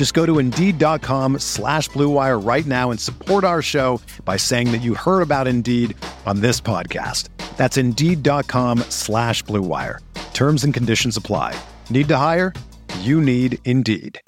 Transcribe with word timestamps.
Just 0.00 0.14
go 0.14 0.24
to 0.24 0.38
Indeed.com 0.38 1.40
slash 1.40 1.90
BlueWire 1.90 2.42
right 2.42 2.64
now 2.64 2.90
and 2.90 2.98
support 2.98 3.44
our 3.44 3.60
show 3.60 4.00
by 4.24 4.38
saying 4.38 4.72
that 4.72 4.80
you 4.80 4.94
heard 4.94 5.20
about 5.20 5.46
Indeed 5.46 5.94
on 6.24 6.40
this 6.40 6.58
podcast. 6.58 7.28
That's 7.58 7.76
Indeed.com 7.76 8.78
slash 8.88 9.44
BlueWire. 9.44 9.98
Terms 10.32 10.64
and 10.64 10.72
conditions 10.72 11.18
apply. 11.18 11.54
Need 11.90 12.08
to 12.08 12.16
hire? 12.16 12.54
You 13.00 13.20
need 13.20 13.58
Indeed. 13.66 14.18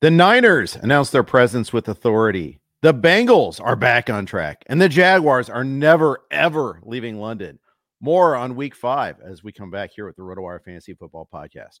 The 0.00 0.10
Niners 0.10 0.76
announced 0.76 1.12
their 1.12 1.22
presence 1.22 1.74
with 1.74 1.90
authority. 1.90 2.58
The 2.80 2.94
Bengals 2.94 3.60
are 3.62 3.76
back 3.76 4.08
on 4.08 4.24
track, 4.24 4.64
and 4.64 4.80
the 4.80 4.88
Jaguars 4.88 5.50
are 5.50 5.62
never, 5.62 6.22
ever 6.30 6.80
leaving 6.84 7.20
London. 7.20 7.58
More 8.04 8.36
on 8.36 8.54
week 8.54 8.74
five 8.74 9.16
as 9.24 9.42
we 9.42 9.50
come 9.50 9.70
back 9.70 9.92
here 9.96 10.04
with 10.04 10.16
the 10.16 10.20
RotoWire 10.20 10.62
Fantasy 10.62 10.92
Football 10.92 11.26
Podcast. 11.32 11.80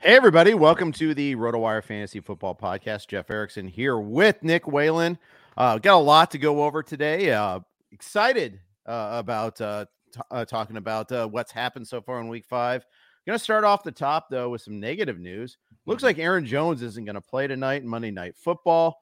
Hey, 0.00 0.16
everybody. 0.16 0.54
Welcome 0.54 0.90
to 0.94 1.14
the 1.14 1.36
RotoWire 1.36 1.84
Fantasy 1.84 2.18
Football 2.18 2.56
Podcast. 2.56 3.06
Jeff 3.06 3.30
Erickson 3.30 3.68
here 3.68 3.96
with 3.96 4.42
Nick 4.42 4.66
Whalen. 4.66 5.18
Uh, 5.56 5.78
got 5.78 5.94
a 5.94 6.02
lot 6.02 6.32
to 6.32 6.38
go 6.38 6.64
over 6.64 6.82
today. 6.82 7.30
Uh, 7.30 7.60
excited 7.92 8.58
uh, 8.86 9.10
about 9.12 9.60
uh, 9.60 9.86
t- 10.16 10.22
uh, 10.30 10.44
talking 10.44 10.76
about 10.76 11.10
uh, 11.12 11.26
what's 11.26 11.52
happened 11.52 11.86
so 11.86 12.00
far 12.00 12.20
in 12.20 12.28
week 12.28 12.46
five. 12.46 12.84
Going 13.26 13.38
to 13.38 13.42
start 13.42 13.64
off 13.64 13.82
the 13.82 13.90
top, 13.90 14.28
though, 14.30 14.50
with 14.50 14.62
some 14.62 14.78
negative 14.78 15.18
news. 15.18 15.58
Looks 15.84 16.04
like 16.04 16.18
Aaron 16.18 16.46
Jones 16.46 16.80
isn't 16.82 17.04
going 17.04 17.16
to 17.16 17.20
play 17.20 17.48
tonight 17.48 17.82
in 17.82 17.88
Monday 17.88 18.12
Night 18.12 18.36
Football. 18.36 19.00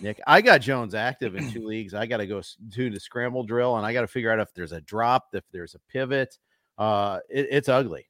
Nick, 0.00 0.20
I 0.26 0.40
got 0.40 0.60
Jones 0.60 0.92
active 0.92 1.36
in 1.36 1.52
two 1.52 1.64
leagues. 1.66 1.94
I 1.94 2.06
got 2.06 2.16
to 2.16 2.26
go 2.26 2.42
do 2.68 2.90
the 2.90 2.98
scramble 2.98 3.44
drill, 3.44 3.76
and 3.76 3.86
I 3.86 3.92
got 3.92 4.00
to 4.00 4.08
figure 4.08 4.32
out 4.32 4.40
if 4.40 4.52
there's 4.54 4.72
a 4.72 4.80
drop, 4.80 5.28
if 5.34 5.44
there's 5.52 5.76
a 5.76 5.78
pivot. 5.88 6.36
Uh, 6.78 7.20
it, 7.28 7.46
it's 7.50 7.68
ugly. 7.68 8.06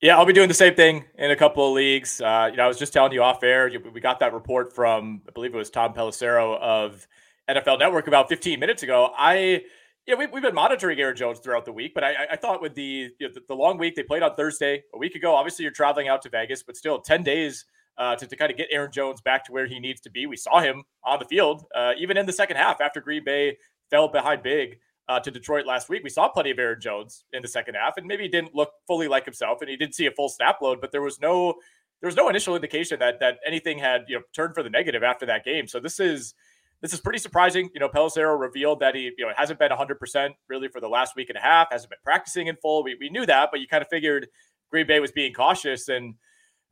Yeah, 0.00 0.16
I'll 0.16 0.24
be 0.24 0.32
doing 0.32 0.48
the 0.48 0.54
same 0.54 0.74
thing 0.74 1.04
in 1.18 1.30
a 1.30 1.36
couple 1.36 1.66
of 1.66 1.74
leagues. 1.74 2.22
Uh, 2.22 2.48
you 2.50 2.56
know, 2.56 2.64
I 2.64 2.68
was 2.68 2.78
just 2.78 2.94
telling 2.94 3.12
you 3.12 3.22
off 3.22 3.42
air. 3.42 3.70
We 3.92 4.00
got 4.00 4.20
that 4.20 4.32
report 4.32 4.74
from, 4.74 5.20
I 5.28 5.32
believe 5.32 5.54
it 5.54 5.58
was 5.58 5.68
Tom 5.68 5.92
Pelissero 5.92 6.58
of 6.58 7.06
NFL 7.46 7.78
Network 7.78 8.06
about 8.06 8.30
15 8.30 8.58
minutes 8.58 8.82
ago. 8.82 9.12
I, 9.18 9.64
yeah, 10.06 10.14
we, 10.14 10.26
we've 10.26 10.42
been 10.42 10.54
monitoring 10.54 10.98
Aaron 10.98 11.16
Jones 11.16 11.38
throughout 11.40 11.64
the 11.64 11.72
week, 11.72 11.92
but 11.94 12.02
I, 12.02 12.26
I 12.32 12.36
thought 12.36 12.62
with 12.62 12.74
the, 12.74 13.10
you 13.18 13.28
know, 13.28 13.34
the, 13.34 13.42
the 13.48 13.54
long 13.54 13.78
week 13.78 13.94
they 13.94 14.02
played 14.02 14.22
on 14.22 14.34
Thursday 14.34 14.82
a 14.94 14.98
week 14.98 15.14
ago. 15.14 15.34
Obviously, 15.34 15.62
you're 15.64 15.72
traveling 15.72 16.08
out 16.08 16.22
to 16.22 16.30
Vegas, 16.30 16.62
but 16.62 16.76
still 16.76 17.00
10 17.00 17.22
days 17.22 17.64
uh, 17.98 18.16
to, 18.16 18.26
to 18.26 18.36
kind 18.36 18.50
of 18.50 18.56
get 18.56 18.68
Aaron 18.70 18.90
Jones 18.90 19.20
back 19.20 19.44
to 19.44 19.52
where 19.52 19.66
he 19.66 19.78
needs 19.78 20.00
to 20.02 20.10
be. 20.10 20.26
We 20.26 20.36
saw 20.36 20.60
him 20.60 20.82
on 21.04 21.18
the 21.18 21.26
field, 21.26 21.64
uh, 21.74 21.92
even 21.98 22.16
in 22.16 22.26
the 22.26 22.32
second 22.32 22.56
half 22.56 22.80
after 22.80 23.00
Green 23.00 23.24
Bay 23.24 23.58
fell 23.90 24.08
behind 24.08 24.42
big 24.42 24.78
uh, 25.08 25.20
to 25.20 25.30
Detroit 25.30 25.66
last 25.66 25.88
week. 25.88 26.02
We 26.02 26.10
saw 26.10 26.28
plenty 26.28 26.50
of 26.50 26.58
Aaron 26.58 26.80
Jones 26.80 27.24
in 27.32 27.42
the 27.42 27.48
second 27.48 27.74
half, 27.74 27.96
and 27.96 28.06
maybe 28.06 28.22
he 28.22 28.28
didn't 28.28 28.54
look 28.54 28.70
fully 28.86 29.08
like 29.08 29.24
himself, 29.24 29.60
and 29.60 29.68
he 29.68 29.76
did 29.76 29.94
see 29.94 30.06
a 30.06 30.12
full 30.12 30.28
snap 30.28 30.62
load, 30.62 30.80
but 30.80 30.92
there 30.92 31.02
was 31.02 31.20
no 31.20 31.54
there 32.00 32.08
was 32.08 32.16
no 32.16 32.30
initial 32.30 32.56
indication 32.56 32.98
that 33.00 33.20
that 33.20 33.38
anything 33.46 33.78
had 33.78 34.04
you 34.08 34.16
know 34.16 34.22
turned 34.34 34.54
for 34.54 34.62
the 34.62 34.70
negative 34.70 35.02
after 35.02 35.26
that 35.26 35.44
game. 35.44 35.66
So 35.66 35.80
this 35.80 36.00
is 36.00 36.34
this 36.82 36.92
is 36.92 37.00
pretty 37.00 37.18
surprising. 37.18 37.70
You 37.74 37.80
know, 37.80 37.88
Pelissero 37.88 38.38
revealed 38.38 38.80
that 38.80 38.94
he 38.94 39.12
you 39.16 39.26
know 39.26 39.32
hasn't 39.36 39.58
been 39.58 39.70
100 39.70 39.98
percent 39.98 40.34
really 40.48 40.68
for 40.68 40.80
the 40.80 40.88
last 40.88 41.16
week 41.16 41.28
and 41.28 41.38
a 41.38 41.40
half, 41.40 41.70
hasn't 41.70 41.90
been 41.90 41.98
practicing 42.04 42.46
in 42.46 42.56
full. 42.56 42.82
We 42.82 42.96
we 42.98 43.10
knew 43.10 43.26
that, 43.26 43.50
but 43.50 43.60
you 43.60 43.66
kind 43.66 43.82
of 43.82 43.88
figured 43.88 44.28
Green 44.70 44.86
Bay 44.86 45.00
was 45.00 45.12
being 45.12 45.32
cautious 45.32 45.88
and 45.88 46.14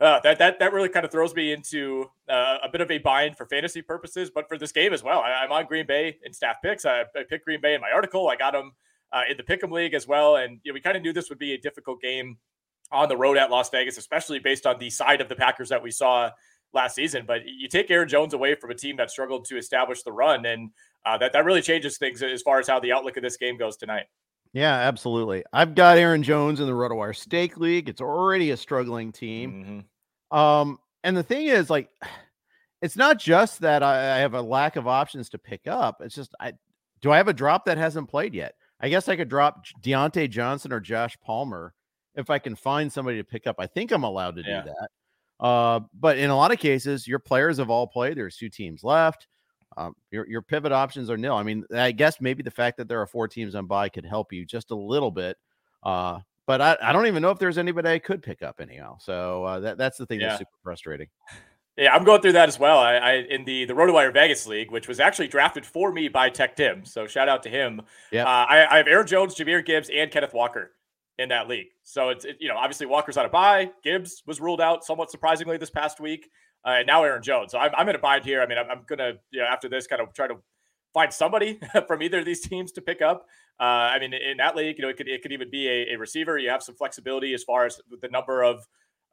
uh, 0.01 0.21
that 0.21 0.39
that 0.39 0.59
that 0.61 0.73
really 0.73 0.89
kind 0.89 1.05
of 1.05 1.11
throws 1.11 1.35
me 1.35 1.53
into 1.53 2.07
uh, 2.29 2.59
a 2.63 2.69
bit 2.69 2.81
of 2.81 2.91
a 2.91 2.99
bind 2.99 3.37
for 3.37 3.47
fantasy 3.47 3.83
purposes, 3.83 4.31
but 4.33 4.49
for 4.49 4.57
this 4.57 4.71
game 4.71 4.93
as 4.93 5.03
well. 5.03 5.21
I, 5.21 5.45
am 5.45 5.51
on 5.51 5.67
Green 5.67 5.87
Bay 5.87 6.17
in 6.25 6.33
staff 6.33 6.57
picks. 6.63 6.85
I, 6.87 7.01
I 7.01 7.25
picked 7.29 7.45
Green 7.45 7.61
Bay 7.61 7.75
in 7.75 7.81
my 7.81 7.91
article. 7.91 8.29
I 8.29 8.37
got 8.37 8.53
them 8.53 8.73
uh, 9.13 9.23
in 9.29 9.37
the 9.37 9.43
Pick'em 9.43 9.73
League 9.73 9.95
as 9.95 10.07
well, 10.07 10.37
and 10.37 10.61
you 10.63 10.71
know, 10.71 10.75
we 10.75 10.81
kind 10.81 10.97
of 10.97 11.03
knew 11.03 11.13
this 11.13 11.29
would 11.31 11.39
be 11.39 11.55
a 11.55 11.59
difficult 11.59 12.01
game 12.01 12.39
on 12.93 13.09
the 13.09 13.17
road 13.17 13.37
at 13.37 13.51
Las 13.51 13.71
Vegas, 13.71 13.99
especially 13.99 14.39
based 14.39 14.67
on 14.67 14.79
the 14.79 14.89
side 14.89 15.21
of 15.21 15.29
the 15.29 15.35
Packers 15.35 15.69
that 15.71 15.83
we 15.83 15.91
saw 15.91 16.31
last 16.73 16.95
season. 16.95 17.25
But 17.27 17.43
you 17.47 17.69
take 17.69 17.91
Aaron 17.91 18.09
Jones 18.09 18.35
away 18.35 18.55
from 18.55 18.71
a 18.71 18.75
team 18.75 18.97
that 18.97 19.11
struggled 19.11 19.45
to 19.47 19.57
establish 19.57 20.03
the 20.03 20.13
run, 20.13 20.47
and 20.47 20.71
uh, 21.07 21.19
that 21.19 21.33
that 21.33 21.45
really 21.45 21.63
changes 21.63 21.99
things 21.99 22.23
as 22.23 22.43
far 22.43 22.59
as 22.59 22.69
how 22.69 22.81
the 22.81 22.93
outlook 22.93 23.17
of 23.17 23.23
this 23.23 23.37
game 23.37 23.57
goes 23.57 23.77
tonight. 23.77 24.07
Yeah, 24.53 24.75
absolutely. 24.75 25.45
I've 25.53 25.75
got 25.75 25.99
Aaron 25.99 26.23
Jones 26.23 26.61
in 26.61 26.67
the 26.67 26.73
RotoWire 26.73 27.15
Stake 27.15 27.59
League. 27.59 27.89
It's 27.89 28.01
already 28.01 28.51
a 28.51 28.57
struggling 28.57 29.13
team. 29.13 29.85
Mm-hmm. 30.33 30.37
Um, 30.37 30.79
and 31.05 31.17
the 31.17 31.23
thing 31.23 31.47
is, 31.47 31.69
like, 31.69 31.91
it's 32.81 32.97
not 32.97 33.19
just 33.19 33.61
that 33.61 33.83
I, 33.83 34.17
I 34.17 34.19
have 34.19 34.35
a 34.35 34.43
lack 34.43 34.77
of 34.77 34.87
options 34.87 35.29
to 35.31 35.39
pick 35.39 35.67
up. 35.67 36.01
It's 36.01 36.15
just 36.15 36.35
I 36.41 36.53
do 37.01 37.11
I 37.13 37.17
have 37.17 37.29
a 37.29 37.33
drop 37.33 37.67
that 37.67 37.79
hasn't 37.79 38.09
played 38.09 38.35
yet. 38.35 38.55
I 38.81 38.89
guess 38.89 39.09
I 39.09 39.17
could 39.17 39.29
drop 39.29 39.67
Diontae 39.83 40.31
Johnson 40.31 40.73
or 40.73 40.81
Josh 40.81 41.17
Palmer 41.21 41.75
if 42.15 42.31
I 42.31 42.39
can 42.39 42.55
find 42.55 42.93
somebody 42.93 43.19
to 43.19 43.25
pick 43.25 43.47
up. 43.47 43.57
I 43.59 43.67
think 43.67 43.91
I'm 43.91 44.05
allowed 44.05 44.37
to 44.37 44.43
yeah. 44.47 44.63
do 44.63 44.71
that. 44.71 44.89
Uh, 45.41 45.81
but 45.99 46.19
in 46.19 46.31
a 46.31 46.37
lot 46.37 46.53
of 46.53 46.59
cases, 46.59 47.07
your 47.07 47.19
players 47.19 47.59
have 47.59 47.71
all 47.71 47.87
played. 47.87 48.17
There's 48.17 48.37
two 48.37 48.49
teams 48.49 48.83
left. 48.83 49.29
Um, 49.77 49.95
your 50.11 50.29
your 50.29 50.43
pivot 50.43 50.73
options 50.73 51.09
are 51.09 51.17
nil. 51.17 51.35
I 51.35 51.45
mean, 51.45 51.65
I 51.73 51.93
guess 51.93 52.21
maybe 52.21 52.43
the 52.43 52.51
fact 52.51 52.79
that 52.79 52.89
there 52.89 53.01
are 53.01 53.07
four 53.07 53.29
teams 53.29 53.55
on 53.55 53.67
bye 53.67 53.89
could 53.89 54.05
help 54.05 54.33
you 54.33 54.45
just 54.45 54.73
a 54.73 54.75
little 54.75 55.13
bit. 55.13 55.37
Uh, 55.85 56.19
but 56.47 56.61
I, 56.61 56.77
I 56.83 56.93
don't 56.93 57.07
even 57.07 57.23
know 57.23 57.31
if 57.31 57.39
there's 57.39 57.59
anybody 57.59 57.89
I 57.91 57.99
could 57.99 58.23
pick 58.23 58.43
up 58.43 58.61
anyhow. 58.61 58.97
So 58.99 59.45
uh, 59.45 59.61
that 59.61 59.79
that's 59.79 59.97
the 59.97 60.07
thing 60.07 60.21
yeah. 60.21 60.29
that's 60.29 60.41
super 60.41 60.51
frustrating. 60.65 61.09
Yeah, 61.77 61.95
I'm 61.95 62.03
going 62.03 62.21
through 62.21 62.33
that 62.33 62.49
as 62.49 62.59
well. 62.59 62.79
I, 62.79 62.95
I 62.95 63.13
in 63.31 63.45
the 63.45 63.65
the 63.67 63.73
RotoWire 63.73 64.13
Vegas 64.13 64.49
League, 64.49 64.73
which 64.73 64.89
was 64.89 64.99
actually 64.99 65.29
drafted 65.29 65.65
for 65.65 65.93
me 65.93 66.09
by 66.09 66.29
Tech 66.29 66.57
Tim. 66.57 66.85
So 66.85 67.07
shout 67.07 67.29
out 67.29 67.45
to 67.45 67.49
him. 67.49 67.83
Yeah, 68.11 68.25
uh, 68.25 68.47
I, 68.49 68.67
I, 68.69 68.77
have 68.79 68.89
Aaron 68.89 69.07
Jones, 69.07 69.37
Jahmyr 69.37 69.65
Gibbs, 69.65 69.89
and 69.95 70.11
Kenneth 70.11 70.35
Walker 70.35 70.73
in 71.19 71.29
that 71.31 71.49
league. 71.49 71.69
So 71.83 72.11
it's 72.11 72.25
it, 72.25 72.37
you 72.41 72.49
know 72.49 72.57
obviously 72.57 72.87
Walker's 72.87 73.17
on 73.17 73.27
a 73.27 73.29
bye. 73.29 73.71
Gibbs 73.83 74.23
was 74.27 74.41
ruled 74.41 74.61
out 74.61 74.85
somewhat 74.85 75.11
surprisingly 75.11 75.57
this 75.57 75.71
past 75.71 76.01
week 76.01 76.29
uh, 76.65 76.77
and 76.79 76.87
now 76.87 77.05
Aaron 77.05 77.23
Jones. 77.23 77.53
So 77.53 77.59
I'm, 77.59 77.71
I'm 77.77 77.89
in 77.89 77.97
a 77.97 77.99
bind 77.99 78.25
here. 78.25 78.43
I 78.43 78.47
mean, 78.47 78.59
I'm, 78.59 78.71
I'm 78.71 78.83
gonna 78.87 79.15
you 79.31 79.41
know 79.41 79.47
after 79.47 79.69
this 79.69 79.87
kind 79.87 80.03
of 80.03 80.13
try 80.13 80.27
to 80.27 80.37
find 80.95 81.13
somebody 81.13 81.61
from 81.87 82.03
either 82.03 82.19
of 82.19 82.25
these 82.25 82.41
teams 82.41 82.73
to 82.73 82.81
pick 82.81 83.03
up. 83.03 83.27
Uh, 83.61 83.65
I 83.93 83.99
mean, 83.99 84.15
in 84.15 84.37
that 84.39 84.57
league, 84.57 84.79
you 84.79 84.83
know, 84.83 84.89
it 84.89 84.97
could 84.97 85.09
it 85.09 85.23
could 85.23 85.33
even 85.33 85.51
be 85.51 85.69
a, 85.69 85.95
a 85.95 85.97
receiver. 85.97 86.39
You 86.39 86.51
have 86.51 86.63
some 86.63 86.75
flexibility 86.75 87.35
as 87.35 87.45
far 87.45 87.67
as 87.67 87.81
the 88.01 88.09
number 88.09 88.43
of 88.43 88.67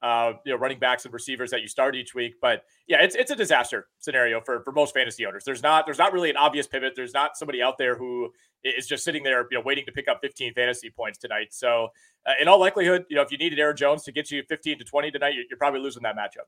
uh, 0.05 0.33
you 0.45 0.53
know 0.53 0.59
running 0.59 0.77
backs 0.77 1.05
and 1.05 1.13
receivers 1.13 1.49
that 1.49 1.61
you 1.61 1.67
start 1.67 1.95
each 1.95 2.13
week. 2.13 2.35
But 2.39 2.63
yeah, 2.87 3.01
it's 3.01 3.15
it's 3.15 3.31
a 3.31 3.35
disaster 3.35 3.87
scenario 3.97 4.39
for 4.39 4.61
for 4.61 4.71
most 4.71 4.93
fantasy 4.93 5.25
owners. 5.25 5.43
There's 5.43 5.63
not 5.63 5.87
there's 5.87 5.97
not 5.97 6.13
really 6.13 6.29
an 6.29 6.37
obvious 6.37 6.67
pivot. 6.67 6.93
There's 6.95 7.13
not 7.13 7.35
somebody 7.37 7.61
out 7.61 7.79
there 7.79 7.97
who 7.97 8.29
is 8.63 8.85
just 8.85 9.03
sitting 9.03 9.23
there, 9.23 9.47
you 9.49 9.57
know, 9.57 9.63
waiting 9.65 9.83
to 9.85 9.91
pick 9.91 10.07
up 10.07 10.19
15 10.21 10.53
fantasy 10.53 10.91
points 10.91 11.17
tonight. 11.17 11.47
So 11.51 11.89
uh, 12.27 12.33
in 12.39 12.47
all 12.47 12.59
likelihood, 12.59 13.05
you 13.09 13.15
know, 13.15 13.23
if 13.23 13.31
you 13.31 13.39
needed 13.39 13.57
Aaron 13.57 13.75
Jones 13.75 14.03
to 14.03 14.11
get 14.11 14.29
you 14.29 14.43
15 14.47 14.79
to 14.79 14.85
20 14.85 15.11
tonight, 15.11 15.33
you're, 15.33 15.43
you're 15.49 15.57
probably 15.57 15.79
losing 15.79 16.03
that 16.03 16.15
matchup. 16.15 16.45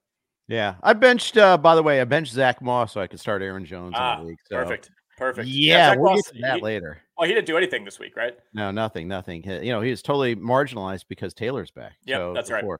Yeah, 0.47 0.75
I 0.83 0.93
benched. 0.93 1.35
Uh, 1.35 1.57
by 1.57 1.73
the 1.73 1.83
way, 1.83 1.99
I 1.99 2.05
benched 2.05 2.33
Zach 2.33 2.61
Moss 2.61 2.93
so 2.93 3.01
I 3.01 3.07
could 3.07 3.19
start 3.19 3.41
Aaron 3.41 3.65
Jones 3.65 3.95
ah, 3.97 4.17
in 4.17 4.23
the 4.23 4.29
league. 4.29 4.39
So. 4.47 4.55
Perfect, 4.55 4.91
perfect. 5.17 5.47
Yeah, 5.47 5.93
yeah 5.93 5.95
we'll 5.95 6.13
Moss, 6.13 6.27
get 6.27 6.35
to 6.35 6.41
that 6.41 6.55
he, 6.57 6.61
later. 6.61 7.01
Well, 7.17 7.27
he 7.27 7.33
didn't 7.33 7.47
do 7.47 7.57
anything 7.57 7.83
this 7.83 7.99
week, 7.99 8.15
right? 8.15 8.37
No, 8.53 8.71
nothing, 8.71 9.07
nothing. 9.07 9.43
You 9.43 9.71
know, 9.71 9.81
he 9.81 9.89
was 9.89 10.01
totally 10.01 10.35
marginalized 10.35 11.05
because 11.09 11.33
Taylor's 11.33 11.71
back. 11.71 11.97
Yeah, 12.05 12.17
so 12.17 12.33
that's 12.33 12.49
before. 12.49 12.73
right. 12.73 12.79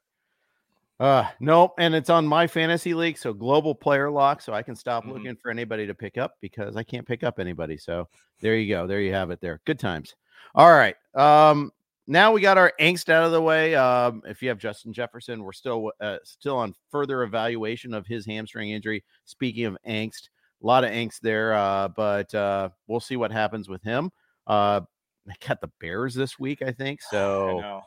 Uh, 1.00 1.26
nope. 1.40 1.74
And 1.78 1.94
it's 1.94 2.10
on 2.10 2.26
my 2.26 2.48
fantasy 2.48 2.94
league, 2.94 3.18
so 3.18 3.34
global 3.34 3.76
player 3.76 4.10
lock, 4.10 4.42
so 4.42 4.54
I 4.54 4.64
can 4.64 4.76
stop 4.76 5.04
mm-hmm. 5.04 5.14
looking 5.14 5.36
for 5.36 5.52
anybody 5.52 5.86
to 5.86 5.94
pick 5.94 6.18
up 6.18 6.34
because 6.42 6.76
I 6.76 6.84
can't 6.84 7.08
pick 7.08 7.24
up 7.24 7.40
anybody. 7.40 7.78
So 7.78 8.08
there 8.42 8.56
you 8.56 8.74
go. 8.74 8.88
There 8.88 9.02
you 9.02 9.14
have 9.14 9.30
it. 9.32 9.40
There. 9.40 9.62
Good 9.66 9.80
times. 9.80 10.16
All 10.56 10.72
right. 10.72 10.96
Um, 11.14 11.72
now 12.08 12.32
we 12.32 12.42
got 12.42 12.58
our 12.58 12.74
angst 12.80 13.10
out 13.10 13.26
of 13.26 13.32
the 13.32 13.42
way. 13.42 13.76
Um, 13.76 14.24
if 14.26 14.42
you 14.42 14.50
have 14.50 14.58
Justin 14.58 14.94
Jefferson, 14.94 15.44
we're 15.44 15.52
still 15.52 15.92
uh, 16.00 16.18
still 16.24 16.58
on 16.58 16.74
further 16.90 17.24
evaluation 17.24 17.94
of 17.94 18.08
his 18.08 18.26
hamstring 18.26 18.72
injury. 18.72 19.04
Speaking 19.26 19.66
of 19.66 19.78
angst, 19.88 20.30
a 20.64 20.66
lot 20.66 20.84
of 20.84 20.90
angst 20.92 21.20
there, 21.20 21.54
uh, 21.54 21.90
but 21.90 22.34
uh, 22.34 22.70
we'll 22.88 23.02
see 23.02 23.18
what 23.18 23.32
happens 23.32 23.68
with 23.70 23.84
him. 23.84 24.10
Uh, 24.48 24.82
they 25.26 25.34
got 25.46 25.60
the 25.60 25.70
Bears 25.80 26.16
this 26.16 26.40
week, 26.40 26.62
I 26.62 26.72
think. 26.72 27.02
So 27.12 27.60
I 27.60 27.82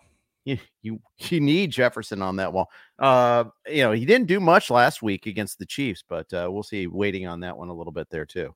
you, 0.45 0.59
you 0.83 1.01
you 1.19 1.41
need 1.41 1.71
Jefferson 1.71 2.23
on 2.23 2.37
that 2.37 2.53
wall. 2.53 2.69
Uh, 2.99 3.45
you 3.67 3.83
know, 3.83 3.93
he 3.93 4.05
didn't 4.05 4.27
do 4.27 4.41
much 4.41 4.71
last 4.71 5.03
week 5.03 5.27
against 5.27 5.59
the 5.59 5.67
Chiefs, 5.67 6.03
but 6.09 6.33
uh, 6.33 6.49
we'll 6.51 6.63
see. 6.63 6.87
Waiting 6.87 7.27
on 7.27 7.41
that 7.41 7.57
one 7.57 7.69
a 7.69 7.75
little 7.75 7.93
bit 7.93 8.09
there 8.11 8.27
too. 8.27 8.55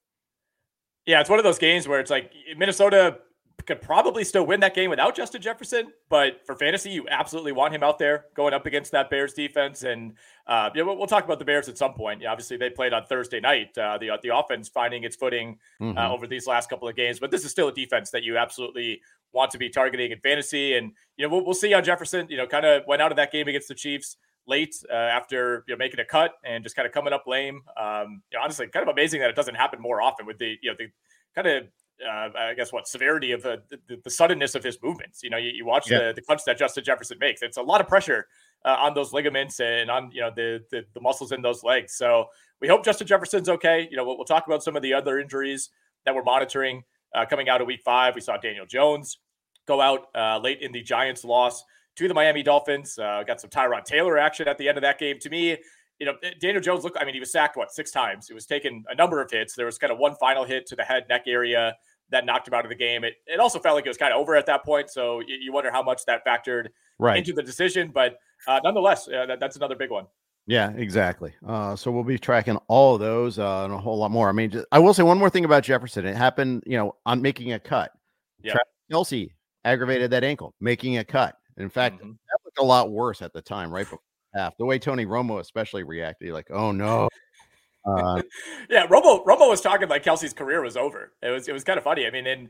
Yeah, 1.07 1.21
it's 1.21 1.29
one 1.29 1.39
of 1.39 1.45
those 1.45 1.59
games 1.59 1.87
where 1.87 2.01
it's 2.01 2.11
like 2.11 2.33
Minnesota 2.57 3.19
could 3.67 3.81
probably 3.81 4.25
still 4.25 4.45
win 4.45 4.61
that 4.61 4.75
game 4.75 4.91
without 4.91 5.17
Justin 5.17 5.41
Jefferson, 5.41 5.93
but 6.09 6.41
for 6.45 6.55
fantasy, 6.55 6.91
you 6.91 7.07
absolutely 7.09 7.53
want 7.53 7.75
him 7.75 7.83
out 7.83 7.99
there 7.99 8.27
going 8.35 8.53
up 8.53 8.67
against 8.67 8.93
that 8.93 9.09
Bears 9.09 9.33
defense. 9.33 9.85
And 9.85 10.15
uh, 10.47 10.71
yeah, 10.75 10.83
we'll, 10.83 10.97
we'll 10.97 11.07
talk 11.07 11.25
about 11.25 11.39
the 11.39 11.45
Bears 11.45 11.69
at 11.69 11.79
some 11.79 11.95
point. 11.95 12.21
Yeah, 12.21 12.31
obviously, 12.31 12.57
they 12.57 12.69
played 12.69 12.93
on 12.93 13.07
Thursday 13.07 13.41
night. 13.41 13.77
Uh, 13.79 13.97
the 13.99 14.11
the 14.23 14.37
offense 14.37 14.69
finding 14.69 15.05
its 15.05 15.17
footing 15.17 15.59
uh, 15.81 15.85
mm-hmm. 15.85 15.99
over 15.99 16.27
these 16.27 16.47
last 16.47 16.69
couple 16.69 16.89
of 16.89 16.97
games, 16.97 17.19
but 17.19 17.31
this 17.31 17.45
is 17.45 17.51
still 17.51 17.69
a 17.69 17.73
defense 17.73 18.11
that 18.11 18.23
you 18.23 18.37
absolutely 18.37 19.01
want 19.33 19.51
to 19.53 19.59
be 19.59 19.69
targeting 19.71 20.11
in 20.11 20.19
fantasy. 20.21 20.77
And 20.77 20.93
you 21.17 21.27
know, 21.27 21.35
we'll, 21.35 21.45
we'll 21.45 21.55
see 21.55 21.73
how 21.73 21.81
Jefferson, 21.81 22.27
you 22.29 22.37
know, 22.37 22.47
kind 22.47 22.67
of 22.67 22.83
went 22.87 23.01
out 23.01 23.13
of 23.13 23.17
that 23.17 23.33
game 23.33 23.49
against 23.49 23.69
the 23.69 23.75
Chiefs 23.75 24.17
late 24.47 24.75
uh, 24.91 24.95
after 24.95 25.65
you 25.67 25.75
know 25.75 25.79
making 25.79 26.01
a 26.01 26.05
cut 26.05 26.35
and 26.45 26.63
just 26.63 26.77
kind 26.77 26.87
of 26.87 26.93
coming 26.93 27.13
up 27.13 27.25
lame. 27.27 27.63
Um, 27.77 28.23
you 28.31 28.39
know, 28.39 28.43
honestly, 28.43 28.67
kind 28.69 28.87
of 28.87 28.93
amazing 28.93 29.21
that 29.21 29.31
it 29.31 29.37
doesn't 29.37 29.55
happen 29.55 29.81
more 29.81 30.03
often 30.03 30.27
with 30.27 30.39
the 30.39 30.57
you 30.61 30.71
know 30.71 30.77
the 30.79 30.89
kind 31.35 31.49
of 31.49 31.65
uh, 32.07 32.29
I 32.37 32.55
guess 32.55 32.73
what 32.73 32.89
severity 32.89 33.33
of 33.33 33.43
the, 33.43 33.63
the, 33.69 34.01
the 34.03 34.11
suddenness 34.11 34.55
of 34.55 34.65
his 34.65 34.79
movements. 34.83 35.23
You 35.23 35.31
know, 35.31 35.37
you, 35.37 35.51
you 35.51 35.65
watch 35.65 35.91
yeah. 35.91 36.09
the 36.09 36.15
the 36.15 36.23
cuts 36.23 36.45
that 36.45 36.59
Justin 36.59 36.85
Jefferson 36.85 37.19
makes. 37.19 37.43
It's 37.43 37.57
a 37.57 37.63
lot 37.63 37.81
of 37.81 37.89
pressure 37.89 38.27
uh, 38.65 38.77
on 38.81 38.95
those 38.95 39.13
ligaments 39.13 39.61
and 39.61 39.91
on 39.91 40.11
you 40.13 40.21
know 40.21 40.31
the, 40.35 40.61
the, 40.71 40.85
the 40.95 41.01
muscles 41.01 41.33
in 41.33 41.43
those 41.43 41.63
legs. 41.63 41.95
So 41.95 42.27
we 42.61 42.69
hope 42.69 42.85
Justin 42.85 43.07
Jefferson's 43.07 43.49
okay. 43.49 43.89
You 43.91 43.97
know, 43.97 44.05
we'll, 44.05 44.17
we'll 44.17 44.25
talk 44.25 44.47
about 44.47 44.63
some 44.63 44.77
of 44.77 44.83
the 44.83 44.95
other 44.95 45.19
injuries 45.19 45.71
that 46.05 46.15
we're 46.15 46.23
monitoring 46.23 46.83
uh, 47.15 47.27
coming 47.27 47.49
out 47.49 47.61
of 47.61 47.67
Week 47.67 47.81
Five. 47.85 48.15
We 48.15 48.21
saw 48.21 48.37
Daniel 48.37 48.67
Jones 48.67 49.19
go 49.67 49.81
out 49.81 50.09
uh, 50.15 50.39
late 50.39 50.61
in 50.61 50.73
the 50.73 50.83
Giants' 50.83 51.25
loss 51.25 51.65
to 51.97 52.09
the 52.09 52.15
Miami 52.15 52.43
Dolphins. 52.43 52.99
Uh, 52.99 53.23
got 53.27 53.41
some 53.41 53.51
Tyrod 53.51 53.85
Taylor 53.85 54.19
action 54.19 54.49
at 54.49 54.59
the 54.59 54.69
end 54.69 54.79
of 54.79 54.83
that 54.83 54.99
game. 54.99 55.19
To 55.21 55.31
me, 55.31 55.59
you 56.05 56.13
know, 56.13 56.31
Daniel 56.41 56.61
Jones 56.61 56.85
looked, 56.85 56.99
I 57.01 57.05
mean, 57.05 57.15
he 57.15 57.21
was 57.21 57.33
sacked, 57.33 57.57
what, 57.57 57.73
six 57.73 57.91
times. 57.91 58.29
He 58.29 58.35
was 58.35 58.45
taking 58.45 58.85
a 58.91 58.95
number 58.95 59.23
of 59.23 59.31
hits. 59.31 59.55
There 59.55 59.67
was 59.67 59.79
kind 59.79 59.93
of 59.93 59.99
one 59.99 60.15
final 60.17 60.45
hit 60.45 60.67
to 60.67 60.77
the 60.77 60.83
head 60.83 61.07
neck 61.09 61.23
area 61.27 61.75
that 62.11 62.27
knocked 62.27 62.47
him 62.47 62.55
out 62.55 62.65
of 62.65 62.69
the 62.69 62.77
game. 62.77 63.05
It, 63.05 63.15
it 63.27 63.41
also 63.41 63.59
felt 63.59 63.75
like 63.75 63.87
it 63.87 63.89
was 63.89 63.97
kind 63.97 64.13
of 64.13 64.21
over 64.21 64.37
at 64.37 64.45
that 64.47 64.65
point. 64.65 64.91
So 64.91 65.21
you, 65.21 65.37
you 65.41 65.53
wonder 65.53 65.71
how 65.71 65.83
much 65.83 66.05
that 66.05 66.25
factored 66.27 66.69
right. 66.99 67.17
into 67.17 67.33
the 67.33 67.43
decision. 67.43 67.91
But 67.93 68.19
uh, 68.47 68.61
nonetheless, 68.63 69.09
uh, 69.09 69.25
that, 69.27 69.41
that's 69.41 69.57
another 69.57 69.77
big 69.77 69.91
one. 69.91 70.07
Yeah, 70.47 70.73
exactly. 70.73 71.33
Uh, 71.47 71.75
so 71.75 71.91
we'll 71.91 72.05
be 72.05 72.19
tracking 72.19 72.59
all 72.69 72.95
of 72.95 73.01
those 73.01 73.39
uh, 73.39 73.65
and 73.65 73.73
a 73.73 73.79
whole 73.79 73.97
lot 73.97 74.11
more. 74.11 74.29
I 74.29 74.33
mean, 74.33 74.51
just, 74.51 74.67
I 74.73 74.79
will 74.79 74.93
say 74.93 75.03
one 75.03 75.17
more 75.17 75.31
thing 75.31 75.47
about 75.47 75.63
Jefferson. 75.63 76.05
It 76.05 76.17
happened, 76.17 76.65
you 76.67 76.77
know, 76.77 76.97
on 77.07 77.23
making 77.23 77.55
a 77.55 77.59
cut. 77.59 77.93
Yeah. 78.43 78.57
Kelce 78.93 79.31
aggravated 79.65 80.11
that 80.11 80.23
ankle, 80.23 80.55
making 80.61 80.99
a 80.99 81.05
cut. 81.05 81.37
In 81.57 81.71
fact, 81.71 81.97
mm-hmm. 81.97 82.11
that 82.11 82.39
looked 82.45 82.59
a 82.59 82.63
lot 82.63 82.91
worse 82.91 83.23
at 83.23 83.33
the 83.33 83.41
time, 83.41 83.71
right 83.73 83.87
before 83.87 84.01
half. 84.35 84.57
The 84.57 84.65
way 84.65 84.79
Tony 84.79 85.07
Romo 85.07 85.41
especially 85.41 85.83
reacted, 85.83 86.33
like, 86.33 86.51
"Oh 86.51 86.73
no." 86.73 87.09
Uh, 87.85 88.23
yeah, 88.71 88.87
Romo 88.87 89.25
Romo 89.25 89.49
was 89.49 89.61
talking 89.61 89.89
like 89.89 90.05
Kelce's 90.05 90.33
career 90.33 90.63
was 90.63 90.77
over. 90.77 91.13
It 91.23 91.31
was 91.31 91.49
it 91.49 91.53
was 91.53 91.65
kind 91.65 91.79
of 91.79 91.85
funny. 91.85 92.07
I 92.07 92.11
mean, 92.11 92.27
and 92.27 92.49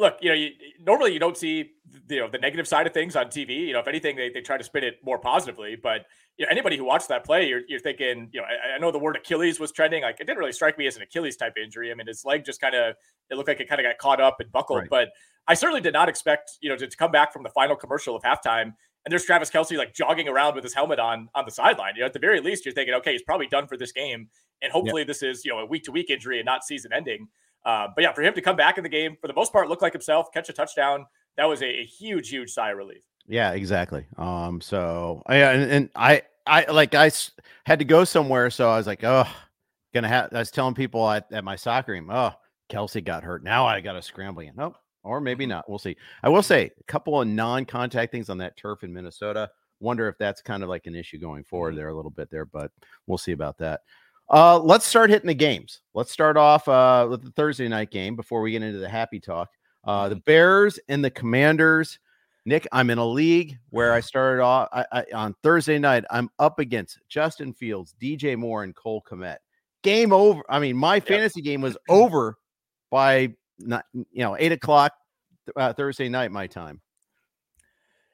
look, 0.00 0.16
you 0.20 0.30
know, 0.30 0.34
you, 0.34 0.50
normally 0.84 1.12
you 1.12 1.18
don't 1.18 1.36
see 1.36 1.72
you 2.08 2.20
know 2.20 2.28
the 2.28 2.38
negative 2.38 2.66
side 2.66 2.86
of 2.86 2.94
things 2.94 3.14
on 3.14 3.26
TV. 3.26 3.66
You 3.66 3.74
know, 3.74 3.80
if 3.80 3.86
anything, 3.86 4.16
they, 4.16 4.30
they 4.30 4.40
try 4.40 4.56
to 4.56 4.64
spin 4.64 4.82
it 4.82 4.98
more 5.04 5.18
positively. 5.18 5.76
But 5.80 6.06
you 6.36 6.46
know, 6.46 6.50
anybody 6.50 6.76
who 6.76 6.84
watched 6.84 7.08
that 7.08 7.24
play, 7.24 7.46
you're, 7.46 7.60
you're 7.68 7.80
thinking, 7.80 8.30
you 8.32 8.40
know, 8.40 8.46
I, 8.46 8.76
I, 8.76 8.78
know 8.78 8.90
the 8.90 8.98
word 8.98 9.16
Achilles 9.16 9.60
was 9.60 9.70
trending. 9.72 10.02
Like 10.02 10.16
it 10.20 10.26
didn't 10.26 10.38
really 10.38 10.52
strike 10.52 10.78
me 10.78 10.86
as 10.86 10.96
an 10.96 11.02
Achilles 11.02 11.36
type 11.36 11.54
injury. 11.62 11.90
I 11.90 11.94
mean, 11.94 12.06
his 12.06 12.24
leg 12.24 12.44
just 12.44 12.60
kind 12.60 12.74
of 12.74 12.96
it 13.30 13.36
looked 13.36 13.48
like 13.48 13.60
it 13.60 13.68
kind 13.68 13.80
of 13.80 13.84
got 13.84 13.98
caught 13.98 14.20
up 14.20 14.38
and 14.40 14.50
buckled. 14.50 14.80
Right. 14.80 14.90
But 14.90 15.08
I 15.46 15.54
certainly 15.54 15.80
did 15.80 15.92
not 15.92 16.08
expect 16.08 16.52
you 16.60 16.70
know 16.70 16.76
to, 16.76 16.86
to 16.86 16.96
come 16.96 17.12
back 17.12 17.32
from 17.32 17.42
the 17.42 17.50
final 17.50 17.76
commercial 17.76 18.16
of 18.16 18.22
halftime 18.22 18.72
and 19.04 19.12
there's 19.12 19.24
Travis 19.24 19.50
Kelce 19.50 19.76
like 19.76 19.94
jogging 19.94 20.28
around 20.28 20.54
with 20.54 20.64
his 20.64 20.74
helmet 20.74 20.98
on 20.98 21.28
on 21.34 21.44
the 21.44 21.50
sideline. 21.50 21.94
You 21.96 22.00
know, 22.00 22.06
at 22.06 22.12
the 22.12 22.18
very 22.18 22.40
least, 22.40 22.64
you're 22.64 22.74
thinking, 22.74 22.94
okay, 22.94 23.12
he's 23.12 23.22
probably 23.22 23.46
done 23.46 23.66
for 23.66 23.76
this 23.76 23.92
game, 23.92 24.28
and 24.62 24.72
hopefully, 24.72 25.02
yep. 25.02 25.08
this 25.08 25.22
is 25.22 25.44
you 25.44 25.52
know 25.52 25.60
a 25.60 25.66
week 25.66 25.84
to 25.84 25.92
week 25.92 26.10
injury 26.10 26.38
and 26.38 26.46
not 26.46 26.64
season 26.64 26.92
ending. 26.92 27.28
Uh, 27.64 27.88
but 27.94 28.02
yeah, 28.02 28.12
for 28.12 28.22
him 28.22 28.34
to 28.34 28.40
come 28.40 28.56
back 28.56 28.78
in 28.78 28.82
the 28.82 28.88
game 28.90 29.16
for 29.20 29.26
the 29.26 29.34
most 29.34 29.52
part, 29.52 29.68
look 29.68 29.82
like 29.82 29.92
himself, 29.92 30.28
catch 30.32 30.48
a 30.48 30.52
touchdown, 30.52 31.04
that 31.36 31.44
was 31.44 31.62
a, 31.62 31.66
a 31.66 31.84
huge, 31.84 32.28
huge 32.30 32.50
sigh 32.50 32.70
of 32.70 32.78
relief. 32.78 33.02
Yeah, 33.26 33.52
exactly. 33.52 34.06
Um, 34.16 34.60
so 34.60 35.22
yeah, 35.28 35.50
and, 35.50 35.70
and 35.70 35.90
I, 35.94 36.22
I 36.46 36.70
like 36.70 36.94
I 36.94 37.10
had 37.64 37.78
to 37.78 37.84
go 37.84 38.04
somewhere, 38.04 38.50
so 38.50 38.68
I 38.68 38.76
was 38.76 38.86
like, 38.86 39.04
oh, 39.04 39.26
gonna 39.94 40.08
have. 40.08 40.32
I 40.32 40.38
was 40.38 40.50
telling 40.50 40.74
people 40.74 41.08
at, 41.08 41.30
at 41.32 41.44
my 41.44 41.56
soccer 41.56 41.94
game, 41.94 42.10
oh, 42.10 42.32
Kelsey 42.68 43.00
got 43.00 43.22
hurt. 43.22 43.44
Now 43.44 43.66
I 43.66 43.80
got 43.80 43.92
to 43.92 44.02
scramble. 44.02 44.42
In. 44.42 44.52
Nope, 44.56 44.76
or 45.02 45.20
maybe 45.20 45.44
mm-hmm. 45.44 45.50
not. 45.50 45.68
We'll 45.68 45.78
see. 45.78 45.96
I 46.22 46.28
will 46.28 46.42
say 46.42 46.70
a 46.78 46.84
couple 46.84 47.20
of 47.20 47.28
non-contact 47.28 48.12
things 48.12 48.30
on 48.30 48.38
that 48.38 48.56
turf 48.56 48.82
in 48.84 48.92
Minnesota. 48.92 49.50
Wonder 49.80 50.08
if 50.08 50.18
that's 50.18 50.42
kind 50.42 50.62
of 50.62 50.68
like 50.68 50.86
an 50.86 50.94
issue 50.94 51.18
going 51.18 51.44
forward 51.44 51.70
mm-hmm. 51.70 51.78
there 51.78 51.88
a 51.88 51.96
little 51.96 52.10
bit 52.10 52.30
there, 52.30 52.44
but 52.44 52.70
we'll 53.06 53.18
see 53.18 53.32
about 53.32 53.58
that. 53.58 53.80
Uh, 54.28 54.58
let's 54.58 54.86
start 54.86 55.10
hitting 55.10 55.26
the 55.26 55.34
games. 55.34 55.80
Let's 55.92 56.12
start 56.12 56.36
off 56.36 56.68
uh, 56.68 57.06
with 57.10 57.24
the 57.24 57.32
Thursday 57.32 57.66
night 57.66 57.90
game 57.90 58.14
before 58.14 58.42
we 58.42 58.52
get 58.52 58.62
into 58.62 58.78
the 58.78 58.88
happy 58.88 59.18
talk. 59.18 59.50
Uh, 59.84 60.08
the 60.08 60.14
mm-hmm. 60.14 60.22
Bears 60.24 60.78
and 60.88 61.04
the 61.04 61.10
Commanders. 61.10 61.98
Nick, 62.46 62.66
I'm 62.72 62.90
in 62.90 62.98
a 62.98 63.06
league 63.06 63.58
where 63.70 63.92
I 63.92 64.00
started 64.00 64.42
off 64.42 64.68
I, 64.72 64.84
I, 64.92 65.04
on 65.14 65.34
Thursday 65.42 65.78
night. 65.78 66.04
I'm 66.10 66.30
up 66.38 66.58
against 66.58 66.98
Justin 67.08 67.52
Fields, 67.52 67.94
DJ 68.00 68.36
Moore, 68.36 68.62
and 68.62 68.74
Cole 68.74 69.04
Kmet. 69.08 69.38
Game 69.82 70.12
over. 70.12 70.42
I 70.48 70.60
mean, 70.60 70.76
my 70.76 71.00
fantasy 71.00 71.40
game 71.40 71.60
was 71.60 71.76
over 71.88 72.36
by 72.90 73.34
not 73.60 73.84
you 73.92 74.22
know 74.22 74.36
eight 74.38 74.52
o'clock 74.52 74.92
uh, 75.56 75.72
Thursday 75.72 76.08
night 76.08 76.30
my 76.30 76.46
time. 76.46 76.80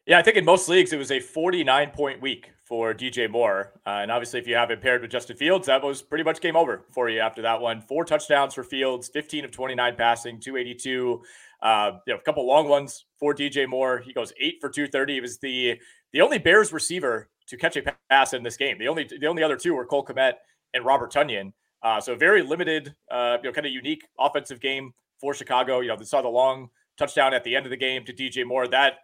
Yeah, 0.06 0.18
I 0.18 0.22
think 0.22 0.36
in 0.36 0.44
most 0.44 0.68
leagues 0.68 0.92
it 0.92 0.98
was 0.98 1.10
a 1.10 1.18
49 1.18 1.90
point 1.90 2.20
week 2.20 2.52
for 2.64 2.94
DJ 2.94 3.28
Moore, 3.28 3.72
uh, 3.86 4.00
and 4.02 4.10
obviously 4.10 4.38
if 4.38 4.46
you 4.46 4.54
have 4.54 4.70
it 4.70 4.80
paired 4.80 5.02
with 5.02 5.10
Justin 5.10 5.36
Fields, 5.36 5.66
that 5.66 5.82
was 5.82 6.00
pretty 6.00 6.22
much 6.22 6.40
game 6.40 6.56
over 6.56 6.84
for 6.92 7.08
you 7.08 7.18
after 7.20 7.42
that 7.42 7.60
one. 7.60 7.80
Four 7.80 8.04
touchdowns 8.04 8.54
for 8.54 8.62
Fields, 8.62 9.08
15 9.08 9.44
of 9.44 9.50
29 9.50 9.96
passing, 9.96 10.40
282. 10.40 11.22
Uh, 11.60 11.92
you 12.06 12.14
know, 12.14 12.20
a 12.20 12.22
couple 12.22 12.46
long 12.46 12.68
ones 12.68 13.06
for 13.18 13.34
DJ 13.34 13.68
Moore. 13.68 13.98
He 13.98 14.12
goes 14.12 14.32
eight 14.40 14.58
for 14.60 14.68
230. 14.68 15.14
He 15.14 15.20
was 15.20 15.38
the 15.38 15.80
the 16.12 16.20
only 16.20 16.38
Bears 16.38 16.72
receiver 16.72 17.28
to 17.48 17.56
catch 17.56 17.76
a 17.76 17.82
pass 18.10 18.32
in 18.32 18.42
this 18.42 18.56
game. 18.56 18.78
The 18.78 18.88
only 18.88 19.04
the 19.04 19.26
only 19.26 19.42
other 19.42 19.56
two 19.56 19.74
were 19.74 19.84
Cole 19.84 20.04
Kmet 20.04 20.34
and 20.74 20.84
Robert 20.84 21.12
Tonyan. 21.12 21.52
Uh, 21.82 22.00
so 22.00 22.14
very 22.14 22.42
limited, 22.42 22.94
uh, 23.10 23.38
you 23.42 23.48
know, 23.48 23.52
kind 23.52 23.66
of 23.66 23.72
unique 23.72 24.06
offensive 24.18 24.60
game 24.60 24.92
for 25.20 25.34
Chicago. 25.34 25.80
You 25.80 25.88
know, 25.88 25.96
they 25.96 26.04
saw 26.04 26.22
the 26.22 26.28
long 26.28 26.68
touchdown 26.98 27.34
at 27.34 27.44
the 27.44 27.54
end 27.56 27.66
of 27.66 27.70
the 27.70 27.76
game 27.76 28.04
to 28.04 28.12
DJ 28.12 28.44
Moore. 28.46 28.68
That 28.68 28.94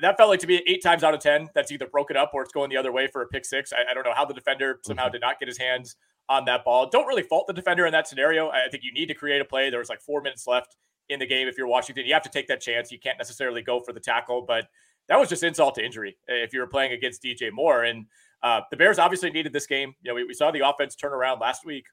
that 0.00 0.16
felt 0.16 0.30
like 0.30 0.40
to 0.40 0.46
be 0.46 0.62
eight 0.66 0.82
times 0.82 1.04
out 1.04 1.14
of 1.14 1.20
ten. 1.20 1.48
That's 1.54 1.70
either 1.70 1.86
broken 1.86 2.16
up 2.16 2.32
or 2.34 2.42
it's 2.42 2.52
going 2.52 2.70
the 2.70 2.76
other 2.76 2.92
way 2.92 3.06
for 3.06 3.22
a 3.22 3.26
pick 3.26 3.44
six. 3.44 3.72
I, 3.72 3.90
I 3.90 3.94
don't 3.94 4.04
know 4.04 4.14
how 4.14 4.24
the 4.24 4.34
defender 4.34 4.80
somehow 4.84 5.04
mm-hmm. 5.04 5.12
did 5.12 5.20
not 5.20 5.38
get 5.38 5.48
his 5.48 5.58
hands 5.58 5.96
on 6.28 6.44
that 6.46 6.64
ball. 6.64 6.88
Don't 6.88 7.06
really 7.06 7.22
fault 7.22 7.46
the 7.46 7.52
defender 7.52 7.86
in 7.86 7.92
that 7.92 8.08
scenario. 8.08 8.48
I 8.48 8.68
think 8.70 8.82
you 8.82 8.92
need 8.92 9.06
to 9.06 9.14
create 9.14 9.40
a 9.40 9.44
play. 9.44 9.70
There 9.70 9.78
was 9.78 9.88
like 9.88 10.00
four 10.00 10.22
minutes 10.22 10.46
left 10.46 10.76
in 11.08 11.20
the 11.20 11.26
game. 11.26 11.48
If 11.48 11.58
you're 11.58 11.66
Washington, 11.66 12.06
you 12.06 12.14
have 12.14 12.22
to 12.22 12.30
take 12.30 12.48
that 12.48 12.60
chance. 12.60 12.90
You 12.90 12.98
can't 12.98 13.18
necessarily 13.18 13.62
go 13.62 13.80
for 13.80 13.92
the 13.92 14.00
tackle, 14.00 14.42
but 14.42 14.66
that 15.08 15.18
was 15.18 15.28
just 15.28 15.42
insult 15.42 15.74
to 15.74 15.84
injury 15.84 16.16
if 16.26 16.52
you 16.52 16.60
were 16.60 16.66
playing 16.66 16.92
against 16.92 17.22
DJ 17.22 17.52
Moore. 17.52 17.84
And 17.84 18.06
uh, 18.42 18.62
the 18.70 18.76
Bears 18.76 18.98
obviously 18.98 19.30
needed 19.30 19.52
this 19.52 19.66
game. 19.66 19.94
You 20.02 20.10
know, 20.10 20.14
we, 20.14 20.24
we 20.24 20.34
saw 20.34 20.50
the 20.50 20.66
offense 20.66 20.96
turn 20.96 21.12
around 21.12 21.40
last 21.40 21.66
week 21.66 21.84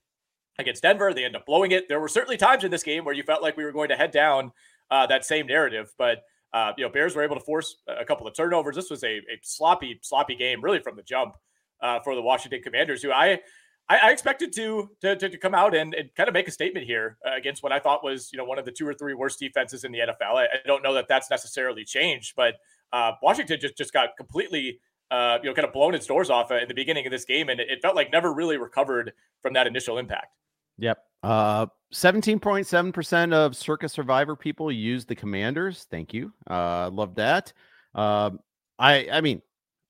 against 0.62 0.84
Denver. 0.84 1.14
They 1.14 1.26
end 1.26 1.36
up 1.36 1.46
blowing 1.46 1.72
it. 1.72 1.90
There 1.90 2.00
were 2.00 2.08
certainly 2.08 2.38
times 2.38 2.64
in 2.64 2.72
this 2.72 2.84
game 2.84 3.04
where 3.04 3.14
you 3.14 3.24
felt 3.24 3.42
like 3.42 3.58
we 3.58 3.66
were 3.66 3.72
going 3.72 3.90
to 3.90 3.96
head 3.96 4.12
down 4.12 4.52
uh, 4.90 5.06
that 5.08 5.26
same 5.26 5.48
narrative, 5.48 5.92
but 5.98 6.24
uh, 6.54 6.74
you 6.78 6.84
know, 6.84 6.90
Bears 6.90 7.16
were 7.16 7.24
able 7.24 7.36
to 7.36 7.42
force 7.42 7.78
a 7.88 8.04
couple 8.04 8.28
of 8.28 8.36
turnovers. 8.36 8.76
This 8.76 8.90
was 8.90 9.04
a, 9.04 9.18
a 9.18 9.40
sloppy, 9.42 10.00
sloppy 10.02 10.36
game, 10.36 10.62
really 10.62 10.80
from 10.80 10.96
the 10.98 11.04
jump 11.04 11.36
uh, 11.82 12.00
for 12.02 12.14
the 12.14 12.22
Washington 12.22 12.62
Commanders, 12.62 13.02
who 13.02 13.12
I 13.12 13.40
I, 13.90 14.12
expected 14.12 14.54
to, 14.54 14.90
to, 15.02 15.18
to 15.18 15.38
come 15.38 15.54
out 15.54 15.76
and, 15.76 15.94
and, 15.94 16.14
kind 16.16 16.30
of 16.30 16.34
make 16.34 16.48
a 16.48 16.52
statement 16.52 16.86
here 16.86 17.18
uh, 17.26 17.36
against 17.36 17.62
what 17.62 17.74
I 17.74 17.80
thought 17.80 18.04
was 18.04 18.30
you 18.32 18.38
know 18.38 18.46
one 18.46 18.58
of 18.58 18.66
the 18.66 18.72
two 18.72 18.88
or 18.88 18.94
three 18.94 19.14
worst 19.14 19.40
defenses 19.40 19.84
in 19.84 19.92
the 19.92 20.00
NFL. 20.00 20.36
I, 20.36 20.44
I 20.46 20.58
don't 20.66 20.84
know 20.84 20.94
that 20.94 21.08
that's 21.10 21.30
necessarily 21.30 21.84
changed, 21.84 22.34
but 22.36 22.56
uh, 22.94 23.14
Washington 23.22 23.60
just 23.60 23.78
just 23.78 23.92
got 23.92 24.16
completely 24.18 24.80
uh, 25.10 25.40
you 25.44 25.50
know 25.50 25.54
kind 25.54 25.68
of 25.68 25.74
blown 25.74 25.94
its 25.94 26.06
doors 26.06 26.30
off 26.30 26.52
in 26.52 26.68
the 26.68 26.74
beginning 26.74 27.06
of 27.06 27.12
this 27.12 27.26
game, 27.26 27.50
and 27.50 27.60
it 27.60 27.82
felt 27.82 27.96
like 27.96 28.12
never 28.12 28.34
really 28.34 28.58
recovered 28.58 29.14
from 29.42 29.54
that 29.54 29.68
initial 29.68 29.98
impact. 29.98 30.38
Yep. 30.82 30.98
Uh, 31.24 31.68
17.7% 31.94 33.34
of 33.34 33.56
Circa 33.56 33.88
Survivor 33.88 34.36
people 34.36 34.72
use 34.72 35.06
the 35.06 35.16
commanders. 35.16 35.88
Thank 35.90 36.14
you. 36.14 36.34
Uh, 36.50 36.90
love 36.90 37.16
that. 37.16 37.54
Uh, 37.94 38.32
I, 38.80 39.08
I 39.12 39.22
mean, 39.22 39.42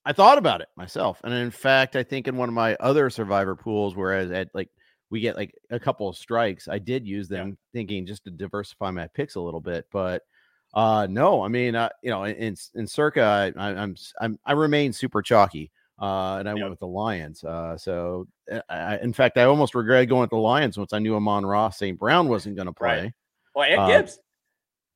I 0.05 0.13
thought 0.13 0.37
about 0.37 0.61
it 0.61 0.67
myself, 0.75 1.21
and 1.23 1.33
in 1.33 1.51
fact, 1.51 1.95
I 1.95 2.03
think 2.03 2.27
in 2.27 2.35
one 2.35 2.49
of 2.49 2.55
my 2.55 2.75
other 2.79 3.09
survivor 3.09 3.55
pools, 3.55 3.95
whereas 3.95 4.31
at 4.31 4.49
like 4.53 4.69
we 5.11 5.19
get 5.19 5.35
like 5.35 5.53
a 5.69 5.79
couple 5.79 6.09
of 6.09 6.17
strikes, 6.17 6.67
I 6.67 6.79
did 6.79 7.05
use 7.05 7.27
them, 7.27 7.49
yeah. 7.49 7.55
thinking 7.71 8.07
just 8.07 8.23
to 8.23 8.31
diversify 8.31 8.89
my 8.89 9.07
picks 9.07 9.35
a 9.35 9.41
little 9.41 9.59
bit. 9.59 9.85
But 9.91 10.23
uh, 10.73 11.05
no, 11.07 11.43
I 11.43 11.49
mean, 11.49 11.75
uh, 11.75 11.89
you 12.01 12.09
know, 12.09 12.23
in 12.23 12.55
in 12.73 12.87
circa, 12.87 13.53
I, 13.55 13.61
I, 13.61 13.75
I'm 13.75 13.95
I'm 14.19 14.39
I 14.43 14.53
remain 14.53 14.91
super 14.91 15.21
chalky. 15.21 15.69
Uh, 16.01 16.37
and 16.39 16.49
I 16.49 16.53
yep. 16.53 16.61
went 16.61 16.69
with 16.71 16.79
the 16.79 16.87
Lions. 16.87 17.43
Uh, 17.43 17.77
so, 17.77 18.27
uh, 18.51 18.59
I, 18.69 18.97
in 18.97 19.13
fact, 19.13 19.37
I 19.37 19.43
almost 19.43 19.75
regret 19.75 20.09
going 20.09 20.21
with 20.21 20.31
the 20.31 20.37
Lions 20.37 20.77
once 20.77 20.93
I 20.93 20.99
knew 20.99 21.15
Amon-Ra 21.15 21.69
St. 21.69 21.97
Brown 21.97 22.27
wasn't 22.27 22.55
going 22.55 22.65
to 22.65 22.73
play. 22.73 23.03
Right. 23.03 23.13
Well, 23.53 23.69
and 23.69 23.79
uh, 23.79 23.87
Gibbs. 23.87 24.19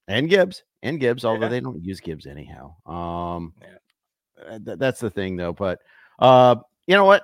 And 0.08 0.30
Gibbs. 0.30 0.64
And 0.82 1.00
Gibbs, 1.00 1.24
although 1.24 1.46
yeah. 1.46 1.50
they 1.50 1.60
don't 1.60 1.84
use 1.84 2.00
Gibbs 2.00 2.26
anyhow. 2.26 2.76
Um, 2.88 3.54
yeah. 3.62 3.68
Uh, 4.48 4.60
th- 4.60 4.80
that's 4.80 5.00
the 5.00 5.12
thing, 5.12 5.36
though. 5.36 5.54
But 5.54 5.80
uh, 6.20 6.56
you 6.88 6.96
know 6.96 7.06
what? 7.06 7.24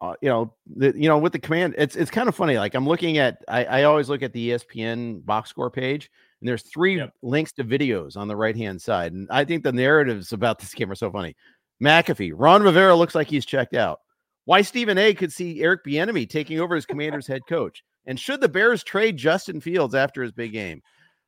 Uh, 0.00 0.14
you 0.20 0.28
know, 0.28 0.52
the, 0.74 0.92
you 0.96 1.08
know, 1.08 1.16
with 1.16 1.32
the 1.32 1.38
command, 1.38 1.74
it's 1.78 1.94
it's 1.94 2.10
kind 2.10 2.28
of 2.28 2.34
funny. 2.34 2.58
Like 2.58 2.74
I'm 2.74 2.88
looking 2.88 3.18
at, 3.18 3.44
I, 3.46 3.64
I 3.64 3.82
always 3.84 4.08
look 4.08 4.22
at 4.22 4.32
the 4.32 4.50
ESPN 4.50 5.24
box 5.24 5.48
score 5.48 5.70
page, 5.70 6.10
and 6.40 6.48
there's 6.48 6.62
three 6.62 6.96
yep. 6.96 7.14
links 7.22 7.52
to 7.52 7.64
videos 7.64 8.16
on 8.16 8.26
the 8.26 8.34
right 8.34 8.56
hand 8.56 8.82
side, 8.82 9.12
and 9.12 9.28
I 9.30 9.44
think 9.44 9.62
the 9.62 9.70
narratives 9.70 10.32
about 10.32 10.58
this 10.58 10.74
game 10.74 10.90
are 10.90 10.96
so 10.96 11.10
funny. 11.10 11.36
McAfee, 11.82 12.32
Ron 12.34 12.62
Rivera 12.62 12.94
looks 12.94 13.14
like 13.14 13.28
he's 13.28 13.46
checked 13.46 13.74
out. 13.74 14.00
Why 14.44 14.62
Stephen 14.62 14.98
A 14.98 15.14
could 15.14 15.32
see 15.32 15.62
Eric 15.62 15.84
Bieniemy 15.84 16.28
taking 16.28 16.60
over 16.60 16.74
as 16.74 16.86
Commander's 16.86 17.26
head 17.26 17.42
coach, 17.48 17.82
and 18.06 18.18
should 18.18 18.40
the 18.40 18.48
Bears 18.48 18.82
trade 18.82 19.16
Justin 19.16 19.60
Fields 19.60 19.94
after 19.94 20.22
his 20.22 20.32
big 20.32 20.52
game? 20.52 20.82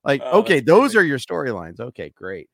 Like, 0.05 0.21
oh, 0.25 0.41
okay, 0.41 0.61
those 0.61 0.97
are 0.97 1.05
your 1.05 1.19
storylines. 1.19 1.81
Okay, 1.81 2.11
great. 2.11 2.49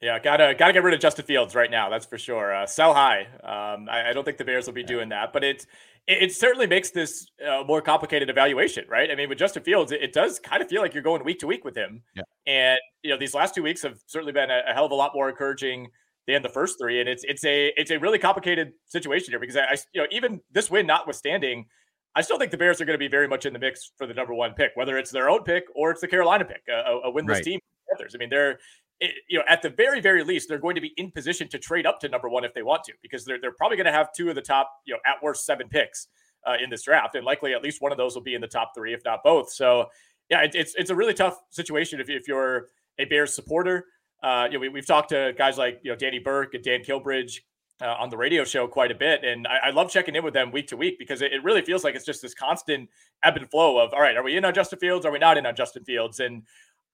Yeah, 0.00 0.18
gotta 0.18 0.54
gotta 0.58 0.72
get 0.72 0.82
rid 0.82 0.94
of 0.94 1.00
Justin 1.00 1.24
Fields 1.24 1.54
right 1.54 1.70
now. 1.70 1.88
That's 1.88 2.06
for 2.06 2.18
sure. 2.18 2.52
Uh, 2.52 2.66
sell 2.66 2.92
high. 2.92 3.20
Um, 3.44 3.88
I, 3.88 4.10
I, 4.10 4.12
don't 4.12 4.24
think 4.24 4.36
the 4.36 4.44
Bears 4.44 4.66
will 4.66 4.72
be 4.72 4.82
doing 4.82 5.10
that, 5.10 5.32
but 5.32 5.44
it 5.44 5.64
it, 6.08 6.24
it 6.24 6.34
certainly 6.34 6.66
makes 6.66 6.90
this 6.90 7.28
uh, 7.46 7.62
more 7.64 7.80
complicated 7.80 8.28
evaluation, 8.28 8.84
right? 8.88 9.12
I 9.12 9.14
mean, 9.14 9.28
with 9.28 9.38
Justin 9.38 9.62
Fields, 9.62 9.92
it, 9.92 10.02
it, 10.02 10.12
does 10.12 10.40
kind 10.40 10.60
of 10.60 10.68
feel 10.68 10.82
like 10.82 10.92
you're 10.92 11.04
going 11.04 11.22
week 11.24 11.38
to 11.38 11.46
week 11.46 11.64
with 11.64 11.76
him. 11.76 12.02
Yeah. 12.16 12.22
And 12.48 12.80
you 13.04 13.10
know, 13.10 13.16
these 13.16 13.32
last 13.32 13.54
two 13.54 13.62
weeks 13.62 13.82
have 13.82 14.00
certainly 14.06 14.32
been 14.32 14.50
a, 14.50 14.62
a, 14.68 14.74
hell 14.74 14.86
of 14.86 14.90
a 14.90 14.96
lot 14.96 15.12
more 15.14 15.28
encouraging 15.28 15.86
than 16.26 16.42
the 16.42 16.48
first 16.48 16.78
three, 16.78 17.00
and 17.00 17.08
it's 17.08 17.24
it's 17.24 17.44
a 17.44 17.72
it's 17.76 17.90
a 17.90 17.98
really 17.98 18.18
complicated 18.18 18.72
situation 18.86 19.32
here 19.32 19.40
because 19.40 19.56
I, 19.56 19.62
I 19.62 19.76
you 19.92 20.02
know 20.02 20.06
even 20.10 20.40
this 20.52 20.70
win 20.70 20.86
notwithstanding, 20.86 21.66
I 22.14 22.20
still 22.20 22.38
think 22.38 22.50
the 22.50 22.56
Bears 22.56 22.80
are 22.80 22.84
going 22.84 22.94
to 22.94 22.98
be 22.98 23.08
very 23.08 23.28
much 23.28 23.46
in 23.46 23.52
the 23.52 23.58
mix 23.58 23.92
for 23.96 24.06
the 24.06 24.14
number 24.14 24.34
one 24.34 24.54
pick, 24.54 24.72
whether 24.74 24.98
it's 24.98 25.10
their 25.10 25.30
own 25.30 25.42
pick 25.44 25.64
or 25.74 25.90
it's 25.90 26.00
the 26.00 26.08
Carolina 26.08 26.44
pick, 26.44 26.62
a, 26.68 27.00
a 27.04 27.12
winless 27.12 27.28
right. 27.28 27.44
team. 27.44 27.60
I 28.00 28.18
mean, 28.18 28.30
they're 28.30 28.58
eh, 29.00 29.08
you 29.28 29.38
know, 29.38 29.44
at 29.48 29.62
the 29.62 29.70
very, 29.70 30.00
very 30.00 30.24
least, 30.24 30.48
they're 30.48 30.58
going 30.58 30.74
to 30.74 30.80
be 30.80 30.92
in 30.96 31.10
position 31.10 31.48
to 31.48 31.58
trade 31.58 31.86
up 31.86 32.00
to 32.00 32.08
number 32.08 32.28
one 32.28 32.44
if 32.44 32.54
they 32.54 32.62
want 32.62 32.84
to, 32.84 32.92
because 33.02 33.24
they're, 33.24 33.38
they're 33.40 33.52
probably 33.52 33.76
going 33.76 33.86
to 33.86 33.92
have 33.92 34.08
two 34.16 34.28
of 34.28 34.34
the 34.34 34.42
top, 34.42 34.70
you 34.86 34.94
know, 34.94 35.00
at 35.06 35.22
worst 35.22 35.44
seven 35.44 35.68
picks 35.68 36.08
uh, 36.46 36.56
in 36.62 36.70
this 36.70 36.82
draft, 36.84 37.14
and 37.14 37.24
likely 37.24 37.52
at 37.52 37.62
least 37.62 37.82
one 37.82 37.92
of 37.92 37.98
those 37.98 38.14
will 38.14 38.22
be 38.22 38.34
in 38.34 38.40
the 38.40 38.48
top 38.48 38.72
three, 38.74 38.94
if 38.94 39.02
not 39.04 39.22
both. 39.22 39.50
So, 39.50 39.86
yeah, 40.30 40.42
it, 40.42 40.54
it's 40.54 40.74
it's 40.76 40.90
a 40.90 40.94
really 40.94 41.14
tough 41.14 41.38
situation 41.50 42.00
if, 42.00 42.08
if 42.08 42.26
you're 42.26 42.68
a 42.98 43.04
Bears 43.04 43.34
supporter. 43.34 43.86
Uh, 44.22 44.46
you 44.50 44.58
know, 44.58 44.70
we, 44.70 44.78
have 44.78 44.86
talked 44.86 45.08
to 45.08 45.34
guys 45.36 45.58
like 45.58 45.80
you 45.82 45.90
know 45.90 45.96
Danny 45.96 46.18
Burke 46.18 46.54
and 46.54 46.62
Dan 46.62 46.80
Kilbridge 46.80 47.40
uh, 47.80 47.96
on 47.98 48.08
the 48.08 48.16
radio 48.16 48.44
show 48.44 48.68
quite 48.68 48.92
a 48.92 48.94
bit, 48.94 49.24
and 49.24 49.46
I, 49.46 49.68
I, 49.68 49.70
love 49.70 49.90
checking 49.90 50.14
in 50.14 50.22
with 50.22 50.34
them 50.34 50.52
week 50.52 50.68
to 50.68 50.76
week 50.76 50.98
because 50.98 51.22
it, 51.22 51.32
it, 51.32 51.42
really 51.42 51.62
feels 51.62 51.82
like 51.82 51.96
it's 51.96 52.04
just 52.04 52.22
this 52.22 52.32
constant 52.32 52.88
ebb 53.24 53.36
and 53.36 53.50
flow 53.50 53.78
of 53.78 53.92
all 53.92 54.00
right, 54.00 54.16
are 54.16 54.22
we 54.22 54.36
in 54.36 54.44
on 54.44 54.54
Justin 54.54 54.78
Fields? 54.78 55.04
Are 55.04 55.10
we 55.10 55.18
not 55.18 55.38
in 55.38 55.46
on 55.46 55.56
Justin 55.56 55.84
Fields? 55.84 56.20
And 56.20 56.44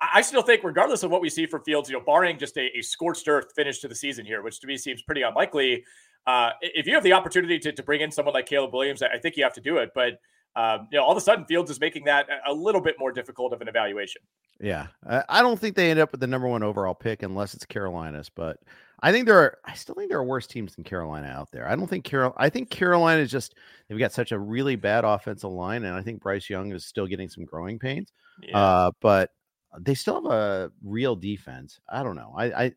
I 0.00 0.22
still 0.22 0.42
think, 0.42 0.64
regardless 0.64 1.02
of 1.02 1.10
what 1.10 1.20
we 1.20 1.28
see 1.28 1.44
for 1.44 1.60
Fields, 1.60 1.90
you 1.90 1.98
know, 1.98 2.04
barring 2.04 2.38
just 2.38 2.56
a, 2.56 2.70
a 2.78 2.82
scorched 2.82 3.28
earth 3.28 3.52
finish 3.54 3.80
to 3.80 3.88
the 3.88 3.94
season 3.94 4.24
here, 4.24 4.42
which 4.42 4.60
to 4.60 4.66
me 4.66 4.78
seems 4.78 5.02
pretty 5.02 5.22
unlikely. 5.22 5.84
Uh, 6.26 6.50
if 6.60 6.86
you 6.86 6.94
have 6.94 7.02
the 7.02 7.12
opportunity 7.12 7.58
to, 7.58 7.72
to 7.72 7.82
bring 7.82 8.00
in 8.00 8.10
someone 8.10 8.34
like 8.34 8.46
Caleb 8.46 8.72
Williams, 8.72 9.02
I 9.02 9.18
think 9.18 9.36
you 9.36 9.42
have 9.42 9.54
to 9.54 9.60
do 9.60 9.78
it. 9.78 9.90
But 9.94 10.20
um, 10.58 10.88
you 10.90 10.98
know, 10.98 11.04
all 11.04 11.12
of 11.12 11.16
a 11.16 11.20
sudden, 11.20 11.44
Fields 11.44 11.70
is 11.70 11.78
making 11.78 12.04
that 12.06 12.26
a 12.44 12.52
little 12.52 12.80
bit 12.80 12.96
more 12.98 13.12
difficult 13.12 13.52
of 13.52 13.60
an 13.60 13.68
evaluation. 13.68 14.22
Yeah, 14.58 14.88
I 15.06 15.40
don't 15.40 15.58
think 15.58 15.76
they 15.76 15.88
end 15.88 16.00
up 16.00 16.10
with 16.10 16.20
the 16.20 16.26
number 16.26 16.48
one 16.48 16.64
overall 16.64 16.94
pick 16.94 17.22
unless 17.22 17.54
it's 17.54 17.64
Carolina's. 17.64 18.28
But 18.28 18.58
I 19.00 19.12
think 19.12 19.26
there 19.26 19.38
are. 19.38 19.58
I 19.64 19.74
still 19.74 19.94
think 19.94 20.08
there 20.10 20.18
are 20.18 20.24
worse 20.24 20.48
teams 20.48 20.74
than 20.74 20.82
Carolina 20.82 21.28
out 21.28 21.52
there. 21.52 21.68
I 21.68 21.76
don't 21.76 21.86
think 21.86 22.04
Carol. 22.04 22.34
I 22.36 22.48
think 22.48 22.70
Carolina 22.70 23.22
is 23.22 23.30
just 23.30 23.54
they've 23.88 24.00
got 24.00 24.10
such 24.10 24.32
a 24.32 24.38
really 24.38 24.74
bad 24.74 25.04
offensive 25.04 25.48
line, 25.48 25.84
and 25.84 25.94
I 25.94 26.02
think 26.02 26.20
Bryce 26.20 26.50
Young 26.50 26.72
is 26.72 26.84
still 26.84 27.06
getting 27.06 27.28
some 27.28 27.44
growing 27.44 27.78
pains. 27.78 28.12
Yeah. 28.42 28.58
Uh, 28.58 28.90
but 29.00 29.30
they 29.78 29.94
still 29.94 30.16
have 30.16 30.32
a 30.32 30.72
real 30.82 31.14
defense. 31.14 31.78
I 31.88 32.02
don't 32.02 32.16
know. 32.16 32.34
I 32.36 32.64
I, 32.64 32.72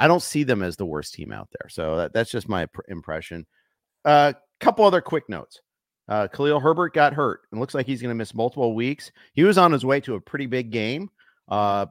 I 0.00 0.08
don't 0.08 0.22
see 0.22 0.42
them 0.42 0.64
as 0.64 0.76
the 0.76 0.86
worst 0.86 1.14
team 1.14 1.30
out 1.30 1.48
there. 1.60 1.68
So 1.68 1.96
that, 1.96 2.12
that's 2.12 2.32
just 2.32 2.48
my 2.48 2.66
pr- 2.66 2.80
impression. 2.88 3.46
A 4.04 4.08
uh, 4.08 4.32
couple 4.58 4.84
other 4.84 5.00
quick 5.00 5.28
notes. 5.28 5.60
Uh, 6.10 6.26
Khalil 6.26 6.58
Herbert 6.58 6.92
got 6.92 7.14
hurt 7.14 7.42
and 7.50 7.60
looks 7.60 7.72
like 7.72 7.86
he's 7.86 8.02
going 8.02 8.10
to 8.10 8.16
miss 8.16 8.34
multiple 8.34 8.74
weeks. 8.74 9.12
He 9.32 9.44
was 9.44 9.56
on 9.56 9.70
his 9.70 9.86
way 9.86 10.00
to 10.00 10.16
a 10.16 10.20
pretty 10.20 10.46
big 10.46 10.70
game. 10.70 11.08
Uh, 11.48 11.86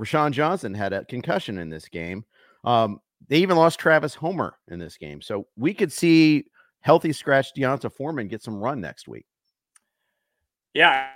Roschon 0.00 0.32
Johnson 0.32 0.74
had 0.74 0.92
a 0.92 1.04
concussion 1.04 1.56
in 1.56 1.70
this 1.70 1.88
game. 1.88 2.24
Um, 2.64 3.00
they 3.28 3.38
even 3.38 3.56
lost 3.56 3.78
Travis 3.78 4.14
Homer 4.14 4.56
in 4.68 4.80
this 4.80 4.96
game. 4.96 5.22
So 5.22 5.46
we 5.56 5.72
could 5.72 5.92
see 5.92 6.46
healthy 6.80 7.12
scratch 7.12 7.52
D'Onta 7.54 7.92
Foreman 7.92 8.26
get 8.26 8.42
some 8.42 8.56
run 8.58 8.80
next 8.80 9.06
week. 9.06 9.26
Yeah, 10.74 11.08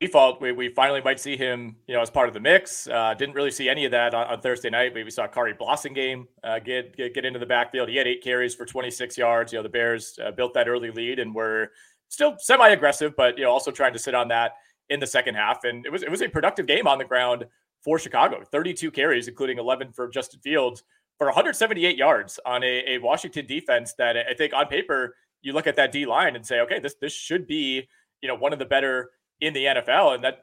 default, 0.00 0.40
we, 0.40 0.52
we 0.52 0.68
finally 0.68 1.00
might 1.00 1.20
see 1.20 1.36
him, 1.36 1.76
you 1.86 1.94
know, 1.94 2.02
as 2.02 2.10
part 2.10 2.28
of 2.28 2.34
the 2.34 2.40
mix. 2.40 2.88
Uh, 2.88 3.14
didn't 3.14 3.34
really 3.34 3.50
see 3.50 3.68
any 3.68 3.84
of 3.84 3.92
that 3.92 4.14
on, 4.14 4.26
on 4.26 4.40
Thursday 4.40 4.70
night. 4.70 4.94
But 4.94 5.04
we 5.04 5.10
saw 5.10 5.26
Khari 5.26 5.56
Blasingame 5.56 6.26
uh, 6.44 6.58
get, 6.58 6.96
get, 6.96 7.14
get 7.14 7.24
into 7.24 7.38
the 7.38 7.46
backfield. 7.46 7.88
He 7.88 7.96
had 7.96 8.06
eight 8.06 8.22
carries 8.22 8.54
for 8.54 8.66
26 8.66 9.16
yards. 9.16 9.52
You 9.52 9.58
know, 9.58 9.62
the 9.62 9.68
Bears 9.68 10.18
uh, 10.24 10.32
built 10.32 10.54
that 10.54 10.68
early 10.68 10.90
lead 10.90 11.18
and 11.18 11.34
were 11.34 11.70
still 12.08 12.36
semi 12.38 12.68
aggressive, 12.68 13.14
but 13.16 13.38
you 13.38 13.44
know, 13.44 13.50
also 13.50 13.70
trying 13.70 13.92
to 13.92 13.98
sit 13.98 14.14
on 14.14 14.28
that 14.28 14.52
in 14.88 15.00
the 15.00 15.06
second 15.06 15.34
half. 15.34 15.64
And 15.64 15.84
it 15.84 15.92
was 15.92 16.02
it 16.02 16.10
was 16.10 16.22
a 16.22 16.28
productive 16.28 16.66
game 16.66 16.86
on 16.86 16.98
the 16.98 17.04
ground 17.04 17.44
for 17.82 17.98
Chicago. 17.98 18.42
32 18.50 18.90
carries, 18.90 19.28
including 19.28 19.58
11 19.58 19.92
for 19.92 20.08
Justin 20.08 20.40
Fields, 20.40 20.82
for 21.18 21.26
178 21.26 21.96
yards 21.96 22.38
on 22.44 22.62
a, 22.62 22.96
a 22.96 22.98
Washington 22.98 23.46
defense 23.46 23.94
that 23.98 24.16
I 24.16 24.34
think 24.34 24.52
on 24.52 24.66
paper 24.66 25.14
you 25.42 25.52
look 25.52 25.66
at 25.66 25.76
that 25.76 25.92
D 25.92 26.06
line 26.06 26.34
and 26.36 26.44
say, 26.44 26.60
okay, 26.60 26.80
this 26.80 26.94
this 27.00 27.12
should 27.12 27.46
be 27.46 27.88
you 28.20 28.28
know 28.28 28.34
one 28.34 28.52
of 28.52 28.58
the 28.58 28.64
better 28.64 29.10
in 29.40 29.52
the 29.52 29.64
NFL, 29.64 30.14
and 30.14 30.24
that 30.24 30.42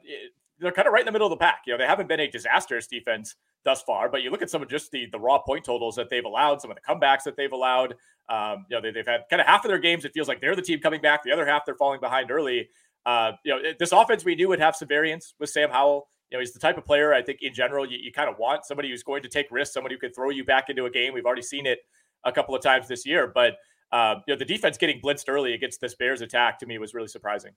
they're 0.64 0.72
kind 0.72 0.86
of 0.86 0.92
right 0.92 1.00
in 1.00 1.06
the 1.06 1.12
middle 1.12 1.26
of 1.26 1.30
the 1.30 1.42
pack. 1.42 1.62
You 1.66 1.72
know, 1.72 1.78
they 1.78 1.86
haven't 1.86 2.08
been 2.08 2.20
a 2.20 2.30
disastrous 2.30 2.86
defense 2.86 3.36
thus 3.64 3.82
far, 3.82 4.08
but 4.08 4.22
you 4.22 4.30
look 4.30 4.42
at 4.42 4.50
some 4.50 4.62
of 4.62 4.68
just 4.68 4.90
the 4.90 5.06
the 5.12 5.18
raw 5.18 5.38
point 5.38 5.64
totals 5.64 5.96
that 5.96 6.10
they've 6.10 6.24
allowed, 6.24 6.60
some 6.60 6.70
of 6.70 6.76
the 6.76 6.82
comebacks 6.94 7.24
that 7.24 7.36
they've 7.36 7.52
allowed. 7.52 7.94
Um, 8.28 8.66
you 8.70 8.76
know, 8.76 8.80
they, 8.80 8.98
have 8.98 9.06
had 9.06 9.20
kind 9.28 9.40
of 9.40 9.46
half 9.46 9.64
of 9.64 9.68
their 9.68 9.78
games. 9.78 10.04
It 10.04 10.12
feels 10.14 10.28
like 10.28 10.40
they're 10.40 10.56
the 10.56 10.62
team 10.62 10.80
coming 10.80 11.00
back. 11.00 11.22
The 11.22 11.32
other 11.32 11.46
half, 11.46 11.66
they're 11.66 11.74
falling 11.74 12.00
behind 12.00 12.30
early. 12.30 12.70
Uh, 13.04 13.32
you 13.44 13.52
know, 13.52 13.72
this 13.78 13.92
offense 13.92 14.24
we 14.24 14.34
knew 14.34 14.48
would 14.48 14.60
have 14.60 14.74
some 14.74 14.88
variance 14.88 15.34
with 15.38 15.50
Sam 15.50 15.70
Howell. 15.70 16.08
You 16.30 16.38
know, 16.38 16.40
he's 16.40 16.52
the 16.52 16.58
type 16.58 16.78
of 16.78 16.86
player 16.86 17.12
I 17.12 17.22
think 17.22 17.42
in 17.42 17.52
general 17.52 17.86
you, 17.86 17.98
you 18.00 18.10
kind 18.10 18.30
of 18.30 18.38
want 18.38 18.64
somebody 18.64 18.90
who's 18.90 19.02
going 19.02 19.22
to 19.22 19.28
take 19.28 19.46
risks, 19.50 19.74
somebody 19.74 19.94
who 19.94 19.98
can 19.98 20.12
throw 20.12 20.30
you 20.30 20.44
back 20.44 20.70
into 20.70 20.86
a 20.86 20.90
game. 20.90 21.12
We've 21.12 21.26
already 21.26 21.42
seen 21.42 21.66
it 21.66 21.80
a 22.24 22.32
couple 22.32 22.54
of 22.54 22.62
times 22.62 22.88
this 22.88 23.04
year, 23.04 23.30
but 23.32 23.56
uh, 23.92 24.16
you 24.26 24.34
know, 24.34 24.38
the 24.38 24.44
defense 24.44 24.78
getting 24.78 25.00
blitzed 25.00 25.26
early 25.28 25.52
against 25.52 25.80
this 25.80 25.94
Bears 25.94 26.22
attack 26.22 26.58
to 26.58 26.66
me 26.66 26.78
was 26.78 26.94
really 26.94 27.08
surprising. 27.08 27.52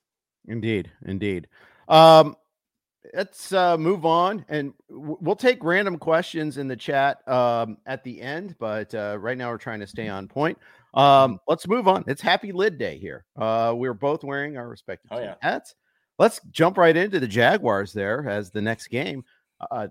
Indeed, 0.48 0.92
indeed. 1.06 1.48
Um, 1.88 2.36
let's 3.14 3.54
uh, 3.54 3.78
move 3.78 4.06
on, 4.06 4.46
and 4.50 4.74
we'll 4.90 5.36
take 5.36 5.64
random 5.64 5.98
questions 5.98 6.58
in 6.58 6.68
the 6.68 6.76
chat 6.76 7.28
um, 7.28 7.78
at 7.86 8.04
the 8.04 8.22
end. 8.22 8.56
But 8.60 8.94
uh, 8.94 9.18
right 9.20 9.38
now, 9.38 9.50
we're 9.50 9.58
trying 9.58 9.80
to 9.80 9.88
stay 9.88 10.08
on 10.08 10.28
point. 10.28 10.58
Um, 10.94 11.40
let's 11.48 11.68
move 11.68 11.88
on. 11.88 12.04
It's 12.08 12.22
Happy 12.22 12.52
Lid 12.52 12.78
Day 12.78 12.98
here. 12.98 13.26
Uh, 13.36 13.74
we're 13.76 13.94
both 13.94 14.24
wearing 14.24 14.58
our 14.58 14.68
respective 14.68 15.12
oh, 15.12 15.20
yeah. 15.20 15.36
hats. 15.42 15.76
Let's 16.20 16.42
jump 16.52 16.78
right 16.78 16.96
into 16.96 17.20
the 17.20 17.28
Jaguars 17.28 17.94
there 17.94 18.28
as 18.28 18.50
the 18.50 18.62
next 18.62 18.88
game. 18.88 19.24
Uh, 19.72 19.88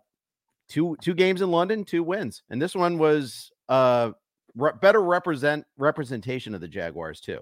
two 0.69 0.97
two 1.01 1.15
games 1.15 1.43
in 1.43 1.51
London, 1.51 1.85
two 1.85 2.03
wins, 2.03 2.43
and 2.51 2.61
this 2.61 2.75
one 2.75 2.99
was 2.99 3.51
uh 3.69 4.11
re- 4.57 4.73
better 4.81 5.03
represent 5.03 5.65
representation 5.79 6.55
of 6.55 6.61
the 6.61 6.69
Jaguars 6.69 7.21
too. 7.21 7.41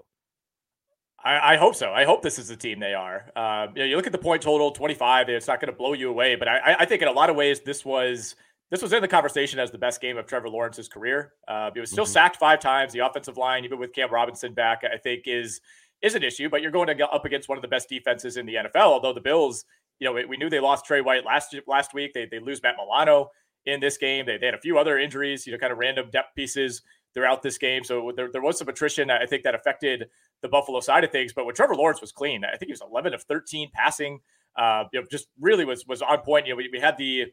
I, 1.25 1.53
I, 1.53 1.57
hope 1.57 1.75
so. 1.75 1.91
I 1.91 2.05
hope 2.05 2.21
this 2.21 2.37
is 2.37 2.49
the 2.49 2.55
team 2.55 2.79
they 2.79 2.93
are. 2.93 3.31
Uh, 3.35 3.67
you, 3.73 3.81
know, 3.81 3.85
you 3.85 3.95
look 3.95 4.05
at 4.05 4.11
the 4.11 4.17
point 4.17 4.43
total, 4.43 4.71
25. 4.71 5.27
It's 5.29 5.47
not 5.47 5.59
going 5.59 5.71
to 5.71 5.77
blow 5.77 5.93
you 5.93 6.09
away, 6.09 6.35
but 6.35 6.47
I, 6.47 6.75
I, 6.79 6.85
think 6.85 7.01
in 7.01 7.07
a 7.07 7.11
lot 7.11 7.31
of 7.31 7.35
ways 7.35 7.61
this 7.61 7.83
was 7.83 8.35
this 8.69 8.81
was 8.81 8.93
in 8.93 9.01
the 9.01 9.07
conversation 9.07 9.59
as 9.59 9.71
the 9.71 9.77
best 9.77 10.01
game 10.01 10.17
of 10.17 10.27
Trevor 10.27 10.49
Lawrence's 10.49 10.87
career. 10.87 11.33
Uh, 11.47 11.71
he 11.73 11.79
was 11.79 11.89
still 11.89 12.03
mm-hmm. 12.03 12.13
sacked 12.13 12.37
five 12.37 12.59
times. 12.59 12.93
The 12.93 12.99
offensive 12.99 13.37
line, 13.37 13.65
even 13.65 13.79
with 13.79 13.91
Cam 13.93 14.11
Robinson 14.11 14.53
back, 14.53 14.83
I 14.83 14.97
think 14.97 15.23
is 15.25 15.61
is 16.01 16.13
an 16.13 16.23
issue. 16.23 16.47
But 16.47 16.61
you're 16.61 16.71
going 16.71 16.87
to 16.87 16.95
go 16.95 17.05
up 17.05 17.25
against 17.25 17.49
one 17.49 17.57
of 17.57 17.63
the 17.63 17.67
best 17.67 17.89
defenses 17.89 18.37
in 18.37 18.45
the 18.45 18.55
NFL. 18.55 18.75
Although 18.75 19.13
the 19.13 19.21
Bills, 19.21 19.65
you 19.99 20.05
know, 20.05 20.13
we, 20.13 20.25
we 20.25 20.37
knew 20.37 20.49
they 20.49 20.59
lost 20.59 20.85
Trey 20.85 21.01
White 21.01 21.25
last 21.25 21.55
last 21.67 21.93
week. 21.95 22.13
They 22.13 22.27
they 22.29 22.39
lose 22.39 22.61
Matt 22.61 22.75
Milano 22.77 23.31
in 23.65 23.79
this 23.79 23.97
game. 23.97 24.27
They, 24.27 24.37
they 24.37 24.45
had 24.45 24.55
a 24.55 24.61
few 24.61 24.77
other 24.77 24.99
injuries, 24.99 25.47
you 25.47 25.53
know, 25.53 25.57
kind 25.57 25.73
of 25.73 25.79
random 25.79 26.09
depth 26.11 26.35
pieces 26.35 26.83
throughout 27.15 27.41
this 27.41 27.57
game. 27.57 27.83
So 27.83 28.11
there, 28.15 28.29
there 28.31 28.41
was 28.41 28.59
some 28.59 28.67
attrition. 28.67 29.09
I 29.09 29.25
think 29.25 29.43
that 29.43 29.55
affected 29.55 30.09
the 30.45 30.49
Buffalo 30.49 30.79
side 30.79 31.03
of 31.03 31.11
things. 31.11 31.33
But 31.33 31.45
when 31.45 31.55
Trevor 31.55 31.75
Lawrence 31.75 32.01
was 32.01 32.11
clean, 32.11 32.43
I 32.45 32.57
think 32.57 32.67
he 32.67 32.73
was 32.73 32.81
11 32.81 33.13
of 33.13 33.23
13 33.23 33.69
passing. 33.73 34.19
Uh, 34.55 34.85
you 34.93 35.01
know, 35.01 35.05
just 35.09 35.27
really 35.39 35.65
was 35.65 35.85
was 35.85 36.01
on 36.01 36.19
point. 36.21 36.47
You 36.47 36.53
know, 36.53 36.57
we, 36.57 36.69
we 36.71 36.79
had 36.79 36.97
the 36.97 37.25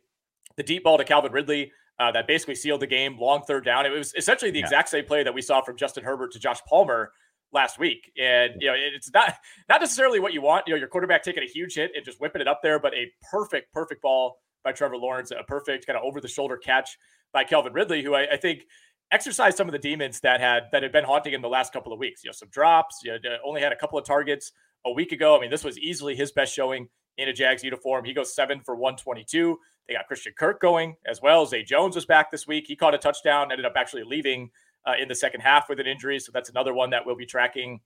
the 0.56 0.62
deep 0.62 0.84
ball 0.84 0.98
to 0.98 1.04
Calvin 1.04 1.32
Ridley 1.32 1.72
uh, 1.98 2.10
that 2.12 2.26
basically 2.26 2.54
sealed 2.54 2.80
the 2.80 2.86
game. 2.86 3.16
Long 3.18 3.42
third 3.42 3.64
down. 3.64 3.86
It 3.86 3.90
was 3.90 4.12
essentially 4.14 4.50
the 4.50 4.58
yeah. 4.58 4.64
exact 4.64 4.88
same 4.88 5.04
play 5.04 5.22
that 5.22 5.34
we 5.34 5.42
saw 5.42 5.62
from 5.62 5.76
Justin 5.76 6.04
Herbert 6.04 6.32
to 6.32 6.38
Josh 6.38 6.60
Palmer 6.68 7.12
last 7.52 7.78
week. 7.78 8.10
And 8.20 8.54
you 8.58 8.68
know, 8.68 8.74
it's 8.76 9.12
not 9.12 9.34
not 9.68 9.80
necessarily 9.80 10.18
what 10.18 10.32
you 10.32 10.42
want. 10.42 10.66
You 10.66 10.74
know, 10.74 10.78
your 10.78 10.88
quarterback 10.88 11.22
taking 11.22 11.42
a 11.42 11.46
huge 11.46 11.74
hit 11.74 11.92
and 11.94 12.04
just 12.04 12.20
whipping 12.20 12.40
it 12.40 12.48
up 12.48 12.60
there, 12.62 12.80
but 12.80 12.94
a 12.94 13.10
perfect, 13.30 13.72
perfect 13.72 14.02
ball 14.02 14.38
by 14.64 14.72
Trevor 14.72 14.96
Lawrence, 14.96 15.30
a 15.30 15.42
perfect 15.44 15.86
kind 15.86 15.96
of 15.96 16.04
over 16.04 16.20
the 16.20 16.28
shoulder 16.28 16.56
catch 16.56 16.96
by 17.32 17.44
Calvin 17.44 17.72
Ridley, 17.72 18.02
who 18.02 18.14
I, 18.14 18.32
I, 18.32 18.36
think 18.36 18.66
exorcised 19.12 19.56
some 19.56 19.68
of 19.68 19.72
the 19.72 19.78
demons 19.78 20.20
that 20.20 20.40
had 20.40 20.64
that 20.72 20.82
had 20.82 20.90
been 20.90 21.04
haunting 21.04 21.34
him 21.34 21.42
the 21.42 21.48
last 21.48 21.72
couple 21.72 21.92
of 21.92 21.98
weeks. 21.98 22.24
You 22.24 22.28
know, 22.28 22.32
some 22.32 22.48
drops. 22.48 23.00
You 23.04 23.12
know, 23.12 23.36
only 23.44 23.60
had 23.60 23.72
a 23.72 23.76
couple 23.76 23.98
of 23.98 24.04
targets 24.04 24.52
a 24.84 24.92
week 24.92 25.12
ago. 25.12 25.36
I 25.36 25.40
mean, 25.40 25.50
this 25.50 25.64
was 25.64 25.78
easily 25.78 26.16
his 26.16 26.32
best 26.32 26.52
showing 26.52 26.88
in 27.18 27.28
a 27.28 27.32
Jags 27.32 27.62
uniform. 27.62 28.04
He 28.04 28.14
goes 28.14 28.34
seven 28.34 28.60
for 28.60 28.74
122. 28.74 29.58
They 29.86 29.94
got 29.94 30.06
Christian 30.06 30.32
Kirk 30.36 30.60
going 30.60 30.96
as 31.06 31.20
well. 31.20 31.46
Zay 31.46 31.62
Jones 31.62 31.94
was 31.94 32.06
back 32.06 32.30
this 32.30 32.46
week. 32.46 32.64
He 32.66 32.74
caught 32.74 32.94
a 32.94 32.98
touchdown, 32.98 33.52
ended 33.52 33.66
up 33.66 33.74
actually 33.76 34.04
leaving 34.04 34.50
uh, 34.86 34.94
in 35.00 35.08
the 35.08 35.14
second 35.14 35.40
half 35.40 35.68
with 35.68 35.78
an 35.78 35.86
injury. 35.86 36.18
So 36.18 36.32
that's 36.32 36.50
another 36.50 36.72
one 36.72 36.90
that 36.90 37.04
we'll 37.04 37.16
be 37.16 37.26
tracking 37.26 37.80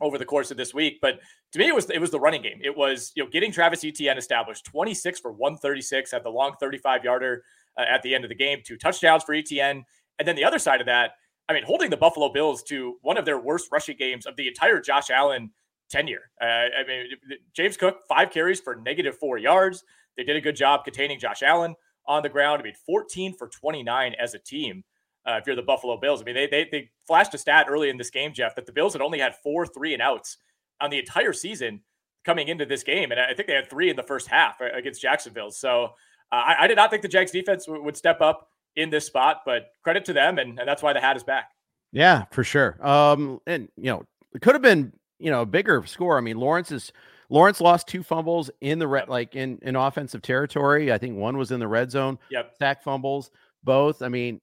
over 0.00 0.16
the 0.16 0.24
course 0.24 0.50
of 0.50 0.56
this 0.56 0.72
week. 0.72 0.98
But 1.02 1.20
to 1.52 1.58
me, 1.58 1.68
it 1.68 1.74
was 1.74 1.90
it 1.90 2.00
was 2.00 2.10
the 2.10 2.20
running 2.20 2.42
game. 2.42 2.60
It 2.62 2.76
was 2.76 3.12
you 3.14 3.22
know 3.22 3.30
getting 3.30 3.52
Travis 3.52 3.84
Etienne 3.84 4.18
established, 4.18 4.64
26 4.64 5.20
for 5.20 5.32
136 5.32 6.14
at 6.14 6.22
the 6.22 6.30
long 6.30 6.54
35 6.58 7.04
yarder 7.04 7.44
uh, 7.76 7.84
at 7.88 8.02
the 8.02 8.14
end 8.14 8.24
of 8.24 8.30
the 8.30 8.34
game, 8.34 8.60
two 8.64 8.76
touchdowns 8.76 9.24
for 9.24 9.34
Etienne, 9.34 9.84
and 10.18 10.26
then 10.26 10.36
the 10.36 10.44
other 10.44 10.58
side 10.58 10.80
of 10.80 10.86
that, 10.86 11.12
I 11.48 11.52
mean, 11.52 11.64
holding 11.64 11.90
the 11.90 11.96
Buffalo 11.96 12.32
Bills 12.32 12.62
to 12.64 12.98
one 13.02 13.18
of 13.18 13.24
their 13.24 13.38
worst 13.38 13.68
rushing 13.72 13.96
games 13.96 14.26
of 14.26 14.36
the 14.36 14.48
entire 14.48 14.80
Josh 14.80 15.10
Allen 15.10 15.50
tenure. 15.90 16.30
Uh, 16.40 16.44
I 16.44 16.86
mean, 16.86 17.06
James 17.52 17.76
Cook 17.76 18.00
five 18.08 18.30
carries 18.30 18.60
for 18.60 18.76
negative 18.76 19.18
four 19.18 19.38
yards. 19.38 19.84
They 20.16 20.24
did 20.24 20.36
a 20.36 20.40
good 20.40 20.56
job 20.56 20.84
containing 20.84 21.18
Josh 21.18 21.42
Allen 21.42 21.74
on 22.06 22.22
the 22.22 22.28
ground. 22.28 22.60
I 22.60 22.64
mean, 22.64 22.74
14 22.86 23.36
for 23.36 23.48
29 23.48 24.14
as 24.20 24.34
a 24.34 24.38
team 24.38 24.84
uh, 25.26 25.38
if 25.40 25.46
you're 25.46 25.56
the 25.56 25.62
Buffalo 25.62 25.98
Bills. 25.98 26.20
I 26.20 26.24
mean, 26.24 26.34
they, 26.34 26.46
they 26.46 26.68
they 26.70 26.90
flashed 27.06 27.34
a 27.34 27.38
stat 27.38 27.66
early 27.68 27.88
in 27.88 27.96
this 27.96 28.10
game, 28.10 28.32
Jeff, 28.32 28.54
that 28.54 28.66
the 28.66 28.72
Bills 28.72 28.92
had 28.92 29.02
only 29.02 29.18
had 29.18 29.34
four 29.42 29.66
three 29.66 29.92
and 29.92 30.02
outs 30.02 30.38
on 30.80 30.90
the 30.90 30.98
entire 30.98 31.32
season 31.32 31.80
coming 32.24 32.48
into 32.48 32.66
this 32.66 32.82
game, 32.82 33.10
and 33.10 33.20
I 33.20 33.34
think 33.34 33.48
they 33.48 33.54
had 33.54 33.68
three 33.68 33.90
in 33.90 33.96
the 33.96 34.02
first 34.02 34.28
half 34.28 34.60
uh, 34.60 34.66
against 34.74 35.00
Jacksonville. 35.00 35.50
So 35.50 35.84
uh, 36.32 36.34
I, 36.34 36.56
I, 36.60 36.66
did 36.66 36.76
not 36.76 36.90
think 36.90 37.02
the 37.02 37.08
Jags 37.08 37.30
defense 37.30 37.66
w- 37.66 37.82
would 37.82 37.96
step 37.96 38.20
up 38.20 38.50
in 38.76 38.90
this 38.90 39.06
spot, 39.06 39.42
but 39.44 39.70
credit 39.82 40.04
to 40.06 40.12
them, 40.12 40.38
and, 40.38 40.58
and 40.58 40.68
that's 40.68 40.82
why 40.82 40.92
the 40.92 41.00
hat 41.00 41.16
is 41.16 41.24
back. 41.24 41.50
Yeah, 41.92 42.24
for 42.30 42.44
sure. 42.44 42.78
Um, 42.86 43.40
and 43.46 43.68
you 43.76 43.90
know, 43.90 44.04
it 44.34 44.42
could 44.42 44.54
have 44.54 44.62
been 44.62 44.92
you 45.18 45.30
know 45.30 45.42
a 45.42 45.46
bigger 45.46 45.84
score. 45.86 46.16
I 46.16 46.20
mean, 46.20 46.36
Lawrence 46.36 46.70
is 46.70 46.92
Lawrence 47.28 47.60
lost 47.60 47.88
two 47.88 48.02
fumbles 48.02 48.50
in 48.60 48.78
the 48.78 48.88
red, 48.88 49.08
like 49.08 49.34
in 49.34 49.58
in 49.62 49.76
offensive 49.76 50.22
territory. 50.22 50.92
I 50.92 50.98
think 50.98 51.16
one 51.16 51.36
was 51.36 51.50
in 51.50 51.60
the 51.60 51.68
red 51.68 51.90
zone. 51.90 52.18
Yep, 52.30 52.54
sack 52.58 52.82
fumbles 52.82 53.30
both. 53.64 54.02
I 54.02 54.08
mean, 54.08 54.40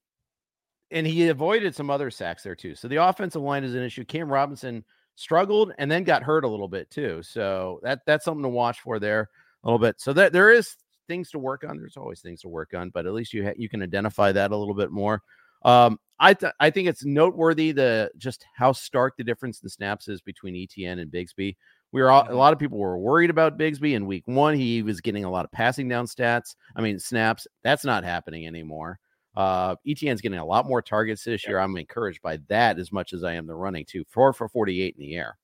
and 0.90 1.06
he 1.06 1.28
avoided 1.28 1.74
some 1.74 1.90
other 1.90 2.10
sacks 2.10 2.42
there 2.42 2.56
too. 2.56 2.74
So 2.74 2.88
the 2.88 2.96
offensive 2.96 3.42
line 3.42 3.64
is 3.64 3.74
an 3.74 3.82
issue. 3.82 4.04
Cam 4.04 4.30
Robinson 4.30 4.84
struggled 5.16 5.72
and 5.78 5.90
then 5.90 6.04
got 6.04 6.22
hurt 6.22 6.44
a 6.44 6.48
little 6.48 6.68
bit 6.68 6.90
too. 6.90 7.22
So 7.22 7.80
that 7.82 8.00
that's 8.06 8.24
something 8.24 8.42
to 8.42 8.48
watch 8.48 8.80
for 8.80 8.98
there 8.98 9.28
a 9.64 9.66
little 9.66 9.78
bit. 9.78 10.00
So 10.00 10.12
that 10.12 10.32
there 10.32 10.50
is 10.50 10.76
things 11.08 11.30
to 11.30 11.38
work 11.38 11.64
on. 11.68 11.78
There's 11.78 11.96
always 11.96 12.20
things 12.20 12.42
to 12.42 12.48
work 12.48 12.74
on, 12.74 12.90
but 12.90 13.06
at 13.06 13.12
least 13.12 13.32
you 13.32 13.44
ha- 13.44 13.54
you 13.56 13.68
can 13.68 13.82
identify 13.82 14.30
that 14.32 14.52
a 14.52 14.56
little 14.56 14.74
bit 14.74 14.90
more. 14.92 15.22
Um, 15.62 15.98
I 16.20 16.34
th- 16.34 16.52
I 16.60 16.70
think 16.70 16.88
it's 16.88 17.04
noteworthy 17.04 17.72
the 17.72 18.10
just 18.16 18.44
how 18.54 18.72
stark 18.72 19.16
the 19.16 19.24
difference 19.24 19.60
in 19.62 19.68
snaps 19.68 20.08
is 20.08 20.20
between 20.20 20.56
Etienne 20.56 21.00
and 21.00 21.10
Bigsby. 21.10 21.56
We 21.90 22.02
were 22.02 22.10
all, 22.10 22.22
a 22.22 22.24
mm-hmm. 22.26 22.36
lot 22.36 22.52
of 22.52 22.58
people 22.58 22.78
were 22.78 22.98
worried 22.98 23.30
about 23.30 23.58
Bigsby 23.58 23.94
in 23.94 24.06
week 24.06 24.24
one. 24.26 24.54
He 24.54 24.82
was 24.82 25.00
getting 25.00 25.24
a 25.24 25.30
lot 25.30 25.44
of 25.44 25.52
passing 25.52 25.88
down 25.88 26.06
stats. 26.06 26.54
I 26.76 26.82
mean 26.82 26.98
snaps. 26.98 27.46
That's 27.64 27.84
not 27.84 28.04
happening 28.04 28.46
anymore. 28.46 28.98
Uh, 29.36 29.76
Etienne's 29.86 30.20
getting 30.20 30.38
a 30.38 30.44
lot 30.44 30.66
more 30.66 30.82
targets 30.82 31.22
this 31.22 31.46
year. 31.46 31.60
I'm 31.60 31.76
encouraged 31.76 32.20
by 32.22 32.38
that 32.48 32.78
as 32.78 32.90
much 32.90 33.12
as 33.12 33.22
I 33.22 33.34
am 33.34 33.46
the 33.46 33.54
running 33.54 33.84
too. 33.84 34.04
Four 34.08 34.32
for 34.32 34.48
48 34.48 34.96
in 34.96 35.00
the 35.00 35.14
air. 35.14 35.38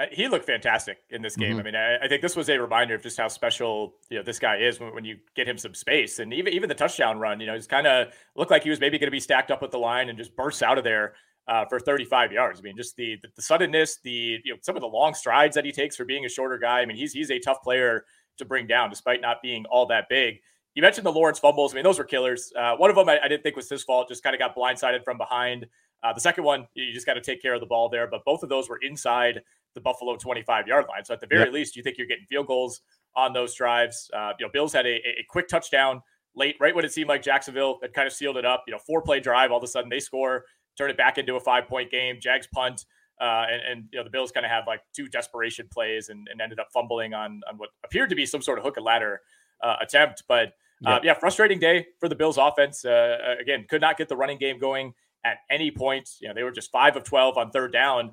Uh, 0.00 0.06
he 0.12 0.28
looked 0.28 0.46
fantastic 0.46 0.98
in 1.10 1.20
this 1.20 1.36
game. 1.36 1.58
Mm-hmm. 1.58 1.60
I 1.60 1.62
mean, 1.62 1.74
I, 1.74 2.04
I, 2.04 2.08
think 2.08 2.22
this 2.22 2.34
was 2.34 2.48
a 2.48 2.58
reminder 2.58 2.94
of 2.94 3.02
just 3.02 3.18
how 3.18 3.28
special 3.28 3.96
you 4.08 4.16
know 4.16 4.22
this 4.22 4.38
guy 4.38 4.56
is 4.56 4.80
when, 4.80 4.94
when 4.94 5.04
you 5.04 5.18
get 5.36 5.46
him 5.46 5.58
some 5.58 5.74
space, 5.74 6.20
and 6.20 6.32
even 6.32 6.54
even 6.54 6.70
the 6.70 6.74
touchdown 6.74 7.18
run. 7.18 7.38
You 7.38 7.46
know, 7.46 7.54
he's 7.54 7.66
kind 7.66 7.86
of 7.86 8.08
looked 8.34 8.50
like 8.50 8.62
he 8.62 8.70
was 8.70 8.80
maybe 8.80 8.98
going 8.98 9.08
to 9.08 9.12
be 9.12 9.20
stacked 9.20 9.50
up 9.50 9.60
with 9.60 9.72
the 9.72 9.78
line 9.78 10.08
and 10.08 10.16
just 10.16 10.34
bursts 10.34 10.62
out 10.62 10.78
of 10.78 10.84
there 10.84 11.14
uh, 11.48 11.66
for 11.66 11.78
35 11.78 12.32
yards. 12.32 12.60
I 12.60 12.62
mean, 12.62 12.76
just 12.78 12.96
the, 12.96 13.18
the, 13.20 13.28
the 13.36 13.42
suddenness, 13.42 13.98
the 14.02 14.38
you 14.42 14.54
know 14.54 14.58
some 14.62 14.74
of 14.74 14.80
the 14.80 14.88
long 14.88 15.12
strides 15.12 15.54
that 15.56 15.66
he 15.66 15.72
takes 15.72 15.96
for 15.96 16.06
being 16.06 16.24
a 16.24 16.30
shorter 16.30 16.56
guy. 16.56 16.80
I 16.80 16.86
mean, 16.86 16.96
he's 16.96 17.12
he's 17.12 17.30
a 17.30 17.38
tough 17.38 17.60
player 17.62 18.06
to 18.38 18.46
bring 18.46 18.66
down 18.66 18.88
despite 18.88 19.20
not 19.20 19.42
being 19.42 19.66
all 19.66 19.84
that 19.88 20.08
big. 20.08 20.36
You 20.74 20.80
mentioned 20.80 21.04
the 21.04 21.12
Lawrence 21.12 21.38
fumbles. 21.38 21.74
I 21.74 21.76
mean, 21.76 21.84
those 21.84 21.98
were 21.98 22.04
killers. 22.04 22.52
Uh, 22.56 22.74
one 22.76 22.88
of 22.88 22.96
them 22.96 23.08
I, 23.08 23.18
I, 23.22 23.28
didn't 23.28 23.42
think 23.42 23.56
was 23.56 23.68
his 23.68 23.82
fault, 23.82 24.08
just 24.08 24.22
kind 24.22 24.34
of 24.34 24.38
got 24.38 24.56
blindsided 24.56 25.04
from 25.04 25.18
behind. 25.18 25.66
Uh, 26.02 26.12
the 26.12 26.20
second 26.20 26.44
one, 26.44 26.66
you 26.74 26.92
just 26.92 27.06
got 27.06 27.14
to 27.14 27.20
take 27.20 27.42
care 27.42 27.52
of 27.52 27.60
the 27.60 27.66
ball 27.66 27.88
there. 27.88 28.06
But 28.06 28.24
both 28.24 28.42
of 28.42 28.48
those 28.48 28.68
were 28.68 28.78
inside 28.80 29.42
the 29.74 29.80
Buffalo 29.80 30.16
25 30.16 30.66
yard 30.66 30.86
line. 30.88 31.04
So 31.04 31.14
at 31.14 31.20
the 31.20 31.26
very 31.26 31.44
yep. 31.44 31.52
least, 31.52 31.76
you 31.76 31.82
think 31.82 31.98
you're 31.98 32.06
getting 32.06 32.26
field 32.26 32.46
goals 32.46 32.80
on 33.16 33.32
those 33.32 33.54
drives. 33.54 34.10
Uh, 34.14 34.32
you 34.38 34.46
know, 34.46 34.50
Bills 34.52 34.72
had 34.72 34.86
a, 34.86 34.94
a 34.94 35.24
quick 35.28 35.48
touchdown 35.48 36.02
late, 36.34 36.56
right 36.60 36.74
when 36.74 36.84
it 36.84 36.92
seemed 36.92 37.08
like 37.08 37.22
Jacksonville 37.22 37.78
had 37.82 37.92
kind 37.92 38.06
of 38.06 38.12
sealed 38.12 38.36
it 38.36 38.44
up. 38.44 38.64
You 38.66 38.72
know, 38.72 38.80
four 38.86 39.02
play 39.02 39.20
drive, 39.20 39.50
all 39.50 39.58
of 39.58 39.64
a 39.64 39.68
sudden 39.68 39.90
they 39.90 40.00
score, 40.00 40.44
turn 40.76 40.90
it 40.90 40.96
back 40.96 41.18
into 41.18 41.36
a 41.36 41.40
five 41.40 41.66
point 41.66 41.90
game. 41.90 42.18
Jags 42.20 42.46
punt. 42.52 42.84
Uh, 43.20 43.44
and, 43.50 43.62
and, 43.70 43.88
you 43.92 43.98
know 43.98 44.02
the 44.02 44.08
Bills 44.08 44.32
kind 44.32 44.46
of 44.46 44.50
have 44.50 44.64
like 44.66 44.80
two 44.96 45.06
desperation 45.06 45.68
plays 45.70 46.08
and, 46.08 46.26
and, 46.32 46.40
ended 46.40 46.58
up 46.58 46.68
fumbling 46.72 47.12
on 47.12 47.42
on 47.50 47.58
what 47.58 47.68
appeared 47.84 48.08
to 48.08 48.16
be 48.16 48.24
some 48.24 48.40
sort 48.40 48.56
of 48.56 48.64
hook 48.64 48.78
and 48.78 48.86
ladder 48.86 49.20
uh, 49.62 49.76
attempt. 49.82 50.22
But 50.26 50.54
uh, 50.86 51.00
yeah, 51.02 51.12
frustrating 51.14 51.58
day 51.58 51.86
for 51.98 52.08
the 52.08 52.14
Bills 52.14 52.38
offense. 52.38 52.84
Uh, 52.84 53.36
again, 53.38 53.66
could 53.68 53.82
not 53.82 53.98
get 53.98 54.08
the 54.08 54.16
running 54.16 54.38
game 54.38 54.58
going 54.58 54.94
at 55.24 55.38
any 55.50 55.70
point. 55.70 56.08
You 56.20 56.28
know, 56.28 56.34
they 56.34 56.42
were 56.42 56.50
just 56.50 56.70
five 56.70 56.96
of 56.96 57.04
12 57.04 57.36
on 57.36 57.50
third 57.50 57.72
down. 57.72 58.12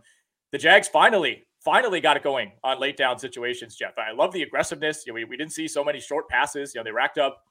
The 0.51 0.57
Jags 0.57 0.87
finally, 0.87 1.45
finally 1.63 1.99
got 1.99 2.17
it 2.17 2.23
going 2.23 2.51
on 2.63 2.79
late 2.79 2.97
down 2.97 3.19
situations, 3.19 3.75
Jeff. 3.75 3.97
I 3.97 4.11
love 4.11 4.31
the 4.31 4.43
aggressiveness. 4.43 5.05
You 5.05 5.11
know, 5.11 5.15
we, 5.15 5.25
we 5.25 5.37
didn't 5.37 5.53
see 5.53 5.67
so 5.67 5.83
many 5.83 5.99
short 5.99 6.29
passes. 6.29 6.73
You 6.73 6.79
know, 6.79 6.83
they 6.83 6.91
racked 6.91 7.17
up 7.17 7.43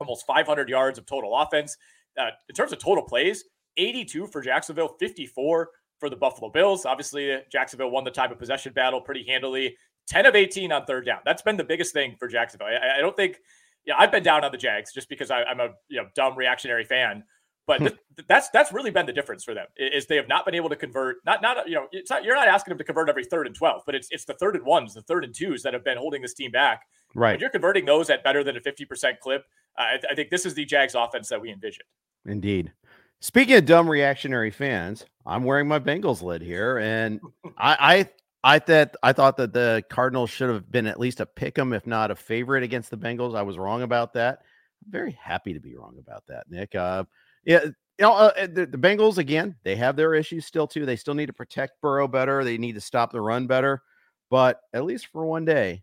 almost 0.00 0.26
500 0.26 0.68
yards 0.68 0.98
of 0.98 1.06
total 1.06 1.36
offense. 1.36 1.76
Uh, 2.18 2.30
in 2.48 2.54
terms 2.54 2.72
of 2.72 2.78
total 2.78 3.02
plays, 3.02 3.44
82 3.76 4.28
for 4.28 4.40
Jacksonville, 4.40 4.96
54 5.00 5.68
for 5.98 6.10
the 6.10 6.16
Buffalo 6.16 6.50
Bills. 6.50 6.86
Obviously, 6.86 7.36
Jacksonville 7.50 7.90
won 7.90 8.04
the 8.04 8.10
time 8.10 8.30
of 8.30 8.38
possession 8.38 8.72
battle 8.72 9.00
pretty 9.00 9.24
handily. 9.26 9.76
10 10.06 10.26
of 10.26 10.36
18 10.36 10.70
on 10.70 10.84
third 10.84 11.06
down. 11.06 11.20
That's 11.24 11.42
been 11.42 11.56
the 11.56 11.64
biggest 11.64 11.92
thing 11.92 12.14
for 12.18 12.28
Jacksonville. 12.28 12.68
I, 12.68 12.98
I 12.98 13.00
don't 13.00 13.16
think 13.16 13.38
yeah, 13.84 13.94
I've 13.98 14.12
been 14.12 14.22
down 14.22 14.44
on 14.44 14.52
the 14.52 14.58
Jags 14.58 14.92
just 14.92 15.08
because 15.08 15.30
I, 15.30 15.42
am 15.42 15.60
a 15.60 15.70
you 15.88 16.00
know 16.00 16.08
dumb 16.14 16.36
reactionary 16.36 16.84
fan. 16.84 17.24
But 17.66 17.80
hmm. 17.80 17.86
th- 17.86 17.98
that's 18.28 18.50
that's 18.50 18.72
really 18.72 18.90
been 18.90 19.06
the 19.06 19.12
difference 19.12 19.44
for 19.44 19.54
them 19.54 19.66
is 19.76 20.06
they 20.06 20.16
have 20.16 20.28
not 20.28 20.44
been 20.44 20.54
able 20.54 20.68
to 20.68 20.76
convert. 20.76 21.16
Not 21.24 21.40
not 21.42 21.68
you 21.68 21.74
know 21.74 21.88
it's 21.92 22.10
not, 22.10 22.24
you're 22.24 22.36
not 22.36 22.48
asking 22.48 22.72
them 22.72 22.78
to 22.78 22.84
convert 22.84 23.08
every 23.08 23.24
third 23.24 23.46
and 23.46 23.56
twelve, 23.56 23.82
but 23.86 23.94
it's 23.94 24.08
it's 24.10 24.24
the 24.24 24.34
third 24.34 24.56
and 24.56 24.64
ones, 24.64 24.94
the 24.94 25.02
third 25.02 25.24
and 25.24 25.34
twos 25.34 25.62
that 25.62 25.72
have 25.72 25.84
been 25.84 25.96
holding 25.96 26.22
this 26.22 26.34
team 26.34 26.50
back. 26.50 26.82
Right, 27.14 27.32
when 27.32 27.40
you're 27.40 27.50
converting 27.50 27.84
those 27.84 28.10
at 28.10 28.22
better 28.22 28.44
than 28.44 28.56
a 28.56 28.60
fifty 28.60 28.84
percent 28.84 29.20
clip. 29.20 29.44
Uh, 29.78 29.82
I, 29.82 29.90
th- 29.92 30.04
I 30.10 30.14
think 30.14 30.30
this 30.30 30.46
is 30.46 30.54
the 30.54 30.64
Jags 30.64 30.94
offense 30.94 31.28
that 31.28 31.40
we 31.40 31.50
envisioned. 31.50 31.88
Indeed. 32.26 32.72
Speaking 33.20 33.56
of 33.56 33.64
dumb 33.64 33.88
reactionary 33.88 34.50
fans, 34.50 35.06
I'm 35.24 35.44
wearing 35.44 35.66
my 35.66 35.78
Bengals 35.78 36.22
lid 36.22 36.42
here, 36.42 36.78
and 36.78 37.20
I, 37.56 38.08
I 38.44 38.58
thought 38.58 38.96
I 39.02 39.14
thought 39.14 39.38
that 39.38 39.54
the 39.54 39.82
Cardinals 39.88 40.28
should 40.28 40.50
have 40.50 40.70
been 40.70 40.86
at 40.86 41.00
least 41.00 41.20
a 41.20 41.26
pick 41.26 41.58
'em, 41.58 41.72
if 41.72 41.86
not 41.86 42.10
a 42.10 42.14
favorite 42.14 42.62
against 42.62 42.90
the 42.90 42.98
Bengals. 42.98 43.34
I 43.34 43.42
was 43.42 43.56
wrong 43.56 43.80
about 43.80 44.12
that. 44.12 44.40
I'm 44.84 44.92
very 44.92 45.12
happy 45.12 45.54
to 45.54 45.60
be 45.60 45.74
wrong 45.74 45.96
about 45.98 46.24
that, 46.28 46.50
Nick. 46.50 46.74
Uh, 46.74 47.04
yeah, 47.44 47.64
you 47.64 47.72
know 48.00 48.12
uh, 48.12 48.32
uh, 48.36 48.46
the, 48.46 48.66
the, 48.66 48.78
Bengals 48.78 49.18
again. 49.18 49.56
They 49.64 49.76
have 49.76 49.96
their 49.96 50.14
issues 50.14 50.46
still 50.46 50.66
too. 50.66 50.86
They 50.86 50.96
still 50.96 51.14
need 51.14 51.26
to 51.26 51.32
protect 51.32 51.80
Burrow 51.80 52.08
better. 52.08 52.44
They 52.44 52.58
need 52.58 52.74
to 52.74 52.80
stop 52.80 53.12
the 53.12 53.20
run 53.20 53.46
better. 53.46 53.82
But 54.30 54.60
at 54.72 54.84
least 54.84 55.08
for 55.08 55.24
one 55.24 55.44
day, 55.44 55.82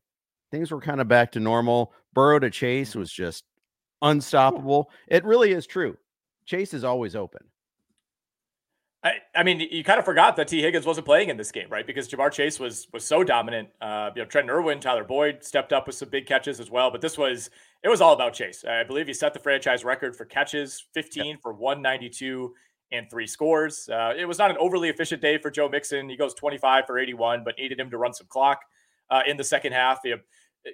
things 0.52 0.72
were 0.72 0.82
kind 0.82 1.02
of 1.02 1.08
back 1.08 1.32
to 1.34 1.40
normal. 1.40 1.94
Burrow 2.14 2.40
to 2.40 2.50
Chase 2.50 2.96
was 2.96 3.12
just 3.12 3.44
unstoppable. 4.02 4.90
It 5.08 5.24
really 5.24 5.52
is 5.52 5.66
true. 5.66 5.98
Chase 6.46 6.74
is 6.74 6.84
always 6.84 7.16
open. 7.16 7.42
I, 9.04 9.14
I 9.36 9.44
mean, 9.44 9.60
you 9.60 9.84
kind 9.84 9.98
of 9.98 10.06
forgot 10.06 10.36
that 10.36 10.48
Tee 10.48 10.62
Higgins 10.62 10.86
wasn't 10.86 11.08
playing 11.08 11.30
in 11.30 11.38
this 11.38 11.52
game, 11.52 11.68
right? 11.70 11.88
Because 11.88 12.08
Ja'Marr 12.08 12.32
Chase 12.32 12.60
was 12.60 12.88
was 12.94 13.04
so 13.04 13.24
dominant. 13.24 13.70
Uh, 13.82 14.12
you 14.16 14.22
know, 14.22 14.28
Trent 14.28 14.50
Irwin, 14.50 14.80
Tyler 14.80 15.04
Boyd 15.04 15.44
stepped 15.44 15.74
up 15.74 15.88
with 15.88 15.96
some 15.96 16.10
big 16.10 16.28
catches 16.28 16.60
as 16.60 16.70
well. 16.70 16.92
But 16.92 17.02
this 17.02 17.18
was 17.18 17.50
it 17.84 17.90
was 17.90 18.00
all 18.00 18.14
about 18.14 18.34
Chase. 18.34 18.64
I 18.64 18.84
believe 18.84 19.08
he 19.08 19.14
set 19.14 19.34
the 19.34 19.40
franchise 19.40 19.84
record 19.84 20.16
for 20.16 20.26
catches, 20.26 20.86
15 20.94 21.26
yep. 21.26 21.40
for 21.42 21.52
192 21.52 22.54
and 22.92 23.10
three 23.10 23.26
scores. 23.26 23.90
Uh, 23.90 24.14
it 24.16 24.26
was 24.26 24.38
not 24.38 24.52
an 24.52 24.58
overly 24.58 24.90
efficient 24.90 25.22
day 25.22 25.40
for 25.40 25.50
Joe 25.50 25.68
Mixon. 25.68 26.08
He 26.08 26.16
goes 26.16 26.36
25 26.36 26.86
for 26.86 27.00
81, 27.00 27.44
but 27.44 27.58
needed 27.58 27.80
him 27.80 27.90
to 27.90 27.98
run 27.98 28.14
some 28.14 28.28
clock 28.28 28.62
uh, 29.10 29.22
in 29.26 29.36
the 29.36 29.44
second 29.44 29.72
half. 29.72 30.00
You 30.04 30.18
know, 30.18 30.22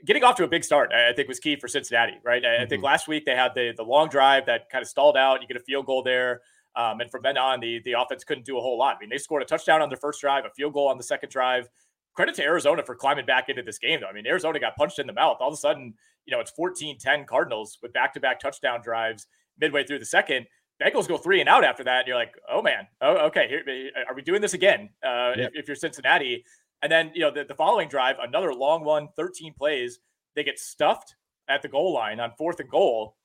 getting 0.06 0.26
off 0.26 0.36
to 0.36 0.44
a 0.44 0.48
big 0.50 0.66
start, 0.66 0.92
I 0.92 1.14
think, 1.14 1.30
was 1.30 1.40
key 1.40 1.56
for 1.56 1.70
Cincinnati, 1.70 2.18
right? 2.26 2.44
I, 2.44 2.48
mm-hmm. 2.48 2.64
I 2.64 2.66
think 2.66 2.80
mm-hmm. 2.80 2.86
last 2.86 3.08
week 3.08 3.26
they 3.26 3.36
had 3.36 3.54
the 3.56 3.74
the 3.78 3.84
long 3.84 4.10
drive 4.10 4.48
that 4.48 4.70
kind 4.70 4.82
of 4.82 4.90
stalled 4.90 5.16
out. 5.16 5.42
You 5.42 5.48
get 5.48 5.56
a 5.56 5.62
field 5.62 5.86
goal 5.86 6.04
there. 6.04 6.42
Um, 6.78 7.02
and 7.02 7.10
from 7.10 7.24
then 7.24 7.38
on, 7.38 7.60
the 7.60 7.82
the 7.84 7.94
offense 7.94 8.24
couldn't 8.24 8.46
do 8.46 8.58
a 8.58 8.62
whole 8.62 8.78
lot. 8.78 8.96
I 8.98 9.00
mean, 9.00 9.10
they 9.10 9.18
scored 9.18 9.42
a 9.42 9.46
touchdown 9.46 9.82
on 9.82 9.90
their 9.90 9.98
first 9.98 10.22
drive, 10.22 10.46
a 10.46 10.50
field 10.52 10.74
goal 10.74 10.88
on 10.88 10.98
the 10.98 11.04
second 11.04 11.30
drive. 11.30 11.68
Credit 12.14 12.36
to 12.36 12.44
Arizona 12.44 12.84
for 12.84 12.96
climbing 12.96 13.26
back 13.26 13.50
into 13.50 13.64
this 13.64 13.80
game, 13.80 14.00
though. 14.02 14.08
I 14.08 14.14
mean, 14.14 14.26
Arizona 14.28 14.60
got 14.60 14.76
punched 14.76 15.00
in 15.00 15.08
the 15.08 15.14
mouth. 15.14 15.38
All 15.40 15.50
of 15.50 15.54
a 15.54 15.58
sudden, 15.58 15.94
you 16.26 16.36
know, 16.36 16.40
it's 16.40 16.52
14 16.52 16.98
10 17.00 17.26
Cardinals 17.26 17.80
with 17.82 17.94
back 17.94 18.14
to 18.14 18.20
back 18.20 18.40
touchdown 18.40 18.82
drives. 18.84 19.28
midway 19.60 19.84
through 19.84 20.00
the 20.00 20.06
second. 20.06 20.46
Bengals 20.82 21.08
go 21.08 21.18
three 21.18 21.40
and 21.40 21.50
out 21.50 21.64
after 21.64 21.84
that. 21.84 22.00
And 22.00 22.08
you're 22.08 22.18
like, 22.18 22.36
oh 22.50 22.62
man, 22.62 22.88
oh 23.02 23.26
okay, 23.28 23.48
here, 23.48 23.64
are 24.08 24.14
we 24.14 24.22
doing 24.22 24.42
this 24.42 24.54
again? 24.54 24.90
Uh, 25.04 25.34
yep. 25.36 25.52
if, 25.54 25.62
if, 25.62 25.68
you're 25.68 25.76
Cincinnati, 25.76 26.46
and 26.84 26.92
then 26.92 27.12
you 27.16 27.22
know 27.22 27.32
the, 27.32 27.44
the 27.44 27.56
following 27.56 27.90
drive, 27.90 28.18
another 28.22 28.54
long 28.54 28.84
one, 28.84 29.08
13 29.16 29.54
plays, 29.58 30.00
they 30.36 30.44
get 30.44 30.60
stuffed 30.60 31.16
at 31.50 31.64
the 31.64 31.68
goal 31.68 31.94
line 31.94 32.20
on 32.20 32.32
fourth 32.38 32.60
and 32.60 32.70
goal, 32.70 33.17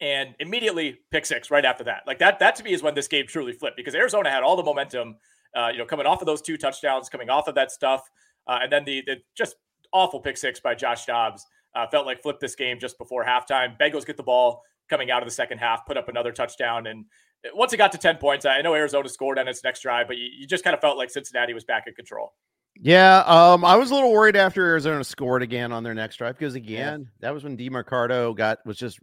and 0.00 0.34
immediately 0.38 0.98
pick 1.10 1.26
six 1.26 1.50
right 1.50 1.64
after 1.64 1.84
that. 1.84 2.02
Like 2.06 2.18
that, 2.18 2.38
that 2.40 2.56
to 2.56 2.64
me 2.64 2.72
is 2.72 2.82
when 2.82 2.94
this 2.94 3.08
game 3.08 3.26
truly 3.26 3.52
flipped 3.52 3.76
because 3.76 3.94
Arizona 3.94 4.30
had 4.30 4.42
all 4.42 4.56
the 4.56 4.62
momentum, 4.62 5.16
uh, 5.56 5.68
you 5.68 5.78
know, 5.78 5.86
coming 5.86 6.06
off 6.06 6.20
of 6.20 6.26
those 6.26 6.42
two 6.42 6.56
touchdowns, 6.56 7.08
coming 7.08 7.30
off 7.30 7.48
of 7.48 7.54
that 7.54 7.70
stuff, 7.70 8.02
uh, 8.46 8.58
and 8.62 8.72
then 8.72 8.84
the, 8.84 9.02
the 9.06 9.16
just 9.36 9.56
awful 9.92 10.20
pick 10.20 10.36
six 10.36 10.60
by 10.60 10.74
Josh 10.74 11.06
Dobbs 11.06 11.46
uh, 11.74 11.86
felt 11.86 12.06
like 12.06 12.22
flipped 12.22 12.40
this 12.40 12.54
game 12.54 12.78
just 12.78 12.98
before 12.98 13.24
halftime. 13.24 13.78
Bengals 13.78 14.04
get 14.04 14.16
the 14.16 14.22
ball 14.22 14.62
coming 14.90 15.10
out 15.10 15.22
of 15.22 15.26
the 15.26 15.34
second 15.34 15.58
half, 15.58 15.86
put 15.86 15.96
up 15.96 16.08
another 16.08 16.32
touchdown, 16.32 16.86
and 16.86 17.06
once 17.54 17.72
it 17.72 17.76
got 17.76 17.92
to 17.92 17.98
ten 17.98 18.16
points, 18.16 18.46
I 18.46 18.62
know 18.62 18.74
Arizona 18.74 19.08
scored 19.08 19.38
on 19.38 19.48
its 19.48 19.62
next 19.62 19.80
drive, 19.80 20.08
but 20.08 20.16
you, 20.16 20.28
you 20.38 20.46
just 20.46 20.64
kind 20.64 20.74
of 20.74 20.80
felt 20.80 20.96
like 20.96 21.10
Cincinnati 21.10 21.52
was 21.54 21.64
back 21.64 21.84
in 21.86 21.94
control. 21.94 22.32
Yeah, 22.80 23.18
um, 23.20 23.64
I 23.64 23.76
was 23.76 23.90
a 23.90 23.94
little 23.94 24.10
worried 24.10 24.36
after 24.36 24.64
Arizona 24.64 25.04
scored 25.04 25.42
again 25.42 25.70
on 25.72 25.84
their 25.84 25.94
next 25.94 26.16
drive 26.16 26.36
because 26.38 26.54
again, 26.54 27.00
yeah. 27.00 27.08
that 27.20 27.34
was 27.34 27.44
when 27.44 27.56
Demercado 27.56 28.36
got 28.36 28.64
was 28.66 28.76
just 28.76 28.98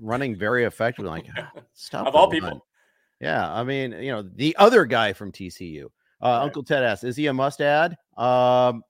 running 0.00 0.36
very 0.36 0.64
effectively. 0.64 1.10
Like, 1.10 1.26
stop 1.74 2.06
of 2.06 2.14
all 2.14 2.28
people. 2.28 2.50
Run. 2.50 2.60
Yeah, 3.20 3.52
I 3.52 3.64
mean, 3.64 3.92
you 3.92 4.12
know, 4.12 4.22
the 4.22 4.56
other 4.58 4.84
guy 4.84 5.12
from 5.12 5.32
TCU, 5.32 5.84
uh, 5.84 5.88
right. 6.22 6.42
Uncle 6.42 6.62
Ted 6.62 6.82
asks, 6.82 7.04
is 7.04 7.16
he 7.16 7.26
a 7.26 7.32
must 7.32 7.60
add? 7.60 7.96
Um, 8.16 8.82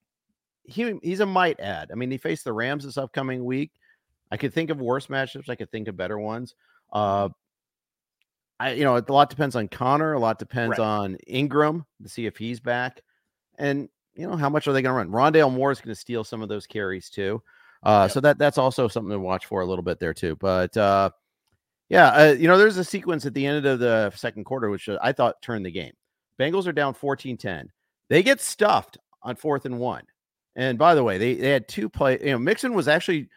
he 0.65 0.95
he's 1.03 1.21
a 1.21 1.27
might 1.27 1.61
add. 1.61 1.91
I 1.93 1.95
mean, 1.95 2.11
he 2.11 2.17
faced 2.17 2.45
the 2.45 2.53
Rams 2.53 2.85
this 2.85 2.97
upcoming 2.97 3.45
week. 3.45 3.73
I 4.31 4.37
could 4.37 4.53
think 4.53 4.71
of 4.71 4.81
worse 4.81 5.09
matchups. 5.09 5.49
I 5.49 5.55
could 5.55 5.71
think 5.71 5.89
of 5.89 5.97
better 5.97 6.19
ones. 6.19 6.55
Uh, 6.93 7.29
I 8.59 8.73
you 8.73 8.85
know, 8.85 8.97
a 8.97 9.05
lot 9.13 9.31
depends 9.31 9.57
on 9.57 9.69
Conner. 9.69 10.15
A 10.15 10.19
lot 10.19 10.39
depends 10.39 10.79
right. 10.79 10.85
on 10.85 11.17
Ingram 11.27 11.85
to 12.03 12.09
see 12.09 12.27
if 12.27 12.37
he's 12.37 12.61
back, 12.61 13.03
and 13.59 13.89
you 14.15 14.27
know 14.27 14.37
how 14.37 14.49
much 14.49 14.67
are 14.67 14.73
they 14.73 14.83
going 14.83 14.93
to 14.93 14.97
run? 14.97 15.11
Rondale 15.11 15.53
Moore 15.53 15.73
is 15.73 15.81
going 15.81 15.95
to 15.95 16.01
steal 16.01 16.25
some 16.25 16.43
of 16.43 16.49
those 16.49 16.67
carries 16.67 17.11
too. 17.11 17.43
Uh, 17.85 18.05
yep. 18.05 18.11
So 18.13 18.21
that 18.21 18.39
that's 18.39 18.59
also 18.59 18.89
something 18.89 19.11
to 19.11 19.19
watch 19.19 19.47
for 19.47 19.61
a 19.61 19.67
little 19.67 19.85
bit 19.85 20.01
there 20.01 20.15
too. 20.15 20.37
But 20.37 20.77
uh, 20.77 21.11
yeah, 21.89 22.09
uh, 22.09 22.33
you 22.33 22.49
know, 22.49 22.57
there's 22.57 22.79
a 22.79 22.85
sequence 22.85 23.27
at 23.27 23.35
the 23.35 23.47
end 23.47 23.65
of 23.67 23.79
the 23.79 24.11
second 24.17 24.45
quarter 24.45 24.71
which 24.71 24.89
I 24.89 25.13
thought 25.13 25.43
turned 25.43 25.67
the 25.67 25.71
game. 25.71 25.93
Bengals 26.41 26.67
are 26.67 26.73
down 26.73 26.95
14-10. 26.95 27.69
They 28.09 28.23
get 28.23 28.41
stuffed 28.41 28.99
on 29.23 29.37
fourth 29.37 29.67
and 29.67 29.79
one. 29.79 30.03
And 30.57 30.79
by 30.79 30.95
the 30.95 31.05
way, 31.05 31.19
they, 31.19 31.35
they 31.35 31.51
had 31.51 31.69
two 31.69 31.89
play. 31.89 32.19
You 32.21 32.33
know, 32.33 32.39
Mixon 32.39 32.75
was 32.75 32.89
actually 32.89 33.29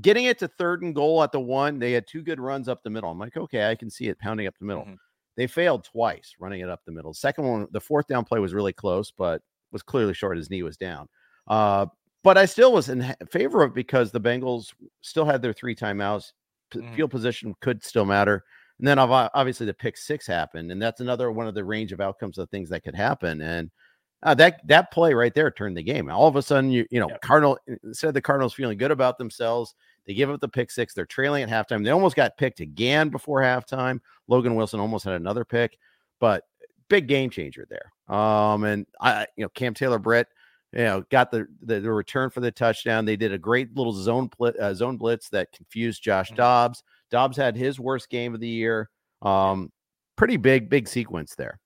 getting 0.00 0.24
it 0.24 0.38
to 0.40 0.48
third 0.48 0.82
and 0.82 0.94
goal 0.94 1.22
at 1.22 1.32
the 1.32 1.40
one. 1.40 1.78
They 1.78 1.92
had 1.92 2.06
two 2.06 2.22
good 2.22 2.40
runs 2.40 2.68
up 2.68 2.82
the 2.82 2.90
middle. 2.90 3.10
I'm 3.10 3.18
like, 3.18 3.36
okay, 3.36 3.68
I 3.68 3.74
can 3.74 3.90
see 3.90 4.08
it 4.08 4.18
pounding 4.18 4.46
up 4.46 4.54
the 4.58 4.66
middle. 4.66 4.84
Mm-hmm. 4.84 4.94
They 5.36 5.46
failed 5.46 5.84
twice 5.84 6.34
running 6.38 6.60
it 6.60 6.68
up 6.68 6.80
the 6.84 6.92
middle. 6.92 7.12
Second 7.12 7.44
one, 7.44 7.66
the 7.72 7.80
fourth 7.80 8.06
down 8.06 8.24
play 8.24 8.38
was 8.38 8.54
really 8.54 8.72
close, 8.72 9.12
but 9.16 9.42
was 9.72 9.82
clearly 9.82 10.14
short. 10.14 10.36
His 10.36 10.50
knee 10.50 10.62
was 10.62 10.76
down. 10.76 11.08
Uh, 11.48 11.86
but 12.24 12.38
I 12.38 12.46
still 12.46 12.72
was 12.72 12.88
in 12.88 13.14
favor 13.30 13.62
of 13.62 13.70
it 13.70 13.74
because 13.74 14.10
the 14.10 14.20
Bengals 14.20 14.72
still 15.02 15.26
had 15.26 15.42
their 15.42 15.52
three 15.52 15.76
timeouts. 15.76 16.32
Mm. 16.74 16.96
Field 16.96 17.10
position 17.10 17.54
could 17.60 17.84
still 17.84 18.06
matter. 18.06 18.42
And 18.80 18.88
then 18.88 18.98
obviously 18.98 19.66
the 19.66 19.74
pick 19.74 19.96
six 19.96 20.26
happened, 20.26 20.72
and 20.72 20.82
that's 20.82 21.00
another 21.00 21.30
one 21.30 21.46
of 21.46 21.54
the 21.54 21.62
range 21.62 21.92
of 21.92 22.00
outcomes 22.00 22.38
of 22.38 22.50
things 22.50 22.68
that 22.70 22.82
could 22.82 22.96
happen. 22.96 23.40
And 23.40 23.70
uh, 24.24 24.34
that 24.34 24.66
that 24.66 24.90
play 24.90 25.14
right 25.14 25.34
there 25.34 25.50
turned 25.50 25.76
the 25.76 25.82
game. 25.82 26.10
All 26.10 26.26
of 26.26 26.34
a 26.34 26.42
sudden, 26.42 26.70
you 26.70 26.86
you 26.90 26.98
know, 26.98 27.08
yep. 27.08 27.20
Cardinal 27.20 27.58
instead 27.84 28.08
of 28.08 28.14
the 28.14 28.22
Cardinals 28.22 28.54
feeling 28.54 28.78
good 28.78 28.90
about 28.90 29.18
themselves, 29.18 29.74
they 30.06 30.14
give 30.14 30.30
up 30.30 30.40
the 30.40 30.48
pick 30.48 30.70
six. 30.70 30.94
They're 30.94 31.06
trailing 31.06 31.44
at 31.44 31.50
halftime. 31.50 31.84
They 31.84 31.90
almost 31.90 32.16
got 32.16 32.36
picked 32.36 32.60
again 32.60 33.10
before 33.10 33.42
halftime. 33.42 34.00
Logan 34.26 34.56
Wilson 34.56 34.80
almost 34.80 35.04
had 35.04 35.14
another 35.14 35.44
pick, 35.44 35.78
but 36.18 36.42
big 36.88 37.06
game 37.06 37.30
changer 37.30 37.66
there. 37.68 38.16
Um, 38.16 38.64
and 38.64 38.86
I, 39.00 39.26
you 39.36 39.44
know, 39.44 39.50
Cam 39.50 39.74
Taylor 39.74 39.98
Britt 39.98 40.26
you 40.74 40.82
know, 40.82 41.04
got 41.10 41.30
the, 41.30 41.46
the, 41.62 41.80
the 41.80 41.90
return 41.90 42.30
for 42.30 42.40
the 42.40 42.50
touchdown. 42.50 43.04
They 43.04 43.16
did 43.16 43.32
a 43.32 43.38
great 43.38 43.76
little 43.76 43.92
zone 43.92 44.28
blitz, 44.36 44.58
uh, 44.58 44.74
zone 44.74 44.96
blitz 44.96 45.28
that 45.30 45.52
confused 45.52 46.02
Josh 46.02 46.28
mm-hmm. 46.28 46.36
Dobbs. 46.36 46.82
Dobbs 47.10 47.36
had 47.36 47.56
his 47.56 47.78
worst 47.78 48.10
game 48.10 48.34
of 48.34 48.40
the 48.40 48.48
year. 48.48 48.90
Um, 49.22 49.70
pretty 50.16 50.36
big, 50.36 50.68
big 50.68 50.88
sequence 50.88 51.34
there. 51.36 51.60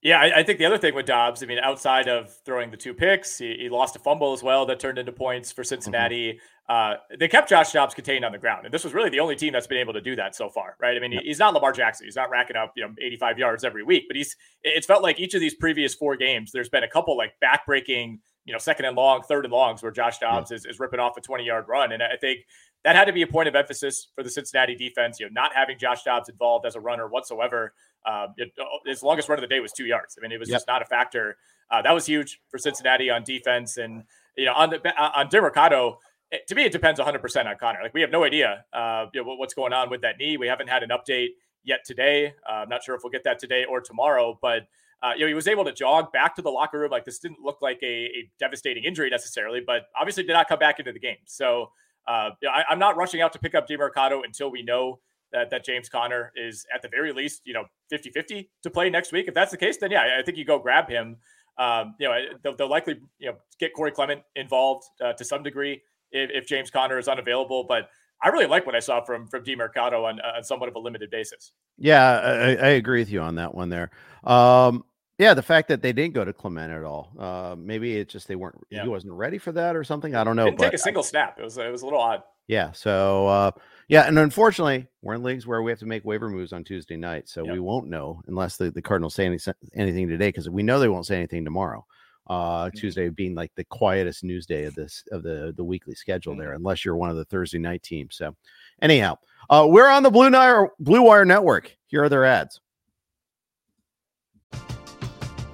Yeah, 0.00 0.20
I, 0.20 0.38
I, 0.38 0.42
think 0.44 0.60
the 0.60 0.64
other 0.64 0.78
thing 0.78 0.94
with 0.94 1.06
Dobbs, 1.06 1.42
I 1.42 1.46
mean, 1.46 1.58
outside 1.58 2.06
of 2.06 2.32
throwing 2.44 2.70
the 2.70 2.76
two 2.76 2.94
picks, 2.94 3.36
he, 3.38 3.56
he 3.58 3.68
lost 3.68 3.96
a 3.96 3.98
fumble 3.98 4.32
as 4.32 4.44
well 4.44 4.64
that 4.66 4.78
turned 4.78 4.96
into 4.96 5.10
points 5.10 5.50
for 5.50 5.62
mm-hmm. 5.62 5.68
Cincinnati. 5.68 6.34
Mm-hmm. 6.34 6.72
Uh, 6.72 7.16
they 7.18 7.26
kept 7.26 7.48
Josh 7.48 7.72
Dobbs 7.72 7.94
contained 7.94 8.24
on 8.24 8.30
the 8.30 8.38
ground, 8.38 8.64
and 8.64 8.72
this 8.72 8.84
was 8.84 8.94
really 8.94 9.08
the 9.08 9.18
only 9.18 9.34
team 9.34 9.54
that's 9.54 9.66
been 9.66 9.78
able 9.78 9.94
to 9.94 10.00
do 10.00 10.14
that 10.14 10.36
so 10.36 10.50
far, 10.50 10.76
right? 10.80 10.96
I 10.96 11.00
mean, 11.00 11.18
he's 11.24 11.38
not 11.38 11.54
Lamar 11.54 11.72
Jackson; 11.72 12.06
he's 12.06 12.14
not 12.14 12.30
racking 12.30 12.56
up 12.56 12.74
you 12.76 12.84
know 12.84 12.92
85 13.00 13.38
yards 13.38 13.64
every 13.64 13.82
week, 13.82 14.04
but 14.06 14.16
he's. 14.16 14.36
It's 14.62 14.86
felt 14.86 15.02
like 15.02 15.18
each 15.18 15.34
of 15.34 15.40
these 15.40 15.54
previous 15.54 15.94
four 15.94 16.14
games, 16.16 16.52
there's 16.52 16.68
been 16.68 16.84
a 16.84 16.88
couple 16.88 17.16
like 17.16 17.32
backbreaking, 17.42 18.18
you 18.48 18.52
know, 18.54 18.58
second 18.58 18.86
and 18.86 18.96
long, 18.96 19.20
third 19.20 19.44
and 19.44 19.52
longs 19.52 19.82
where 19.82 19.92
Josh 19.92 20.18
Dobbs 20.18 20.50
yep. 20.50 20.56
is, 20.56 20.64
is 20.64 20.80
ripping 20.80 20.98
off 20.98 21.18
a 21.18 21.20
20 21.20 21.44
yard 21.44 21.66
run, 21.68 21.92
and 21.92 22.02
I 22.02 22.16
think 22.18 22.46
that 22.82 22.96
had 22.96 23.04
to 23.04 23.12
be 23.12 23.20
a 23.20 23.26
point 23.26 23.46
of 23.46 23.54
emphasis 23.54 24.08
for 24.14 24.24
the 24.24 24.30
Cincinnati 24.30 24.74
defense. 24.74 25.20
You 25.20 25.26
know, 25.26 25.32
not 25.34 25.54
having 25.54 25.78
Josh 25.78 26.02
Dobbs 26.02 26.30
involved 26.30 26.64
as 26.64 26.74
a 26.74 26.80
runner 26.80 27.06
whatsoever. 27.08 27.74
Uh, 28.06 28.28
it, 28.38 28.50
his 28.86 29.02
longest 29.02 29.28
run 29.28 29.38
of 29.38 29.42
the 29.42 29.54
day 29.54 29.60
was 29.60 29.70
two 29.72 29.84
yards. 29.84 30.16
I 30.18 30.22
mean, 30.22 30.32
it 30.32 30.40
was 30.40 30.48
yep. 30.48 30.56
just 30.56 30.66
not 30.66 30.80
a 30.80 30.86
factor. 30.86 31.36
Uh, 31.70 31.82
that 31.82 31.92
was 31.92 32.06
huge 32.06 32.40
for 32.48 32.56
Cincinnati 32.56 33.10
on 33.10 33.22
defense, 33.22 33.76
and 33.76 34.04
you 34.34 34.46
know, 34.46 34.54
on 34.54 34.70
the 34.70 34.80
on 34.98 35.28
Demercado, 35.28 35.96
it, 36.30 36.46
to 36.46 36.54
me, 36.54 36.64
it 36.64 36.72
depends 36.72 36.98
100 36.98 37.20
percent 37.20 37.48
on 37.48 37.56
Conner. 37.58 37.80
Like 37.82 37.92
we 37.92 38.00
have 38.00 38.10
no 38.10 38.24
idea, 38.24 38.64
uh, 38.72 39.06
you 39.12 39.22
know, 39.22 39.34
what's 39.34 39.52
going 39.52 39.74
on 39.74 39.90
with 39.90 40.00
that 40.00 40.16
knee. 40.16 40.38
We 40.38 40.46
haven't 40.46 40.68
had 40.68 40.82
an 40.82 40.88
update 40.88 41.32
yet 41.64 41.80
today. 41.84 42.32
Uh, 42.48 42.52
I'm 42.52 42.70
not 42.70 42.82
sure 42.82 42.94
if 42.94 43.02
we'll 43.04 43.10
get 43.10 43.24
that 43.24 43.38
today 43.38 43.66
or 43.68 43.82
tomorrow, 43.82 44.38
but. 44.40 44.68
Uh, 45.02 45.12
you 45.14 45.20
know, 45.20 45.28
he 45.28 45.34
was 45.34 45.46
able 45.46 45.64
to 45.64 45.72
jog 45.72 46.12
back 46.12 46.34
to 46.36 46.42
the 46.42 46.50
locker 46.50 46.78
room. 46.80 46.90
Like 46.90 47.04
this 47.04 47.18
didn't 47.18 47.40
look 47.40 47.62
like 47.62 47.78
a, 47.82 47.86
a 47.86 48.30
devastating 48.40 48.84
injury 48.84 49.10
necessarily, 49.10 49.60
but 49.64 49.86
obviously 49.98 50.24
did 50.24 50.32
not 50.32 50.48
come 50.48 50.58
back 50.58 50.78
into 50.80 50.92
the 50.92 50.98
game. 50.98 51.18
So 51.24 51.70
uh, 52.06 52.30
I, 52.50 52.64
am 52.70 52.78
not 52.78 52.96
rushing 52.96 53.20
out 53.20 53.32
to 53.34 53.38
pick 53.38 53.54
up 53.54 53.68
Demercado 53.68 54.24
until 54.24 54.50
we 54.50 54.62
know 54.62 54.98
that, 55.32 55.50
that 55.50 55.64
James 55.64 55.88
Conner 55.88 56.32
is 56.34 56.66
at 56.74 56.82
the 56.82 56.88
very 56.88 57.12
least, 57.12 57.42
you 57.44 57.52
know, 57.52 57.64
50 57.90 58.10
50 58.10 58.50
to 58.62 58.70
play 58.70 58.90
next 58.90 59.12
week. 59.12 59.28
If 59.28 59.34
that's 59.34 59.50
the 59.50 59.56
case, 59.56 59.76
then 59.76 59.90
yeah, 59.90 60.16
I 60.18 60.22
think 60.22 60.38
you 60.38 60.44
go 60.44 60.58
grab 60.58 60.88
him. 60.88 61.16
Um, 61.58 61.94
you 61.98 62.08
know, 62.08 62.16
they'll, 62.42 62.56
they'll, 62.56 62.68
likely, 62.68 62.96
you 63.18 63.30
know, 63.30 63.36
get 63.58 63.74
Corey 63.74 63.90
Clement 63.90 64.22
involved 64.36 64.84
uh, 65.04 65.12
to 65.14 65.24
some 65.24 65.42
degree 65.42 65.82
if, 66.12 66.30
if, 66.32 66.46
James 66.46 66.70
Conner 66.70 66.98
is 66.98 67.08
unavailable. 67.08 67.64
But 67.64 67.90
I 68.22 68.28
really 68.28 68.46
like 68.46 68.64
what 68.64 68.76
I 68.76 68.78
saw 68.78 69.00
from 69.04 69.26
from 69.26 69.44
Demercado 69.44 70.04
on, 70.04 70.20
on 70.20 70.44
somewhat 70.44 70.68
of 70.68 70.76
a 70.76 70.78
limited 70.78 71.10
basis. 71.10 71.52
Yeah, 71.76 72.20
I, 72.20 72.54
I 72.54 72.68
agree 72.70 73.00
with 73.00 73.10
you 73.10 73.20
on 73.20 73.34
that 73.36 73.54
one 73.54 73.70
there. 73.70 73.90
Um, 74.22 74.84
yeah, 75.18 75.34
the 75.34 75.42
fact 75.42 75.68
that 75.68 75.82
they 75.82 75.92
didn't 75.92 76.14
go 76.14 76.24
to 76.24 76.32
Clement 76.32 76.72
at 76.72 76.84
all. 76.84 77.12
Uh, 77.18 77.56
maybe 77.58 77.96
it's 77.96 78.12
just 78.12 78.28
they 78.28 78.36
weren't. 78.36 78.54
Yeah. 78.70 78.84
He 78.84 78.88
wasn't 78.88 79.14
ready 79.14 79.38
for 79.38 79.50
that 79.52 79.74
or 79.74 79.82
something. 79.82 80.14
I 80.14 80.22
don't 80.22 80.36
know. 80.36 80.44
Didn't 80.44 80.60
take 80.60 80.74
a 80.74 80.78
single 80.78 81.02
I, 81.02 81.06
snap. 81.06 81.38
It 81.38 81.42
was 81.42 81.58
it 81.58 81.70
was 81.70 81.82
a 81.82 81.84
little 81.84 82.00
odd. 82.00 82.22
Yeah. 82.46 82.70
So 82.70 83.26
uh, 83.26 83.50
yeah, 83.88 84.06
and 84.06 84.18
unfortunately, 84.18 84.86
we're 85.02 85.14
in 85.14 85.24
leagues 85.24 85.46
where 85.46 85.60
we 85.62 85.72
have 85.72 85.80
to 85.80 85.86
make 85.86 86.04
waiver 86.04 86.28
moves 86.28 86.52
on 86.52 86.62
Tuesday 86.62 86.96
night, 86.96 87.28
so 87.28 87.44
yep. 87.44 87.52
we 87.52 87.58
won't 87.58 87.88
know 87.88 88.22
unless 88.28 88.56
the, 88.56 88.70
the 88.70 88.80
Cardinals 88.82 89.14
say 89.14 89.26
any, 89.26 89.38
anything 89.74 90.08
today 90.08 90.28
because 90.28 90.48
we 90.48 90.62
know 90.62 90.78
they 90.78 90.88
won't 90.88 91.06
say 91.06 91.16
anything 91.16 91.44
tomorrow. 91.44 91.84
Uh, 92.28 92.66
mm-hmm. 92.66 92.76
Tuesday 92.76 93.08
being 93.08 93.34
like 93.34 93.50
the 93.56 93.64
quietest 93.64 94.22
news 94.22 94.46
day 94.46 94.64
of 94.64 94.74
this 94.74 95.02
of 95.10 95.24
the 95.24 95.52
the 95.56 95.64
weekly 95.64 95.96
schedule 95.96 96.34
mm-hmm. 96.34 96.42
there, 96.42 96.52
unless 96.52 96.84
you're 96.84 96.96
one 96.96 97.10
of 97.10 97.16
the 97.16 97.24
Thursday 97.24 97.58
night 97.58 97.82
teams. 97.82 98.16
So 98.16 98.36
anyhow, 98.80 99.16
uh, 99.50 99.66
we're 99.68 99.88
on 99.88 100.04
the 100.04 100.10
Blue 100.10 100.30
Wire 100.30 100.68
Blue 100.78 101.02
Wire 101.02 101.24
Network. 101.24 101.76
Here 101.88 102.04
are 102.04 102.08
their 102.08 102.24
ads. 102.24 102.60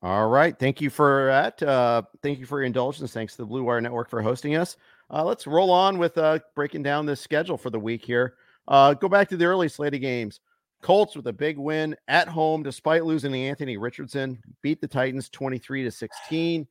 All 0.00 0.28
right. 0.28 0.56
Thank 0.56 0.80
you 0.80 0.90
for 0.90 1.26
that. 1.26 1.60
Uh, 1.60 2.02
thank 2.22 2.38
you 2.38 2.46
for 2.46 2.60
your 2.60 2.66
indulgence. 2.66 3.12
Thanks 3.12 3.34
to 3.34 3.42
the 3.42 3.46
Blue 3.46 3.64
Wire 3.64 3.80
Network 3.80 4.08
for 4.08 4.22
hosting 4.22 4.54
us. 4.54 4.76
Uh, 5.10 5.24
let's 5.24 5.46
roll 5.46 5.72
on 5.72 5.98
with 5.98 6.16
uh, 6.18 6.38
breaking 6.54 6.84
down 6.84 7.04
the 7.04 7.16
schedule 7.16 7.56
for 7.56 7.70
the 7.70 7.80
week 7.80 8.04
here. 8.04 8.34
Uh, 8.68 8.94
go 8.94 9.08
back 9.08 9.28
to 9.28 9.36
the 9.36 9.44
early 9.44 9.68
slate 9.68 9.94
of 9.94 10.00
games. 10.00 10.40
Colts 10.82 11.16
with 11.16 11.26
a 11.26 11.32
big 11.32 11.58
win 11.58 11.96
at 12.06 12.28
home 12.28 12.62
despite 12.62 13.04
losing 13.04 13.32
to 13.32 13.38
Anthony 13.38 13.76
Richardson, 13.76 14.38
beat 14.62 14.80
the 14.80 14.86
Titans 14.86 15.28
23 15.30 15.82
to 15.82 15.90
16. 15.90 16.68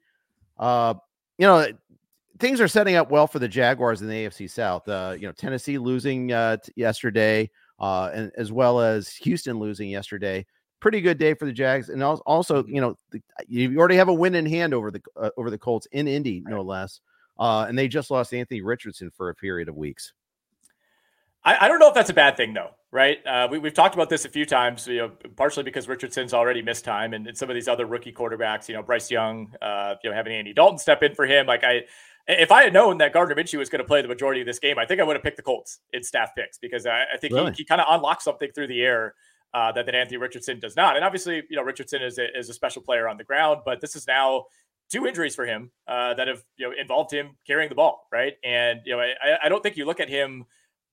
Uh, 0.57 0.93
you 1.37 1.45
know, 1.45 1.67
things 2.39 2.61
are 2.61 2.69
setting 2.69 2.95
up 2.95 3.11
well 3.11 3.27
for 3.27 3.39
the 3.39 3.47
Jaguars 3.49 4.01
in 4.01 4.07
the 4.07 4.25
AFC 4.25 4.49
South. 4.49 4.87
Uh, 4.87 5.15
you 5.19 5.27
know, 5.27 5.33
Tennessee 5.33 5.77
losing 5.77 6.29
t- 6.29 6.71
yesterday, 6.77 7.49
and 7.79 8.31
as 8.37 8.53
well 8.53 8.79
as 8.79 9.09
Houston 9.15 9.59
losing 9.59 9.89
yesterday 9.89 10.45
pretty 10.79 11.01
good 11.01 11.17
day 11.17 11.33
for 11.33 11.45
the 11.45 11.51
Jags, 11.51 11.89
and 11.89 12.03
also 12.03 12.63
you 12.65 12.81
know 12.81 12.95
you 13.47 13.77
already 13.77 13.95
have 13.95 14.09
a 14.09 14.13
win 14.13 14.35
in 14.35 14.45
hand 14.45 14.73
over 14.73 14.91
the 14.91 15.01
uh, 15.15 15.29
over 15.37 15.49
the 15.49 15.57
Colts 15.57 15.87
in 15.91 16.07
Indy, 16.07 16.43
no 16.45 16.61
less, 16.61 17.01
uh, 17.39 17.65
and 17.67 17.77
they 17.77 17.87
just 17.87 18.11
lost 18.11 18.33
Anthony 18.33 18.61
Richardson 18.61 19.11
for 19.15 19.29
a 19.29 19.35
period 19.35 19.69
of 19.69 19.75
weeks. 19.75 20.13
I, 21.43 21.65
I 21.65 21.67
don't 21.67 21.79
know 21.79 21.87
if 21.87 21.93
that's 21.93 22.09
a 22.09 22.13
bad 22.13 22.35
thing 22.35 22.53
though, 22.53 22.71
right? 22.91 23.25
Uh, 23.25 23.47
we, 23.49 23.59
have 23.61 23.73
talked 23.73 23.95
about 23.95 24.09
this 24.09 24.25
a 24.25 24.29
few 24.29 24.45
times, 24.45 24.85
you 24.87 24.97
know, 24.97 25.11
partially 25.35 25.63
because 25.63 25.87
Richardson's 25.87 26.33
already 26.33 26.61
missed 26.61 26.83
time, 26.83 27.13
and, 27.13 27.25
and 27.25 27.37
some 27.37 27.49
of 27.49 27.55
these 27.55 27.67
other 27.67 27.85
rookie 27.85 28.11
quarterbacks, 28.11 28.67
you 28.67 28.75
know, 28.75 28.83
Bryce 28.83 29.09
Young, 29.09 29.53
uh, 29.61 29.95
you 30.03 30.09
know, 30.09 30.15
having 30.15 30.33
Andy 30.33 30.53
Dalton 30.53 30.77
step 30.77 31.01
in 31.03 31.15
for 31.15 31.25
him, 31.25 31.47
like 31.47 31.63
I. 31.63 31.83
If 32.29 32.51
I 32.51 32.63
had 32.63 32.73
known 32.73 32.97
that 32.97 33.13
Gardner 33.13 33.35
Minshew 33.35 33.57
was 33.57 33.69
going 33.69 33.79
to 33.79 33.87
play 33.87 34.01
the 34.01 34.07
majority 34.09 34.41
of 34.41 34.47
this 34.47 34.59
game, 34.59 34.77
I 34.77 34.85
think 34.85 34.99
I 34.99 35.05
would 35.05 35.15
have 35.15 35.23
picked 35.23 35.37
the 35.37 35.43
Colts 35.43 35.79
in 35.93 36.03
staff 36.03 36.31
picks 36.35 36.57
because 36.57 36.85
I, 36.85 37.05
I 37.13 37.17
think 37.17 37.33
really? 37.33 37.51
he, 37.51 37.59
he 37.59 37.63
kind 37.63 37.79
of 37.79 37.87
unlocked 37.89 38.21
something 38.21 38.51
through 38.51 38.67
the 38.67 38.81
air 38.81 39.15
uh, 39.57 39.71
that, 39.71 39.87
that 39.87 39.95
Anthony 39.95 40.17
Richardson 40.17 40.59
does 40.59 40.75
not. 40.75 40.95
And 40.95 41.03
obviously, 41.03 41.41
you 41.49 41.55
know, 41.55 41.63
Richardson 41.63 42.03
is 42.03 42.19
a, 42.19 42.37
is 42.37 42.47
a 42.47 42.53
special 42.53 42.83
player 42.83 43.07
on 43.07 43.17
the 43.17 43.23
ground, 43.23 43.61
but 43.65 43.81
this 43.81 43.95
is 43.95 44.05
now 44.07 44.45
two 44.91 45.07
injuries 45.07 45.33
for 45.33 45.45
him 45.45 45.71
uh, 45.87 46.13
that 46.13 46.27
have 46.27 46.43
you 46.57 46.67
know 46.67 46.75
involved 46.79 47.11
him 47.11 47.37
carrying 47.47 47.67
the 47.67 47.75
ball, 47.75 48.07
right? 48.11 48.33
And 48.43 48.81
you 48.85 48.95
know, 48.95 49.01
I, 49.01 49.45
I 49.45 49.49
don't 49.49 49.63
think 49.63 49.75
you 49.75 49.85
look 49.85 49.99
at 49.99 50.09
him 50.09 50.45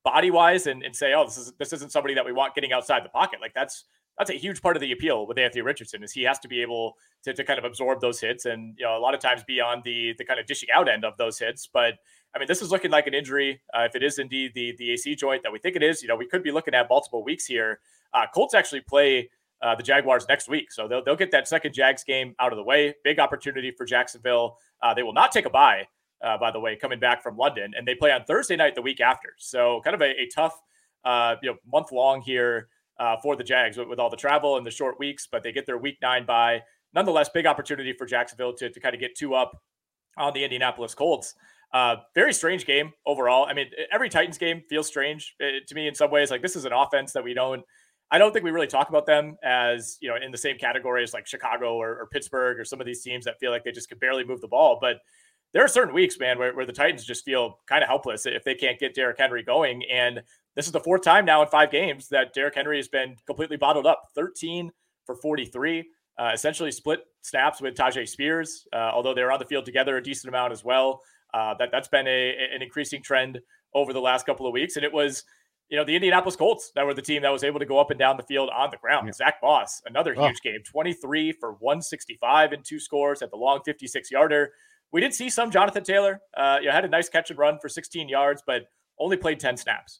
body 0.02 0.30
wise 0.30 0.66
and, 0.66 0.82
and 0.82 0.96
say, 0.96 1.12
oh, 1.12 1.24
this 1.24 1.36
is 1.36 1.52
this 1.58 1.72
isn't 1.74 1.92
somebody 1.92 2.14
that 2.14 2.24
we 2.24 2.32
want 2.32 2.54
getting 2.54 2.72
outside 2.72 3.04
the 3.04 3.10
pocket. 3.10 3.40
Like 3.42 3.52
that's 3.54 3.84
that's 4.18 4.30
a 4.30 4.34
huge 4.34 4.62
part 4.62 4.76
of 4.76 4.80
the 4.80 4.92
appeal 4.92 5.26
with 5.26 5.38
Anthony 5.38 5.62
Richardson 5.62 6.02
is 6.02 6.12
he 6.12 6.22
has 6.22 6.38
to 6.38 6.48
be 6.48 6.62
able 6.62 6.94
to, 7.24 7.34
to 7.34 7.44
kind 7.44 7.58
of 7.58 7.64
absorb 7.64 8.00
those 8.00 8.20
hits 8.20 8.44
and 8.46 8.74
you 8.78 8.84
know 8.84 8.96
a 8.96 9.00
lot 9.00 9.12
of 9.14 9.20
times 9.20 9.42
be 9.44 9.60
on 9.60 9.82
the 9.84 10.14
the 10.16 10.24
kind 10.24 10.40
of 10.40 10.46
dishing 10.46 10.68
out 10.74 10.88
end 10.88 11.04
of 11.04 11.18
those 11.18 11.38
hits. 11.38 11.68
But 11.70 11.94
I 12.34 12.38
mean, 12.38 12.48
this 12.48 12.62
is 12.62 12.70
looking 12.70 12.90
like 12.90 13.06
an 13.06 13.14
injury. 13.14 13.60
Uh, 13.76 13.82
if 13.82 13.94
it 13.94 14.02
is 14.02 14.18
indeed 14.18 14.52
the 14.54 14.74
the 14.78 14.92
AC 14.92 15.16
joint 15.16 15.42
that 15.42 15.52
we 15.52 15.58
think 15.58 15.76
it 15.76 15.82
is, 15.82 16.02
you 16.02 16.08
know, 16.08 16.16
we 16.16 16.26
could 16.26 16.42
be 16.42 16.50
looking 16.50 16.74
at 16.74 16.88
multiple 16.88 17.22
weeks 17.22 17.46
here. 17.46 17.80
Uh, 18.14 18.26
Colts 18.32 18.54
actually 18.54 18.80
play 18.80 19.28
uh, 19.64 19.74
the 19.74 19.82
Jaguars 19.82 20.26
next 20.28 20.48
week, 20.48 20.70
so 20.70 20.86
they'll 20.86 21.02
they'll 21.02 21.16
get 21.16 21.30
that 21.32 21.48
second 21.48 21.72
Jags 21.72 22.04
game 22.04 22.34
out 22.38 22.52
of 22.52 22.56
the 22.56 22.62
way. 22.62 22.94
Big 23.02 23.18
opportunity 23.18 23.70
for 23.70 23.84
Jacksonville. 23.84 24.58
Uh, 24.82 24.94
they 24.94 25.02
will 25.02 25.12
not 25.12 25.32
take 25.32 25.46
a 25.46 25.50
bye, 25.50 25.86
uh, 26.22 26.36
by 26.38 26.50
the 26.50 26.60
way, 26.60 26.76
coming 26.76 27.00
back 27.00 27.22
from 27.22 27.36
London, 27.36 27.72
and 27.76 27.88
they 27.88 27.94
play 27.94 28.12
on 28.12 28.24
Thursday 28.24 28.56
night 28.56 28.74
the 28.74 28.82
week 28.82 29.00
after. 29.00 29.30
So 29.38 29.80
kind 29.82 29.94
of 29.94 30.02
a, 30.02 30.10
a 30.10 30.28
tough, 30.34 30.60
uh, 31.04 31.36
you 31.42 31.50
know, 31.50 31.56
month 31.70 31.92
long 31.92 32.20
here 32.20 32.68
uh, 32.98 33.16
for 33.22 33.36
the 33.36 33.44
Jags 33.44 33.76
with, 33.76 33.88
with, 33.88 33.98
all 33.98 34.10
the 34.10 34.16
travel 34.16 34.56
and 34.58 34.66
the 34.66 34.70
short 34.70 34.98
weeks, 34.98 35.26
but 35.30 35.42
they 35.42 35.50
get 35.50 35.66
their 35.66 35.78
week 35.78 35.98
nine 36.02 36.26
bye. 36.26 36.62
Nonetheless, 36.94 37.28
big 37.30 37.46
opportunity 37.46 37.92
for 37.92 38.06
Jacksonville 38.06 38.52
to 38.54 38.70
to 38.70 38.80
kind 38.80 38.94
of 38.94 39.00
get 39.00 39.16
two 39.16 39.34
up 39.34 39.62
on 40.18 40.34
the 40.34 40.44
Indianapolis 40.44 40.94
Colts. 40.94 41.34
Uh, 41.72 41.96
very 42.14 42.32
strange 42.32 42.66
game 42.66 42.92
overall. 43.04 43.46
I 43.46 43.54
mean, 43.54 43.66
every 43.90 44.08
Titans 44.08 44.38
game 44.38 44.62
feels 44.68 44.86
strange 44.86 45.34
to 45.40 45.74
me 45.74 45.88
in 45.88 45.94
some 45.94 46.10
ways. 46.10 46.30
Like 46.30 46.42
this 46.42 46.54
is 46.54 46.66
an 46.66 46.72
offense 46.72 47.12
that 47.14 47.24
we 47.24 47.34
don't 47.34 47.64
I 48.10 48.18
don't 48.18 48.32
think 48.32 48.44
we 48.44 48.50
really 48.50 48.66
talk 48.66 48.88
about 48.88 49.06
them 49.06 49.36
as 49.42 49.98
you 50.00 50.08
know 50.08 50.16
in 50.16 50.30
the 50.30 50.38
same 50.38 50.58
category 50.58 51.02
as 51.02 51.12
like 51.12 51.26
Chicago 51.26 51.74
or, 51.74 51.98
or, 51.98 52.08
Pittsburgh 52.12 52.60
or 52.60 52.64
some 52.64 52.80
of 52.80 52.86
these 52.86 53.02
teams 53.02 53.24
that 53.24 53.38
feel 53.40 53.50
like 53.50 53.64
they 53.64 53.72
just 53.72 53.88
could 53.88 53.98
barely 53.98 54.24
move 54.24 54.40
the 54.40 54.48
ball. 54.48 54.78
But 54.80 54.98
there 55.52 55.64
are 55.64 55.68
certain 55.68 55.94
weeks, 55.94 56.18
man, 56.18 56.38
where, 56.38 56.54
where 56.54 56.66
the 56.66 56.72
Titans 56.72 57.04
just 57.04 57.24
feel 57.24 57.60
kind 57.68 57.82
of 57.82 57.88
helpless 57.88 58.26
if 58.26 58.42
they 58.44 58.54
can't 58.54 58.78
get 58.78 58.94
Derrick 58.94 59.18
Henry 59.18 59.42
going. 59.42 59.82
And 59.90 60.20
this 60.56 60.66
is 60.66 60.72
the 60.72 60.80
fourth 60.80 61.02
time 61.02 61.24
now 61.24 61.42
in 61.42 61.48
five 61.48 61.70
games 61.70 62.08
that 62.08 62.34
Derrick 62.34 62.56
Henry 62.56 62.76
has 62.76 62.88
been 62.88 63.16
completely 63.26 63.56
bottled 63.56 63.86
up. 63.86 64.02
13 64.16 64.70
for 65.06 65.14
43, 65.14 65.84
uh, 66.18 66.30
essentially 66.34 66.72
split 66.72 67.00
snaps 67.22 67.60
with 67.60 67.74
Tyjae 67.74 68.08
Spears, 68.08 68.66
uh, 68.72 68.90
although 68.92 69.14
they 69.14 69.22
were 69.22 69.32
on 69.32 69.38
the 69.38 69.44
field 69.44 69.64
together 69.64 69.96
a 69.96 70.02
decent 70.02 70.28
amount 70.28 70.52
as 70.52 70.64
well. 70.64 71.00
Uh, 71.32 71.54
that 71.58 71.70
that's 71.72 71.88
been 71.88 72.06
a, 72.06 72.34
an 72.52 72.62
increasing 72.62 73.02
trend 73.02 73.40
over 73.74 73.92
the 73.92 74.00
last 74.00 74.26
couple 74.26 74.46
of 74.46 74.52
weeks, 74.52 74.76
and 74.76 74.84
it 74.84 74.92
was 74.92 75.24
you 75.74 75.80
know, 75.80 75.84
the 75.84 75.96
Indianapolis 75.96 76.36
Colts 76.36 76.70
that 76.76 76.86
were 76.86 76.94
the 76.94 77.02
team 77.02 77.22
that 77.22 77.32
was 77.32 77.42
able 77.42 77.58
to 77.58 77.66
go 77.66 77.80
up 77.80 77.90
and 77.90 77.98
down 77.98 78.16
the 78.16 78.22
field 78.22 78.48
on 78.56 78.70
the 78.70 78.76
ground. 78.76 79.08
Yeah. 79.08 79.12
Zach 79.12 79.40
Moss, 79.42 79.82
another 79.86 80.14
oh. 80.16 80.28
huge 80.28 80.40
game, 80.40 80.60
23 80.64 81.32
for 81.32 81.54
165 81.54 82.52
and 82.52 82.64
two 82.64 82.78
scores 82.78 83.22
at 83.22 83.32
the 83.32 83.36
long 83.36 83.58
56 83.64 84.08
yarder. 84.08 84.52
We 84.92 85.00
did 85.00 85.12
see 85.12 85.28
some 85.28 85.50
Jonathan 85.50 85.82
Taylor. 85.82 86.20
Uh, 86.36 86.58
you 86.60 86.68
know, 86.68 86.72
had 86.72 86.84
a 86.84 86.88
nice 86.88 87.08
catch 87.08 87.30
and 87.30 87.38
run 87.40 87.58
for 87.60 87.68
16 87.68 88.08
yards, 88.08 88.40
but 88.46 88.68
only 89.00 89.16
played 89.16 89.40
10 89.40 89.56
snaps. 89.56 89.98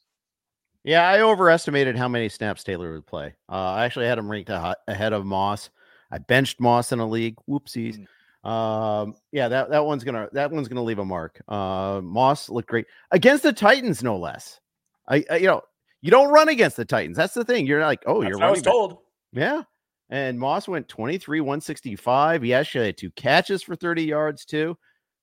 Yeah, 0.85 1.09
I 1.09 1.23
overestimated 1.23 1.97
how 1.97 2.07
many 2.07 2.29
snaps 2.29 2.63
Taylor 2.63 2.93
would 2.93 3.07
play. 3.07 3.35
Uh, 3.49 3.73
I 3.73 3.85
actually 3.85 4.07
had 4.07 4.17
him 4.17 4.31
ranked 4.31 4.51
ahead 4.51 5.13
of 5.13 5.27
Moss. 5.27 5.71
I 6.13 6.19
benched 6.19 6.61
Moss 6.61 6.93
in 6.93 7.01
a 7.01 7.07
league. 7.07 7.35
Whoopsies. 7.51 8.07
Mm. 8.45 8.49
Um, 8.49 9.17
yeah, 9.33 9.49
that, 9.49 9.71
that 9.71 9.85
one's 9.85 10.05
gonna 10.05 10.29
that 10.35 10.53
one's 10.53 10.69
gonna 10.69 10.85
leave 10.85 11.01
a 11.01 11.05
mark. 11.05 11.43
Uh, 11.49 12.01
Moss 12.05 12.49
looked 12.49 12.69
great 12.69 12.87
against 13.11 13.43
the 13.43 13.53
Titans, 13.53 14.05
no 14.05 14.17
less. 14.17 14.61
I, 15.09 15.25
I, 15.31 15.37
you 15.37 15.47
know 15.47 15.63
you 16.01 16.11
don't 16.11 16.31
run 16.31 16.49
against 16.49 16.77
the 16.77 16.85
Titans. 16.85 17.17
That's 17.17 17.35
the 17.35 17.45
thing. 17.45 17.67
You're 17.67 17.81
like, 17.81 18.03
oh, 18.07 18.23
That's 18.23 18.37
you're. 18.37 18.45
I 18.45 18.51
was 18.51 18.63
told. 18.63 18.99
Yeah, 19.33 19.63
and 20.11 20.39
Moss 20.39 20.69
went 20.69 20.89
23 20.89 21.41
165. 21.41 22.43
He 22.43 22.55
actually 22.55 22.87
had 22.87 22.99
two 22.99 23.11
catches 23.13 23.63
for 23.63 23.75
30 23.75 24.05
yards 24.05 24.45
too. 24.45 24.77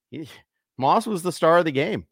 He, 0.10 0.28
Moss 0.78 1.06
was 1.06 1.22
the 1.22 1.32
star 1.32 1.60
of 1.60 1.66
the 1.66 1.72
game. 1.72 2.08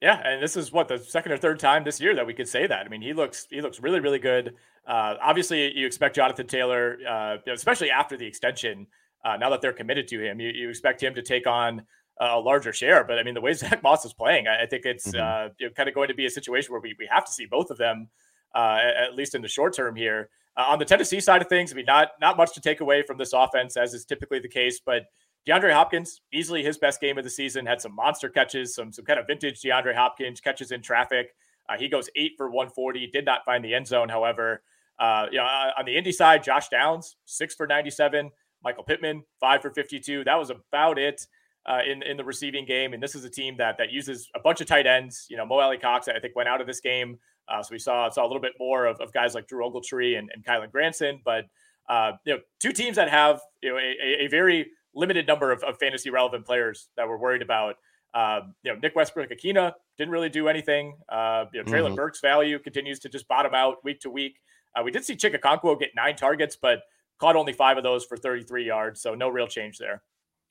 Yeah, 0.00 0.20
and 0.26 0.42
this 0.42 0.56
is 0.56 0.72
what 0.72 0.88
the 0.88 0.98
second 0.98 1.32
or 1.32 1.38
third 1.38 1.58
time 1.58 1.84
this 1.84 2.00
year 2.00 2.14
that 2.14 2.26
we 2.26 2.34
could 2.34 2.48
say 2.48 2.66
that. 2.66 2.84
I 2.84 2.88
mean, 2.88 3.00
he 3.00 3.12
looks 3.12 3.46
he 3.50 3.60
looks 3.60 3.80
really 3.80 4.00
really 4.00 4.18
good. 4.18 4.54
Uh, 4.86 5.14
obviously, 5.22 5.76
you 5.76 5.86
expect 5.86 6.16
Jonathan 6.16 6.46
Taylor, 6.46 6.98
uh, 7.08 7.36
especially 7.50 7.90
after 7.90 8.16
the 8.16 8.26
extension. 8.26 8.86
Uh, 9.24 9.38
now 9.38 9.48
that 9.48 9.62
they're 9.62 9.72
committed 9.72 10.06
to 10.06 10.20
him, 10.20 10.38
you, 10.38 10.50
you 10.50 10.68
expect 10.68 11.02
him 11.02 11.14
to 11.14 11.22
take 11.22 11.46
on 11.46 11.82
a 12.20 12.38
larger 12.38 12.72
share. 12.72 13.04
But 13.04 13.18
I 13.18 13.22
mean, 13.22 13.34
the 13.34 13.40
way 13.40 13.52
Zach 13.52 13.82
Moss 13.82 14.04
is 14.04 14.12
playing, 14.12 14.46
I, 14.46 14.62
I 14.64 14.66
think 14.66 14.84
it's 14.84 15.08
mm-hmm. 15.08 15.46
uh, 15.46 15.48
you 15.58 15.66
know, 15.66 15.72
kind 15.72 15.88
of 15.88 15.94
going 15.94 16.08
to 16.08 16.14
be 16.14 16.26
a 16.26 16.30
situation 16.30 16.72
where 16.72 16.80
we, 16.80 16.94
we 16.98 17.08
have 17.10 17.24
to 17.24 17.32
see 17.32 17.46
both 17.46 17.70
of 17.70 17.78
them, 17.78 18.08
uh, 18.54 18.78
at, 19.04 19.14
least 19.14 19.34
in 19.34 19.42
the 19.42 19.48
short 19.48 19.74
term 19.74 19.96
here. 19.96 20.30
Uh, 20.56 20.66
on 20.68 20.78
the 20.78 20.84
Tennessee 20.84 21.20
side 21.20 21.42
of 21.42 21.48
things, 21.48 21.72
I 21.72 21.76
mean, 21.76 21.86
not 21.86 22.10
not 22.20 22.36
much 22.36 22.54
to 22.54 22.60
take 22.60 22.80
away 22.80 23.02
from 23.02 23.18
this 23.18 23.32
offense, 23.32 23.76
as 23.76 23.94
is 23.94 24.04
typically 24.04 24.38
the 24.38 24.48
case. 24.48 24.80
But 24.84 25.06
DeAndre 25.48 25.72
Hopkins, 25.72 26.20
easily 26.32 26.62
his 26.62 26.78
best 26.78 27.00
game 27.00 27.18
of 27.18 27.24
the 27.24 27.30
season, 27.30 27.66
had 27.66 27.80
some 27.80 27.94
monster 27.94 28.28
catches, 28.28 28.74
some 28.74 28.92
some 28.92 29.04
kind 29.04 29.18
of 29.18 29.26
vintage 29.26 29.60
DeAndre 29.60 29.94
Hopkins 29.94 30.40
catches 30.40 30.70
in 30.70 30.82
traffic. 30.82 31.34
Uh, 31.68 31.76
he 31.78 31.88
goes 31.88 32.10
eight 32.14 32.32
for 32.36 32.48
140, 32.48 33.06
did 33.08 33.24
not 33.24 33.44
find 33.44 33.64
the 33.64 33.74
end 33.74 33.86
zone, 33.86 34.08
however. 34.08 34.62
Uh, 34.98 35.26
you 35.30 35.38
know, 35.38 35.44
on 35.44 35.84
the 35.86 35.96
Indy 35.96 36.12
side, 36.12 36.44
Josh 36.44 36.68
Downs, 36.68 37.16
six 37.24 37.54
for 37.54 37.66
97. 37.66 38.30
Michael 38.62 38.84
Pittman, 38.84 39.24
five 39.40 39.60
for 39.60 39.70
52. 39.70 40.24
That 40.24 40.36
was 40.36 40.50
about 40.50 40.98
it 40.98 41.26
uh, 41.66 41.80
in 41.86 42.02
in 42.02 42.16
the 42.16 42.24
receiving 42.24 42.64
game. 42.64 42.92
And 42.92 43.02
this 43.02 43.14
is 43.14 43.24
a 43.24 43.30
team 43.30 43.56
that 43.58 43.78
that 43.78 43.90
uses 43.90 44.30
a 44.34 44.40
bunch 44.40 44.60
of 44.60 44.66
tight 44.66 44.86
ends. 44.86 45.26
You 45.28 45.36
know, 45.36 45.46
Mo 45.46 45.58
Alie-Cox, 45.58 46.08
I 46.08 46.18
think, 46.18 46.36
went 46.36 46.48
out 46.48 46.60
of 46.60 46.66
this 46.66 46.80
game, 46.80 47.18
uh, 47.48 47.62
so 47.62 47.68
we 47.72 47.78
saw 47.78 48.08
saw 48.10 48.24
a 48.24 48.28
little 48.28 48.42
bit 48.42 48.52
more 48.58 48.86
of, 48.86 49.00
of 49.00 49.12
guys 49.12 49.34
like 49.34 49.46
Drew 49.46 49.64
Ogletree 49.64 50.18
and, 50.18 50.30
and 50.34 50.44
Kylen 50.44 50.70
Granson. 50.70 51.20
But 51.24 51.46
uh, 51.88 52.12
you 52.24 52.34
know, 52.34 52.40
two 52.60 52.72
teams 52.72 52.96
that 52.96 53.08
have 53.10 53.40
you 53.62 53.70
know 53.70 53.78
a, 53.78 54.24
a 54.24 54.28
very 54.28 54.70
limited 54.94 55.26
number 55.26 55.50
of, 55.50 55.62
of, 55.64 55.76
fantasy 55.78 56.08
relevant 56.08 56.46
players 56.46 56.88
that 56.96 57.08
we're 57.08 57.18
worried 57.18 57.42
about. 57.42 57.76
Um, 58.14 58.54
you 58.62 58.72
know, 58.72 58.78
Nick 58.78 58.94
Westbrook-Ikhine 58.94 59.72
didn't 59.98 60.12
really 60.12 60.28
do 60.28 60.46
anything. 60.46 60.96
Uh, 61.08 61.46
you 61.52 61.60
know, 61.60 61.64
Treylon 61.64 61.86
mm-hmm. 61.86 61.94
Burks' 61.96 62.20
value 62.20 62.60
continues 62.60 63.00
to 63.00 63.08
just 63.08 63.26
bottom 63.26 63.54
out 63.54 63.84
week 63.84 63.98
to 64.00 64.10
week. 64.10 64.36
Uh, 64.76 64.84
we 64.84 64.92
did 64.92 65.04
see 65.04 65.16
Chig 65.16 65.36
Okonkwo 65.36 65.78
get 65.78 65.90
nine 65.96 66.14
targets, 66.14 66.56
but 66.56 66.82
caught 67.18 67.34
only 67.36 67.52
five 67.52 67.76
of 67.76 67.82
those 67.82 68.04
for 68.04 68.16
33 68.16 68.64
yards, 68.64 69.00
so 69.00 69.14
no 69.14 69.28
real 69.28 69.48
change 69.48 69.78
there. 69.78 70.02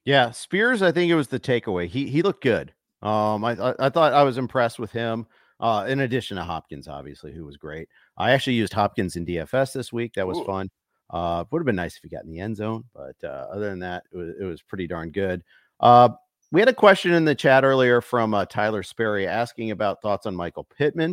Yeah, 0.06 0.32
Spears. 0.32 0.82
I 0.82 0.92
think 0.92 1.10
it 1.10 1.16
was 1.16 1.28
the 1.28 1.40
takeaway. 1.40 1.88
He 1.88 2.08
he 2.08 2.22
looked 2.22 2.44
good. 2.44 2.74
Um, 3.02 3.44
I 3.44 3.52
I, 3.52 3.76
I 3.80 3.90
thought 3.90 4.14
I 4.14 4.24
was 4.24 4.38
impressed 4.38 4.80
with 4.80 4.92
him. 4.92 5.26
Uh, 5.60 5.86
in 5.88 6.02
addition 6.02 6.36
to 6.36 6.44
Hopkins, 6.44 6.88
obviously, 6.88 7.32
who 7.32 7.46
was 7.46 7.56
great. 7.56 7.88
I 8.18 8.32
actually 8.32 8.56
used 8.56 8.74
Hopkins 8.74 9.16
in 9.16 9.26
DFS 9.26 9.72
this 9.72 9.94
week. 9.94 10.14
That 10.16 10.28
was 10.28 10.40
Ooh. 10.40 10.46
fun. 10.46 10.70
Uh, 11.10 11.46
would 11.52 11.60
have 11.60 11.66
been 11.66 11.76
nice 11.76 11.96
if 11.96 12.04
he 12.04 12.10
got 12.10 12.24
in 12.24 12.30
the 12.32 12.40
end 12.40 12.58
zone, 12.58 12.84
but 12.94 13.16
uh, 13.24 13.48
other 13.52 13.70
than 13.70 13.80
that, 13.80 14.04
it 14.12 14.18
was, 14.18 14.30
it 14.42 14.44
was 14.44 14.62
pretty 14.62 14.88
darn 14.88 15.12
good. 15.12 15.44
Uh, 15.80 16.10
we 16.52 16.60
had 16.60 16.70
a 16.70 16.74
question 16.74 17.14
in 17.14 17.24
the 17.24 17.36
chat 17.36 17.64
earlier 17.64 18.02
from 18.02 18.34
uh, 18.34 18.46
Tyler 18.46 18.84
Sperry 18.84 19.28
asking 19.28 19.72
about 19.72 20.02
thoughts 20.02 20.26
on 20.26 20.36
Michael 20.36 20.68
Pittman. 20.78 21.12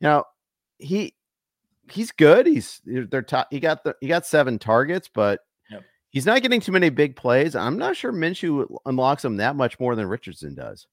You 0.00 0.08
know, 0.08 0.24
he 0.78 1.14
he's 1.90 2.12
good. 2.12 2.46
He's 2.46 2.80
they're 2.84 3.22
top. 3.22 3.48
He 3.50 3.60
got 3.60 3.82
the 3.82 3.96
he 4.00 4.08
got 4.08 4.26
seven 4.26 4.58
targets, 4.58 5.08
but 5.12 5.40
he's 6.16 6.24
not 6.24 6.40
getting 6.40 6.62
too 6.62 6.72
many 6.72 6.88
big 6.88 7.14
plays. 7.14 7.54
I'm 7.54 7.76
not 7.76 7.94
sure 7.94 8.10
Minshew 8.10 8.74
unlocks 8.86 9.22
him 9.22 9.36
that 9.36 9.54
much 9.54 9.78
more 9.78 9.94
than 9.94 10.06
Richardson 10.06 10.54
does. 10.54 10.86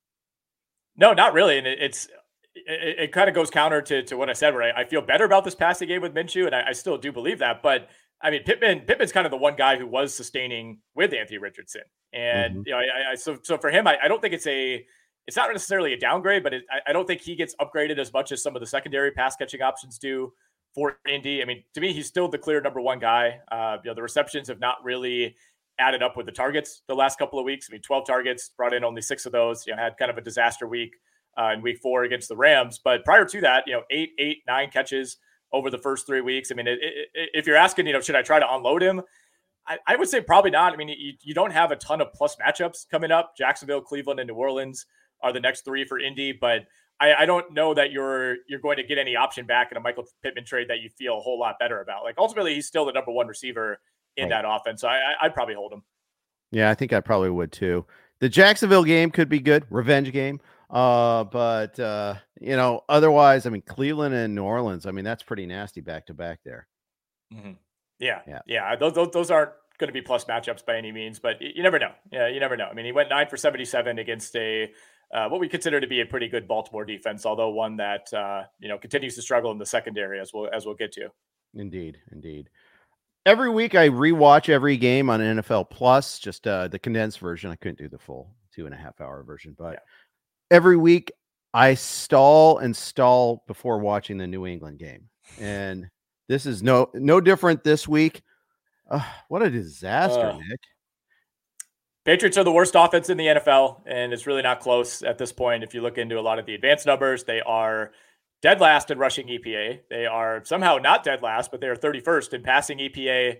No, 0.97 1.13
not 1.13 1.31
really. 1.31 1.57
And 1.57 1.65
it's 1.65 2.09
it, 2.53 2.99
it 2.99 3.11
kind 3.13 3.29
of 3.29 3.33
goes 3.33 3.49
counter 3.49 3.81
to, 3.83 4.03
to 4.03 4.17
what 4.17 4.29
I 4.29 4.33
said, 4.33 4.53
where 4.53 4.63
I, 4.63 4.81
I, 4.81 4.83
feel 4.83 5.01
better 5.01 5.23
about 5.23 5.45
this 5.45 5.55
passing 5.55 5.87
game 5.87 6.01
with 6.01 6.13
Minshew, 6.13 6.45
and 6.45 6.53
I, 6.53 6.65
I, 6.67 6.71
still 6.73 6.97
do 6.97 7.13
believe 7.13 7.39
that. 7.39 7.63
But 7.63 7.87
I 8.21 8.31
mean, 8.31 8.43
Pittman 8.43 8.81
Pittman's 8.81 9.13
kind 9.13 9.25
of 9.25 9.31
the 9.31 9.37
one 9.37 9.55
guy 9.55 9.77
who 9.77 9.87
was 9.87 10.13
sustaining 10.13 10.79
with 10.93 11.13
Anthony 11.13 11.37
Richardson, 11.37 11.83
and 12.11 12.57
mm-hmm. 12.57 12.63
you 12.65 12.73
know, 12.73 12.79
I, 12.79 13.11
I, 13.13 13.15
so 13.15 13.39
so 13.43 13.57
for 13.57 13.71
him, 13.71 13.87
I, 13.87 13.97
I 14.03 14.09
don't 14.09 14.21
think 14.21 14.33
it's 14.33 14.45
a 14.45 14.85
it's 15.25 15.37
not 15.37 15.49
necessarily 15.49 15.93
a 15.93 15.97
downgrade, 15.97 16.43
but 16.43 16.53
it, 16.53 16.63
I, 16.69 16.89
I 16.89 16.93
don't 16.93 17.07
think 17.07 17.21
he 17.21 17.37
gets 17.37 17.55
upgraded 17.61 17.97
as 17.97 18.11
much 18.11 18.33
as 18.33 18.43
some 18.43 18.57
of 18.57 18.59
the 18.59 18.67
secondary 18.67 19.11
pass 19.11 19.37
catching 19.37 19.61
options 19.61 19.97
do 19.97 20.33
for 20.73 20.97
Indy. 21.07 21.41
I 21.41 21.45
mean, 21.45 21.63
to 21.73 21.81
me, 21.81 21.93
he's 21.93 22.07
still 22.07 22.27
the 22.27 22.37
clear 22.37 22.61
number 22.61 22.81
one 22.81 22.99
guy. 22.99 23.39
Uh, 23.51 23.77
you 23.83 23.89
know, 23.89 23.95
the 23.95 24.01
receptions 24.01 24.47
have 24.47 24.59
not 24.59 24.77
really 24.83 25.35
added 25.79 26.03
up 26.03 26.15
with 26.17 26.25
the 26.25 26.31
targets 26.31 26.81
the 26.87 26.95
last 26.95 27.17
couple 27.17 27.39
of 27.39 27.45
weeks. 27.45 27.67
I 27.69 27.73
mean, 27.73 27.81
12 27.81 28.05
targets, 28.05 28.49
brought 28.55 28.73
in 28.73 28.83
only 28.83 29.01
six 29.01 29.25
of 29.25 29.31
those. 29.31 29.65
You 29.65 29.75
know, 29.75 29.81
had 29.81 29.97
kind 29.97 30.11
of 30.11 30.17
a 30.17 30.21
disaster 30.21 30.67
week 30.67 30.93
uh, 31.37 31.51
in 31.53 31.61
week 31.61 31.79
four 31.81 32.03
against 32.03 32.29
the 32.29 32.35
Rams. 32.35 32.79
But 32.83 33.03
prior 33.05 33.25
to 33.25 33.41
that, 33.41 33.63
you 33.67 33.73
know, 33.73 33.83
eight, 33.89 34.11
eight, 34.19 34.39
nine 34.47 34.69
catches 34.69 35.17
over 35.51 35.69
the 35.69 35.77
first 35.77 36.07
three 36.07 36.21
weeks. 36.21 36.51
I 36.51 36.55
mean, 36.55 36.67
it, 36.67 36.79
it, 36.81 37.29
if 37.33 37.47
you're 37.47 37.55
asking, 37.55 37.87
you 37.87 37.93
know, 37.93 38.01
should 38.01 38.15
I 38.15 38.23
try 38.23 38.39
to 38.39 38.53
unload 38.53 38.81
him? 38.81 39.01
I, 39.67 39.77
I 39.87 39.95
would 39.95 40.09
say 40.09 40.21
probably 40.21 40.51
not. 40.51 40.73
I 40.73 40.75
mean, 40.75 40.89
you, 40.89 41.13
you 41.21 41.33
don't 41.33 41.51
have 41.51 41.71
a 41.71 41.75
ton 41.75 42.01
of 42.01 42.11
plus 42.13 42.35
matchups 42.35 42.89
coming 42.89 43.11
up. 43.11 43.37
Jacksonville, 43.37 43.81
Cleveland, 43.81 44.19
and 44.19 44.27
New 44.27 44.35
Orleans 44.35 44.85
are 45.21 45.31
the 45.31 45.39
next 45.39 45.63
three 45.63 45.85
for 45.85 45.99
Indy, 45.99 46.33
but 46.33 46.63
I, 47.03 47.23
I, 47.23 47.25
don't 47.25 47.53
know 47.53 47.73
that 47.73 47.91
you're 47.91 48.37
you're 48.47 48.59
going 48.59 48.77
to 48.77 48.83
get 48.83 48.97
any 48.97 49.15
option 49.15 49.45
back 49.45 49.71
in 49.71 49.77
a 49.77 49.81
Michael 49.81 50.05
Pittman 50.21 50.45
trade 50.45 50.69
that 50.69 50.79
you 50.79 50.89
feel 50.89 51.17
a 51.17 51.19
whole 51.19 51.37
lot 51.39 51.55
better 51.59 51.81
about. 51.81 52.03
Like 52.03 52.15
ultimately, 52.17 52.53
he's 52.53 52.65
still 52.65 52.85
the 52.85 52.93
number 52.93 53.11
one 53.11 53.27
receiver 53.27 53.79
in 54.15 54.29
right. 54.29 54.41
that 54.41 54.45
offense. 54.47 54.81
So 54.81 54.87
I, 54.87 54.99
I'd 55.21 55.33
probably 55.33 55.55
hold 55.55 55.73
him. 55.73 55.83
Yeah, 56.51 56.69
I 56.69 56.75
think 56.75 56.93
I 56.93 57.01
probably 57.01 57.29
would 57.29 57.51
too. 57.51 57.85
The 58.19 58.29
Jacksonville 58.29 58.85
game 58.85 59.11
could 59.11 59.27
be 59.27 59.39
good, 59.39 59.65
revenge 59.69 60.11
game. 60.13 60.39
Uh, 60.69 61.25
but 61.25 61.77
uh, 61.79 62.15
you 62.39 62.55
know, 62.55 62.83
otherwise, 62.87 63.45
I 63.45 63.49
mean, 63.49 63.63
Cleveland 63.63 64.15
and 64.15 64.33
New 64.33 64.43
Orleans. 64.43 64.85
I 64.85 64.91
mean, 64.91 65.05
that's 65.05 65.23
pretty 65.23 65.45
nasty 65.45 65.81
back 65.81 66.05
to 66.07 66.13
back 66.13 66.39
there. 66.45 66.67
Mm-hmm. 67.33 67.51
Yeah, 67.99 68.21
yeah, 68.27 68.39
yeah. 68.47 68.75
Those, 68.75 68.93
those, 68.93 69.11
those 69.11 69.31
aren't 69.31 69.51
going 69.77 69.87
to 69.87 69.93
be 69.93 70.01
plus 70.01 70.25
matchups 70.25 70.65
by 70.65 70.77
any 70.77 70.91
means, 70.91 71.19
but 71.19 71.41
you 71.41 71.63
never 71.63 71.79
know. 71.79 71.91
Yeah, 72.11 72.27
you 72.27 72.39
never 72.39 72.57
know. 72.57 72.65
I 72.65 72.73
mean, 72.73 72.85
he 72.85 72.91
went 72.91 73.09
nine 73.09 73.27
for 73.27 73.37
seventy-seven 73.37 73.99
against 73.99 74.35
a 74.35 74.71
uh, 75.13 75.29
what 75.29 75.39
we 75.39 75.47
consider 75.47 75.79
to 75.79 75.87
be 75.87 76.01
a 76.01 76.05
pretty 76.05 76.27
good 76.27 76.47
Baltimore 76.47 76.85
defense, 76.85 77.25
although 77.25 77.49
one 77.49 77.77
that 77.77 78.11
uh, 78.13 78.43
you 78.59 78.67
know 78.67 78.77
continues 78.77 79.15
to 79.15 79.21
struggle 79.21 79.51
in 79.51 79.57
the 79.57 79.65
secondary 79.65 80.19
as 80.19 80.33
we'll 80.33 80.49
as 80.51 80.65
we'll 80.65 80.75
get 80.75 80.91
to. 80.93 81.09
Indeed, 81.55 81.99
indeed. 82.11 82.49
Every 83.25 83.49
week 83.49 83.75
I 83.75 83.87
rewatch 83.87 84.49
every 84.49 84.75
game 84.75 85.09
on 85.09 85.21
NFL 85.21 85.69
Plus, 85.69 86.19
just 86.19 86.47
uh, 86.47 86.67
the 86.67 86.79
condensed 86.79 87.19
version. 87.19 87.51
I 87.51 87.55
couldn't 87.55 87.77
do 87.77 87.87
the 87.87 87.99
full 87.99 88.33
two 88.53 88.65
and 88.65 88.73
a 88.73 88.77
half 88.77 88.99
hour 88.99 89.23
version, 89.23 89.55
but 89.57 89.73
yeah. 89.73 89.79
every 90.51 90.77
week 90.77 91.11
I 91.53 91.75
stall 91.75 92.57
and 92.57 92.75
stall 92.75 93.43
before 93.47 93.77
watching 93.77 94.17
the 94.17 94.27
New 94.27 94.47
England 94.47 94.79
game, 94.79 95.09
and 95.39 95.89
this 96.27 96.47
is 96.47 96.63
no 96.63 96.89
no 96.95 97.21
different 97.21 97.63
this 97.63 97.87
week. 97.87 98.23
Uh, 98.89 99.03
what 99.27 99.43
a 99.43 99.49
disaster, 99.49 100.33
Nick. 100.33 100.59
Patriots 102.05 102.37
are 102.37 102.43
the 102.43 102.51
worst 102.51 102.75
offense 102.75 103.09
in 103.09 103.17
the 103.17 103.27
NFL, 103.27 103.81
and 103.85 104.11
it's 104.11 104.27
really 104.27 104.41
not 104.41 104.59
close 104.59 105.03
at 105.03 105.17
this 105.17 105.31
point. 105.31 105.63
If 105.63 105.73
you 105.73 105.81
look 105.81 105.97
into 105.97 106.19
a 106.19 106.21
lot 106.21 106.37
of 106.37 106.45
the 106.45 106.53
advanced 106.53 106.85
numbers, 106.85 107.23
they 107.23 107.39
are 107.41 107.91
dead 108.41 108.59
last 108.59 108.91
in 108.91 108.97
rushing 108.97 109.27
EPA. 109.27 109.79
They 109.89 110.05
are 110.05 110.43
somehow 110.43 110.77
not 110.77 111.05
dead 111.05 111.21
last, 111.21 111.49
but 111.49 111.61
they 111.61 111.67
are 111.67 111.77
31st 111.77 112.33
in 112.33 112.43
passing 112.43 112.79
EPA. 112.79 113.37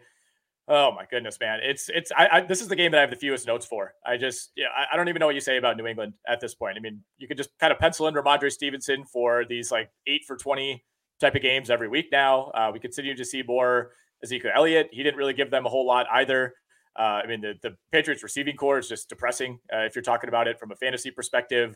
Oh 0.69 0.93
my 0.93 1.03
goodness, 1.11 1.37
man! 1.41 1.59
It's 1.61 1.89
it's 1.89 2.09
I, 2.15 2.29
I, 2.31 2.41
this 2.41 2.61
is 2.61 2.69
the 2.69 2.75
game 2.77 2.91
that 2.91 2.99
I 2.99 3.01
have 3.01 3.09
the 3.09 3.17
fewest 3.17 3.45
notes 3.45 3.65
for. 3.65 3.95
I 4.05 4.15
just 4.15 4.51
yeah, 4.55 4.67
I, 4.67 4.93
I, 4.93 4.95
don't 4.97 5.09
even 5.09 5.19
know 5.19 5.25
what 5.25 5.35
you 5.35 5.41
say 5.41 5.57
about 5.57 5.75
New 5.75 5.85
England 5.85 6.13
at 6.25 6.39
this 6.39 6.55
point. 6.55 6.77
I 6.77 6.79
mean, 6.79 7.03
you 7.17 7.27
could 7.27 7.35
just 7.35 7.49
kind 7.59 7.73
of 7.73 7.79
pencil 7.79 8.07
in 8.07 8.13
Rhamondre 8.13 8.49
Stevenson 8.49 9.03
for 9.03 9.43
these 9.43 9.73
like 9.73 9.91
eight 10.07 10.23
for 10.25 10.37
20 10.37 10.81
type 11.19 11.35
of 11.35 11.41
games 11.41 11.69
every 11.69 11.89
week 11.89 12.07
now. 12.13 12.45
Uh, 12.51 12.71
we 12.71 12.79
continue 12.79 13.13
to 13.13 13.25
see 13.25 13.43
more 13.43 13.91
Ezekiel 14.23 14.51
Elliott. 14.55 14.87
He 14.93 15.03
didn't 15.03 15.17
really 15.17 15.33
give 15.33 15.51
them 15.51 15.65
a 15.65 15.69
whole 15.69 15.85
lot 15.85 16.07
either. 16.09 16.53
Uh, 16.97 17.21
I 17.23 17.27
mean, 17.27 17.41
the, 17.41 17.53
the 17.61 17.75
Patriots 17.91 18.23
receiving 18.23 18.55
corps 18.55 18.79
is 18.79 18.87
just 18.87 19.09
depressing 19.09 19.59
uh, 19.73 19.79
if 19.79 19.95
you're 19.95 20.03
talking 20.03 20.27
about 20.27 20.47
it 20.47 20.59
from 20.59 20.71
a 20.71 20.75
fantasy 20.75 21.11
perspective. 21.11 21.75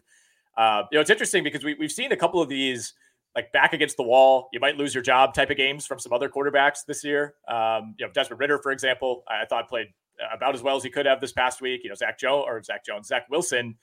Uh, 0.56 0.84
you 0.92 0.98
know, 0.98 1.02
it's 1.02 1.10
interesting 1.10 1.44
because 1.44 1.64
we, 1.64 1.76
we've 1.76 1.92
seen 1.92 2.12
a 2.12 2.18
couple 2.18 2.42
of 2.42 2.50
these 2.50 2.94
like 3.36 3.52
back 3.52 3.74
against 3.74 3.98
the 3.98 4.04
wall, 4.04 4.50
you 4.52 4.60
might 4.60 4.78
lose 4.78 4.96
your 4.96 5.04
job 5.04 5.34
type 5.34 5.52
of 5.52 5.58
games 5.58 5.86
from 5.86 6.00
some 6.00 6.12
other 6.12 6.28
quarterbacks 6.28 6.80
this 6.88 7.04
year. 7.04 7.36
Um, 7.48 7.94
you 8.00 8.06
know, 8.06 8.12
Desmond 8.12 8.40
Ridder, 8.40 8.58
for 8.58 8.72
example, 8.72 9.24
I 9.28 9.46
thought 9.46 9.70
played 9.70 9.88
about 10.34 10.56
as 10.56 10.64
well 10.64 10.76
as 10.76 10.84
he 10.84 10.90
could 10.90 11.06
have 11.06 11.22
this 11.22 11.34
past 11.34 11.62
week. 11.62 11.82
You 11.84 11.90
know, 11.90 11.96
Zach 11.96 12.18
Jones 12.18 12.46
or 12.48 12.62
Zach 12.64 12.84
Jones, 12.84 13.08
Zach 13.08 13.30
Wilson 13.30 13.76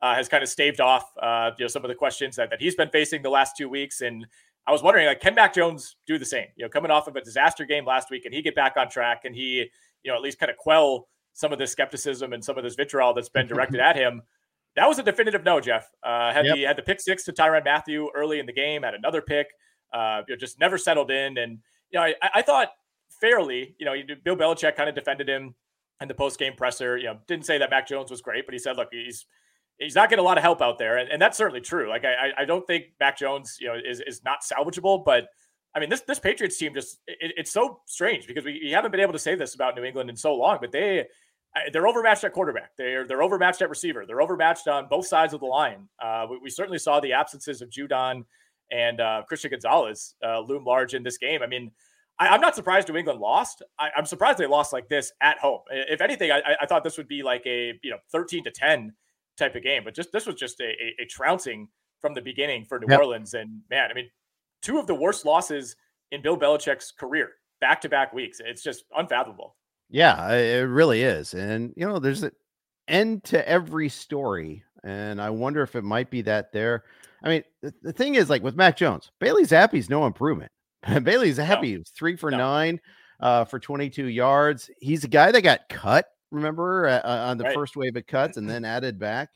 uh, 0.00 0.14
has 0.14 0.28
kind 0.28 0.44
of 0.44 0.48
staved 0.48 0.80
off, 0.80 1.10
uh, 1.20 1.50
you 1.58 1.64
know, 1.64 1.68
some 1.68 1.84
of 1.84 1.88
the 1.88 1.94
questions 1.94 2.36
that, 2.36 2.50
that 2.50 2.60
he's 2.60 2.76
been 2.76 2.88
facing 2.90 3.22
the 3.22 3.30
last 3.30 3.56
two 3.56 3.68
weeks. 3.68 4.00
And 4.00 4.26
I 4.66 4.70
was 4.70 4.82
wondering, 4.82 5.06
like, 5.06 5.20
can 5.20 5.34
Mac 5.34 5.54
Jones 5.54 5.96
do 6.06 6.16
the 6.16 6.24
same? 6.24 6.46
You 6.56 6.64
know, 6.64 6.68
coming 6.68 6.92
off 6.92 7.08
of 7.08 7.16
a 7.16 7.20
disaster 7.20 7.64
game 7.64 7.84
last 7.84 8.10
week, 8.10 8.24
and 8.26 8.34
he 8.34 8.42
get 8.42 8.54
back 8.54 8.76
on 8.76 8.88
track? 8.88 9.22
and 9.24 9.34
he 9.34 9.70
you 10.02 10.10
know, 10.10 10.16
at 10.16 10.22
least 10.22 10.38
kind 10.38 10.50
of 10.50 10.56
quell 10.56 11.08
some 11.32 11.52
of 11.52 11.58
this 11.58 11.72
skepticism 11.72 12.32
and 12.32 12.44
some 12.44 12.58
of 12.58 12.64
this 12.64 12.74
vitriol 12.74 13.14
that's 13.14 13.28
been 13.28 13.46
directed 13.46 13.80
at 13.80 13.96
him. 13.96 14.22
That 14.76 14.86
was 14.86 15.00
a 15.00 15.02
definitive 15.02 15.42
no, 15.42 15.58
Jeff. 15.58 15.90
Uh, 16.00 16.32
had 16.32 16.46
yep. 16.46 16.54
the 16.54 16.62
had 16.62 16.76
the 16.78 16.82
pick 16.82 17.00
six 17.00 17.24
to 17.24 17.32
Tyrann 17.32 17.64
Mathieu 17.64 18.08
early 18.14 18.38
in 18.38 18.46
the 18.46 18.52
game, 18.52 18.84
had 18.84 18.94
another 18.94 19.20
pick. 19.20 19.48
Uh, 19.92 20.22
you 20.28 20.34
know, 20.34 20.38
just 20.38 20.60
never 20.60 20.78
settled 20.78 21.10
in, 21.10 21.38
and 21.38 21.58
you 21.90 21.98
know, 21.98 22.02
I, 22.04 22.14
I 22.34 22.42
thought 22.42 22.68
fairly, 23.20 23.74
you 23.80 23.84
know, 23.84 23.94
Bill 24.24 24.36
Belichick 24.36 24.76
kind 24.76 24.88
of 24.88 24.94
defended 24.94 25.28
him 25.28 25.56
in 26.00 26.06
the 26.06 26.14
post 26.14 26.38
game 26.38 26.54
presser. 26.56 26.96
You 26.96 27.06
know, 27.06 27.18
didn't 27.26 27.46
say 27.46 27.58
that 27.58 27.68
Mac 27.68 27.88
Jones 27.88 28.12
was 28.12 28.20
great, 28.20 28.46
but 28.46 28.52
he 28.52 28.60
said, 28.60 28.76
look, 28.76 28.88
he's 28.92 29.26
he's 29.78 29.96
not 29.96 30.08
getting 30.08 30.22
a 30.22 30.24
lot 30.24 30.38
of 30.38 30.44
help 30.44 30.62
out 30.62 30.78
there, 30.78 30.98
and, 30.98 31.10
and 31.10 31.20
that's 31.20 31.36
certainly 31.36 31.60
true. 31.60 31.88
Like 31.88 32.04
I 32.04 32.30
I 32.38 32.44
don't 32.44 32.66
think 32.66 32.84
Mac 33.00 33.18
Jones, 33.18 33.56
you 33.60 33.66
know, 33.66 33.74
is 33.74 34.00
is 34.06 34.22
not 34.24 34.40
salvageable, 34.42 35.04
but 35.04 35.26
I 35.74 35.80
mean, 35.80 35.88
this 35.88 36.00
this 36.02 36.18
Patriots 36.18 36.56
team 36.58 36.74
just 36.74 36.98
it, 37.06 37.32
it's 37.36 37.52
so 37.52 37.80
strange 37.86 38.26
because 38.26 38.44
we, 38.44 38.60
we, 38.64 38.70
haven't 38.72 38.90
been 38.90 39.00
able 39.00 39.12
to 39.12 39.18
say 39.18 39.34
this 39.34 39.54
about 39.54 39.76
New 39.76 39.84
England 39.84 40.10
in 40.10 40.16
so 40.16 40.34
long, 40.34 40.58
but 40.60 40.72
they 40.72 41.06
they're 41.72 41.86
overmatched 41.86 42.24
at 42.24 42.32
quarterback. 42.32 42.72
They're 42.76 43.06
they're 43.06 43.22
overmatched 43.22 43.62
at 43.62 43.68
receiver. 43.68 44.04
They're 44.06 44.20
overmatched 44.20 44.68
on 44.68 44.88
both 44.88 45.06
sides 45.06 45.34
of 45.34 45.40
the 45.40 45.46
line. 45.46 45.88
Uh, 46.02 46.26
we, 46.30 46.38
we, 46.44 46.50
certainly 46.50 46.78
saw 46.78 47.00
the 47.00 47.12
absences 47.12 47.62
of 47.62 47.70
Judon 47.70 48.24
and 48.70 49.00
uh, 49.00 49.22
Christian 49.28 49.50
Gonzalez 49.50 50.14
uh, 50.24 50.40
loom 50.40 50.64
large 50.64 50.94
in 50.94 51.02
this 51.02 51.18
game. 51.18 51.42
I 51.42 51.46
mean, 51.46 51.70
I, 52.18 52.34
am 52.34 52.40
not 52.40 52.54
surprised 52.54 52.88
New 52.88 52.96
England 52.96 53.20
lost. 53.20 53.62
I, 53.78 53.90
am 53.96 54.06
surprised 54.06 54.38
they 54.38 54.46
lost 54.46 54.72
like 54.72 54.88
this 54.88 55.12
at 55.20 55.38
home. 55.38 55.60
If 55.70 56.00
anything, 56.00 56.30
I, 56.30 56.56
I, 56.60 56.66
thought 56.66 56.84
this 56.84 56.98
would 56.98 57.08
be 57.08 57.22
like 57.22 57.42
a 57.46 57.78
you 57.82 57.90
know 57.90 57.98
13 58.12 58.44
to 58.44 58.50
10 58.50 58.92
type 59.36 59.56
of 59.56 59.62
game, 59.62 59.82
but 59.84 59.94
just 59.94 60.12
this 60.12 60.26
was 60.26 60.36
just 60.36 60.60
a, 60.60 60.68
a, 60.68 61.02
a 61.02 61.06
trouncing 61.06 61.68
from 62.00 62.14
the 62.14 62.22
beginning 62.22 62.64
for 62.64 62.78
New 62.78 62.86
yep. 62.88 63.00
Orleans. 63.00 63.34
And 63.34 63.60
man, 63.70 63.90
I 63.90 63.94
mean, 63.94 64.08
two 64.62 64.78
of 64.78 64.86
the 64.86 64.94
worst 64.94 65.24
losses 65.24 65.76
in 66.12 66.22
Bill 66.22 66.36
Belichick's 66.36 66.90
career, 66.92 67.32
back 67.60 67.80
to 67.82 67.88
back 67.88 68.12
weeks. 68.12 68.40
It's 68.44 68.62
just 68.62 68.84
unfathomable. 68.96 69.56
Yeah, 69.88 70.32
it 70.32 70.62
really 70.62 71.02
is. 71.02 71.34
And, 71.34 71.72
you 71.76 71.86
know, 71.86 71.98
there's 71.98 72.22
an 72.22 72.32
end 72.88 73.24
to 73.24 73.48
every 73.48 73.88
story. 73.88 74.62
And 74.84 75.20
I 75.20 75.30
wonder 75.30 75.62
if 75.62 75.74
it 75.76 75.84
might 75.84 76.10
be 76.10 76.22
that 76.22 76.52
there. 76.52 76.84
I 77.22 77.28
mean, 77.28 77.44
the, 77.60 77.74
the 77.82 77.92
thing 77.92 78.14
is, 78.14 78.30
like 78.30 78.42
with 78.42 78.56
Mac 78.56 78.76
Jones, 78.76 79.10
Bailey 79.18 79.44
Zappe's 79.44 79.90
no 79.90 80.06
improvement. 80.06 80.52
Bailey 81.02 81.32
Zappe 81.32 81.76
no. 81.76 81.82
three 81.94 82.16
for 82.16 82.30
no. 82.30 82.38
nine 82.38 82.80
uh, 83.20 83.44
for 83.44 83.58
22 83.58 84.06
yards. 84.06 84.70
He's 84.80 85.04
a 85.04 85.08
guy 85.08 85.30
that 85.32 85.42
got 85.42 85.68
cut, 85.68 86.06
remember, 86.30 86.86
uh, 86.86 87.00
uh 87.04 87.30
on 87.30 87.38
the 87.38 87.44
right. 87.44 87.54
first 87.54 87.76
wave 87.76 87.96
of 87.96 88.06
cuts 88.06 88.36
and 88.36 88.48
then 88.48 88.64
added 88.64 88.98
back. 88.98 89.28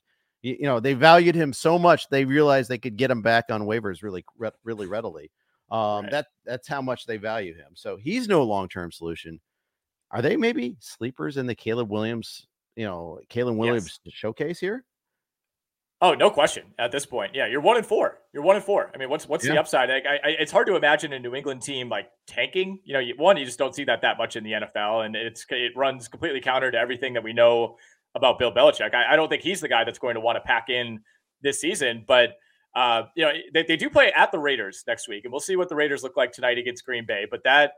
You, 0.45 0.57
you, 0.61 0.67
know, 0.67 0.79
they 0.79 0.93
valued 0.93 1.35
him 1.35 1.55
so 1.55 1.79
much, 1.79 2.07
they 2.11 2.27
realized 2.27 2.69
they 2.69 2.79
could 2.79 2.99
get 2.99 3.11
him 3.11 3.23
back 3.23 3.47
on 3.51 3.63
waivers 3.63 4.03
really, 4.03 4.25
really 4.63 4.87
readily. 4.87 5.31
Um, 5.71 6.03
right. 6.03 6.11
That 6.11 6.27
That's 6.45 6.69
how 6.69 6.83
much 6.83 7.07
they 7.07 7.17
value 7.17 7.55
him. 7.55 7.73
So 7.73 7.97
he's 7.97 8.29
no 8.29 8.43
long 8.43 8.69
term 8.69 8.93
solution. 8.93 9.41
Are 10.11 10.21
they 10.21 10.37
maybe 10.37 10.77
sleepers 10.81 11.39
in 11.39 11.47
the 11.47 11.55
Caleb 11.55 11.91
Williams, 11.91 12.47
you 12.77 12.85
know, 12.85 13.21
Caleb 13.31 13.57
Williams 13.57 13.99
yes. 14.05 14.15
showcase 14.15 14.61
here? 14.61 14.85
Oh, 16.03 16.13
no 16.13 16.29
question. 16.29 16.65
At 16.79 16.93
this 16.93 17.07
point, 17.07 17.35
yeah, 17.35 17.47
you're 17.47 17.63
one 17.63 17.79
and 17.79 17.87
four. 17.87 18.19
You're 18.35 18.43
one 18.43 18.57
and 18.57 18.65
four. 18.65 18.91
I 18.95 18.99
mean, 18.99 19.09
what's 19.09 19.27
what's 19.27 19.47
yeah. 19.47 19.53
the 19.53 19.61
upside? 19.61 19.91
I, 19.91 19.95
I, 19.97 20.19
it's 20.39 20.53
hard 20.53 20.67
to 20.67 20.77
imagine 20.77 21.15
a 21.15 21.19
New 21.19 21.35
England 21.35 21.63
team 21.63 21.89
like 21.89 22.11
tanking. 22.27 22.81
You 22.85 22.93
know, 22.93 22.99
you, 22.99 23.15
one, 23.17 23.39
you 23.39 23.47
just 23.47 23.59
don't 23.59 23.75
see 23.75 23.85
that 23.85 24.03
that 24.03 24.19
much 24.19 24.37
in 24.37 24.45
the 24.45 24.53
NFL, 24.53 25.07
and 25.07 25.17
it's 25.17 25.47
it 25.49 25.73
runs 25.75 26.09
completely 26.09 26.43
counter 26.43 26.71
to 26.71 26.77
everything 26.77 27.15
that 27.15 27.25
we 27.25 27.33
know 27.33 27.79
about 28.15 28.39
Bill 28.39 28.53
Belichick. 28.53 28.95
I, 28.95 29.13
I 29.13 29.17
don't 29.17 29.29
think 29.29 29.43
he's 29.43 29.61
the 29.61 29.69
guy 29.69 29.85
that's 29.85 29.99
going 29.99 30.15
to 30.15 30.21
want 30.21 30.37
to 30.37 30.41
pack 30.41 30.69
in 30.69 31.01
this 31.43 31.61
season, 31.61 32.05
but. 32.07 32.31
Uh, 32.77 33.05
you 33.15 33.25
know, 33.25 33.31
they, 33.53 33.63
they 33.63 33.77
do 33.77 33.89
play 33.89 34.11
at 34.17 34.33
the 34.33 34.39
Raiders 34.41 34.83
next 34.89 35.09
week, 35.09 35.25
and 35.25 35.31
we'll 35.31 35.39
see 35.39 35.55
what 35.55 35.69
the 35.69 35.77
Raiders 35.77 36.03
look 36.03 36.17
like 36.17 36.33
tonight 36.33 36.59
against 36.59 36.85
Green 36.85 37.07
Bay. 37.07 37.25
But 37.31 37.45
that 37.45 37.75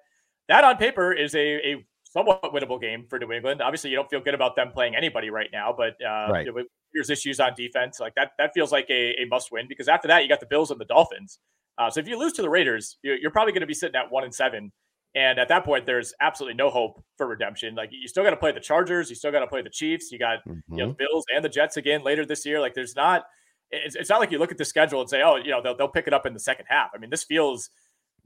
that 0.48 0.64
on 0.64 0.78
paper 0.78 1.12
is 1.12 1.34
a, 1.34 1.56
a 1.56 1.86
somewhat 2.04 2.42
winnable 2.44 2.80
game 2.80 3.04
for 3.08 3.18
New 3.18 3.30
England. 3.32 3.60
Obviously, 3.60 3.90
you 3.90 3.96
don't 3.96 4.08
feel 4.08 4.20
good 4.20 4.34
about 4.34 4.56
them 4.56 4.70
playing 4.72 4.96
anybody 4.96 5.28
right 5.28 5.50
now, 5.52 5.74
but 5.76 5.96
uh, 6.02 6.32
right. 6.32 6.46
you 6.46 6.52
know, 6.52 6.62
there's 6.94 7.10
issues 7.10 7.40
on 7.40 7.52
defense. 7.54 8.00
Like 8.00 8.14
that, 8.14 8.30
that 8.38 8.52
feels 8.54 8.72
like 8.72 8.86
a, 8.88 9.22
a 9.22 9.26
must 9.26 9.52
win 9.52 9.66
because 9.68 9.88
after 9.88 10.08
that, 10.08 10.22
you 10.22 10.28
got 10.28 10.40
the 10.40 10.46
Bills 10.46 10.70
and 10.70 10.80
the 10.80 10.86
Dolphins. 10.86 11.38
Uh, 11.78 11.90
so 11.90 12.00
if 12.00 12.08
you 12.08 12.18
lose 12.18 12.32
to 12.34 12.42
the 12.42 12.48
Raiders, 12.48 12.96
you're 13.02 13.30
probably 13.30 13.52
going 13.52 13.60
to 13.60 13.66
be 13.66 13.74
sitting 13.74 13.96
at 13.96 14.10
one 14.10 14.24
and 14.24 14.34
seven. 14.34 14.72
And 15.16 15.38
at 15.38 15.48
that 15.48 15.64
point, 15.64 15.86
there's 15.86 16.12
absolutely 16.20 16.56
no 16.56 16.68
hope 16.68 17.02
for 17.16 17.26
redemption. 17.26 17.74
Like 17.74 17.88
you 17.90 18.06
still 18.06 18.22
got 18.22 18.30
to 18.30 18.36
play 18.36 18.52
the 18.52 18.60
Chargers, 18.60 19.08
you 19.08 19.16
still 19.16 19.32
got 19.32 19.40
to 19.40 19.46
play 19.46 19.62
the 19.62 19.70
Chiefs, 19.70 20.12
you 20.12 20.18
got 20.18 20.40
mm-hmm. 20.40 20.52
you 20.70 20.76
know 20.76 20.84
mm-hmm. 20.84 20.90
the 20.90 21.06
Bills 21.06 21.24
and 21.34 21.42
the 21.42 21.48
Jets 21.48 21.78
again 21.78 22.04
later 22.04 22.26
this 22.26 22.44
year. 22.44 22.60
Like 22.60 22.74
there's 22.74 22.94
not, 22.94 23.24
it's, 23.70 23.96
it's 23.96 24.10
not 24.10 24.20
like 24.20 24.30
you 24.30 24.38
look 24.38 24.52
at 24.52 24.58
the 24.58 24.64
schedule 24.64 25.00
and 25.00 25.08
say, 25.08 25.22
oh, 25.22 25.36
you 25.36 25.50
know 25.50 25.62
they'll 25.62 25.74
they'll 25.74 25.88
pick 25.88 26.06
it 26.06 26.12
up 26.12 26.26
in 26.26 26.34
the 26.34 26.38
second 26.38 26.66
half. 26.68 26.90
I 26.94 26.98
mean, 26.98 27.08
this 27.08 27.24
feels 27.24 27.70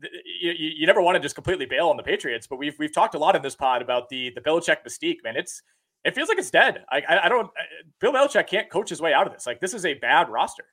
you, 0.03 0.53
you 0.53 0.87
never 0.87 1.01
want 1.01 1.15
to 1.15 1.21
just 1.21 1.37
completely 1.37 1.65
bail 1.65 1.91
on 1.91 1.97
the 1.97 2.03
Patriots, 2.03 2.49
but 2.49 2.57
we've 2.57 2.75
we've 2.81 2.93
talked 2.93 3.15
a 3.15 3.19
lot 3.19 3.37
in 3.37 3.43
this 3.43 3.55
pod 3.55 3.83
about 3.83 4.09
the 4.09 4.33
the 4.35 4.41
Belichick 4.41 4.79
mystique. 4.85 5.19
Man, 5.23 5.37
it's 5.37 5.63
it 6.05 6.17
feels 6.17 6.29
like 6.29 6.39
it's 6.39 6.51
dead. 6.51 6.85
I 6.91 7.03
I, 7.09 7.27
I 7.27 7.29
don't. 7.29 7.51
Bill 8.01 8.13
Belichick 8.13 8.49
can't 8.49 8.69
coach 8.69 8.89
his 8.89 9.01
way 9.01 9.13
out 9.13 9.29
of 9.29 9.33
this. 9.33 9.47
Like 9.47 9.61
this 9.61 9.75
is 9.75 9.87
a 9.87 9.95
bad 9.95 10.29
roster. 10.29 10.65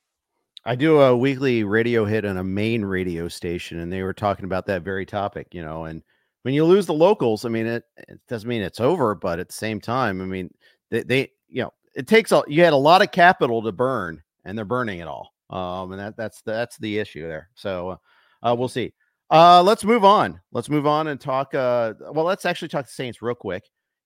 I 0.68 0.76
do 0.76 1.00
a 1.00 1.16
weekly 1.16 1.64
radio 1.64 2.04
hit 2.04 2.26
on 2.26 2.36
a 2.36 2.44
Maine 2.44 2.84
radio 2.84 3.30
station, 3.30 3.80
and 3.80 3.92
they 3.92 4.04
were 4.04 4.14
talking 4.14 4.44
about 4.44 4.66
that 4.66 4.82
very 4.82 5.06
topic. 5.06 5.48
You 5.52 5.62
know, 5.62 5.86
and 5.86 6.04
when 6.42 6.54
you 6.54 6.66
lose 6.66 6.86
the 6.86 6.94
locals, 6.94 7.46
I 7.46 7.50
mean, 7.50 7.66
it, 7.66 7.86
it 7.96 8.20
doesn't 8.28 8.50
mean 8.50 8.62
it's 8.62 8.82
over, 8.82 9.16
but 9.16 9.40
at 9.40 9.48
the 9.48 9.54
same 9.54 9.80
time, 9.80 10.22
I 10.22 10.26
mean, 10.26 10.54
they, 10.92 11.04
they 11.04 11.32
you 11.48 11.64
know, 11.64 11.74
it 11.96 12.06
takes 12.06 12.34
all. 12.34 12.44
You 12.50 12.66
had 12.66 12.74
a 12.74 12.78
lot 12.78 13.02
of 13.02 13.14
capital 13.14 13.62
to 13.62 13.72
burn, 13.72 14.22
and 14.44 14.58
they're 14.58 14.66
burning 14.66 15.00
it 15.00 15.08
all. 15.08 15.34
Um, 15.50 15.94
and 15.94 16.02
that 16.02 16.18
that's 16.18 16.42
that's 16.42 16.78
the 16.80 17.00
issue 17.00 17.26
there. 17.26 17.50
So, 17.56 17.98
uh, 18.44 18.54
we'll 18.60 18.68
see. 18.68 18.94
Uh, 19.30 19.64
let's 19.64 19.86
move 19.86 20.04
on. 20.04 20.42
Let's 20.52 20.70
move 20.70 20.86
on 20.86 21.08
and 21.08 21.20
talk. 21.20 21.56
Uh, 21.56 21.94
well, 22.12 22.26
let's 22.26 22.46
actually 22.46 22.68
talk 22.68 22.88
the 22.88 22.92
Saints 22.92 23.22
real 23.22 23.36
quick. 23.36 23.64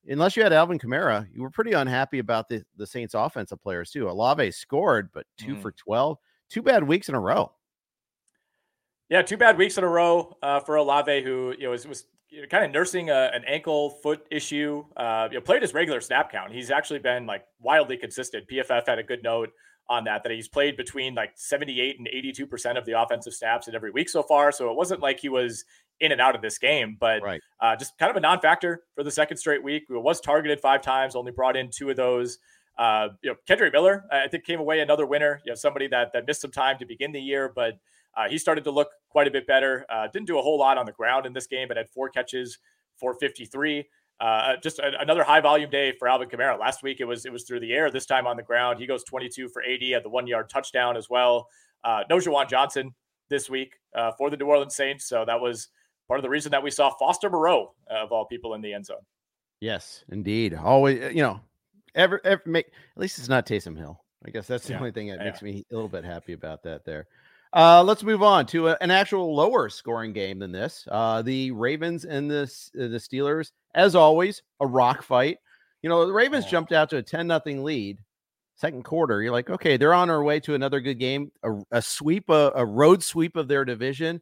Unless 0.07 0.37
you 0.37 0.43
had 0.43 0.53
Alvin 0.53 0.77
Kamara, 0.77 1.27
you 1.33 1.41
were 1.41 1.49
pretty 1.49 1.73
unhappy 1.73 2.19
about 2.19 2.49
the, 2.49 2.63
the 2.77 2.85
Saints 2.85 3.15
offensive 3.15 3.61
players 3.63 3.89
too. 3.89 4.07
Olave 4.07 4.51
scored, 4.51 5.09
but 5.11 5.25
two 5.39 5.55
mm. 5.55 5.61
for 5.61 5.71
12. 5.71 6.17
Two 6.51 6.61
bad 6.61 6.83
weeks 6.83 7.07
in 7.07 7.15
a 7.15 7.19
row. 7.19 7.53
Yeah, 9.09 9.21
two 9.21 9.37
bad 9.37 9.57
weeks 9.57 9.77
in 9.77 9.85
a 9.85 9.87
row 9.87 10.35
uh, 10.43 10.59
for 10.59 10.75
Olave, 10.75 11.23
who 11.23 11.55
you 11.57 11.63
know 11.63 11.71
was, 11.71 11.87
was 11.87 12.05
you 12.29 12.41
know, 12.41 12.47
kind 12.47 12.65
of 12.65 12.71
nursing 12.71 13.09
a, 13.09 13.31
an 13.33 13.43
ankle 13.47 13.89
foot 13.89 14.27
issue. 14.29 14.83
Uh, 14.97 15.29
you 15.31 15.37
know, 15.37 15.41
played 15.41 15.61
his 15.61 15.73
regular 15.73 16.01
snap 16.01 16.29
count. 16.29 16.51
He's 16.51 16.69
actually 16.69 16.99
been 16.99 17.25
like 17.25 17.45
wildly 17.61 17.95
consistent. 17.95 18.49
PFF 18.49 18.85
had 18.85 18.99
a 18.99 19.03
good 19.03 19.23
note 19.23 19.49
on 19.89 20.03
that 20.03 20.23
that 20.23 20.31
he's 20.31 20.49
played 20.49 20.75
between 20.75 21.15
like 21.15 21.31
78 21.35 21.99
and 21.99 22.07
82 22.07 22.45
percent 22.45 22.77
of 22.77 22.85
the 22.85 23.01
offensive 23.01 23.33
snaps 23.33 23.69
in 23.69 23.75
every 23.75 23.91
week 23.91 24.09
so 24.09 24.21
far. 24.21 24.51
So 24.51 24.69
it 24.69 24.75
wasn't 24.75 24.99
like 24.99 25.21
he 25.21 25.29
was 25.29 25.63
in 26.01 26.11
and 26.11 26.19
out 26.19 26.35
of 26.35 26.41
this 26.41 26.57
game, 26.57 26.97
but 26.99 27.21
right. 27.21 27.41
uh, 27.61 27.77
just 27.77 27.97
kind 27.97 28.09
of 28.09 28.17
a 28.17 28.19
non-factor 28.19 28.81
for 28.95 29.03
the 29.03 29.11
second 29.11 29.37
straight 29.37 29.63
week. 29.63 29.83
He 29.87 29.93
was 29.93 30.19
targeted 30.19 30.59
five 30.59 30.81
times, 30.81 31.15
only 31.15 31.31
brought 31.31 31.55
in 31.55 31.69
two 31.69 31.89
of 31.89 31.95
those. 31.95 32.39
Uh, 32.81 33.09
you 33.21 33.29
know, 33.29 33.35
Kendre 33.47 33.71
Miller, 33.71 34.05
I 34.11 34.27
think 34.27 34.43
came 34.43 34.59
away 34.59 34.79
another 34.79 35.05
winner. 35.05 35.39
You 35.45 35.51
know, 35.51 35.55
somebody 35.55 35.87
that 35.89 36.11
that 36.13 36.25
missed 36.25 36.41
some 36.41 36.49
time 36.49 36.79
to 36.79 36.85
begin 36.85 37.11
the 37.11 37.21
year, 37.21 37.51
but 37.55 37.75
uh, 38.17 38.27
he 38.27 38.39
started 38.39 38.63
to 38.63 38.71
look 38.71 38.89
quite 39.07 39.27
a 39.27 39.31
bit 39.31 39.45
better. 39.45 39.85
Uh, 39.87 40.07
didn't 40.11 40.25
do 40.25 40.39
a 40.39 40.41
whole 40.41 40.57
lot 40.57 40.79
on 40.79 40.87
the 40.87 40.91
ground 40.91 41.27
in 41.27 41.33
this 41.33 41.45
game, 41.45 41.67
but 41.67 41.77
had 41.77 41.87
four 41.89 42.09
catches 42.09 42.57
for 42.95 43.13
53. 43.19 43.87
Uh, 44.19 44.55
just 44.63 44.79
a, 44.79 44.99
another 44.99 45.23
high 45.23 45.41
volume 45.41 45.69
day 45.69 45.93
for 45.99 46.07
Alvin 46.07 46.27
Kamara. 46.27 46.59
Last 46.59 46.81
week 46.81 47.01
it 47.01 47.05
was 47.05 47.23
it 47.27 47.31
was 47.31 47.43
through 47.43 47.59
the 47.59 47.71
air. 47.71 47.91
This 47.91 48.07
time 48.07 48.25
on 48.25 48.35
the 48.35 48.41
ground, 48.41 48.79
he 48.79 48.87
goes 48.87 49.03
22 49.03 49.49
for 49.49 49.61
80 49.61 49.93
at 49.93 50.01
the 50.01 50.09
one 50.09 50.25
yard 50.25 50.49
touchdown 50.49 50.97
as 50.97 51.07
well. 51.07 51.49
Uh, 51.83 52.01
no 52.09 52.17
Juwan 52.17 52.49
Johnson 52.49 52.95
this 53.29 53.47
week 53.47 53.75
uh, 53.95 54.11
for 54.17 54.31
the 54.31 54.37
New 54.37 54.47
Orleans 54.47 54.75
Saints, 54.75 55.05
so 55.05 55.23
that 55.25 55.39
was 55.39 55.67
part 56.07 56.19
of 56.19 56.23
the 56.23 56.29
reason 56.29 56.49
that 56.49 56.63
we 56.63 56.71
saw 56.71 56.89
Foster 56.97 57.29
Moreau 57.29 57.75
uh, 57.91 58.03
of 58.03 58.11
all 58.11 58.25
people 58.25 58.55
in 58.55 58.61
the 58.61 58.73
end 58.73 58.87
zone. 58.87 59.05
Yes, 59.59 60.03
indeed. 60.09 60.55
Always, 60.55 61.03
uh, 61.03 61.09
you 61.09 61.21
know, 61.21 61.39
ever 61.95 62.21
ever 62.23 62.41
make 62.45 62.67
at 62.67 63.01
least 63.01 63.19
it's 63.19 63.29
not 63.29 63.45
Taysom 63.45 63.77
Hill. 63.77 63.99
I 64.25 64.29
guess 64.29 64.47
that's 64.47 64.65
the 64.67 64.73
yeah. 64.73 64.79
only 64.79 64.91
thing 64.91 65.07
that 65.07 65.19
yeah. 65.19 65.25
makes 65.25 65.41
me 65.41 65.65
a 65.71 65.75
little 65.75 65.89
bit 65.89 66.05
happy 66.05 66.33
about 66.33 66.63
that 66.63 66.85
there. 66.85 67.07
Uh, 67.53 67.83
let's 67.83 68.03
move 68.03 68.23
on 68.23 68.45
to 68.45 68.69
a, 68.69 68.77
an 68.79 68.91
actual 68.91 69.35
lower 69.35 69.67
scoring 69.67 70.13
game 70.13 70.39
than 70.39 70.51
this. 70.51 70.87
Uh, 70.89 71.21
the 71.21 71.51
Ravens 71.51 72.05
and 72.05 72.29
the 72.31 72.43
uh, 72.43 72.87
the 72.87 72.97
Steelers, 72.97 73.51
as 73.75 73.95
always, 73.95 74.41
a 74.59 74.67
rock 74.67 75.03
fight. 75.03 75.37
You 75.81 75.89
know, 75.89 76.05
the 76.05 76.13
Ravens 76.13 76.45
oh. 76.47 76.49
jumped 76.49 76.71
out 76.71 76.89
to 76.91 76.97
a 76.97 77.03
ten 77.03 77.27
nothing 77.27 77.63
lead. 77.63 77.99
Second 78.55 78.83
quarter, 78.85 79.21
you're 79.23 79.31
like, 79.31 79.49
okay, 79.49 79.75
they're 79.75 79.93
on 79.93 80.11
our 80.11 80.23
way 80.23 80.39
to 80.41 80.53
another 80.53 80.79
good 80.81 80.99
game, 80.99 81.31
a, 81.41 81.51
a 81.71 81.81
sweep, 81.81 82.29
a, 82.29 82.51
a 82.55 82.65
road 82.65 83.01
sweep 83.01 83.35
of 83.35 83.47
their 83.47 83.65
division, 83.65 84.21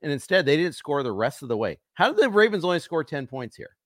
and 0.00 0.12
instead 0.12 0.46
they 0.46 0.56
didn't 0.56 0.76
score 0.76 1.02
the 1.02 1.10
rest 1.10 1.42
of 1.42 1.48
the 1.48 1.56
way. 1.56 1.78
How 1.94 2.12
did 2.12 2.22
the 2.22 2.30
Ravens 2.30 2.64
only 2.64 2.78
score 2.78 3.02
ten 3.02 3.26
points 3.26 3.56
here? 3.56 3.76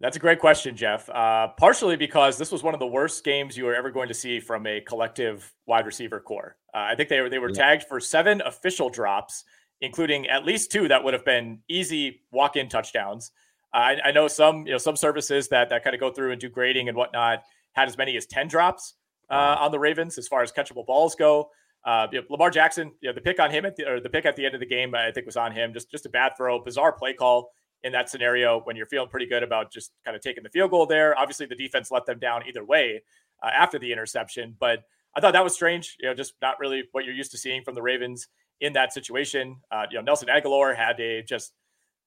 That's 0.00 0.16
a 0.16 0.20
great 0.20 0.38
question, 0.38 0.74
Jeff. 0.76 1.10
Uh, 1.10 1.48
partially 1.58 1.96
because 1.96 2.38
this 2.38 2.50
was 2.50 2.62
one 2.62 2.72
of 2.72 2.80
the 2.80 2.86
worst 2.86 3.22
games 3.22 3.56
you 3.56 3.64
were 3.64 3.74
ever 3.74 3.90
going 3.90 4.08
to 4.08 4.14
see 4.14 4.40
from 4.40 4.66
a 4.66 4.80
collective 4.80 5.52
wide 5.66 5.84
receiver 5.84 6.20
corps. 6.20 6.56
Uh, 6.74 6.78
I 6.78 6.94
think 6.94 7.10
they 7.10 7.20
were 7.20 7.28
they 7.28 7.38
were 7.38 7.50
yeah. 7.50 7.62
tagged 7.62 7.84
for 7.84 8.00
seven 8.00 8.40
official 8.40 8.88
drops, 8.88 9.44
including 9.82 10.26
at 10.28 10.46
least 10.46 10.72
two 10.72 10.88
that 10.88 11.04
would 11.04 11.12
have 11.12 11.24
been 11.24 11.60
easy 11.68 12.22
walk 12.32 12.56
in 12.56 12.68
touchdowns. 12.68 13.32
Uh, 13.74 13.76
I, 13.76 13.98
I, 14.06 14.10
know 14.12 14.26
some 14.26 14.66
you 14.66 14.72
know 14.72 14.78
some 14.78 14.96
services 14.96 15.48
that 15.48 15.68
that 15.68 15.84
kind 15.84 15.92
of 15.92 16.00
go 16.00 16.10
through 16.10 16.32
and 16.32 16.40
do 16.40 16.48
grading 16.48 16.88
and 16.88 16.96
whatnot 16.96 17.42
had 17.72 17.86
as 17.86 17.98
many 17.98 18.16
as 18.16 18.24
ten 18.24 18.48
drops 18.48 18.94
uh, 19.28 19.56
on 19.60 19.70
the 19.70 19.78
Ravens 19.78 20.16
as 20.16 20.26
far 20.26 20.42
as 20.42 20.50
catchable 20.50 20.86
balls 20.86 21.14
go. 21.14 21.50
Uh, 21.84 22.06
you 22.10 22.20
know, 22.20 22.26
Lamar 22.30 22.50
Jackson, 22.50 22.92
you 23.02 23.08
know, 23.10 23.14
the 23.14 23.20
pick 23.20 23.38
on 23.38 23.50
him 23.50 23.64
at 23.64 23.76
the, 23.76 23.88
or 23.88 24.00
the 24.00 24.10
pick 24.10 24.26
at 24.26 24.36
the 24.36 24.44
end 24.44 24.54
of 24.54 24.60
the 24.60 24.66
game, 24.66 24.94
I 24.94 25.10
think 25.12 25.26
was 25.26 25.36
on 25.36 25.52
him. 25.52 25.74
Just 25.74 25.90
just 25.90 26.06
a 26.06 26.10
bad 26.10 26.32
throw, 26.38 26.58
bizarre 26.58 26.92
play 26.92 27.12
call 27.12 27.52
in 27.82 27.92
that 27.92 28.10
scenario 28.10 28.60
when 28.60 28.76
you're 28.76 28.86
feeling 28.86 29.08
pretty 29.08 29.26
good 29.26 29.42
about 29.42 29.72
just 29.72 29.92
kind 30.04 30.16
of 30.16 30.22
taking 30.22 30.42
the 30.42 30.50
field 30.50 30.70
goal 30.70 30.86
there. 30.86 31.18
Obviously, 31.18 31.46
the 31.46 31.54
defense 31.54 31.90
let 31.90 32.06
them 32.06 32.18
down 32.18 32.42
either 32.46 32.64
way 32.64 33.02
uh, 33.42 33.50
after 33.54 33.78
the 33.78 33.92
interception, 33.92 34.56
but 34.58 34.84
I 35.16 35.20
thought 35.20 35.32
that 35.32 35.44
was 35.44 35.54
strange. 35.54 35.96
You 36.00 36.08
know, 36.08 36.14
just 36.14 36.34
not 36.40 36.58
really 36.60 36.84
what 36.92 37.04
you're 37.04 37.14
used 37.14 37.32
to 37.32 37.38
seeing 37.38 37.62
from 37.62 37.74
the 37.74 37.82
Ravens 37.82 38.28
in 38.60 38.72
that 38.74 38.92
situation. 38.92 39.56
Uh, 39.70 39.86
you 39.90 39.98
know, 39.98 40.02
Nelson 40.02 40.28
Agholor 40.28 40.76
had 40.76 41.00
a 41.00 41.22
just 41.22 41.52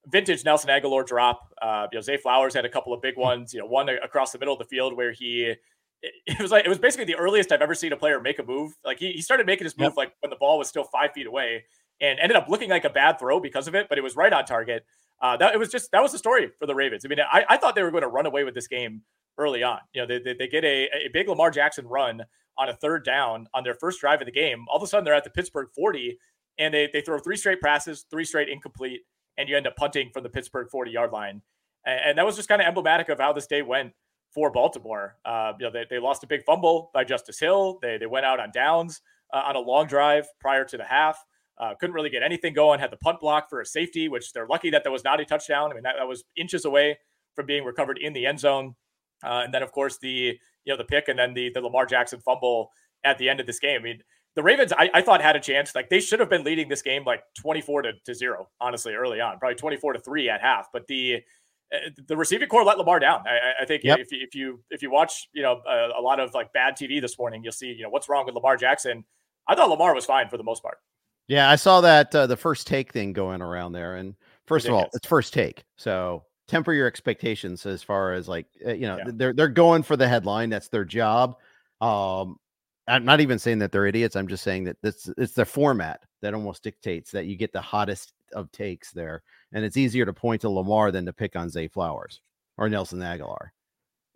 vintage 0.07 0.45
Nelson 0.45 0.69
Agholor 0.69 1.05
drop. 1.05 1.53
Uh, 1.61 1.87
you 1.91 1.97
know, 1.97 2.01
Zay 2.01 2.17
Flowers 2.17 2.53
had 2.53 2.65
a 2.65 2.69
couple 2.69 2.93
of 2.93 3.01
big 3.01 3.17
ones. 3.17 3.53
You 3.53 3.61
know, 3.61 3.65
one 3.65 3.89
across 3.89 4.31
the 4.31 4.39
middle 4.39 4.53
of 4.53 4.59
the 4.59 4.65
field 4.65 4.95
where 4.95 5.11
he. 5.11 5.55
It 6.25 6.37
was 6.41 6.51
like 6.51 6.65
it 6.65 6.69
was 6.69 6.79
basically 6.79 7.05
the 7.05 7.15
earliest 7.15 7.53
I've 7.53 7.61
ever 7.61 7.73
seen 7.73 7.93
a 7.93 7.95
player 7.95 8.19
make 8.19 8.37
a 8.37 8.43
move. 8.43 8.73
Like 8.83 8.99
he, 8.99 9.13
he 9.13 9.21
started 9.21 9.45
making 9.45 9.63
his 9.63 9.77
move 9.77 9.91
yep. 9.91 9.97
like 9.97 10.13
when 10.19 10.31
the 10.31 10.35
ball 10.35 10.57
was 10.57 10.67
still 10.67 10.83
five 10.83 11.13
feet 11.13 11.27
away, 11.27 11.63
and 12.01 12.19
ended 12.19 12.35
up 12.35 12.49
looking 12.49 12.69
like 12.69 12.83
a 12.83 12.89
bad 12.89 13.19
throw 13.19 13.39
because 13.39 13.69
of 13.69 13.75
it, 13.75 13.87
but 13.87 13.97
it 13.97 14.01
was 14.01 14.17
right 14.17 14.33
on 14.33 14.43
target 14.43 14.85
uh, 15.23 15.37
that 15.37 15.55
it 15.55 15.57
was 15.57 15.69
just 15.69 15.89
that 15.91 16.03
was 16.03 16.11
the 16.11 16.17
story 16.19 16.51
for 16.59 16.67
the 16.67 16.75
Ravens. 16.75 17.05
I 17.05 17.07
mean, 17.07 17.19
I, 17.19 17.45
I 17.49 17.57
thought 17.57 17.75
they 17.75 17.81
were 17.81 17.91
going 17.91 18.03
to 18.03 18.09
run 18.09 18.25
away 18.25 18.43
with 18.43 18.53
this 18.53 18.67
game 18.67 19.01
early 19.37 19.63
on. 19.63 19.79
You 19.93 20.01
know, 20.01 20.07
they, 20.07 20.19
they, 20.19 20.35
they 20.37 20.47
get 20.47 20.65
a, 20.65 20.89
a 20.93 21.09
big 21.11 21.29
Lamar 21.29 21.49
Jackson 21.49 21.87
run 21.87 22.23
on 22.57 22.69
a 22.69 22.75
third 22.75 23.03
down 23.05 23.47
on 23.53 23.63
their 23.63 23.73
first 23.73 24.01
drive 24.01 24.21
of 24.21 24.25
the 24.25 24.31
game. 24.31 24.65
All 24.69 24.77
of 24.77 24.83
a 24.83 24.87
sudden, 24.87 25.05
they're 25.05 25.13
at 25.13 25.23
the 25.23 25.29
Pittsburgh 25.29 25.69
40 25.73 26.19
and 26.59 26.73
they, 26.73 26.89
they 26.91 27.01
throw 27.01 27.17
three 27.17 27.37
straight 27.37 27.61
passes, 27.61 28.05
three 28.11 28.25
straight 28.25 28.49
incomplete, 28.49 29.01
and 29.37 29.49
you 29.49 29.57
end 29.57 29.65
up 29.65 29.75
punting 29.75 30.11
from 30.13 30.23
the 30.23 30.29
Pittsburgh 30.29 30.67
40 30.69 30.91
yard 30.91 31.11
line. 31.11 31.41
And, 31.85 31.99
and 32.05 32.17
that 32.17 32.25
was 32.25 32.35
just 32.35 32.49
kind 32.49 32.61
of 32.61 32.67
emblematic 32.67 33.09
of 33.09 33.19
how 33.19 33.33
this 33.33 33.47
day 33.47 33.61
went 33.61 33.93
for 34.33 34.51
Baltimore. 34.51 35.15
Uh, 35.25 35.53
you 35.59 35.65
know, 35.65 35.71
they, 35.71 35.85
they 35.89 35.99
lost 35.99 36.23
a 36.23 36.27
big 36.27 36.43
fumble 36.43 36.91
by 36.93 37.03
Justice 37.03 37.39
Hill. 37.39 37.79
They, 37.81 37.97
they 37.97 38.07
went 38.07 38.25
out 38.25 38.39
on 38.39 38.51
downs 38.53 39.01
uh, 39.33 39.41
on 39.45 39.55
a 39.55 39.59
long 39.59 39.87
drive 39.87 40.27
prior 40.39 40.65
to 40.65 40.77
the 40.77 40.83
half. 40.83 41.17
Uh, 41.59 41.73
couldn't 41.79 41.93
really 41.93 42.09
get 42.09 42.23
anything 42.23 42.53
going. 42.53 42.79
Had 42.79 42.91
the 42.91 42.97
punt 42.97 43.19
block 43.19 43.49
for 43.49 43.61
a 43.61 43.65
safety, 43.65 44.09
which 44.09 44.33
they're 44.33 44.47
lucky 44.47 44.69
that 44.71 44.83
that 44.83 44.91
was 44.91 45.03
not 45.03 45.19
a 45.19 45.25
touchdown. 45.25 45.71
I 45.71 45.75
mean, 45.75 45.83
that, 45.83 45.95
that 45.99 46.07
was 46.07 46.23
inches 46.35 46.65
away 46.65 46.97
from 47.35 47.45
being 47.45 47.63
recovered 47.63 47.99
in 47.99 48.13
the 48.13 48.25
end 48.25 48.39
zone. 48.39 48.75
Uh, 49.23 49.41
and 49.45 49.53
then, 49.53 49.63
of 49.63 49.71
course, 49.71 49.97
the 49.99 50.37
you 50.65 50.73
know 50.73 50.77
the 50.77 50.83
pick 50.83 51.07
and 51.07 51.17
then 51.17 51.33
the 51.33 51.51
the 51.53 51.61
Lamar 51.61 51.85
Jackson 51.85 52.19
fumble 52.21 52.71
at 53.03 53.17
the 53.17 53.29
end 53.29 53.39
of 53.39 53.45
this 53.45 53.59
game. 53.59 53.81
I 53.81 53.83
mean, 53.83 54.03
the 54.35 54.43
Ravens, 54.43 54.73
I, 54.73 54.89
I, 54.93 55.01
thought 55.01 55.21
had 55.21 55.35
a 55.35 55.39
chance. 55.39 55.75
Like 55.75 55.89
they 55.89 55.99
should 55.99 56.19
have 56.19 56.29
been 56.29 56.43
leading 56.43 56.67
this 56.69 56.81
game 56.81 57.03
like 57.03 57.21
24 57.39 57.83
to, 57.83 57.91
to 58.05 58.15
zero, 58.15 58.49
honestly, 58.59 58.93
early 58.93 59.21
on, 59.21 59.37
probably 59.37 59.55
24 59.55 59.93
to 59.93 59.99
three 59.99 60.29
at 60.29 60.41
half. 60.41 60.69
But 60.73 60.87
the 60.87 61.21
uh, 61.73 61.89
the 62.07 62.17
receiving 62.17 62.47
corps 62.47 62.63
let 62.63 62.77
Lamar 62.77 62.99
down. 62.99 63.23
I, 63.27 63.63
I 63.63 63.65
think 63.65 63.83
yep. 63.83 63.99
if, 63.99 64.07
if 64.11 64.35
you 64.35 64.63
if 64.69 64.81
you 64.81 64.91
watch 64.91 65.27
you 65.33 65.43
know 65.43 65.61
a, 65.67 65.99
a, 65.99 66.01
lot 66.01 66.19
of 66.19 66.33
like 66.33 66.51
bad 66.53 66.75
TV 66.75 67.01
this 67.01 67.17
morning, 67.17 67.43
you'll 67.43 67.53
see 67.53 67.67
you 67.67 67.83
know 67.83 67.89
what's 67.89 68.09
wrong 68.09 68.25
with 68.25 68.35
Lamar 68.35 68.57
Jackson. 68.57 69.03
I 69.47 69.55
thought 69.55 69.69
Lamar 69.69 69.93
was 69.93 70.05
fine 70.05 70.29
for 70.29 70.37
the 70.37 70.43
most 70.43 70.63
part. 70.63 70.77
Yeah, 71.27 71.49
I 71.49 71.55
saw 71.55 71.81
that 71.81 72.13
uh, 72.13 72.27
the 72.27 72.37
first 72.37 72.67
take 72.67 72.91
thing 72.91 73.13
going 73.13 73.41
around 73.41 73.71
there, 73.71 73.95
and 73.95 74.15
first 74.45 74.67
of 74.67 74.73
all, 74.73 74.89
it's 74.93 75.07
first 75.07 75.33
take, 75.33 75.63
so 75.77 76.23
temper 76.47 76.73
your 76.73 76.87
expectations 76.87 77.65
as 77.65 77.81
far 77.81 78.13
as 78.13 78.27
like 78.27 78.45
uh, 78.65 78.73
you 78.73 78.87
know 78.87 78.97
yeah. 78.97 79.11
they're 79.13 79.33
they're 79.33 79.47
going 79.47 79.83
for 79.83 79.95
the 79.95 80.07
headline. 80.07 80.49
That's 80.49 80.67
their 80.67 80.85
job. 80.85 81.37
Um, 81.81 82.37
I'm 82.87 83.05
not 83.05 83.21
even 83.21 83.39
saying 83.39 83.59
that 83.59 83.71
they're 83.71 83.85
idiots. 83.85 84.15
I'm 84.15 84.27
just 84.27 84.43
saying 84.43 84.65
that 84.65 84.77
this 84.81 85.09
it's 85.17 85.33
the 85.33 85.45
format 85.45 86.01
that 86.21 86.33
almost 86.33 86.63
dictates 86.63 87.11
that 87.11 87.25
you 87.25 87.37
get 87.37 87.53
the 87.53 87.61
hottest 87.61 88.13
of 88.33 88.51
takes 88.51 88.91
there, 88.91 89.23
and 89.53 89.63
it's 89.63 89.77
easier 89.77 90.05
to 90.05 90.13
point 90.13 90.41
to 90.41 90.49
Lamar 90.49 90.91
than 90.91 91.05
to 91.05 91.13
pick 91.13 91.35
on 91.35 91.49
Zay 91.49 91.67
Flowers 91.67 92.21
or 92.57 92.69
Nelson 92.69 92.99
Agholor. 92.99 93.49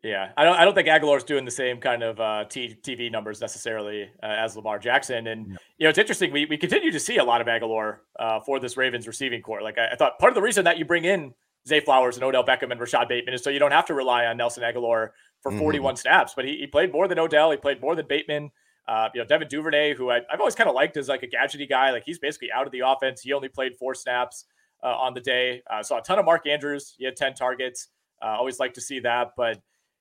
Yeah, 0.04 0.32
I 0.38 0.44
don't. 0.44 0.56
I 0.56 0.64
don't 0.64 0.76
think 0.76 0.88
Agholor's 0.88 1.24
doing 1.24 1.44
the 1.44 1.52
same 1.52 1.80
kind 1.80 2.04
of 2.04 2.20
uh, 2.20 2.46
t- 2.48 2.78
TV 2.84 3.12
numbers 3.12 3.42
necessarily 3.42 4.04
uh, 4.22 4.28
as 4.28 4.56
Lamar 4.56 4.78
Jackson. 4.78 5.28
And 5.28 5.48
you 5.78 5.86
know, 5.86 5.90
it's 5.90 5.98
interesting. 5.98 6.32
We 6.32 6.46
we 6.46 6.56
continue 6.58 6.92
to 6.92 7.00
see 7.00 7.18
a 7.18 7.24
lot 7.24 7.42
of 7.42 7.48
Agholor 7.48 7.98
uh, 8.20 8.40
for 8.42 8.60
this 8.60 8.78
Ravens 8.78 9.08
receiving 9.08 9.42
corps. 9.42 9.62
Like 9.62 9.78
I, 9.78 9.94
I, 9.94 9.96
thought, 9.96 10.20
part 10.20 10.30
of 10.32 10.36
the 10.36 10.42
reason 10.42 10.66
that 10.66 10.78
you 10.78 10.86
bring 10.86 11.06
in 11.06 11.34
Zay 11.68 11.80
Flowers 11.80 12.16
and 12.16 12.24
Odell 12.24 12.46
Beckham 12.46 12.72
and 12.72 12.80
Rashod 12.80 13.08
Bateman 13.08 13.34
is 13.34 13.44
so 13.44 13.50
you 13.50 13.60
don't 13.60 13.72
have 13.72 13.86
to 13.88 13.96
rely 13.96 14.26
on 14.26 14.38
Nelson 14.38 14.64
Agholor 14.64 15.10
for 15.42 15.52
mm-hmm. 15.52 15.60
41 15.60 15.96
snaps. 15.96 16.34
But 16.36 16.46
he, 16.46 16.58
he 16.58 16.68
played 16.68 16.92
more 16.92 17.08
than 17.08 17.18
Odell. 17.18 17.50
He 17.50 17.58
played 17.58 17.82
more 17.82 17.96
than 17.96 18.08
Bateman. 18.08 18.52
Uh, 18.88 19.10
you 19.14 19.20
know, 19.20 19.28
Devin 19.28 19.48
Duvernay, 19.50 19.96
who 19.96 20.12
I, 20.12 20.22
have 20.30 20.40
always 20.40 20.56
kind 20.56 20.70
of 20.70 20.76
liked 20.76 20.96
as 20.96 21.10
like 21.10 21.24
a 21.24 21.28
gadgety 21.28 21.68
guy. 21.68 21.92
Like 21.92 22.04
he's 22.06 22.20
basically 22.20 22.52
out 22.52 22.66
of 22.66 22.72
the 22.72 22.82
offense. 22.86 23.22
He 23.22 23.34
only 23.34 23.50
played 23.50 23.74
four 23.78 23.94
snaps 23.94 24.46
uh, 24.84 24.96
on 24.96 25.14
the 25.14 25.22
day. 25.22 25.62
Uh, 25.70 25.84
saw 25.84 25.98
a 25.98 26.02
ton 26.02 26.20
of 26.20 26.26
Mark 26.26 26.48
Andrews. 26.48 26.96
He 26.98 27.04
had 27.04 27.16
10 27.16 27.34
targets. 27.34 27.90
Uh, 28.22 28.28
always 28.28 28.60
like 28.60 28.74
to 28.76 28.82
see 28.82 29.00
that. 29.02 29.32
But 29.36 29.60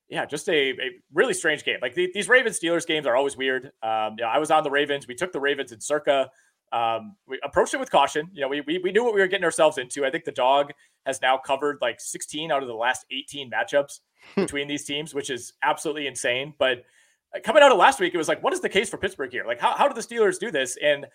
yeah, 0.09 0.25
just 0.25 0.47
a, 0.47 0.69
a 0.71 0.91
really 1.13 1.33
strange 1.33 1.63
game. 1.63 1.77
Like 1.81 1.93
the, 1.93 2.09
these 2.13 2.29
Ravens 2.29 2.59
Steelers 2.59 2.87
games 2.87 3.05
are 3.05 3.15
always 3.15 3.35
weird. 3.35 3.71
Um, 3.83 4.15
you 4.17 4.23
know, 4.23 4.29
I 4.29 4.37
was 4.37 4.51
on 4.51 4.63
the 4.63 4.71
Ravens. 4.71 5.07
We 5.07 5.15
took 5.15 5.31
the 5.31 5.39
Ravens 5.39 5.71
in 5.71 5.81
circa. 5.81 6.29
Um, 6.71 7.15
we 7.27 7.39
approached 7.43 7.73
it 7.73 7.79
with 7.79 7.91
caution. 7.91 8.29
You 8.33 8.41
know, 8.41 8.47
we, 8.47 8.61
we, 8.61 8.79
we 8.79 8.91
knew 8.91 9.03
what 9.03 9.13
we 9.13 9.21
were 9.21 9.27
getting 9.27 9.43
ourselves 9.43 9.77
into. 9.77 10.05
I 10.05 10.11
think 10.11 10.25
the 10.25 10.31
dog 10.31 10.71
has 11.05 11.21
now 11.21 11.37
covered 11.37 11.79
like 11.81 11.99
16 11.99 12.51
out 12.51 12.61
of 12.61 12.67
the 12.67 12.75
last 12.75 13.05
18 13.11 13.49
matchups 13.51 13.99
hmm. 14.35 14.41
between 14.41 14.67
these 14.67 14.85
teams, 14.85 15.13
which 15.13 15.29
is 15.29 15.53
absolutely 15.61 16.07
insane. 16.07 16.53
But 16.57 16.83
uh, 17.35 17.39
coming 17.43 17.63
out 17.63 17.71
of 17.71 17.77
last 17.77 17.99
week, 17.99 18.13
it 18.13 18.17
was 18.17 18.27
like, 18.27 18.41
what 18.43 18.53
is 18.53 18.61
the 18.61 18.69
case 18.69 18.89
for 18.89 18.97
Pittsburgh 18.97 19.31
here? 19.31 19.45
Like, 19.45 19.59
how, 19.59 19.75
how 19.75 19.87
do 19.87 19.93
the 19.93 20.01
Steelers 20.01 20.39
do 20.39 20.51
this? 20.51 20.77
And 20.81 21.05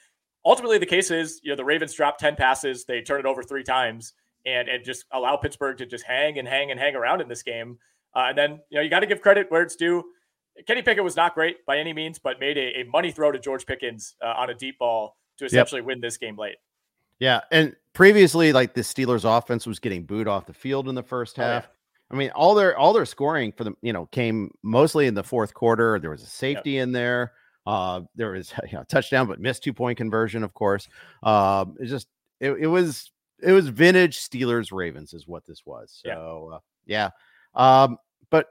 ultimately, 0.44 0.78
the 0.78 0.86
case 0.86 1.10
is, 1.10 1.40
you 1.42 1.50
know, 1.50 1.56
the 1.56 1.64
Ravens 1.64 1.94
drop 1.94 2.18
10 2.18 2.36
passes, 2.36 2.84
they 2.84 3.00
turn 3.00 3.20
it 3.20 3.26
over 3.26 3.42
three 3.42 3.64
times, 3.64 4.14
and, 4.44 4.68
and 4.68 4.84
just 4.84 5.04
allow 5.12 5.36
Pittsburgh 5.36 5.78
to 5.78 5.86
just 5.86 6.04
hang 6.04 6.38
and 6.38 6.48
hang 6.48 6.70
and 6.70 6.80
hang 6.80 6.94
around 6.94 7.20
in 7.20 7.28
this 7.28 7.42
game. 7.42 7.78
Uh, 8.14 8.26
and 8.28 8.38
then, 8.38 8.50
you 8.70 8.76
know, 8.76 8.80
you 8.80 8.90
got 8.90 9.00
to 9.00 9.06
give 9.06 9.20
credit 9.20 9.50
where 9.50 9.62
it's 9.62 9.76
due. 9.76 10.04
Kenny 10.66 10.82
Pickett 10.82 11.02
was 11.02 11.16
not 11.16 11.34
great 11.34 11.64
by 11.64 11.78
any 11.78 11.92
means, 11.92 12.18
but 12.18 12.38
made 12.38 12.58
a, 12.58 12.80
a 12.80 12.84
money 12.84 13.10
throw 13.10 13.32
to 13.32 13.38
George 13.38 13.64
Pickens 13.66 14.14
uh, 14.22 14.34
on 14.36 14.50
a 14.50 14.54
deep 14.54 14.78
ball 14.78 15.16
to 15.38 15.46
essentially 15.46 15.80
yep. 15.80 15.86
win 15.86 16.00
this 16.00 16.16
game 16.16 16.36
late. 16.36 16.56
Yeah. 17.18 17.40
And 17.50 17.74
previously, 17.92 18.52
like 18.52 18.74
the 18.74 18.82
Steelers 18.82 19.24
offense 19.24 19.66
was 19.66 19.78
getting 19.78 20.04
booed 20.04 20.28
off 20.28 20.46
the 20.46 20.52
field 20.52 20.88
in 20.88 20.94
the 20.94 21.02
first 21.02 21.36
half. 21.36 21.64
Oh, 21.64 21.68
yeah. 21.70 22.14
I 22.14 22.18
mean, 22.18 22.30
all 22.30 22.54
their 22.54 22.76
all 22.76 22.92
their 22.92 23.06
scoring 23.06 23.52
for 23.52 23.64
them, 23.64 23.76
you 23.80 23.92
know, 23.92 24.06
came 24.06 24.50
mostly 24.62 25.06
in 25.06 25.14
the 25.14 25.24
fourth 25.24 25.54
quarter. 25.54 25.98
There 25.98 26.10
was 26.10 26.22
a 26.22 26.26
safety 26.26 26.72
yep. 26.72 26.82
in 26.82 26.92
there. 26.92 27.32
Uh, 27.66 28.02
there 28.14 28.32
was 28.32 28.52
you 28.70 28.76
know, 28.76 28.84
touchdown, 28.84 29.26
but 29.26 29.40
missed 29.40 29.62
two 29.62 29.72
point 29.72 29.96
conversion, 29.96 30.42
of 30.42 30.52
course. 30.52 30.88
It's 31.24 31.90
just 31.90 32.08
it, 32.40 32.50
it 32.52 32.66
was 32.66 33.10
it 33.42 33.52
was 33.52 33.68
vintage 33.68 34.18
Steelers 34.18 34.70
Ravens 34.70 35.14
is 35.14 35.26
what 35.26 35.46
this 35.46 35.62
was. 35.64 36.00
So 36.04 36.50
uh, 36.54 36.58
yeah. 36.84 37.10
Um, 37.54 37.98
but 38.30 38.46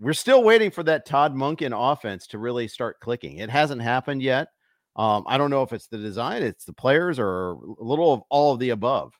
we're 0.00 0.12
still 0.12 0.42
waiting 0.42 0.70
for 0.70 0.82
that 0.84 1.06
Todd 1.06 1.34
Monken 1.34 1.72
offense 1.74 2.26
to 2.28 2.38
really 2.38 2.68
start 2.68 3.00
clicking. 3.00 3.38
It 3.38 3.50
hasn't 3.50 3.82
happened 3.82 4.22
yet. 4.22 4.48
Um, 4.96 5.24
I 5.26 5.36
don't 5.36 5.50
know 5.50 5.62
if 5.62 5.72
it's 5.72 5.88
the 5.88 5.98
design, 5.98 6.42
it's 6.42 6.64
the 6.64 6.72
players, 6.72 7.18
or 7.18 7.52
a 7.52 7.84
little 7.84 8.14
of 8.14 8.22
all 8.30 8.54
of 8.54 8.58
the 8.58 8.70
above. 8.70 9.12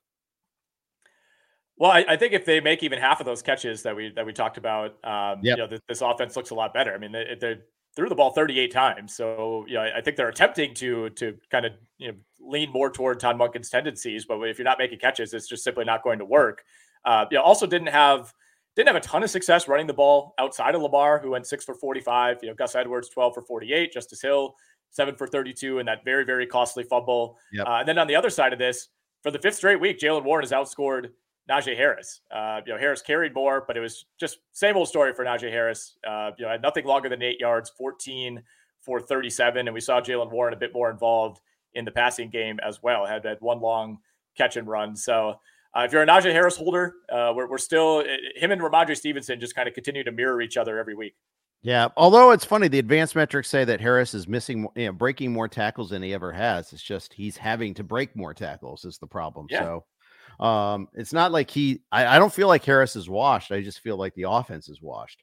Well, 1.77 1.91
I, 1.91 2.05
I, 2.09 2.17
think 2.17 2.33
if 2.33 2.47
they 2.47 2.61
make 2.61 2.83
even 2.83 2.99
half 2.99 3.21
of 3.21 3.27
those 3.27 3.43
catches 3.43 3.83
that 3.83 3.95
we 3.95 4.11
that 4.17 4.25
we 4.25 4.33
talked 4.33 4.57
about, 4.57 4.93
um, 5.05 5.41
yep. 5.43 5.57
you 5.59 5.63
know, 5.63 5.67
this, 5.67 5.81
this, 5.87 6.01
offense 6.01 6.35
looks 6.35 6.49
a 6.49 6.55
lot 6.55 6.73
better. 6.73 6.95
I 6.95 6.99
mean, 6.99 7.13
they, 7.13 7.37
they 7.39 7.57
threw 7.95 8.09
the 8.09 8.15
ball 8.15 8.31
38 8.31 8.73
times, 8.73 9.15
so 9.15 9.67
you 9.69 9.75
know, 9.75 9.83
I 9.83 10.01
think 10.01 10.17
they're 10.17 10.31
attempting 10.31 10.73
to 10.77 11.11
to 11.11 11.37
kind 11.51 11.67
of 11.67 11.73
you 11.99 12.09
know 12.09 12.15
lean 12.41 12.71
more 12.73 12.91
toward 12.91 13.21
Todd 13.21 13.37
Monken's 13.37 13.69
tendencies. 13.69 14.25
But 14.25 14.41
if 14.45 14.59
you're 14.59 14.65
not 14.65 14.79
making 14.79 15.01
catches, 15.01 15.35
it's 15.35 15.47
just 15.47 15.63
simply 15.63 15.85
not 15.85 16.03
going 16.03 16.19
to 16.21 16.25
work. 16.25 16.65
Uh, 17.05 17.27
you 17.31 17.37
know, 17.37 17.43
also 17.43 17.67
didn't 17.67 17.89
have 17.89 18.33
didn't 18.77 18.89
have 18.89 18.97
a 18.97 19.01
ton 19.01 19.23
of 19.23 19.31
success 19.31 19.67
running 19.67 19.87
the 19.87 19.95
ball 19.95 20.35
outside 20.39 20.75
of 20.75 20.83
Lamar, 20.83 21.19
who 21.19 21.31
went 21.31 21.47
six 21.47 21.65
for 21.65 21.75
45. 21.75 22.39
You 22.43 22.51
know, 22.51 22.55
Gus 22.55 22.75
Edwards 22.75 23.09
12 23.09 23.35
for 23.35 23.43
48, 23.43 23.93
Justice 23.93 24.23
Hill 24.23 24.55
seven 24.91 25.15
for 25.15 25.27
32, 25.27 25.79
and 25.79 25.89
that 25.89 26.05
very 26.05 26.25
very 26.25 26.47
costly 26.47 26.83
fumble. 26.85 27.39
Yep. 27.53 27.67
Uh, 27.67 27.71
and 27.81 27.89
then 27.89 27.99
on 27.99 28.07
the 28.07 28.17
other 28.17 28.31
side 28.31 28.53
of 28.53 28.59
this, 28.59 28.89
for 29.23 29.31
the 29.31 29.39
fifth 29.39 29.57
straight 29.57 29.81
week, 29.81 29.99
Jaylen 29.99 30.25
Warren 30.25 30.43
has 30.43 30.53
outscored 30.53 31.11
Najee 31.51 31.77
Harris. 31.77 32.23
Uh, 32.31 32.61
you 32.67 32.73
know, 32.73 32.79
Harris 32.79 33.03
carried 33.03 33.35
more, 33.35 33.65
but 33.67 33.77
it 33.77 33.81
was 33.81 34.07
just 34.19 34.39
same 34.53 34.77
old 34.77 34.89
story 34.89 35.13
for 35.13 35.25
Najee 35.25 35.51
Harris. 35.51 35.97
Uh, 36.07 36.31
you 36.39 36.45
know, 36.45 36.51
had 36.51 36.63
nothing 36.63 36.85
longer 36.85 37.09
than 37.09 37.23
eight 37.23 37.41
yards, 37.41 37.71
14 37.71 38.43
for 38.81 39.01
37, 39.01 39.69
and 39.69 39.75
we 39.75 39.81
saw 39.81 40.01
Jaylen 40.01 40.31
Warren 40.31 40.55
a 40.55 40.57
bit 40.57 40.73
more 40.73 40.91
involved 40.91 41.41
in 41.75 41.85
the 41.85 41.91
passing 41.91 42.31
game 42.31 42.59
as 42.67 42.83
well. 42.83 43.05
Had 43.05 43.25
had 43.25 43.39
one 43.41 43.61
long 43.61 43.99
catch 44.37 44.57
and 44.57 44.67
run. 44.67 44.97
So. 44.97 45.39
Uh, 45.77 45.85
if 45.85 45.93
you're 45.93 46.03
a 46.03 46.07
Najee 46.07 46.33
Harris 46.33 46.57
holder, 46.57 46.95
uh, 47.11 47.33
we're, 47.37 47.49
we're 47.49 47.59
still 47.59 48.03
him 48.35 48.51
and 48.51 48.61
Rhamondre 48.63 48.97
Stevenson 48.97 49.39
just 49.39 49.55
kind 49.55 49.69
of 49.69 49.75
continue 49.75 50.03
to 50.05 50.13
mirror 50.13 50.41
each 50.41 50.57
other 50.57 50.79
every 50.79 50.95
week. 50.95 51.15
Yeah, 51.63 51.89
although 51.97 52.31
it's 52.31 52.45
funny, 52.45 52.69
the 52.69 52.79
advanced 52.79 53.17
metrics 53.17 53.49
say 53.49 53.65
that 53.65 53.81
Harris 53.81 54.15
is 54.15 54.29
missing, 54.29 54.69
you 54.77 54.87
know, 54.87 54.93
breaking 54.93 55.33
more 55.33 55.49
tackles 55.49 55.91
than 55.91 56.03
he 56.03 56.15
ever 56.15 56.33
has. 56.33 56.73
It's 56.73 56.83
just 56.83 57.13
he's 57.13 57.37
having 57.37 57.75
to 57.75 57.85
break 57.85 58.15
more 58.15 58.33
tackles 58.33 58.85
is 58.85 58.99
the 58.99 59.07
problem. 59.07 59.49
Yeah. 59.51 59.81
So 60.39 60.45
um, 60.45 60.89
it's 60.95 61.13
not 61.13 61.33
like 61.33 61.51
he. 61.51 61.83
I, 61.91 62.07
I, 62.07 62.19
don't 62.19 62.33
feel 62.33 62.49
like 62.49 62.65
Harris 62.65 62.95
is 62.95 63.09
washed. 63.09 63.53
I 63.53 63.63
just 63.63 63.81
feel 63.81 63.97
like 63.97 64.15
the 64.15 64.31
offense 64.31 64.69
is 64.69 64.81
washed. 64.81 65.23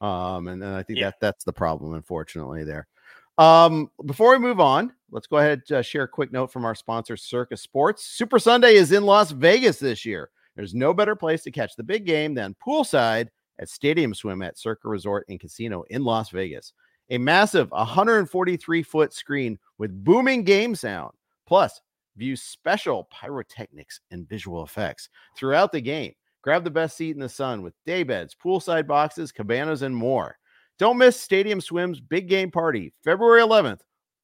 Um, 0.00 0.48
and 0.48 0.60
then 0.60 0.74
I 0.74 0.82
think 0.82 0.98
yeah. 0.98 1.10
that 1.10 1.16
that's 1.20 1.44
the 1.44 1.52
problem, 1.52 1.94
unfortunately. 1.94 2.64
There. 2.64 2.88
Um, 3.36 3.90
before 4.06 4.30
we 4.30 4.38
move 4.38 4.60
on, 4.60 4.92
let's 5.10 5.26
go 5.26 5.38
ahead 5.38 5.62
uh, 5.72 5.82
share 5.82 6.04
a 6.04 6.08
quick 6.08 6.32
note 6.32 6.52
from 6.52 6.64
our 6.64 6.74
sponsor, 6.74 7.16
Circa 7.16 7.56
Sports. 7.56 8.06
Super 8.06 8.38
Sunday 8.38 8.74
is 8.74 8.92
in 8.92 9.04
Las 9.04 9.32
Vegas 9.32 9.78
this 9.78 10.04
year. 10.04 10.30
There's 10.56 10.74
no 10.74 10.94
better 10.94 11.16
place 11.16 11.42
to 11.42 11.50
catch 11.50 11.74
the 11.74 11.82
big 11.82 12.06
game 12.06 12.34
than 12.34 12.54
poolside 12.64 13.28
at 13.58 13.68
Stadium 13.68 14.14
Swim 14.14 14.42
at 14.42 14.58
Circa 14.58 14.88
Resort 14.88 15.26
and 15.28 15.40
Casino 15.40 15.84
in 15.90 16.04
Las 16.04 16.30
Vegas. 16.30 16.72
A 17.10 17.18
massive 17.18 17.70
143 17.72 18.82
foot 18.82 19.12
screen 19.12 19.58
with 19.78 20.04
booming 20.04 20.44
game 20.44 20.74
sound, 20.74 21.12
plus 21.46 21.80
view 22.16 22.36
special 22.36 23.08
pyrotechnics 23.10 24.00
and 24.10 24.28
visual 24.28 24.62
effects 24.64 25.08
throughout 25.36 25.72
the 25.72 25.80
game. 25.80 26.12
Grab 26.42 26.62
the 26.62 26.70
best 26.70 26.96
seat 26.96 27.14
in 27.14 27.20
the 27.20 27.28
sun 27.28 27.62
with 27.62 27.74
day 27.84 28.04
beds, 28.04 28.36
poolside 28.42 28.86
boxes, 28.86 29.32
cabanas, 29.32 29.82
and 29.82 29.96
more. 29.96 30.36
Don't 30.78 30.98
miss 30.98 31.20
Stadium 31.20 31.60
Swim's 31.60 32.00
big 32.00 32.28
game 32.28 32.50
party, 32.50 32.92
February 33.04 33.42
11th, 33.42 33.80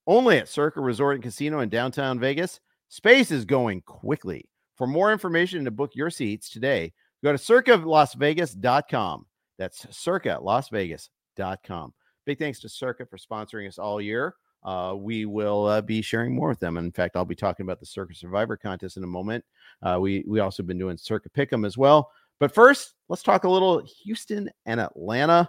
only 0.06 0.38
at 0.38 0.48
Circa 0.48 0.80
Resort 0.80 1.14
and 1.14 1.22
Casino 1.22 1.60
in 1.60 1.68
downtown 1.68 2.18
Vegas. 2.18 2.60
Space 2.88 3.30
is 3.30 3.44
going 3.44 3.82
quickly. 3.82 4.48
For 4.76 4.86
more 4.86 5.12
information 5.12 5.58
and 5.58 5.66
to 5.66 5.70
book 5.70 5.92
your 5.94 6.10
seats 6.10 6.50
today, 6.50 6.92
go 7.22 7.32
to 7.32 7.38
circalasvegas.com. 7.38 9.26
That's 9.58 9.86
circalasvegas.com. 9.86 11.94
Big 12.26 12.38
thanks 12.38 12.60
to 12.60 12.68
Circa 12.68 13.06
for 13.06 13.18
sponsoring 13.18 13.68
us 13.68 13.78
all 13.78 14.00
year 14.00 14.34
uh, 14.62 14.94
we 14.96 15.24
will 15.24 15.66
uh, 15.66 15.80
be 15.80 16.02
sharing 16.02 16.34
more 16.34 16.48
with 16.48 16.60
them. 16.60 16.76
And 16.76 16.86
in 16.86 16.92
fact, 16.92 17.16
I'll 17.16 17.24
be 17.24 17.34
talking 17.34 17.64
about 17.64 17.80
the 17.80 17.86
Circa 17.86 18.14
Survivor 18.14 18.56
contest 18.56 18.96
in 18.96 19.04
a 19.04 19.08
moment. 19.08 19.44
Uh, 19.82 19.98
we 20.00 20.24
we 20.26 20.40
also 20.40 20.62
been 20.62 20.78
doing 20.78 20.96
Circa 20.96 21.30
Pick'em 21.30 21.66
as 21.66 21.78
well. 21.78 22.10
But 22.38 22.54
first, 22.54 22.94
let's 23.08 23.22
talk 23.22 23.44
a 23.44 23.48
little 23.48 23.82
Houston 24.02 24.50
and 24.66 24.80
Atlanta. 24.80 25.48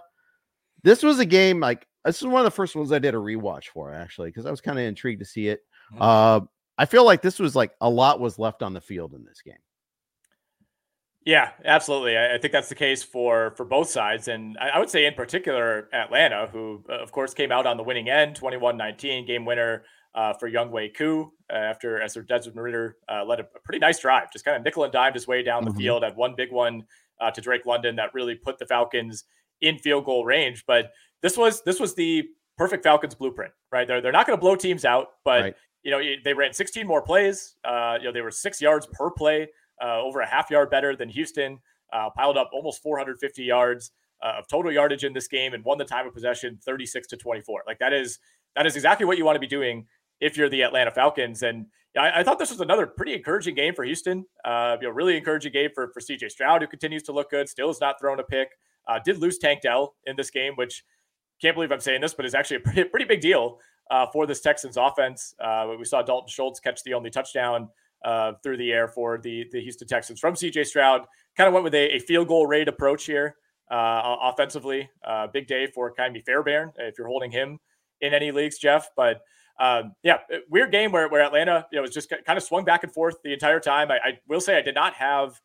This 0.84 1.02
was 1.02 1.18
a 1.18 1.26
game 1.26 1.60
like 1.60 1.86
this 2.04 2.20
is 2.20 2.26
one 2.26 2.40
of 2.40 2.44
the 2.44 2.50
first 2.50 2.74
ones 2.74 2.92
I 2.92 2.98
did 2.98 3.14
a 3.14 3.18
rewatch 3.18 3.68
for 3.68 3.92
actually 3.92 4.30
because 4.30 4.46
I 4.46 4.50
was 4.50 4.60
kind 4.60 4.78
of 4.78 4.84
intrigued 4.84 5.20
to 5.20 5.26
see 5.26 5.48
it. 5.48 5.60
Mm-hmm. 5.92 6.02
Uh, 6.02 6.40
I 6.78 6.86
feel 6.86 7.04
like 7.04 7.22
this 7.22 7.38
was 7.38 7.54
like 7.54 7.72
a 7.80 7.88
lot 7.88 8.20
was 8.20 8.38
left 8.38 8.62
on 8.62 8.72
the 8.72 8.80
field 8.80 9.14
in 9.14 9.24
this 9.24 9.42
game. 9.42 9.54
Yeah, 11.24 11.50
absolutely. 11.64 12.16
I, 12.16 12.34
I 12.34 12.38
think 12.38 12.52
that's 12.52 12.68
the 12.68 12.74
case 12.74 13.02
for 13.02 13.54
for 13.56 13.64
both 13.64 13.88
sides, 13.88 14.26
and 14.28 14.56
I, 14.58 14.70
I, 14.70 14.78
would 14.80 14.90
say 14.90 15.06
in 15.06 15.14
particular 15.14 15.88
Atlanta, 15.92 16.48
who 16.50 16.84
uh, 16.90 16.98
of 16.98 17.12
course 17.12 17.32
came 17.32 17.52
out 17.52 17.66
on 17.66 17.76
the 17.76 17.84
winning 17.84 18.08
end, 18.08 18.38
21-19 18.40 19.26
game 19.26 19.44
winner 19.44 19.84
uh, 20.16 20.32
for 20.34 20.50
Younghoe 20.50 20.94
Koo 20.96 21.32
uh, 21.48 21.54
after 21.54 22.00
as 22.00 22.14
their 22.14 22.24
Desmond 22.24 22.60
Ridder 22.60 22.96
uh, 23.08 23.24
led 23.24 23.38
a, 23.38 23.44
a, 23.44 23.60
pretty 23.64 23.78
nice 23.78 24.00
drive, 24.00 24.32
just 24.32 24.44
kind 24.44 24.56
of 24.56 24.64
nickel 24.64 24.82
and 24.82 24.92
dimed 24.92 25.14
his 25.14 25.28
way 25.28 25.44
down 25.44 25.64
mm-hmm. 25.64 25.74
the 25.74 25.78
field. 25.78 26.02
Had 26.02 26.16
one 26.16 26.34
big 26.36 26.50
one 26.50 26.82
uh, 27.20 27.30
to 27.30 27.40
Drake 27.40 27.66
London 27.66 27.96
that 27.96 28.12
really 28.14 28.34
put 28.34 28.58
the 28.58 28.66
Falcons 28.66 29.24
in 29.62 29.78
field 29.78 30.04
goal 30.04 30.24
range. 30.24 30.64
But 30.66 30.92
this 31.22 31.36
was 31.36 31.62
this 31.62 31.80
was 31.80 31.94
the 31.94 32.24
perfect 32.58 32.84
Falcons 32.84 33.14
blueprint, 33.14 33.52
right? 33.70 33.86
They're 33.86 34.00
they're 34.00 34.12
not 34.12 34.26
going 34.26 34.36
to 34.36 34.40
blow 34.40 34.56
teams 34.56 34.84
out, 34.84 35.08
but 35.24 35.42
right. 35.42 35.54
you 35.82 35.90
know 35.90 36.00
they 36.24 36.34
ran 36.34 36.52
16 36.52 36.86
more 36.86 37.02
plays. 37.02 37.54
Uh, 37.64 37.96
you 37.98 38.06
know 38.06 38.12
they 38.12 38.20
were 38.20 38.30
six 38.30 38.60
yards 38.60 38.86
per 38.92 39.10
play, 39.10 39.48
uh, 39.82 40.00
over 40.00 40.20
a 40.20 40.26
half 40.26 40.50
yard 40.50 40.70
better 40.70 40.94
than 40.94 41.08
Houston. 41.08 41.58
Uh, 41.92 42.08
piled 42.16 42.38
up 42.38 42.50
almost 42.54 42.82
450 42.82 43.42
yards 43.42 43.90
uh, 44.22 44.38
of 44.38 44.48
total 44.48 44.72
yardage 44.72 45.04
in 45.04 45.12
this 45.12 45.28
game 45.28 45.52
and 45.52 45.62
won 45.62 45.76
the 45.76 45.84
time 45.84 46.06
of 46.06 46.14
possession 46.14 46.58
36 46.64 47.08
to 47.08 47.16
24. 47.16 47.64
Like 47.66 47.78
that 47.80 47.92
is 47.92 48.18
that 48.56 48.66
is 48.66 48.76
exactly 48.76 49.06
what 49.06 49.18
you 49.18 49.24
want 49.24 49.36
to 49.36 49.40
be 49.40 49.46
doing 49.46 49.86
if 50.20 50.36
you're 50.36 50.48
the 50.48 50.62
Atlanta 50.62 50.90
Falcons. 50.90 51.42
And 51.42 51.66
I, 51.98 52.20
I, 52.20 52.22
thought 52.22 52.38
this 52.38 52.50
was 52.50 52.60
another 52.60 52.86
pretty 52.86 53.14
encouraging 53.14 53.54
game 53.54 53.74
for 53.74 53.84
Houston. 53.84 54.24
Uh, 54.44 54.76
you 54.80 54.88
know, 54.88 54.94
really 54.94 55.16
encouraging 55.16 55.52
game 55.52 55.70
for 55.74 55.90
for 55.92 56.00
CJ 56.00 56.30
Stroud, 56.30 56.62
who 56.62 56.68
continues 56.68 57.02
to 57.04 57.12
look 57.12 57.30
good. 57.30 57.48
Still 57.48 57.70
is 57.70 57.80
not 57.80 58.00
thrown 58.00 58.20
a 58.20 58.24
pick. 58.24 58.48
Uh, 58.86 58.98
did 59.04 59.18
lose 59.18 59.38
Tank 59.38 59.62
Dell 59.62 59.94
in 60.06 60.16
this 60.16 60.30
game, 60.30 60.54
which 60.56 60.84
can't 61.40 61.54
believe 61.54 61.72
I'm 61.72 61.80
saying 61.80 62.00
this, 62.00 62.14
but 62.14 62.24
is 62.24 62.34
actually 62.34 62.58
a 62.58 62.60
pretty, 62.64 62.84
pretty 62.84 63.06
big 63.06 63.20
deal 63.20 63.58
uh, 63.90 64.06
for 64.12 64.26
this 64.26 64.40
Texans 64.40 64.76
offense. 64.76 65.34
Uh, 65.40 65.68
we 65.78 65.84
saw 65.84 66.02
Dalton 66.02 66.28
Schultz 66.28 66.60
catch 66.60 66.82
the 66.84 66.94
only 66.94 67.10
touchdown 67.10 67.68
uh, 68.04 68.32
through 68.42 68.56
the 68.56 68.72
air 68.72 68.88
for 68.88 69.18
the 69.18 69.46
the 69.52 69.60
Houston 69.60 69.86
Texans 69.86 70.20
from 70.20 70.34
CJ 70.34 70.66
Stroud. 70.66 71.02
Kind 71.36 71.48
of 71.48 71.54
went 71.54 71.64
with 71.64 71.74
a, 71.74 71.96
a 71.96 71.98
field 71.98 72.28
goal 72.28 72.46
rate 72.46 72.68
approach 72.68 73.04
here 73.04 73.36
uh, 73.70 74.16
offensively. 74.22 74.88
Uh, 75.04 75.26
big 75.26 75.46
day 75.46 75.66
for 75.66 75.92
Ka'imi 75.92 76.24
Fairbairn 76.24 76.72
if 76.78 76.98
you're 76.98 77.08
holding 77.08 77.30
him 77.30 77.58
in 78.00 78.12
any 78.12 78.30
leagues, 78.30 78.58
Jeff. 78.58 78.88
But 78.96 79.20
um, 79.60 79.94
yeah, 80.02 80.18
weird 80.50 80.72
game 80.72 80.92
where, 80.92 81.08
where 81.08 81.22
Atlanta 81.22 81.66
you 81.70 81.76
know 81.76 81.82
was 81.82 81.92
just 81.92 82.10
kind 82.10 82.36
of 82.36 82.42
swung 82.42 82.64
back 82.64 82.82
and 82.82 82.92
forth 82.92 83.16
the 83.22 83.32
entire 83.32 83.60
time. 83.60 83.90
I, 83.90 83.96
I 83.96 84.18
will 84.28 84.40
say 84.40 84.56
I 84.56 84.62
did 84.62 84.74
not 84.74 84.94
have 84.94 85.40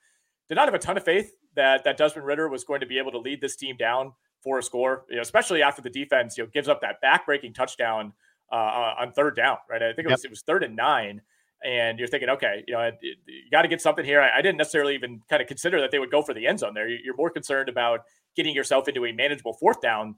did 0.49 0.55
not 0.55 0.65
have 0.65 0.73
a 0.73 0.79
ton 0.79 0.97
of 0.97 1.03
faith 1.03 1.33
that 1.57 1.83
that 1.83 1.97
Desmond 1.97 2.25
Ridder 2.25 2.47
was 2.47 2.63
going 2.63 2.79
to 2.79 2.85
be 2.85 2.97
able 2.97 3.11
to 3.11 3.19
lead 3.19 3.41
this 3.41 3.57
team 3.57 3.75
down 3.75 4.13
for 4.43 4.59
a 4.59 4.63
score, 4.63 5.03
you 5.09 5.17
know, 5.17 5.21
especially 5.21 5.61
after 5.61 5.81
the 5.81 5.89
defense, 5.89 6.37
you 6.37 6.43
know, 6.43 6.49
gives 6.53 6.69
up 6.69 6.79
that 6.81 7.01
backbreaking 7.03 7.53
touchdown 7.53 8.13
uh, 8.51 8.93
on 8.99 9.11
third 9.11 9.35
down, 9.35 9.57
right? 9.69 9.83
I 9.83 9.91
think 9.91 10.07
it 10.07 10.11
was 10.11 10.23
yep. 10.23 10.29
it 10.29 10.31
was 10.31 10.41
third 10.41 10.63
and 10.63 10.75
nine, 10.75 11.21
and 11.65 11.99
you're 11.99 12.07
thinking, 12.07 12.29
okay, 12.29 12.63
you 12.67 12.73
know, 12.73 12.91
you 13.01 13.15
got 13.51 13.63
to 13.63 13.67
get 13.67 13.81
something 13.81 14.05
here. 14.05 14.21
I, 14.21 14.37
I, 14.37 14.41
didn't 14.41 14.57
necessarily 14.57 14.95
even 14.95 15.21
kind 15.29 15.41
of 15.41 15.47
consider 15.47 15.81
that 15.81 15.91
they 15.91 15.99
would 15.99 16.11
go 16.11 16.21
for 16.21 16.33
the 16.33 16.47
end 16.47 16.59
zone 16.59 16.73
there. 16.73 16.87
You're 16.87 17.17
more 17.17 17.29
concerned 17.29 17.67
about 17.67 18.01
getting 18.35 18.55
yourself 18.55 18.87
into 18.87 19.05
a 19.05 19.11
manageable 19.11 19.53
fourth 19.53 19.81
down 19.81 20.15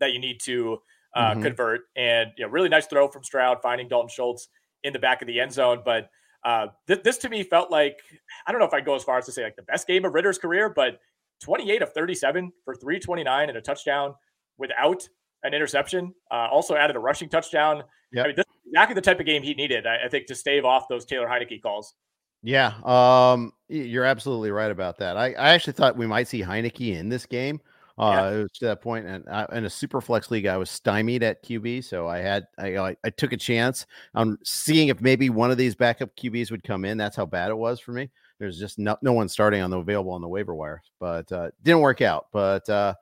that 0.00 0.12
you 0.12 0.18
need 0.18 0.40
to 0.42 0.78
uh, 1.14 1.30
mm-hmm. 1.30 1.42
convert, 1.42 1.82
and 1.96 2.30
you 2.36 2.44
know, 2.44 2.50
really 2.50 2.68
nice 2.68 2.86
throw 2.86 3.08
from 3.08 3.24
Stroud 3.24 3.62
finding 3.62 3.88
Dalton 3.88 4.10
Schultz 4.10 4.48
in 4.82 4.92
the 4.92 4.98
back 4.98 5.22
of 5.22 5.28
the 5.28 5.40
end 5.40 5.52
zone, 5.52 5.80
but 5.84 6.10
uh, 6.44 6.68
th- 6.86 7.02
this 7.02 7.18
to 7.18 7.28
me 7.28 7.42
felt 7.42 7.70
like 7.70 7.98
I 8.46 8.52
don't 8.52 8.60
know 8.60 8.66
if 8.66 8.74
I'd 8.74 8.84
go 8.84 8.94
as 8.94 9.04
far 9.04 9.18
as 9.18 9.26
to 9.26 9.32
say 9.32 9.44
like 9.44 9.56
the 9.56 9.62
best 9.62 9.86
game 9.86 10.04
of 10.04 10.14
Ridder's 10.14 10.38
career, 10.38 10.68
but 10.68 10.98
28 11.42 11.82
of 11.82 11.92
37 11.92 12.52
for 12.64 12.74
329 12.74 13.48
and 13.48 13.58
a 13.58 13.60
touchdown 13.60 14.14
without 14.58 15.08
an 15.42 15.54
interception. 15.54 16.14
Uh, 16.30 16.48
also 16.50 16.76
added 16.76 16.96
a 16.96 17.00
rushing 17.00 17.28
touchdown. 17.28 17.82
Yeah, 18.12 18.22
I 18.22 18.26
mean, 18.28 18.36
this 18.36 18.46
is 18.46 18.72
exactly 18.72 18.94
the 18.94 19.00
type 19.00 19.20
of 19.20 19.26
game 19.26 19.42
he 19.42 19.54
needed, 19.54 19.86
I, 19.86 20.04
I, 20.04 20.08
think, 20.08 20.26
to 20.26 20.34
stave 20.34 20.64
off 20.64 20.88
those 20.88 21.04
Taylor 21.04 21.26
Heinicke 21.26 21.62
calls. 21.62 21.94
Yeah, 22.42 22.74
um, 22.84 23.52
you're 23.68 24.04
absolutely 24.04 24.50
right 24.50 24.70
about 24.70 24.98
that. 24.98 25.16
I, 25.16 25.28
I 25.32 25.50
actually 25.50 25.74
thought 25.74 25.96
we 25.96 26.06
might 26.06 26.28
see 26.28 26.42
Heinicke 26.42 26.96
in 26.96 27.08
this 27.08 27.24
game. 27.24 27.60
Uh, 28.02 28.10
yeah. 28.10 28.30
It 28.30 28.42
was 28.42 28.52
to 28.52 28.64
that 28.64 28.80
point, 28.82 29.06
and 29.06 29.28
I, 29.28 29.46
in 29.52 29.64
a 29.64 29.70
super 29.70 30.00
flex 30.00 30.28
league, 30.30 30.46
I 30.46 30.56
was 30.56 30.70
stymied 30.70 31.22
at 31.22 31.44
QB, 31.44 31.84
so 31.84 32.08
I 32.08 32.18
had 32.18 32.46
I, 32.58 32.76
I, 32.76 32.96
I 33.04 33.10
took 33.10 33.32
a 33.32 33.36
chance 33.36 33.86
on 34.16 34.38
seeing 34.42 34.88
if 34.88 35.00
maybe 35.00 35.30
one 35.30 35.52
of 35.52 35.56
these 35.56 35.76
backup 35.76 36.10
QBs 36.16 36.50
would 36.50 36.64
come 36.64 36.84
in. 36.84 36.98
That's 36.98 37.14
how 37.14 37.26
bad 37.26 37.50
it 37.50 37.56
was 37.56 37.78
for 37.78 37.92
me. 37.92 38.10
There's 38.40 38.58
just 38.58 38.76
no, 38.76 38.96
no 39.02 39.12
one 39.12 39.28
starting 39.28 39.62
on 39.62 39.70
the 39.70 39.78
available 39.78 40.10
on 40.10 40.20
the 40.20 40.28
waiver 40.28 40.52
wire, 40.52 40.82
but 40.98 41.30
uh, 41.30 41.50
didn't 41.62 41.82
work 41.82 42.00
out. 42.00 42.26
But 42.32 42.68
uh, 42.68 42.94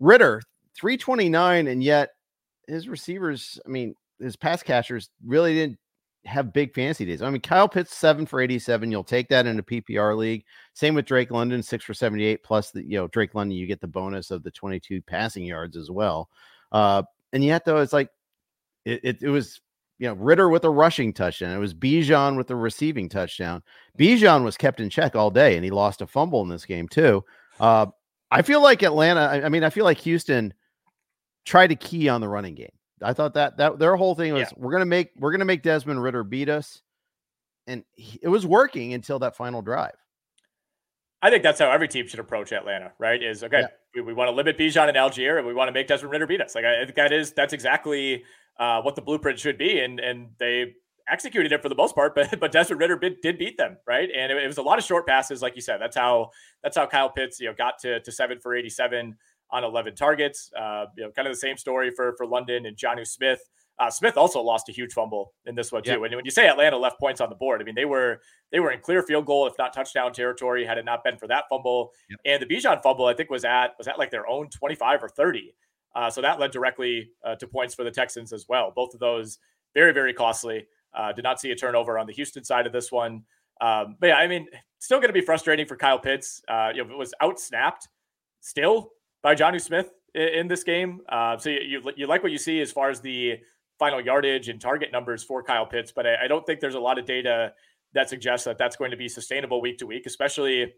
Ridder 0.00 0.42
329, 0.74 1.68
and 1.68 1.84
yet 1.84 2.10
his 2.66 2.88
receivers, 2.88 3.60
I 3.64 3.68
mean, 3.68 3.94
his 4.18 4.34
pass 4.34 4.64
catchers 4.64 5.10
really 5.24 5.54
didn't 5.54 5.78
have 6.26 6.52
big 6.52 6.74
fancy 6.74 7.04
days. 7.04 7.22
I 7.22 7.30
mean, 7.30 7.40
Kyle 7.40 7.68
Pitts 7.68 7.94
seven 7.94 8.26
for 8.26 8.40
87. 8.40 8.90
You'll 8.90 9.04
take 9.04 9.28
that 9.28 9.46
in 9.46 9.58
a 9.58 9.62
PPR 9.62 10.16
league. 10.16 10.44
Same 10.74 10.94
with 10.94 11.06
Drake 11.06 11.30
London, 11.30 11.62
six 11.62 11.84
for 11.84 11.94
78. 11.94 12.42
Plus 12.42 12.70
the 12.70 12.82
you 12.82 12.98
know 12.98 13.08
Drake 13.08 13.34
London, 13.34 13.56
you 13.56 13.66
get 13.66 13.80
the 13.80 13.86
bonus 13.86 14.30
of 14.30 14.42
the 14.42 14.50
22 14.50 15.02
passing 15.02 15.44
yards 15.44 15.76
as 15.76 15.90
well. 15.90 16.28
Uh, 16.72 17.02
and 17.32 17.44
yet 17.44 17.64
though, 17.64 17.78
it's 17.78 17.92
like 17.92 18.10
it, 18.84 19.00
it, 19.02 19.22
it 19.22 19.28
was 19.28 19.60
you 19.98 20.08
know 20.08 20.14
Ridder 20.14 20.48
with 20.48 20.64
a 20.64 20.70
rushing 20.70 21.12
touchdown. 21.12 21.56
It 21.56 21.60
was 21.60 21.74
Bijan 21.74 22.36
with 22.36 22.50
a 22.50 22.56
receiving 22.56 23.08
touchdown. 23.08 23.62
Bijan 23.98 24.44
was 24.44 24.56
kept 24.56 24.80
in 24.80 24.90
check 24.90 25.16
all 25.16 25.30
day, 25.30 25.56
and 25.56 25.64
he 25.64 25.70
lost 25.70 26.02
a 26.02 26.06
fumble 26.06 26.42
in 26.42 26.48
this 26.48 26.66
game 26.66 26.88
too. 26.88 27.24
Uh, 27.58 27.86
I 28.30 28.42
feel 28.42 28.62
like 28.62 28.82
Atlanta. 28.82 29.20
I, 29.20 29.46
I 29.46 29.48
mean, 29.48 29.64
I 29.64 29.70
feel 29.70 29.84
like 29.84 29.98
Houston 29.98 30.54
tried 31.44 31.68
to 31.68 31.76
key 31.76 32.08
on 32.08 32.20
the 32.20 32.28
running 32.28 32.54
game. 32.54 32.70
I 33.02 33.12
thought 33.12 33.34
that 33.34 33.56
that 33.56 33.78
their 33.78 33.96
whole 33.96 34.14
thing 34.14 34.32
was 34.32 34.42
yeah. 34.42 34.48
we're 34.56 34.72
gonna 34.72 34.86
make 34.86 35.10
we're 35.16 35.32
gonna 35.32 35.44
make 35.44 35.62
Desmond 35.62 36.02
Ridder 36.02 36.24
beat 36.24 36.48
us, 36.48 36.82
and 37.66 37.84
he, 37.96 38.18
it 38.22 38.28
was 38.28 38.46
working 38.46 38.92
until 38.92 39.18
that 39.20 39.36
final 39.36 39.62
drive. 39.62 39.94
I 41.22 41.30
think 41.30 41.42
that's 41.42 41.58
how 41.58 41.70
every 41.70 41.88
team 41.88 42.06
should 42.06 42.20
approach 42.20 42.52
Atlanta, 42.52 42.92
right? 42.98 43.22
Is 43.22 43.44
okay, 43.44 43.60
yeah. 43.60 43.66
we, 43.94 44.00
we 44.02 44.14
want 44.14 44.28
to 44.28 44.32
limit 44.32 44.58
Bijan 44.58 44.88
and 44.88 44.96
Algier, 44.96 45.38
and 45.38 45.46
we 45.46 45.54
want 45.54 45.68
to 45.68 45.72
make 45.72 45.86
Desmond 45.86 46.12
Ridder 46.12 46.26
beat 46.26 46.40
us. 46.40 46.54
Like 46.54 46.64
I, 46.64 46.84
think 46.84 46.96
that 46.96 47.12
is 47.12 47.32
that's 47.32 47.52
exactly 47.52 48.24
uh, 48.58 48.80
what 48.82 48.96
the 48.96 49.02
blueprint 49.02 49.38
should 49.38 49.58
be, 49.58 49.80
and 49.80 50.00
and 50.00 50.30
they 50.38 50.74
executed 51.08 51.52
it 51.52 51.62
for 51.62 51.68
the 51.68 51.74
most 51.74 51.94
part. 51.94 52.14
But 52.14 52.40
but 52.40 52.52
Desmond 52.52 52.80
Ridder 52.80 52.98
did, 52.98 53.20
did 53.22 53.38
beat 53.38 53.58
them, 53.58 53.76
right? 53.86 54.08
And 54.14 54.32
it, 54.32 54.42
it, 54.42 54.46
was 54.46 54.58
a 54.58 54.62
lot 54.62 54.78
of 54.78 54.84
short 54.84 55.06
passes, 55.06 55.42
like 55.42 55.56
you 55.56 55.62
said. 55.62 55.78
That's 55.80 55.96
how 55.96 56.30
that's 56.62 56.76
how 56.76 56.86
Kyle 56.86 57.10
Pitts, 57.10 57.38
you 57.40 57.48
know, 57.48 57.54
got 57.54 57.78
to 57.80 58.00
to 58.00 58.12
seven 58.12 58.40
for 58.40 58.54
eighty 58.54 58.70
seven 58.70 59.16
on 59.52 59.64
11 59.64 59.94
targets. 59.94 60.50
Uh, 60.58 60.86
you 60.96 61.04
know, 61.04 61.10
kind 61.10 61.26
of 61.26 61.34
the 61.34 61.38
same 61.38 61.56
story 61.56 61.90
for 61.90 62.14
for 62.16 62.26
London 62.26 62.66
and 62.66 62.76
Jonnu 62.76 63.06
Smith. 63.06 63.40
Uh, 63.78 63.90
Smith 63.90 64.18
also 64.18 64.42
lost 64.42 64.68
a 64.68 64.72
huge 64.72 64.92
fumble 64.92 65.32
in 65.46 65.54
this 65.54 65.72
one 65.72 65.82
too. 65.82 65.92
Yep. 65.92 66.02
And 66.02 66.16
when 66.16 66.24
you 66.24 66.30
say 66.30 66.46
Atlanta 66.48 66.76
left 66.76 67.00
points 67.00 67.20
on 67.20 67.30
the 67.30 67.34
board, 67.34 67.62
I 67.62 67.64
mean 67.64 67.74
they 67.74 67.86
were 67.86 68.20
they 68.52 68.60
were 68.60 68.72
in 68.72 68.80
clear 68.80 69.02
field 69.02 69.26
goal, 69.26 69.46
if 69.46 69.54
not 69.58 69.72
touchdown 69.72 70.12
territory, 70.12 70.64
had 70.64 70.78
it 70.78 70.84
not 70.84 71.02
been 71.02 71.16
for 71.16 71.26
that 71.28 71.44
fumble. 71.48 71.92
Yep. 72.10 72.20
And 72.26 72.42
the 72.42 72.54
Bijan 72.54 72.82
fumble, 72.82 73.06
I 73.06 73.14
think, 73.14 73.30
was 73.30 73.44
at 73.44 73.72
was 73.78 73.88
at 73.88 73.98
like 73.98 74.10
their 74.10 74.26
own 74.26 74.48
25 74.50 75.04
or 75.04 75.08
30. 75.08 75.54
Uh, 75.94 76.10
so 76.10 76.20
that 76.20 76.38
led 76.38 76.50
directly 76.50 77.10
uh, 77.24 77.34
to 77.36 77.46
points 77.46 77.74
for 77.74 77.82
the 77.82 77.90
Texans 77.90 78.32
as 78.32 78.46
well. 78.48 78.72
Both 78.74 78.94
of 78.94 79.00
those 79.00 79.38
very 79.74 79.92
very 79.92 80.12
costly. 80.12 80.66
Uh, 80.92 81.12
did 81.12 81.22
not 81.22 81.40
see 81.40 81.52
a 81.52 81.56
turnover 81.56 81.98
on 81.98 82.06
the 82.06 82.12
Houston 82.12 82.42
side 82.42 82.66
of 82.66 82.72
this 82.72 82.90
one. 82.90 83.22
Um, 83.60 83.96
but 84.00 84.08
yeah, 84.08 84.16
I 84.16 84.26
mean, 84.26 84.48
still 84.78 84.98
going 84.98 85.08
to 85.08 85.14
be 85.14 85.20
frustrating 85.20 85.66
for 85.66 85.76
Kyle 85.76 85.98
Pitts. 85.98 86.42
Uh, 86.48 86.70
you 86.74 86.84
know, 86.84 86.90
it 86.90 86.98
was 86.98 87.14
out 87.20 87.38
snapped 87.38 87.88
still 88.40 88.90
by 89.22 89.34
Jonnu 89.34 89.60
Smith 89.60 89.90
in, 90.14 90.28
in 90.28 90.48
this 90.48 90.64
game. 90.64 91.00
Uh, 91.08 91.36
so 91.38 91.50
you, 91.50 91.60
you, 91.60 91.92
you 91.96 92.06
like 92.06 92.22
what 92.22 92.32
you 92.32 92.38
see 92.38 92.60
as 92.60 92.72
far 92.72 92.90
as 92.90 93.00
the 93.00 93.38
final 93.78 94.00
yardage 94.00 94.48
and 94.48 94.60
target 94.60 94.90
numbers 94.92 95.24
for 95.24 95.42
Kyle 95.42 95.66
Pitts, 95.66 95.92
but 95.92 96.06
I, 96.06 96.24
I 96.24 96.28
don't 96.28 96.44
think 96.44 96.60
there's 96.60 96.74
a 96.74 96.80
lot 96.80 96.98
of 96.98 97.06
data 97.06 97.52
that 97.94 98.08
suggests 98.08 98.44
that 98.44 98.58
that's 98.58 98.76
going 98.76 98.90
to 98.90 98.96
be 98.96 99.08
sustainable 99.08 99.60
week 99.60 99.78
to 99.78 99.86
week, 99.86 100.06
especially 100.06 100.72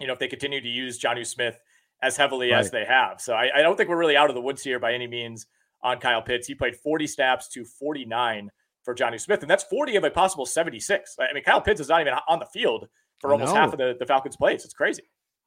you 0.00 0.06
know 0.06 0.12
if 0.12 0.18
they 0.18 0.28
continue 0.28 0.60
to 0.60 0.68
use 0.68 0.98
Jonnu 0.98 1.26
Smith 1.26 1.58
as 2.02 2.16
heavily 2.16 2.50
right. 2.50 2.60
as 2.60 2.70
they 2.70 2.84
have. 2.84 3.20
So 3.20 3.34
I, 3.34 3.50
I, 3.56 3.62
don't 3.62 3.76
think 3.76 3.88
we're 3.88 3.98
really 3.98 4.16
out 4.16 4.28
of 4.28 4.34
the 4.34 4.40
woods 4.40 4.62
here 4.62 4.78
by 4.78 4.92
any 4.92 5.06
means 5.06 5.46
on 5.82 5.98
Kyle 5.98 6.22
Pitts. 6.22 6.46
He 6.46 6.54
played 6.54 6.76
40 6.76 7.06
snaps 7.06 7.48
to 7.50 7.64
49 7.64 8.50
for 8.82 8.94
Jonnu 8.94 9.20
Smith, 9.20 9.42
and 9.42 9.50
that's 9.50 9.64
40 9.64 9.96
of 9.96 10.04
a 10.04 10.10
possible 10.10 10.44
76. 10.44 11.16
I 11.18 11.32
mean, 11.32 11.44
Kyle 11.44 11.60
Pitts 11.60 11.80
is 11.80 11.88
not 11.88 12.00
even 12.00 12.14
on 12.28 12.40
the 12.40 12.46
field 12.46 12.88
for 13.20 13.32
almost 13.32 13.54
half 13.54 13.72
of 13.72 13.78
the, 13.78 13.96
the 13.98 14.06
Falcons' 14.06 14.36
plays. 14.36 14.64
It's 14.64 14.74
crazy. 14.74 15.04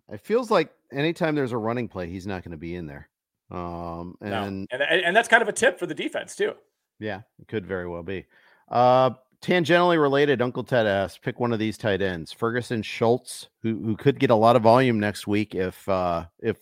It 0.09 0.21
feels 0.21 0.49
like 0.49 0.71
anytime 0.91 1.35
there's 1.35 1.51
a 1.51 1.57
running 1.57 1.87
play, 1.87 2.09
he's 2.09 2.27
not 2.27 2.43
going 2.43 2.51
to 2.51 2.57
be 2.57 2.75
in 2.75 2.87
there. 2.87 3.09
Um, 3.49 4.17
and, 4.21 4.31
no. 4.31 4.67
and 4.71 4.81
and 4.81 5.15
that's 5.15 5.27
kind 5.27 5.41
of 5.41 5.47
a 5.47 5.53
tip 5.53 5.79
for 5.79 5.85
the 5.85 5.93
defense 5.93 6.35
too. 6.35 6.53
Yeah, 6.99 7.21
it 7.39 7.47
could 7.47 7.65
very 7.65 7.87
well 7.87 8.03
be. 8.03 8.25
Uh, 8.69 9.11
tangentially 9.41 10.01
related, 10.01 10.41
Uncle 10.41 10.63
Ted 10.63 10.87
asks, 10.87 11.17
pick 11.17 11.39
one 11.39 11.53
of 11.53 11.59
these 11.59 11.77
tight 11.77 12.01
ends, 12.01 12.31
Ferguson 12.31 12.81
Schultz, 12.81 13.47
who 13.61 13.75
who 13.83 13.95
could 13.95 14.19
get 14.19 14.31
a 14.31 14.35
lot 14.35 14.55
of 14.55 14.63
volume 14.63 14.99
next 14.99 15.27
week 15.27 15.55
if 15.55 15.87
uh, 15.87 16.25
if 16.39 16.57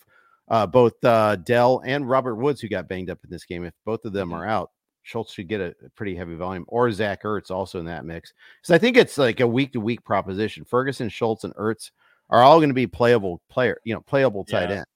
uh, 0.47 0.67
both 0.67 1.03
uh, 1.03 1.37
Dell 1.37 1.81
and 1.85 2.07
Robert 2.07 2.35
Woods, 2.35 2.61
who 2.61 2.67
got 2.67 2.87
banged 2.87 3.09
up 3.09 3.19
in 3.23 3.29
this 3.29 3.45
game, 3.45 3.63
if 3.63 3.73
both 3.83 4.05
of 4.05 4.13
them 4.13 4.29
mm-hmm. 4.29 4.37
are 4.37 4.47
out, 4.47 4.71
Schultz 5.01 5.33
should 5.33 5.47
get 5.47 5.61
a, 5.61 5.73
a, 5.83 5.89
pretty 5.95 6.15
heavy 6.15 6.35
volume, 6.35 6.65
or 6.67 6.91
Zach 6.91 7.23
Ertz 7.23 7.49
also 7.49 7.79
in 7.79 7.85
that 7.85 8.05
mix. 8.05 8.33
So 8.61 8.75
I 8.75 8.77
think 8.77 8.97
it's 8.97 9.17
like 9.17 9.39
a 9.39 9.47
week 9.47 9.73
to 9.73 9.79
week 9.79 10.03
proposition. 10.03 10.65
Ferguson, 10.65 11.09
Schultz, 11.09 11.43
and 11.43 11.55
Ertz 11.55 11.89
are 12.29 12.41
all 12.41 12.57
going 12.59 12.69
to 12.69 12.75
be 12.75 12.87
playable 12.87 13.41
player, 13.49 13.77
you 13.83 13.93
know, 13.93 14.01
playable 14.01 14.43
tight 14.43 14.69
yeah. 14.69 14.77
ends. 14.77 14.87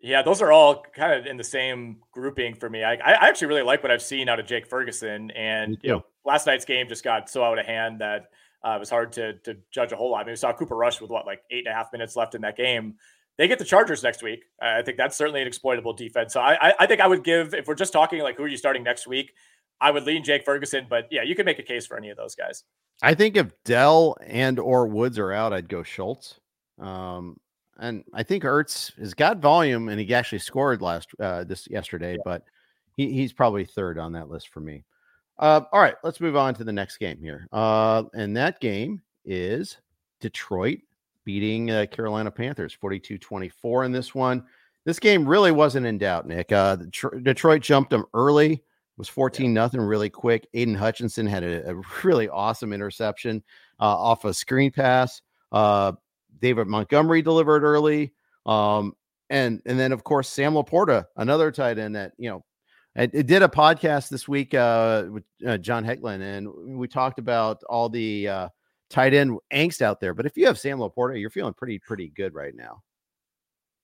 Yeah, 0.00 0.22
those 0.22 0.42
are 0.42 0.50
all 0.50 0.84
kind 0.96 1.12
of 1.12 1.26
in 1.26 1.36
the 1.36 1.44
same 1.44 1.98
grouping 2.10 2.54
for 2.54 2.68
me. 2.68 2.82
I, 2.82 2.94
I 2.94 3.28
actually 3.28 3.46
really 3.46 3.62
like 3.62 3.84
what 3.84 3.92
I've 3.92 4.02
seen 4.02 4.28
out 4.28 4.40
of 4.40 4.46
Jake 4.46 4.66
Ferguson, 4.66 5.30
and 5.30 5.78
you 5.80 5.90
know, 5.90 6.04
last 6.24 6.44
night's 6.44 6.64
game 6.64 6.88
just 6.88 7.04
got 7.04 7.30
so 7.30 7.44
out 7.44 7.56
of 7.56 7.66
hand 7.66 8.00
that 8.00 8.26
uh, 8.66 8.70
it 8.70 8.80
was 8.80 8.90
hard 8.90 9.12
to 9.12 9.34
to 9.34 9.56
judge 9.70 9.92
a 9.92 9.96
whole 9.96 10.10
lot. 10.10 10.22
I 10.22 10.24
mean, 10.24 10.32
we 10.32 10.36
saw 10.36 10.52
Cooper 10.52 10.74
Rush 10.76 11.00
with 11.00 11.10
what 11.10 11.24
like 11.24 11.42
eight 11.52 11.66
and 11.66 11.72
a 11.72 11.76
half 11.76 11.92
minutes 11.92 12.16
left 12.16 12.34
in 12.34 12.40
that 12.40 12.56
game. 12.56 12.96
They 13.38 13.46
get 13.46 13.60
the 13.60 13.64
Chargers 13.64 14.02
next 14.02 14.24
week. 14.24 14.44
I 14.60 14.82
think 14.82 14.98
that's 14.98 15.16
certainly 15.16 15.40
an 15.40 15.46
exploitable 15.46 15.94
defense. 15.94 16.32
So 16.32 16.40
I, 16.40 16.74
I 16.78 16.86
think 16.86 17.00
I 17.00 17.06
would 17.06 17.24
give 17.24 17.54
if 17.54 17.66
we're 17.66 17.74
just 17.74 17.92
talking 17.92 18.20
like 18.22 18.36
who 18.36 18.42
are 18.42 18.48
you 18.48 18.58
starting 18.58 18.82
next 18.82 19.06
week, 19.06 19.32
I 19.82 19.90
would 19.90 20.04
lean 20.04 20.24
Jake 20.24 20.44
Ferguson. 20.44 20.86
But 20.88 21.08
yeah, 21.10 21.22
you 21.22 21.34
can 21.34 21.44
make 21.44 21.58
a 21.58 21.62
case 21.62 21.86
for 21.86 21.96
any 21.96 22.08
of 22.08 22.16
those 22.16 22.34
guys. 22.34 22.64
I 23.02 23.14
think 23.14 23.36
if 23.36 23.52
Dell 23.64 24.16
and 24.24 24.58
or 24.58 24.86
Woods 24.86 25.18
are 25.18 25.32
out, 25.32 25.52
I'd 25.52 25.68
go 25.68 25.82
Schultz. 25.82 26.38
Um, 26.78 27.38
and 27.78 28.04
I 28.14 28.22
think 28.22 28.44
Ertz 28.44 28.96
has 28.98 29.12
got 29.12 29.38
volume, 29.38 29.88
and 29.88 30.00
he 30.00 30.14
actually 30.14 30.38
scored 30.38 30.80
last 30.80 31.08
uh, 31.18 31.44
this 31.44 31.68
yesterday, 31.68 32.12
yeah. 32.12 32.22
but 32.24 32.44
he, 32.96 33.12
he's 33.12 33.32
probably 33.32 33.64
third 33.64 33.98
on 33.98 34.12
that 34.12 34.28
list 34.28 34.48
for 34.48 34.60
me. 34.60 34.84
Uh, 35.38 35.62
all 35.72 35.80
right, 35.80 35.96
let's 36.04 36.20
move 36.20 36.36
on 36.36 36.54
to 36.54 36.64
the 36.64 36.72
next 36.72 36.98
game 36.98 37.18
here. 37.20 37.48
Uh, 37.50 38.04
and 38.14 38.36
that 38.36 38.60
game 38.60 39.02
is 39.24 39.78
Detroit 40.20 40.78
beating 41.24 41.70
uh, 41.70 41.86
Carolina 41.90 42.30
Panthers 42.30 42.72
42 42.72 43.18
24 43.18 43.84
in 43.84 43.92
this 43.92 44.14
one. 44.14 44.44
This 44.84 44.98
game 44.98 45.26
really 45.26 45.52
wasn't 45.52 45.86
in 45.86 45.98
doubt, 45.98 46.26
Nick. 46.26 46.52
Uh, 46.52 46.76
Detroit 47.22 47.62
jumped 47.62 47.90
them 47.90 48.04
early, 48.14 48.62
was 48.96 49.08
14 49.08 49.52
nothing 49.52 49.80
really 49.80 50.10
quick. 50.10 50.46
Aidan 50.54 50.74
Hutchinson 50.74 51.26
had 51.26 51.42
a, 51.42 51.70
a 51.70 51.74
really 52.04 52.28
awesome 52.28 52.72
interception 52.72 53.42
uh, 53.80 53.84
off 53.84 54.24
a 54.24 54.34
screen 54.34 54.70
pass. 54.70 55.22
Uh, 55.50 55.92
David 56.40 56.66
Montgomery 56.66 57.22
delivered 57.22 57.62
early. 57.62 58.12
Um, 58.46 58.94
and 59.30 59.62
and 59.64 59.78
then 59.78 59.92
of 59.92 60.04
course 60.04 60.28
Sam 60.28 60.54
LaPorta, 60.54 61.06
another 61.16 61.50
tight 61.50 61.78
end 61.78 61.96
that 61.96 62.12
you 62.18 62.28
know 62.28 62.44
it, 62.94 63.10
it 63.14 63.26
did 63.26 63.42
a 63.42 63.48
podcast 63.48 64.10
this 64.10 64.28
week 64.28 64.52
uh, 64.54 65.04
with 65.10 65.24
uh, 65.46 65.56
John 65.58 65.84
Hecklin, 65.84 66.20
and 66.20 66.78
we 66.78 66.86
talked 66.86 67.18
about 67.18 67.62
all 67.68 67.88
the 67.88 68.28
uh, 68.28 68.48
tight 68.90 69.14
end 69.14 69.38
angst 69.52 69.80
out 69.80 70.00
there. 70.00 70.12
But 70.12 70.26
if 70.26 70.36
you 70.36 70.46
have 70.46 70.58
Sam 70.58 70.78
LaPorta, 70.78 71.18
you're 71.18 71.30
feeling 71.30 71.54
pretty 71.54 71.78
pretty 71.78 72.08
good 72.10 72.34
right 72.34 72.54
now. 72.54 72.82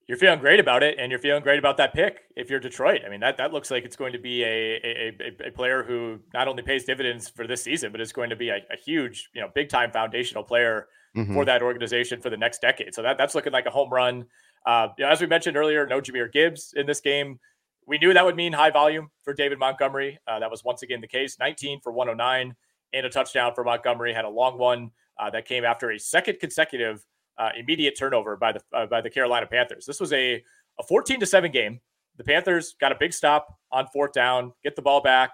You're 0.09 0.17
feeling 0.17 0.39
great 0.39 0.59
about 0.59 0.83
it, 0.83 0.97
and 0.99 1.13
you're 1.13 1.19
feeling 1.19 1.43
great 1.43 1.59
about 1.59 1.77
that 1.77 1.93
pick. 1.93 2.23
If 2.35 2.49
you're 2.49 2.61
Detroit, 2.61 3.03
I 3.07 3.11
mean 3.11 3.21
that 3.21 3.37
that 3.37 3.53
looks 3.53 3.71
like 3.71 3.85
it's 3.85 3.95
going 3.95 4.15
to 4.15 4.19
be 4.19 4.43
a 4.43 4.81
a, 4.83 5.49
a 5.49 5.51
player 5.51 5.83
who 5.83 6.19
not 6.33 6.49
only 6.49 6.63
pays 6.63 6.85
dividends 6.85 7.29
for 7.29 7.47
this 7.47 7.63
season, 7.63 7.93
but 7.93 8.01
is 8.01 8.11
going 8.11 8.31
to 8.31 8.37
be 8.37 8.49
a, 8.49 8.57
a 8.71 8.77
huge, 8.83 9.29
you 9.35 9.43
know, 9.43 9.49
big 9.55 9.69
time 9.69 9.93
foundational 9.93 10.43
player 10.43 10.89
mm-hmm. 11.15 11.35
for 11.35 11.45
that 11.45 11.61
organization 11.61 12.23
for 12.23 12.31
the 12.31 12.39
next 12.39 12.63
decade. 12.63 12.95
So 12.95 13.03
that 13.03 13.19
that's 13.19 13.35
looking 13.35 13.53
like 13.53 13.67
a 13.67 13.71
home 13.71 13.91
run. 13.91 14.25
Uh, 14.65 14.89
you 14.97 15.05
know, 15.05 15.11
as 15.11 15.21
we 15.21 15.27
mentioned 15.27 15.59
earlier, 15.59 15.87
no 15.87 16.01
Jahmyr 16.01 16.33
Gibbs 16.33 16.73
in 16.75 16.87
this 16.87 17.01
game. 17.03 17.39
We 17.87 17.99
knew 17.99 18.15
that 18.15 18.25
would 18.25 18.37
mean 18.37 18.55
high 18.55 18.71
volume 18.71 19.11
for 19.23 19.35
David 19.35 19.59
Montgomery. 19.59 20.19
Uh, 20.27 20.39
that 20.39 20.51
was 20.51 20.65
once 20.65 20.83
again 20.83 21.03
the 21.03 21.07
case. 21.07 21.39
19 21.39 21.81
for 21.83 21.93
109 21.93 22.57
and 22.95 23.07
a 23.07 23.11
touchdown 23.11 23.53
for 23.55 23.63
Montgomery. 23.63 24.15
Had 24.15 24.25
a 24.25 24.31
long 24.31 24.59
one 24.59 24.91
uh, 25.19 25.29
that 25.31 25.47
came 25.47 25.65
after 25.65 25.91
a 25.91 25.99
second 25.99 26.39
consecutive 26.41 27.05
uh, 27.39 27.51
immediate 27.57 27.97
turnover 27.99 28.37
by 28.37 28.53
the 28.53 28.61
uh, 28.73 28.87
by 28.87 29.01
the 29.01 29.11
Carolina 29.11 29.47
Panthers. 29.47 29.87
This 29.87 30.01
was 30.01 30.13
a 30.13 30.43
a 30.79 30.83
14 30.83 31.21
to 31.21 31.27
seven 31.27 31.51
game. 31.51 31.81
The 32.17 32.25
Panthers 32.25 32.75
got 32.81 32.93
a 32.93 32.97
big 32.99 33.13
stop 33.13 33.59
on 33.71 33.87
fourth 33.93 34.13
down, 34.13 34.53
get 34.65 34.77
the 34.77 34.83
ball 34.83 35.01
back, 35.01 35.33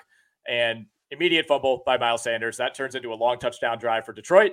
and 0.49 0.87
immediate 1.11 1.47
fumble 1.47 1.83
by 1.87 1.97
Miles 1.97 2.23
Sanders. 2.23 2.59
That 2.59 2.75
turns 2.75 2.95
into 2.95 3.13
a 3.13 3.15
long 3.15 3.39
touchdown 3.39 3.79
drive 3.79 4.05
for 4.05 4.13
Detroit. 4.13 4.53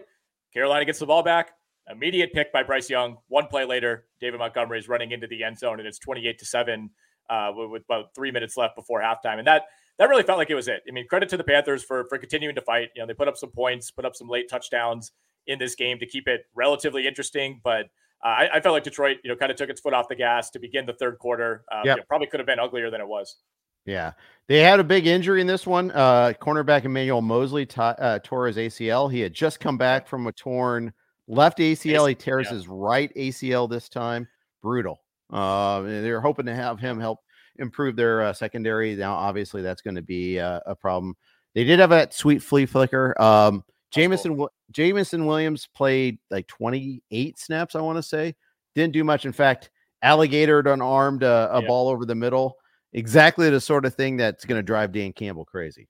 Carolina 0.54 0.86
gets 0.86 1.00
the 1.00 1.06
ball 1.06 1.24
back. 1.24 1.52
Immediate 1.90 2.32
pick 2.34 2.54
by 2.54 2.64
Bryce 2.64 2.90
Young. 2.90 3.18
One 3.28 3.48
play 3.48 3.66
later, 3.66 4.06
David 4.20 4.40
Montgomery 4.40 4.80
is 4.80 4.88
running 4.88 5.12
into 5.12 5.28
the 5.28 5.44
end 5.44 5.58
zone, 5.58 5.80
and 5.80 5.88
it's 5.88 6.00
28 6.00 6.40
to 6.40 6.46
seven 6.46 6.90
uh, 7.30 7.52
with, 7.56 7.70
with 7.70 7.84
about 7.84 8.14
three 8.16 8.32
minutes 8.32 8.56
left 8.56 8.76
before 8.76 9.02
halftime. 9.02 9.40
And 9.40 9.48
that 9.48 9.64
that 9.98 10.08
really 10.10 10.24
felt 10.24 10.38
like 10.38 10.50
it 10.50 10.56
was 10.56 10.68
it. 10.68 10.84
I 10.88 10.92
mean, 10.92 11.08
credit 11.08 11.28
to 11.30 11.38
the 11.38 11.44
Panthers 11.44 11.84
for 11.84 12.06
for 12.08 12.18
continuing 12.18 12.56
to 12.56 12.62
fight. 12.62 12.90
You 12.96 13.02
know, 13.02 13.08
they 13.08 13.14
put 13.14 13.28
up 13.28 13.38
some 13.38 13.52
points, 13.52 13.92
put 13.92 14.06
up 14.06 14.16
some 14.16 14.30
late 14.30 14.50
touchdowns 14.50 15.12
in 15.48 15.60
this 15.60 15.76
game 15.76 16.00
to 16.00 16.06
keep 16.06 16.28
it 16.28 16.46
relatively 16.56 17.08
interesting. 17.08 17.62
But 17.64 17.86
uh, 18.24 18.28
I, 18.28 18.50
I, 18.56 18.62
felt 18.62 18.74
like 18.74 18.84
Detroit, 18.84 19.18
you 19.24 19.30
know, 19.30 19.36
kind 19.36 19.52
of 19.52 19.58
took 19.58 19.70
its 19.70 19.82
foot 19.82 19.94
off 19.94 20.08
the 20.08 20.16
gas 20.16 20.50
to 20.52 20.60
begin 20.60 20.86
the 20.86 20.94
third 20.94 21.18
quarter. 21.20 21.64
Yep. 21.72 21.86
you 21.86 21.96
know, 21.96 22.04
probably 22.08 22.28
could 22.28 22.40
have 22.40 22.48
been 22.48 22.60
uglier 22.60 22.90
than 22.90 23.02
it 23.02 23.08
was. 23.08 23.38
Yeah, 23.86 24.12
they 24.48 24.60
had 24.60 24.80
a 24.80 24.84
big 24.84 25.08
injury 25.08 25.42
in 25.42 25.48
this 25.48 25.66
one. 25.66 25.92
Uh, 25.92 26.34
cornerback 26.40 26.86
Emmanuel 26.86 27.22
Moseley 27.22 27.66
t- 27.66 27.82
uh, 27.82 28.20
tore 28.24 28.48
his 28.48 28.58
ACL. 28.58 29.12
He 29.12 29.20
had 29.20 29.34
just 29.34 29.60
come 29.60 29.78
back 29.78 30.08
from 30.08 30.28
a 30.28 30.32
torn 30.32 30.94
left 31.28 31.58
ACL. 31.58 32.08
He 32.08 32.14
tears 32.14 32.48
yeah. 32.48 32.56
his 32.56 32.68
right 32.68 33.12
ACL 33.16 33.70
this 33.70 33.90
time. 33.90 34.28
Brutal. 34.62 35.02
Uh, 35.32 35.82
they're 35.82 36.22
hoping 36.22 36.46
to 36.46 36.54
have 36.54 36.80
him 36.80 37.00
help 37.00 37.20
improve 37.58 37.96
their 37.96 38.22
uh, 38.22 38.34
secondary. 38.34 38.96
Now, 38.96 39.16
obviously, 39.16 39.62
that's 39.62 39.82
going 39.82 39.96
to 39.96 40.02
be 40.02 40.40
uh, 40.40 40.60
a 40.66 40.76
problem. 40.76 41.16
They 41.56 41.64
did 41.64 41.80
have 41.80 41.90
that 41.90 42.14
sweet 42.14 42.44
flea 42.44 42.66
flicker. 42.66 43.20
Um, 43.22 43.64
Jameson 43.92 44.38
cool. 44.38 44.52
Jameson 44.72 45.26
Williams 45.26 45.68
played 45.76 46.18
like 46.30 46.48
28 46.48 47.38
snaps, 47.38 47.76
I 47.76 47.82
want 47.82 47.98
to 47.98 48.04
say. 48.04 48.36
Didn't 48.74 48.94
do 48.94 49.04
much. 49.04 49.26
In 49.26 49.34
fact, 49.34 49.70
alligatored 50.04 50.72
unarmed 50.72 51.24
uh, 51.24 51.50
a 51.52 51.62
yeah. 51.62 51.68
ball 51.68 51.90
over 51.90 52.06
the 52.06 52.16
middle 52.16 52.58
exactly 52.94 53.50
the 53.50 53.62
sort 53.62 53.86
of 53.86 53.96
thing 53.96 54.18
that's 54.18 54.46
going 54.46 54.60
to 54.60 54.64
drive 54.64 54.92
Dan 54.92 55.14
Campbell 55.14 55.46
crazy. 55.46 55.88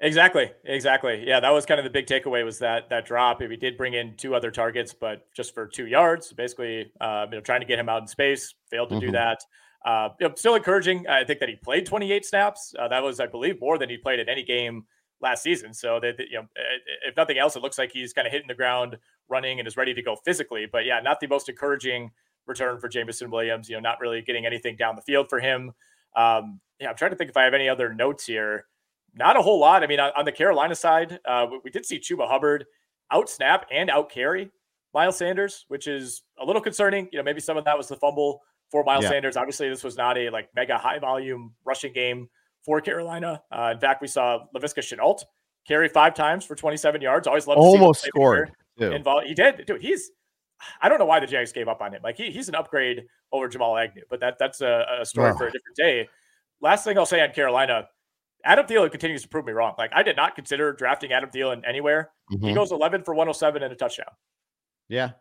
Exactly, 0.00 0.50
exactly. 0.64 1.24
Yeah, 1.26 1.40
that 1.40 1.50
was 1.50 1.64
kind 1.64 1.80
of 1.80 1.84
the 1.84 1.90
big 1.90 2.06
takeaway 2.06 2.44
was 2.44 2.58
that 2.58 2.90
that 2.90 3.06
drop. 3.06 3.40
If 3.40 3.50
he 3.50 3.56
did 3.56 3.78
bring 3.78 3.94
in 3.94 4.14
two 4.16 4.34
other 4.34 4.50
targets, 4.50 4.92
but 4.92 5.32
just 5.32 5.54
for 5.54 5.66
two 5.66 5.86
yards, 5.86 6.34
basically, 6.34 6.92
uh, 7.00 7.26
you 7.30 7.36
know, 7.36 7.40
trying 7.40 7.60
to 7.60 7.66
get 7.66 7.78
him 7.78 7.88
out 7.88 8.02
in 8.02 8.06
space, 8.06 8.54
failed 8.70 8.90
to 8.90 8.96
mm-hmm. 8.96 9.06
do 9.06 9.12
that. 9.12 9.40
Uh, 9.86 10.10
you 10.20 10.28
know, 10.28 10.34
still 10.34 10.54
encouraging. 10.54 11.06
I 11.08 11.24
think 11.24 11.40
that 11.40 11.48
he 11.48 11.56
played 11.56 11.86
28 11.86 12.26
snaps. 12.26 12.74
Uh, 12.78 12.88
that 12.88 13.02
was, 13.02 13.20
I 13.20 13.26
believe, 13.26 13.58
more 13.60 13.78
than 13.78 13.88
he 13.88 13.96
played 13.96 14.18
in 14.18 14.28
any 14.28 14.42
game 14.42 14.84
last 15.20 15.42
season. 15.42 15.72
So 15.72 16.00
that 16.00 16.18
you 16.18 16.38
know, 16.38 16.46
if 17.06 17.16
nothing 17.16 17.38
else, 17.38 17.56
it 17.56 17.62
looks 17.62 17.78
like 17.78 17.92
he's 17.92 18.12
kind 18.12 18.26
of 18.26 18.32
hitting 18.32 18.48
the 18.48 18.54
ground 18.54 18.96
running 19.28 19.58
and 19.58 19.66
is 19.66 19.76
ready 19.76 19.94
to 19.94 20.02
go 20.02 20.16
physically. 20.24 20.66
But 20.70 20.84
yeah, 20.84 21.00
not 21.00 21.20
the 21.20 21.26
most 21.26 21.48
encouraging 21.48 22.10
return 22.46 22.78
for 22.78 22.88
Jameson 22.88 23.30
Williams. 23.30 23.68
You 23.68 23.76
know, 23.76 23.80
not 23.80 24.00
really 24.00 24.22
getting 24.22 24.46
anything 24.46 24.76
down 24.76 24.96
the 24.96 25.02
field 25.02 25.28
for 25.28 25.40
him. 25.40 25.72
Um, 26.14 26.60
yeah, 26.80 26.90
I'm 26.90 26.96
trying 26.96 27.10
to 27.10 27.16
think 27.16 27.30
if 27.30 27.36
I 27.36 27.44
have 27.44 27.54
any 27.54 27.68
other 27.68 27.92
notes 27.94 28.26
here. 28.26 28.66
Not 29.14 29.38
a 29.38 29.42
whole 29.42 29.58
lot. 29.58 29.82
I 29.82 29.86
mean, 29.86 29.98
on, 29.98 30.12
on 30.14 30.26
the 30.26 30.32
Carolina 30.32 30.74
side, 30.74 31.18
uh, 31.24 31.46
we, 31.50 31.60
we, 31.64 31.70
did 31.70 31.86
see 31.86 31.98
Chuba 31.98 32.28
Hubbard 32.28 32.66
out 33.10 33.30
snap 33.30 33.64
and 33.72 33.88
out 33.88 34.10
carry 34.10 34.50
Miles 34.92 35.16
Sanders, 35.16 35.64
which 35.68 35.86
is 35.86 36.22
a 36.38 36.44
little 36.44 36.60
concerning. 36.60 37.08
You 37.12 37.18
know, 37.18 37.22
maybe 37.22 37.40
some 37.40 37.56
of 37.56 37.64
that 37.64 37.78
was 37.78 37.88
the 37.88 37.96
fumble 37.96 38.42
for 38.70 38.84
Miles 38.84 39.04
yeah. 39.04 39.10
Sanders. 39.10 39.38
Obviously, 39.38 39.70
this 39.70 39.82
was 39.82 39.96
not 39.96 40.18
a 40.18 40.28
like 40.28 40.50
mega 40.54 40.76
high 40.76 40.98
volume 40.98 41.54
rushing 41.64 41.94
game 41.94 42.28
for 42.66 42.80
Carolina. 42.82 43.42
Uh, 43.50 43.70
in 43.72 43.80
fact, 43.80 44.02
we 44.02 44.08
saw 44.08 44.40
Laviska 44.54 44.80
Shenault 44.80 45.22
carry 45.66 45.88
five 45.88 46.14
times 46.14 46.44
for 46.44 46.54
27 46.54 47.00
yards. 47.00 47.26
Always 47.26 47.46
love 47.46 47.56
almost 47.56 48.02
scored. 48.02 48.50
Involved. 48.78 49.26
He 49.26 49.32
did. 49.32 49.64
Dude, 49.64 49.80
he's 49.80 50.10
I 50.82 50.88
don't 50.88 50.98
know 50.98 51.06
why 51.06 51.20
the 51.20 51.26
Jags 51.26 51.52
gave 51.52 51.68
up 51.68 51.80
on 51.80 51.92
him. 51.94 52.02
Like 52.02 52.16
he, 52.16 52.30
he's 52.30 52.48
an 52.48 52.54
upgrade 52.54 53.04
over 53.32 53.48
Jamal 53.48 53.76
Agnew, 53.76 54.02
but 54.10 54.20
that 54.20 54.36
that's 54.38 54.60
a, 54.60 54.84
a 55.00 55.06
story 55.06 55.32
for 55.36 55.46
a 55.46 55.52
different 55.52 55.76
day. 55.76 56.08
Last 56.60 56.84
thing 56.84 56.98
I'll 56.98 57.06
say 57.06 57.22
on 57.22 57.30
Carolina, 57.30 57.88
Adam 58.44 58.66
Thielen 58.66 58.90
continues 58.90 59.22
to 59.22 59.28
prove 59.28 59.46
me 59.46 59.52
wrong. 59.52 59.74
Like 59.78 59.92
I 59.94 60.02
did 60.02 60.16
not 60.16 60.34
consider 60.34 60.72
drafting 60.72 61.12
Adam 61.12 61.30
Thielen 61.30 61.62
anywhere. 61.66 62.10
Mm-hmm. 62.32 62.48
He 62.48 62.54
goes 62.54 62.72
11 62.72 63.04
for 63.04 63.14
107 63.14 63.62
and 63.62 63.72
a 63.72 63.76
touchdown. 63.76 64.10
Yeah. 64.88 65.12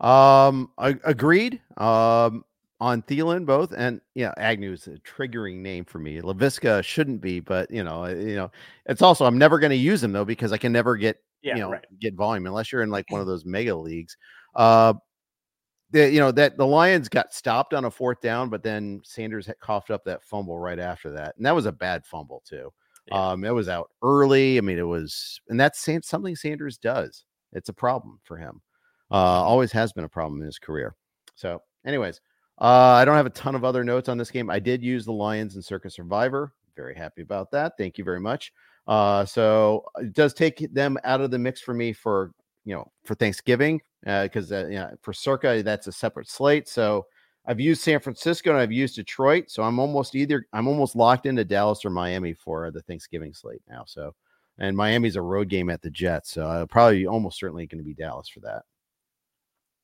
Um, 0.00 0.70
I, 0.78 0.98
agreed. 1.04 1.60
Um, 1.76 2.44
on 2.82 3.00
Thielen 3.02 3.46
both, 3.46 3.72
and 3.72 4.00
yeah, 4.16 4.34
Agnew 4.36 4.72
is 4.72 4.88
a 4.88 4.98
triggering 4.98 5.58
name 5.58 5.84
for 5.84 6.00
me. 6.00 6.20
Laviska 6.20 6.82
shouldn't 6.82 7.20
be, 7.20 7.38
but 7.38 7.70
you 7.70 7.84
know, 7.84 8.06
you 8.06 8.34
know, 8.34 8.50
it's 8.86 9.02
also 9.02 9.24
I'm 9.24 9.38
never 9.38 9.60
going 9.60 9.70
to 9.70 9.76
use 9.76 10.02
him 10.02 10.10
though 10.10 10.24
because 10.24 10.52
I 10.52 10.56
can 10.56 10.72
never 10.72 10.96
get 10.96 11.18
yeah, 11.42 11.54
you 11.54 11.60
know 11.60 11.70
right. 11.70 11.84
get 12.00 12.14
volume 12.14 12.44
unless 12.44 12.72
you're 12.72 12.82
in 12.82 12.90
like 12.90 13.08
one 13.08 13.20
of 13.20 13.26
those 13.28 13.44
mega 13.44 13.76
leagues. 13.76 14.16
Uh, 14.56 14.94
the, 15.92 16.10
you 16.10 16.18
know 16.18 16.32
that 16.32 16.56
the 16.56 16.66
Lions 16.66 17.08
got 17.08 17.32
stopped 17.32 17.72
on 17.72 17.84
a 17.84 17.90
fourth 17.90 18.20
down, 18.20 18.48
but 18.48 18.64
then 18.64 19.00
Sanders 19.04 19.46
had 19.46 19.60
coughed 19.60 19.92
up 19.92 20.02
that 20.06 20.24
fumble 20.24 20.58
right 20.58 20.80
after 20.80 21.12
that, 21.12 21.36
and 21.36 21.46
that 21.46 21.54
was 21.54 21.66
a 21.66 21.72
bad 21.72 22.04
fumble 22.04 22.42
too. 22.44 22.72
Yeah. 23.06 23.30
Um, 23.30 23.44
it 23.44 23.54
was 23.54 23.68
out 23.68 23.90
early. 24.02 24.58
I 24.58 24.60
mean, 24.60 24.78
it 24.78 24.82
was, 24.82 25.40
and 25.48 25.58
that's 25.58 25.88
something 26.02 26.34
Sanders 26.34 26.78
does. 26.78 27.24
It's 27.52 27.68
a 27.68 27.72
problem 27.72 28.18
for 28.24 28.36
him. 28.36 28.60
Uh, 29.10 29.14
always 29.14 29.70
has 29.70 29.92
been 29.92 30.04
a 30.04 30.08
problem 30.08 30.40
in 30.40 30.46
his 30.46 30.58
career. 30.58 30.96
So, 31.36 31.62
anyways, 31.86 32.20
uh, 32.62 32.94
I 32.94 33.04
don't 33.04 33.16
have 33.16 33.26
a 33.26 33.30
ton 33.30 33.56
of 33.56 33.64
other 33.64 33.82
notes 33.82 34.08
on 34.08 34.16
this 34.16 34.30
game. 34.30 34.48
I 34.48 34.60
did 34.60 34.84
use 34.84 35.04
the 35.04 35.12
Lions 35.12 35.56
and 35.56 35.64
Circa 35.64 35.90
Survivor. 35.90 36.52
Very 36.76 36.94
happy 36.94 37.22
about 37.22 37.50
that. 37.50 37.72
Thank 37.76 37.98
you 37.98 38.04
very 38.04 38.20
much. 38.20 38.52
Uh, 38.86 39.24
so 39.24 39.84
it 39.96 40.12
does 40.12 40.32
take 40.32 40.72
them 40.72 40.96
out 41.02 41.20
of 41.20 41.32
the 41.32 41.38
mix 41.38 41.60
for 41.60 41.74
me 41.74 41.92
for 41.92 42.30
you 42.64 42.72
know 42.72 42.88
for 43.04 43.16
Thanksgiving 43.16 43.80
because 44.02 44.52
uh, 44.52 44.62
uh, 44.62 44.66
you 44.68 44.76
know, 44.76 44.90
for 45.02 45.12
Circa 45.12 45.64
that's 45.64 45.88
a 45.88 45.92
separate 45.92 46.28
slate. 46.28 46.68
So 46.68 47.06
I've 47.46 47.58
used 47.58 47.82
San 47.82 47.98
Francisco 47.98 48.50
and 48.50 48.60
I've 48.60 48.70
used 48.70 48.94
Detroit. 48.94 49.50
So 49.50 49.64
I'm 49.64 49.80
almost 49.80 50.14
either 50.14 50.46
I'm 50.52 50.68
almost 50.68 50.94
locked 50.94 51.26
into 51.26 51.44
Dallas 51.44 51.84
or 51.84 51.90
Miami 51.90 52.32
for 52.32 52.70
the 52.70 52.82
Thanksgiving 52.82 53.34
slate 53.34 53.62
now. 53.68 53.82
So 53.88 54.14
and 54.58 54.76
Miami's 54.76 55.16
a 55.16 55.22
road 55.22 55.48
game 55.48 55.68
at 55.68 55.82
the 55.82 55.90
Jets, 55.90 56.30
so 56.30 56.46
uh, 56.46 56.66
probably 56.66 57.06
almost 57.06 57.40
certainly 57.40 57.66
going 57.66 57.78
to 57.78 57.84
be 57.84 57.94
Dallas 57.94 58.28
for 58.28 58.38
that. 58.40 58.62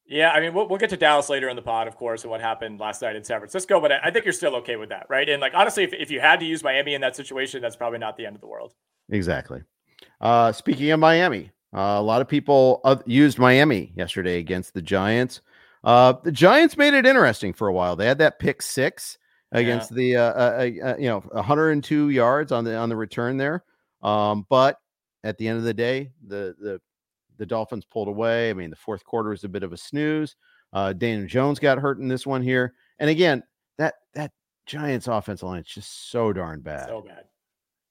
Yeah, 0.08 0.30
I 0.30 0.40
mean, 0.40 0.54
we'll, 0.54 0.66
we'll 0.66 0.78
get 0.78 0.90
to 0.90 0.96
Dallas 0.96 1.28
later 1.28 1.50
in 1.50 1.56
the 1.56 1.62
pod, 1.62 1.86
of 1.86 1.96
course, 1.96 2.22
and 2.22 2.30
what 2.30 2.40
happened 2.40 2.80
last 2.80 3.02
night 3.02 3.14
in 3.14 3.22
San 3.22 3.40
Francisco, 3.40 3.78
but 3.78 3.92
I 3.92 4.10
think 4.10 4.24
you're 4.24 4.32
still 4.32 4.56
okay 4.56 4.76
with 4.76 4.88
that, 4.88 5.06
right? 5.10 5.28
And 5.28 5.40
like, 5.40 5.52
honestly, 5.54 5.84
if, 5.84 5.92
if 5.92 6.10
you 6.10 6.18
had 6.18 6.40
to 6.40 6.46
use 6.46 6.64
Miami 6.64 6.94
in 6.94 7.02
that 7.02 7.14
situation, 7.14 7.60
that's 7.60 7.76
probably 7.76 7.98
not 7.98 8.16
the 8.16 8.24
end 8.24 8.34
of 8.34 8.40
the 8.40 8.46
world. 8.46 8.72
Exactly. 9.10 9.62
Uh, 10.20 10.50
speaking 10.52 10.90
of 10.90 10.98
Miami, 10.98 11.50
uh, 11.76 11.96
a 11.98 12.02
lot 12.02 12.22
of 12.22 12.28
people 12.28 12.80
uh, 12.84 12.96
used 13.04 13.38
Miami 13.38 13.92
yesterday 13.94 14.38
against 14.38 14.72
the 14.72 14.80
Giants. 14.80 15.42
Uh, 15.84 16.14
the 16.24 16.32
Giants 16.32 16.78
made 16.78 16.94
it 16.94 17.04
interesting 17.04 17.52
for 17.52 17.68
a 17.68 17.72
while. 17.72 17.94
They 17.94 18.06
had 18.06 18.18
that 18.18 18.38
pick 18.38 18.62
six 18.62 19.18
against 19.52 19.90
yeah. 19.90 19.96
the 19.96 20.16
uh, 20.16 20.22
uh, 20.22 20.90
uh, 20.90 20.96
you 20.98 21.08
know 21.08 21.20
102 21.20 22.10
yards 22.10 22.52
on 22.52 22.64
the 22.64 22.76
on 22.76 22.88
the 22.88 22.96
return 22.96 23.36
there. 23.36 23.64
Um, 24.02 24.46
but 24.48 24.80
at 25.24 25.38
the 25.38 25.48
end 25.48 25.58
of 25.58 25.64
the 25.64 25.74
day, 25.74 26.10
the 26.26 26.54
the 26.58 26.80
the 27.38 27.46
Dolphins 27.46 27.84
pulled 27.84 28.08
away. 28.08 28.50
I 28.50 28.52
mean, 28.52 28.70
the 28.70 28.76
fourth 28.76 29.04
quarter 29.04 29.30
was 29.30 29.44
a 29.44 29.48
bit 29.48 29.62
of 29.62 29.72
a 29.72 29.76
snooze. 29.76 30.36
Uh, 30.72 30.92
Daniel 30.92 31.26
Jones 31.26 31.58
got 31.58 31.78
hurt 31.78 31.98
in 31.98 32.08
this 32.08 32.26
one 32.26 32.42
here, 32.42 32.74
and 32.98 33.08
again, 33.08 33.42
that 33.78 33.94
that 34.14 34.32
Giants 34.66 35.06
offensive 35.06 35.48
line 35.48 35.60
is 35.60 35.66
just 35.66 36.10
so 36.10 36.32
darn 36.32 36.60
bad. 36.60 36.86
So 36.86 37.00
bad. 37.00 37.24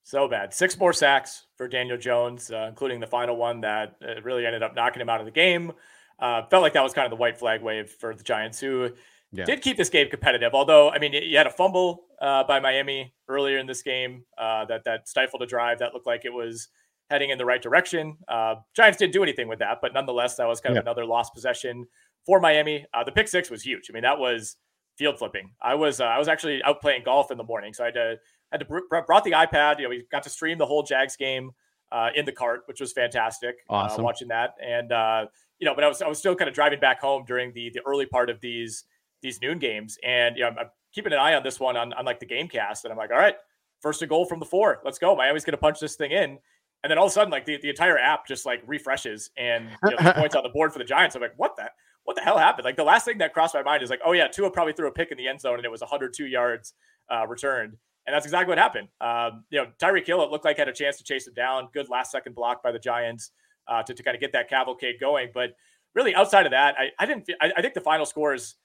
So 0.04 0.28
bad. 0.28 0.54
Six 0.54 0.78
more 0.78 0.93
sacks 0.93 1.48
for 1.58 1.68
Daniel 1.68 1.98
Jones, 1.98 2.52
uh, 2.52 2.68
including 2.70 3.00
the 3.00 3.08
final 3.08 3.36
one 3.36 3.62
that 3.62 3.95
uh, 4.02 4.22
really 4.22 4.45
ended 4.45 4.64
up 4.64 4.76
knocking 4.76 5.02
him 5.02 5.10
out 5.10 5.20
of 5.20 5.26
the 5.26 5.32
game. 5.32 5.74
Uh, 6.20 6.43
felt 6.50 6.64
like 6.64 6.74
that 6.74 6.84
was 6.84 6.93
kind 6.93 7.06
of 7.06 7.10
the 7.10 7.18
white 7.18 7.38
flag 7.38 7.62
wave 7.62 7.89
for 7.89 8.16
the 8.16 8.24
Giants, 8.24 8.60
who 8.60 8.91
yeah. 9.32 9.45
did 9.45 9.62
keep 9.62 9.76
this 9.76 9.89
game 9.89 10.10
competitive. 10.10 10.54
Although, 10.54 10.89
I 10.91 11.00
mean, 11.00 11.14
you 11.14 11.38
had 11.38 11.45
a 11.45 11.52
fumble 11.52 12.06
uh, 12.22 12.43
by 12.45 12.60
Miami 12.60 13.14
earlier 13.28 13.58
in 13.58 13.68
this 13.68 13.82
game 13.82 14.24
uh, 14.38 14.66
that 14.66 14.84
that 14.86 15.10
stifled 15.10 15.41
a 15.41 15.45
drive 15.45 15.80
that 15.80 15.93
looked 15.93 16.08
like 16.08 16.26
it 16.26 16.34
was 16.34 16.70
heading 17.10 17.30
in 17.30 17.38
the 17.38 17.45
right 17.45 17.62
direction. 17.62 18.18
Uh, 18.28 18.55
Giants 18.76 18.97
didn't 18.97 19.14
do 19.14 19.24
anything 19.24 19.47
with 19.47 19.60
that, 19.60 19.80
but 19.82 19.93
nonetheless, 19.93 20.36
that 20.36 20.47
was 20.47 20.60
kind 20.60 20.76
yeah. 20.76 20.82
of 20.82 20.86
another 20.86 21.05
lost 21.05 21.34
possession 21.34 21.86
for 22.26 22.39
Miami. 22.39 22.86
the 23.05 23.12
pick 23.12 23.28
six 23.28 23.49
was 23.49 23.64
huge. 23.64 23.89
I 23.89 23.93
mean, 23.93 24.03
that 24.03 24.20
was 24.20 24.58
field 24.97 25.18
flipping. 25.18 25.51
I 25.62 25.76
was 25.76 26.01
I 26.01 26.18
was 26.18 26.28
actually 26.28 26.62
out 26.64 26.82
playing 26.82 27.03
golf 27.05 27.32
in 27.32 27.38
the 27.38 27.43
morning, 27.43 27.74
so 27.74 27.84
I 27.84 27.88
had 27.88 27.93
to 27.93 28.16
had 28.51 28.60
to 28.60 28.66
br- 28.66 29.01
brought 29.05 29.24
the 29.24 29.32
iPad. 29.32 29.78
You 29.78 29.84
know, 29.84 29.89
we 29.89 30.03
got 30.12 30.24
to 30.24 30.30
stream 30.30 30.58
the 30.58 30.66
whole 30.66 30.84
Jags 30.84 31.16
game 31.16 31.51
uh, 31.91 32.10
in 32.16 32.26
the 32.26 32.32
cart, 32.32 32.62
which 32.66 32.82
was 32.82 32.91
fantastic. 32.91 33.58
Uh, 33.70 33.74
awesome. 33.74 34.01
Uh, 34.01 34.03
watching 34.03 34.28
that, 34.30 34.55
and 34.64 34.91
uh, 34.91 35.26
you 35.60 35.66
know, 35.66 35.76
but 35.76 35.84
I 35.84 35.88
was 35.88 36.01
I 36.01 36.08
was 36.08 36.20
still 36.20 36.36
kind 36.36 36.49
of 36.49 36.55
driving 36.55 36.80
back 36.80 36.99
home 36.99 37.24
during 37.26 37.53
the 37.53 37.72
the 37.74 37.82
early 37.86 38.05
part 38.05 38.30
of 38.30 38.41
these 38.41 38.84
these 39.22 39.41
noon 39.41 39.60
games, 39.60 39.97
and 40.03 40.36
you 40.36 40.43
know, 40.43 40.49
I'm, 40.49 40.60
I'm 40.60 40.70
keeping 40.93 41.14
an 41.14 41.20
eye 41.20 41.36
on 41.36 41.43
this 41.43 41.60
one 41.60 41.78
on, 41.78 41.93
on 41.93 42.05
like 42.05 42.20
the 42.20 42.26
game 42.26 42.47
cast, 42.47 42.86
and 42.86 42.91
I'm 42.91 42.97
like, 42.97 43.12
all 43.12 43.18
right, 43.18 43.36
first 43.82 44.01
a 44.01 44.08
goal 44.08 44.26
from 44.26 44.39
the 44.39 44.45
four, 44.45 44.80
let's 44.84 44.97
go. 44.97 45.16
Miami's 45.16 45.45
going 45.45 45.53
to 45.53 45.58
punch 45.58 45.80
this 45.80 45.95
thing 45.95 46.12
in. 46.12 46.39
And 46.84 46.91
then 46.91 46.97
all 46.97 47.05
of 47.05 47.11
a 47.11 47.13
sudden, 47.13 47.32
like 47.32 47.45
the, 47.45 47.57
the 47.61 47.69
entire 47.69 47.97
app 47.97 48.28
just 48.28 48.45
like 48.45 48.61
refreshes 48.65 49.32
and 49.38 49.69
you 49.84 49.95
know, 49.99 50.13
points 50.13 50.36
on 50.36 50.43
the 50.43 50.49
board 50.49 50.71
for 50.71 50.80
the 50.80 50.86
Giants. 50.86 51.15
I'm 51.15 51.21
like, 51.21 51.34
what 51.38 51.55
the 51.55 51.69
what 52.03 52.15
the 52.15 52.21
hell 52.21 52.38
happened? 52.38 52.63
Like 52.63 52.78
the 52.78 52.84
last 52.84 53.03
thing 53.03 53.17
that 53.17 53.34
crossed 53.34 53.53
my 53.53 53.63
mind 53.63 53.84
is 53.84 53.89
like, 53.89 53.99
oh 54.05 54.13
yeah, 54.13 54.28
Tua 54.28 54.49
probably 54.49 54.73
threw 54.73 54.88
a 54.88 54.91
pick 54.91 55.11
in 55.11 55.17
the 55.17 55.28
end 55.28 55.41
zone 55.41 55.55
and 55.55 55.65
it 55.65 55.71
was 55.71 55.82
102 55.82 56.25
yards 56.25 56.73
uh, 57.11 57.28
returned. 57.28 57.75
And 58.05 58.13
that's 58.13 58.25
exactly 58.25 58.49
what 58.49 58.57
happened. 58.57 58.88
Um, 59.01 59.43
you 59.49 59.59
know, 59.59 59.67
Tyreek 59.80 60.07
Hill, 60.07 60.23
it 60.23 60.32
looked 60.32 60.45
like 60.45 60.57
had 60.57 60.69
a 60.69 60.73
chance 60.73 60.97
to 60.97 61.03
chase 61.03 61.28
him 61.28 61.34
down. 61.34 61.67
Good 61.73 61.89
last 61.89 62.11
second 62.11 62.36
block 62.36 62.63
by 62.63 62.71
the 62.71 62.80
Giants 62.80 63.32
uh, 63.67 63.84
to, 63.84 63.93
to 63.93 64.01
kind 64.01 64.15
of 64.15 64.21
get 64.21 64.32
that 64.32 64.49
cavalcade 64.49 64.95
going. 65.01 65.30
But 65.34 65.51
really, 65.93 66.15
outside 66.15 66.45
of 66.45 66.51
that, 66.51 66.75
I, 66.80 66.91
I 66.97 67.05
didn't. 67.05 67.30
I, 67.41 67.51
I, 67.57 67.61
think 67.61 67.73
the 67.73 67.82
final 67.82 68.05
score 68.05 68.34
is 68.34 68.55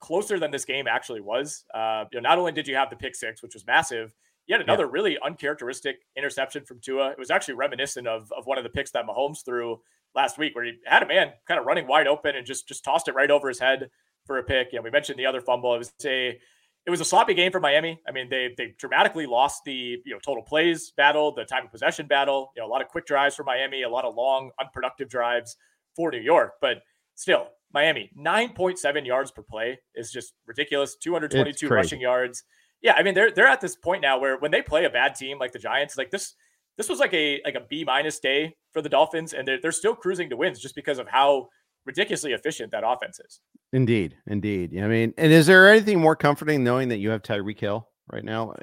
closer 0.00 0.38
than 0.38 0.50
this 0.50 0.64
game 0.64 0.86
actually 0.88 1.20
was. 1.20 1.64
Uh, 1.74 2.04
you 2.10 2.20
know, 2.20 2.28
not 2.28 2.38
only 2.38 2.52
did 2.52 2.66
you 2.66 2.74
have 2.74 2.88
the 2.88 2.96
pick 2.96 3.14
six, 3.14 3.42
which 3.42 3.52
was 3.52 3.66
massive, 3.66 4.14
had 4.52 4.62
another 4.62 4.84
yeah. 4.84 4.90
really 4.92 5.18
uncharacteristic 5.24 5.96
interception 6.16 6.64
from 6.64 6.80
Tua. 6.80 7.10
It 7.10 7.18
was 7.18 7.30
actually 7.30 7.54
reminiscent 7.54 8.06
of, 8.06 8.32
of 8.36 8.46
one 8.46 8.58
of 8.58 8.64
the 8.64 8.70
picks 8.70 8.90
that 8.92 9.06
Mahomes 9.06 9.44
threw 9.44 9.80
last 10.14 10.38
week, 10.38 10.54
where 10.54 10.64
he 10.64 10.74
had 10.86 11.02
a 11.02 11.06
man 11.06 11.32
kind 11.46 11.60
of 11.60 11.66
running 11.66 11.86
wide 11.86 12.06
open 12.06 12.36
and 12.36 12.46
just 12.46 12.68
just 12.68 12.84
tossed 12.84 13.08
it 13.08 13.14
right 13.14 13.30
over 13.30 13.48
his 13.48 13.58
head 13.58 13.90
for 14.24 14.38
a 14.38 14.42
pick. 14.42 14.72
Know, 14.72 14.82
we 14.82 14.90
mentioned 14.90 15.18
the 15.18 15.26
other 15.26 15.40
fumble. 15.40 15.74
It 15.74 15.78
was 15.78 15.92
a 16.04 16.38
it 16.86 16.90
was 16.90 17.00
a 17.00 17.04
sloppy 17.04 17.34
game 17.34 17.50
for 17.50 17.60
Miami. 17.60 18.00
I 18.08 18.12
mean, 18.12 18.28
they 18.28 18.54
they 18.56 18.74
dramatically 18.78 19.26
lost 19.26 19.62
the 19.64 20.00
you 20.04 20.12
know 20.12 20.18
total 20.18 20.42
plays 20.42 20.92
battle, 20.96 21.34
the 21.34 21.44
time 21.44 21.64
of 21.64 21.72
possession 21.72 22.06
battle. 22.06 22.52
You 22.56 22.62
know, 22.62 22.68
a 22.68 22.70
lot 22.70 22.82
of 22.82 22.88
quick 22.88 23.06
drives 23.06 23.34
for 23.34 23.44
Miami, 23.44 23.82
a 23.82 23.88
lot 23.88 24.04
of 24.04 24.14
long, 24.14 24.50
unproductive 24.60 25.08
drives 25.08 25.56
for 25.94 26.10
New 26.10 26.20
York. 26.20 26.54
But 26.60 26.78
still, 27.16 27.48
Miami 27.72 28.10
nine 28.14 28.50
point 28.52 28.78
seven 28.78 29.04
yards 29.04 29.30
per 29.30 29.42
play 29.42 29.80
is 29.94 30.12
just 30.12 30.34
ridiculous. 30.46 30.96
Two 30.96 31.12
hundred 31.12 31.32
twenty 31.32 31.52
two 31.52 31.68
rushing 31.68 32.00
yards. 32.00 32.44
Yeah, 32.82 32.94
I 32.96 33.02
mean 33.02 33.14
they're 33.14 33.30
they're 33.30 33.46
at 33.46 33.60
this 33.60 33.76
point 33.76 34.02
now 34.02 34.18
where 34.18 34.38
when 34.38 34.50
they 34.50 34.62
play 34.62 34.84
a 34.84 34.90
bad 34.90 35.14
team 35.14 35.38
like 35.38 35.52
the 35.52 35.58
Giants, 35.58 35.96
like 35.96 36.10
this 36.10 36.34
this 36.76 36.88
was 36.88 36.98
like 36.98 37.14
a 37.14 37.40
like 37.44 37.54
a 37.54 37.62
B 37.68 37.84
minus 37.84 38.18
day 38.20 38.56
for 38.72 38.82
the 38.82 38.88
Dolphins, 38.88 39.32
and 39.32 39.46
they're 39.46 39.60
they're 39.60 39.72
still 39.72 39.94
cruising 39.94 40.28
to 40.30 40.36
wins 40.36 40.60
just 40.60 40.74
because 40.74 40.98
of 40.98 41.08
how 41.08 41.48
ridiculously 41.84 42.32
efficient 42.32 42.72
that 42.72 42.82
offense 42.86 43.20
is. 43.20 43.40
Indeed, 43.72 44.16
indeed. 44.26 44.78
I 44.78 44.88
mean, 44.88 45.14
and 45.16 45.32
is 45.32 45.46
there 45.46 45.70
anything 45.70 46.00
more 46.00 46.16
comforting 46.16 46.64
knowing 46.64 46.88
that 46.88 46.98
you 46.98 47.10
have 47.10 47.22
Tyreek 47.22 47.58
Hill 47.58 47.88
right 48.12 48.24
now, 48.24 48.54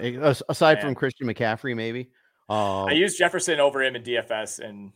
aside 0.49 0.75
Man. 0.75 0.85
from 0.85 0.95
Christian 0.95 1.27
McCaffrey, 1.27 1.75
maybe? 1.75 2.09
Um, 2.49 2.87
I 2.87 2.91
used 2.91 3.17
Jefferson 3.17 3.59
over 3.59 3.81
him 3.81 3.95
in 3.95 4.03
DFS 4.03 4.59
and 4.59 4.91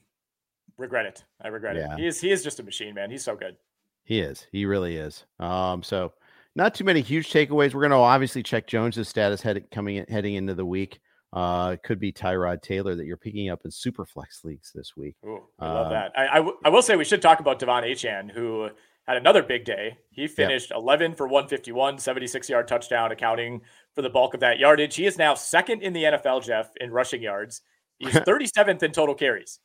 regret 0.78 1.05
it. 1.05 1.24
I 1.41 1.47
regret 1.47 1.76
yeah. 1.76 1.93
it. 1.93 1.99
He 1.99 2.07
is 2.07 2.22
he 2.22 2.32
is 2.32 2.43
just 2.43 2.59
a 2.59 2.63
machine, 2.63 2.93
man. 2.93 3.09
He's 3.09 3.24
so 3.24 3.36
good. 3.36 3.55
He 4.03 4.20
is. 4.20 4.47
He 4.51 4.65
really 4.65 4.95
is. 4.95 5.26
Um, 5.39 5.84
so 5.84 6.13
not 6.58 6.74
too 6.74 6.84
many 6.84 7.01
huge 7.01 7.30
takeaways. 7.30 7.74
We're 7.74 7.82
going 7.82 7.91
to 7.91 7.97
obviously 7.97 8.41
check 8.41 8.68
Jones's 8.68 9.08
status 9.08 9.41
heading 9.41 9.66
coming 9.72 10.03
heading 10.10 10.34
into 10.34 10.55
the 10.55 10.66
week. 10.66 10.99
Uh, 11.32 11.72
it 11.74 11.84
could 11.84 11.99
be 11.99 12.12
Tyrod 12.12 12.62
Taylor 12.62 12.95
that 12.95 13.05
you're 13.05 13.16
picking 13.16 13.49
up 13.49 13.62
in 13.64 13.70
super 13.70 14.05
flex 14.05 14.43
leagues 14.43 14.72
this 14.74 14.97
week. 14.97 15.16
Ooh, 15.26 15.43
I 15.60 15.72
love 15.72 15.88
um, 15.88 15.93
that. 15.93 16.12
I, 16.18 16.28
I, 16.28 16.36
w- 16.38 16.58
I 16.66 16.70
will 16.70 16.82
say 16.82 16.95
we 16.95 17.05
should 17.05 17.22
talk 17.22 17.39
about 17.39 17.60
De'Von 17.60 17.84
Achane, 17.84 18.32
who 18.32 18.70
had 19.05 19.18
another 19.18 19.43
big 19.43 19.66
day. 19.66 19.97
He 20.10 20.28
finished 20.28 20.72
11 20.72 21.16
for 21.16 21.28
151, 21.28 21.99
76 21.99 22.49
yard 22.49 22.68
touchdown, 22.68 23.12
accounting 23.12 23.62
for 23.93 24.01
the 24.01 24.10
bulk 24.10 24.34
of 24.34 24.39
that 24.39 24.58
yardage. 24.58 24.95
He 24.95 25.05
is 25.05 25.18
now 25.18 25.36
second 25.36 25.84
in 25.84 25.93
the 25.93 26.03
NFL, 26.03 26.43
Jeff, 26.43 26.72
in 26.82 26.91
rushing 26.91 27.22
yards. 27.22 27.62
He's 27.99 28.14
37th 28.14 28.82
in 28.84 28.91
total 28.91 29.14
carries, 29.14 29.60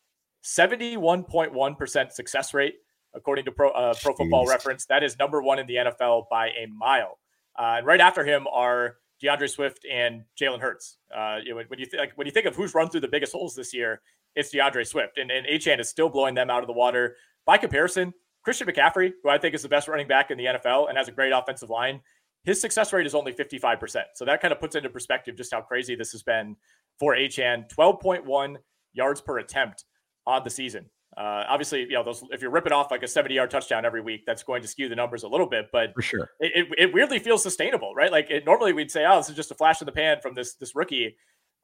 71.1% 0.45 2.12
success 2.12 2.53
rate, 2.55 2.74
according 3.15 3.45
to 3.45 3.53
Pro, 3.53 3.71
uh, 3.71 3.95
Pro 4.03 4.15
Football 4.15 4.47
Reference. 4.47 4.87
That 4.87 5.03
is 5.03 5.19
number 5.19 5.43
one 5.43 5.59
in 5.59 5.67
the 5.67 5.77
NFL 5.77 6.25
by 6.31 6.49
a 6.49 6.67
mile. 6.67 7.19
Uh, 7.59 7.75
and 7.79 7.87
right 7.87 8.01
after 8.01 8.25
him 8.25 8.47
are 8.51 8.97
D'Andre 9.21 9.47
Swift 9.47 9.87
and 9.91 10.25
Jalen 10.41 10.61
Hurts. 10.61 10.99
Uh, 11.15 11.39
you 11.43 11.51
know, 11.51 11.63
when 11.69 11.79
you 11.79 11.87
th- 11.87 11.99
like 12.01 12.13
when 12.17 12.27
you 12.27 12.33
think 12.33 12.47
of 12.47 12.57
who's 12.57 12.75
run 12.75 12.89
through 12.89 13.01
the 13.01 13.09
biggest 13.09 13.33
holes 13.33 13.55
this 13.55 13.73
year, 13.73 14.01
it's 14.35 14.51
D'Andre 14.51 14.85
Swift, 14.85 15.19
and 15.19 15.31
and 15.31 15.47
Achane 15.47 15.81
is 15.81 15.89
still 15.89 16.09
blowing 16.09 16.35
them 16.35 16.51
out 16.51 16.63
of 16.63 16.67
the 16.67 16.73
water. 16.73 17.17
By 17.45 17.59
comparison, 17.59 18.15
Christian 18.43 18.67
McCaffrey, 18.67 19.13
who 19.23 19.29
I 19.29 19.39
think 19.39 19.55
is 19.55 19.63
the 19.63 19.69
best 19.69 19.89
running 19.89 20.09
back 20.09 20.31
in 20.31 20.39
the 20.39 20.47
NFL 20.47 20.89
and 20.89 20.99
has 20.99 21.09
a 21.09 21.13
great 21.13 21.33
offensive 21.33 21.71
line, 21.71 22.01
his 22.45 22.61
success 22.61 22.93
rate 22.93 23.07
is 23.07 23.15
only 23.15 23.33
55%. 23.33 24.03
So 24.15 24.25
that 24.25 24.41
kind 24.41 24.53
of 24.53 24.61
puts 24.61 24.75
into 24.75 24.91
perspective 24.91 25.37
just 25.37 25.53
how 25.53 25.61
crazy 25.61 25.95
this 25.95 26.13
has 26.13 26.23
been 26.23 26.57
for 26.99 27.15
Achane. 27.15 27.69
12.1 27.73 28.57
yards 28.93 29.21
per 29.21 29.39
attempt 29.39 29.85
on 30.27 30.43
the 30.45 30.51
season. 30.51 30.87
Uh, 31.17 31.45
obviously, 31.47 31.81
you 31.81 31.93
know, 31.93 32.03
those 32.03 32.25
if 32.31 32.41
you're 32.41 32.51
ripping 32.51 32.73
off 32.73 32.91
like 32.91 33.03
a 33.03 33.09
70 33.09 33.35
yard 33.35 33.51
touchdown 33.51 33.85
every 33.85 34.01
week, 34.01 34.23
that's 34.27 34.43
going 34.43 34.63
to 34.63 34.69
skew 34.69 34.89
the 34.89 34.97
numbers 34.97 35.25
a 35.25 35.29
little 35.29 35.47
bit. 35.47 35.67
But 35.71 35.93
for 35.95 36.03
sure, 36.03 36.31
it, 36.41 36.53
it, 36.55 36.75
it 36.79 36.95
weirdly 36.95 37.19
feels 37.19 37.43
sustainable, 37.43 37.95
right? 37.95 38.11
Like 38.11 38.31
it, 38.31 38.47
normally 38.47 38.73
we'd 38.73 38.91
say, 38.91 39.05
oh, 39.07 39.19
this 39.19 39.29
is 39.29 39.37
just 39.37 39.51
a 39.51 39.55
flash 39.55 39.81
in 39.83 39.87
the 39.87 39.93
pan 39.93 40.19
from 40.23 40.35
this 40.35 40.55
this 40.55 40.75
rookie. 40.75 41.17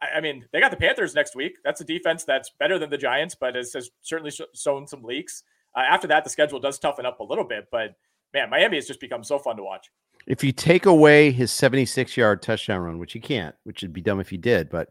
I, 0.03 0.19
I 0.19 0.21
mean, 0.21 0.45
they 0.53 0.61
got 0.61 0.71
the 0.71 0.77
Panthers 0.77 1.15
next 1.15 1.35
week. 1.35 1.55
That's 1.65 1.81
a 1.81 1.85
defense 1.85 2.25
that's 2.25 2.51
better 2.59 2.79
than 2.79 2.91
the 2.91 2.99
Giants, 2.99 3.35
but 3.35 3.55
has, 3.55 3.73
has 3.73 3.91
certainly 4.03 4.31
sh- 4.31 4.43
shown 4.55 4.87
some 4.87 5.03
leaks. 5.03 5.45
Uh, 5.75 5.81
after 5.81 6.07
that, 6.09 6.25
the 6.25 6.31
schedule 6.31 6.61
does 6.61 6.79
toughen 6.79 7.07
up 7.07 7.21
a 7.21 7.25
little 7.25 7.45
bit, 7.45 7.69
but 7.73 7.95
man, 8.35 8.51
Miami 8.51 8.77
has 8.77 8.87
just 8.87 9.01
become 9.01 9.25
so 9.25 9.39
fun 9.39 9.57
to 9.57 9.63
watch. 9.63 9.91
If 10.27 10.45
you 10.45 10.53
take 10.53 10.85
away 10.85 11.31
his 11.31 11.51
76 11.51 12.17
yard 12.17 12.43
touchdown 12.43 12.81
run, 12.81 12.99
which 12.99 13.15
you 13.15 13.21
can't, 13.21 13.55
which 13.65 13.81
would 13.81 13.93
be 13.93 14.03
dumb 14.03 14.21
if 14.21 14.31
you 14.31 14.39
did, 14.39 14.69
but 14.69 14.91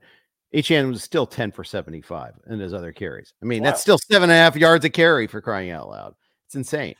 Achane 0.53 0.89
was 0.89 1.03
still 1.03 1.25
10 1.25 1.51
for 1.51 1.63
75 1.63 2.33
in 2.49 2.59
his 2.59 2.73
other 2.73 2.91
carries. 2.91 3.33
I 3.41 3.45
mean, 3.45 3.63
wow. 3.63 3.69
that's 3.69 3.81
still 3.81 3.97
seven 3.97 4.29
and 4.29 4.37
a 4.37 4.41
half 4.41 4.55
yards 4.55 4.85
a 4.85 4.89
carry 4.89 5.27
for 5.27 5.41
crying 5.41 5.71
out 5.71 5.89
loud. 5.89 6.15
It's 6.45 6.55
insane. 6.55 6.95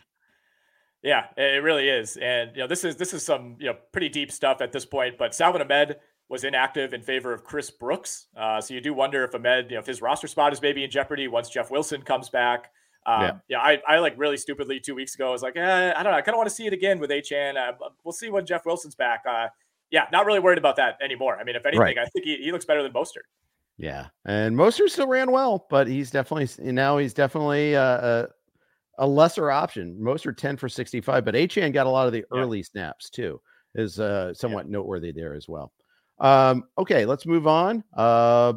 Yeah, 1.03 1.25
it 1.37 1.63
really 1.63 1.87
is. 1.87 2.17
And 2.17 2.51
you 2.55 2.63
know, 2.63 2.67
this 2.67 2.83
is 2.83 2.97
this 2.97 3.13
is 3.13 3.23
some 3.23 3.55
you 3.59 3.67
know 3.67 3.77
pretty 3.93 4.09
deep 4.09 4.31
stuff 4.31 4.61
at 4.61 4.71
this 4.71 4.85
point. 4.85 5.17
But 5.17 5.33
Salvon 5.33 5.61
Ahmed 5.61 5.97
was 6.27 6.43
inactive 6.43 6.93
in 6.93 7.01
favor 7.01 7.31
of 7.33 7.43
Chris 7.43 7.71
Brooks. 7.71 8.27
Uh, 8.35 8.59
so 8.59 8.73
you 8.73 8.81
do 8.81 8.93
wonder 8.93 9.23
if 9.23 9.33
Ahmed, 9.33 9.69
you 9.69 9.75
know, 9.75 9.79
if 9.79 9.85
his 9.85 10.01
roster 10.01 10.27
spot 10.27 10.51
is 10.51 10.61
maybe 10.61 10.83
in 10.83 10.91
jeopardy 10.91 11.27
once 11.29 11.49
Jeff 11.49 11.71
Wilson 11.71 12.01
comes 12.01 12.29
back. 12.29 12.71
Um, 13.05 13.21
yeah. 13.21 13.31
yeah, 13.47 13.59
I, 13.59 13.81
I 13.87 13.99
like 13.99 14.15
really 14.17 14.35
stupidly 14.35 14.81
two 14.81 14.93
weeks 14.93 15.15
ago. 15.15 15.29
I 15.29 15.31
was 15.31 15.41
like, 15.41 15.55
eh, 15.55 15.93
I 15.95 16.03
don't 16.03 16.11
know. 16.11 16.17
I 16.17 16.21
kind 16.21 16.35
of 16.35 16.39
want 16.39 16.49
to 16.49 16.55
see 16.55 16.67
it 16.67 16.73
again 16.73 16.99
with 16.99 17.09
Achane. 17.09 17.55
Uh, 17.55 17.71
we'll 18.03 18.11
see 18.11 18.29
when 18.29 18.45
Jeff 18.45 18.65
Wilson's 18.65 18.95
back. 18.95 19.23
Uh, 19.25 19.47
yeah, 19.91 20.05
not 20.11 20.25
really 20.25 20.39
worried 20.39 20.57
about 20.57 20.75
that 20.77 20.97
anymore. 21.03 21.38
I 21.38 21.43
mean, 21.43 21.55
if 21.55 21.65
anything, 21.65 21.81
right. 21.81 21.97
I 21.97 22.05
think 22.05 22.25
he, 22.25 22.38
he 22.38 22.51
looks 22.51 22.65
better 22.65 22.83
than 22.83 22.91
Mostert. 22.93 23.27
Yeah, 23.77 24.07
and 24.25 24.55
Mostert 24.55 24.89
still 24.89 25.07
ran 25.07 25.31
well, 25.31 25.67
but 25.69 25.88
he's 25.88 26.09
definitely 26.09 26.49
now 26.71 26.97
he's 26.97 27.13
definitely 27.13 27.73
a, 27.73 27.81
uh, 27.81 28.27
a, 28.97 29.05
a 29.05 29.07
lesser 29.07 29.51
option. 29.51 29.97
Mostert 29.99 30.38
ten 30.38 30.57
for 30.57 30.67
sixty 30.67 31.01
five, 31.01 31.23
but 31.23 31.35
Achane 31.35 31.73
got 31.73 31.88
a 31.88 31.89
lot 31.89 32.07
of 32.07 32.13
the 32.13 32.25
yeah. 32.31 32.39
early 32.39 32.63
snaps 32.63 33.09
too. 33.09 33.39
Is 33.75 33.99
uh, 33.99 34.33
somewhat 34.33 34.65
yeah. 34.65 34.71
noteworthy 34.71 35.11
there 35.11 35.35
as 35.35 35.47
well. 35.47 35.71
Um, 36.19 36.63
okay, 36.79 37.05
let's 37.05 37.27
move 37.27 37.45
on. 37.45 37.83
Uh, 37.95 38.53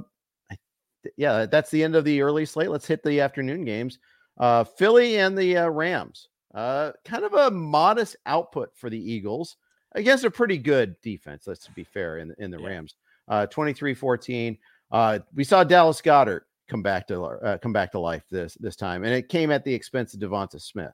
yeah, 1.16 1.44
that's 1.44 1.70
the 1.70 1.84
end 1.84 1.94
of 1.94 2.04
the 2.04 2.22
early 2.22 2.46
slate. 2.46 2.70
Let's 2.70 2.86
hit 2.86 3.02
the 3.02 3.20
afternoon 3.20 3.64
games. 3.64 3.98
Uh, 4.38 4.64
Philly 4.64 5.18
and 5.18 5.36
the 5.36 5.58
uh, 5.58 5.68
Rams. 5.68 6.28
Uh, 6.54 6.92
kind 7.04 7.24
of 7.24 7.34
a 7.34 7.50
modest 7.50 8.16
output 8.26 8.70
for 8.74 8.88
the 8.88 8.98
Eagles 8.98 9.56
against 9.92 10.24
a 10.24 10.30
pretty 10.30 10.58
good 10.58 11.00
defense. 11.00 11.46
Let's 11.46 11.68
be 11.68 11.84
fair 11.84 12.18
in 12.18 12.34
in 12.38 12.50
the 12.50 12.60
yeah. 12.60 12.68
Rams. 12.68 12.94
Uh, 13.28 13.46
23-14. 13.46 14.58
Uh, 14.90 15.20
we 15.34 15.44
saw 15.44 15.62
Dallas 15.62 16.00
Goedert 16.00 16.42
come 16.68 16.82
back 16.82 17.06
to 17.08 17.22
uh, 17.22 17.58
come 17.58 17.72
back 17.72 17.92
to 17.92 17.98
life 17.98 18.24
this 18.30 18.54
this 18.60 18.76
time, 18.76 19.04
and 19.04 19.12
it 19.12 19.28
came 19.28 19.50
at 19.50 19.64
the 19.64 19.74
expense 19.74 20.14
of 20.14 20.20
DeVonta 20.20 20.60
Smith. 20.60 20.92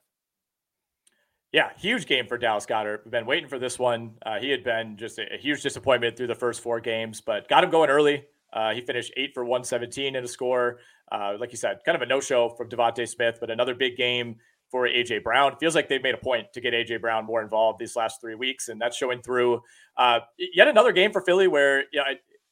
Yeah, 1.53 1.69
huge 1.77 2.05
game 2.05 2.27
for 2.27 2.37
Dallas 2.37 2.65
Goedert. 2.65 3.05
We've 3.05 3.11
been 3.11 3.25
waiting 3.25 3.47
for 3.47 3.57
this 3.57 3.79
one. 3.79 4.15
Uh, 4.25 4.37
he 4.39 4.49
had 4.49 4.63
been 4.63 4.97
just 4.97 5.17
a, 5.17 5.33
a, 5.33 5.37
huge 5.37 5.63
disappointment 5.63 6.17
through 6.17 6.27
the 6.27 6.35
first 6.35 6.61
four 6.61 6.81
games, 6.81 7.21
but 7.21 7.47
got 7.47 7.63
him 7.63 7.69
going 7.69 7.89
early. 7.89 8.25
Uh, 8.51 8.73
he 8.73 8.81
finished 8.81 9.13
eight 9.15 9.33
for 9.33 9.43
117 9.45 10.15
in 10.15 10.23
a 10.23 10.27
score. 10.27 10.79
Uh, 11.09 11.37
like 11.39 11.51
you 11.51 11.57
said, 11.57 11.79
kind 11.85 11.95
of 11.95 12.01
a 12.01 12.05
no 12.05 12.19
show 12.19 12.49
from 12.49 12.67
DeVonta 12.67 13.07
Smith, 13.07 13.37
but 13.39 13.49
another 13.49 13.73
big 13.73 13.95
game 13.95 14.35
for 14.69 14.87
AJ 14.87 15.23
Brown. 15.23 15.55
Feels 15.59 15.75
like 15.75 15.89
they've 15.89 16.03
made 16.03 16.15
a 16.15 16.19
point 16.19 16.53
to 16.53 16.61
get 16.61 16.73
AJ 16.73 17.01
Brown 17.01 17.25
more 17.25 17.41
involved 17.41 17.79
these 17.79 17.95
last 17.95 18.19
three 18.21 18.35
weeks, 18.35 18.67
and 18.67 18.79
that's 18.81 18.97
showing 18.97 19.21
through. 19.21 19.61
Uh, 19.95 20.19
yet 20.37 20.67
another 20.67 20.91
game 20.91 21.11
for 21.11 21.21
Philly 21.21 21.47
where 21.47 21.81
you 21.91 21.99
know, 21.99 22.03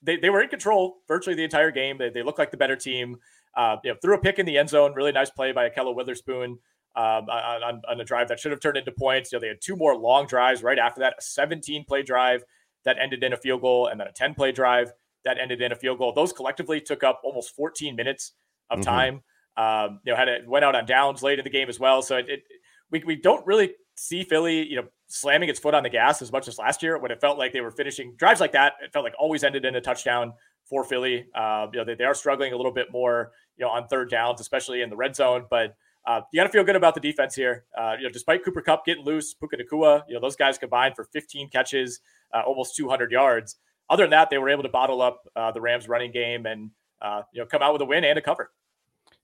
they, 0.02 0.18
they 0.18 0.30
were 0.30 0.42
in 0.42 0.50
control 0.50 0.98
virtually 1.08 1.36
the 1.36 1.44
entire 1.44 1.72
game. 1.72 1.98
They, 1.98 2.10
they 2.10 2.24
looked 2.24 2.40
like 2.40 2.52
the 2.52 2.58
better 2.58 2.76
team. 2.76 3.18
Uh, 3.56 3.78
you 3.84 3.92
know, 3.92 3.98
threw 4.02 4.16
a 4.16 4.20
pick 4.20 4.40
in 4.40 4.46
the 4.46 4.58
end 4.58 4.70
zone. 4.70 4.94
Really 4.96 5.12
nice 5.12 5.30
play 5.30 5.52
by 5.52 5.70
Ahkello 5.70 5.96
Witherspoon 5.96 6.60
um, 6.96 7.30
on, 7.30 7.82
on, 7.90 8.00
a 8.00 8.04
drive 8.04 8.28
that 8.30 8.40
should 8.40 8.52
have 8.52 8.60
turned 8.60 8.78
into 8.78 8.92
points. 8.92 9.32
You 9.32 9.38
know, 9.38 9.42
they 9.42 9.48
had 9.48 9.62
two 9.62 9.76
more 9.76 9.96
long 9.96 10.28
drives 10.28 10.64
right 10.64 10.80
after 10.80 11.02
that, 11.02 11.16
a 11.18 11.22
17 11.22 11.86
play 11.86 12.04
drive 12.04 12.44
that 12.84 12.98
ended 13.02 13.24
in 13.24 13.34
a 13.34 13.38
field 13.38 13.62
goal, 13.62 13.88
and 13.88 14.00
then 14.00 14.08
a 14.08 14.12
10 14.12 14.34
play 14.34 14.52
drive 14.52 14.92
that 15.24 15.38
ended 15.40 15.62
in 15.62 15.72
a 15.72 15.76
field 15.76 15.98
goal. 15.98 16.14
Those 16.14 16.32
collectively 16.32 16.80
took 16.80 17.04
up 17.04 17.22
almost 17.24 17.56
14 17.56 17.96
minutes 17.96 18.34
of 18.70 18.80
mm-hmm. 18.80 18.86
time. 18.86 19.22
Um, 19.58 20.00
you 20.04 20.12
know, 20.12 20.18
had 20.18 20.28
it 20.28 20.48
went 20.48 20.66
out 20.66 20.76
on 20.76 20.86
downs 20.86 21.24
late 21.24 21.40
in 21.40 21.44
the 21.44 21.50
game 21.50 21.70
as 21.70 21.80
well. 21.80 22.02
So 22.02 22.18
it, 22.18 22.26
it, 22.28 22.44
we 22.92 23.04
we 23.06 23.16
don't 23.16 23.46
really 23.46 23.74
see 23.96 24.24
Philly, 24.24 24.68
you 24.68 24.76
know, 24.76 24.88
slamming 25.08 25.50
its 25.50 25.60
foot 25.60 25.74
on 25.74 25.84
the 25.84 25.90
gas 25.90 26.22
as 26.22 26.32
much 26.32 26.48
as 26.48 26.58
last 26.58 26.84
year 26.84 26.98
when 26.98 27.12
it 27.12 27.22
felt 27.22 27.38
like 27.38 27.54
they 27.54 27.62
were 27.62 27.72
finishing 27.72 28.14
drives 28.18 28.42
like 28.42 28.52
that. 28.52 28.74
It 28.84 28.92
felt 28.92 29.06
like 29.06 29.14
always 29.18 29.44
ended 29.44 29.66
in 29.66 29.76
a 29.76 29.82
touchdown 29.82 30.34
for 30.66 30.84
Philly. 30.84 31.28
Uh, 31.34 31.68
you 31.72 31.80
know, 31.80 31.86
they, 31.86 31.96
they 31.96 32.04
are 32.04 32.14
struggling 32.14 32.54
a 32.54 32.58
little 32.58 32.72
bit 32.72 32.92
more, 32.92 33.32
you 33.58 33.66
know, 33.66 33.72
on 33.72 33.88
third 33.88 34.10
downs, 34.10 34.42
especially 34.42 34.82
in 34.82 34.90
the 34.90 34.96
red 34.96 35.16
zone. 35.16 35.46
But 35.50 35.76
uh, 36.06 36.22
you 36.32 36.40
got 36.40 36.46
to 36.46 36.52
feel 36.52 36.64
good 36.64 36.76
about 36.76 36.94
the 36.94 37.00
defense 37.00 37.36
here. 37.36 37.66
Uh, 37.78 37.96
you 37.98 38.04
know, 38.04 38.10
despite 38.10 38.44
Cooper 38.44 38.62
Kupp 38.62 38.86
getting 38.86 39.06
loose, 39.06 39.34
Puka 39.34 39.58
Nacua, 39.58 40.04
you 40.08 40.16
know, 40.16 40.22
those 40.22 40.36
guys 40.36 40.58
combined 40.58 40.96
for 40.96 41.06
15 41.06 41.50
catches, 41.50 42.00
uh, 42.34 42.42
almost 42.46 42.76
200 42.76 43.12
yards. 43.12 43.58
Other 43.90 44.04
than 44.04 44.12
that, 44.12 44.30
they 44.30 44.38
were 44.38 44.50
able 44.50 44.64
to 44.64 44.70
bottle 44.70 45.02
up 45.02 45.22
uh, 45.36 45.52
the 45.52 45.62
Rams' 45.62 45.88
running 45.88 46.12
game 46.12 46.46
and 46.46 46.72
uh, 47.02 47.22
you 47.32 47.42
know 47.42 47.46
come 47.46 47.62
out 47.62 47.74
with 47.74 47.82
a 47.82 47.86
win 47.86 48.04
and 48.04 48.18
a 48.18 48.22
cover. 48.22 48.52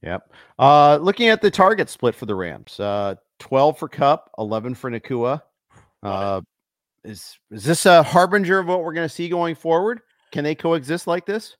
Yep. 0.03 0.33
Uh, 0.57 0.97
looking 0.97 1.29
at 1.29 1.41
the 1.41 1.51
target 1.51 1.89
split 1.89 2.15
for 2.15 2.25
the 2.25 2.35
Rams, 2.35 2.75
12 3.39 3.77
for 3.77 3.89
Kupp, 3.89 4.29
11 4.37 4.75
for 4.75 4.89
Nacua. 4.91 5.41
is 7.03 7.37
is 7.51 7.63
this 7.63 7.85
a 7.85 8.03
harbinger 8.03 8.59
of 8.59 8.67
what 8.67 8.83
we're 8.83 8.93
going 8.93 9.07
to 9.07 9.13
see 9.13 9.29
going 9.29 9.55
forward? 9.55 10.01
Can 10.31 10.43
they 10.43 10.55
coexist 10.55 11.07
like 11.07 11.25
this? 11.25 11.57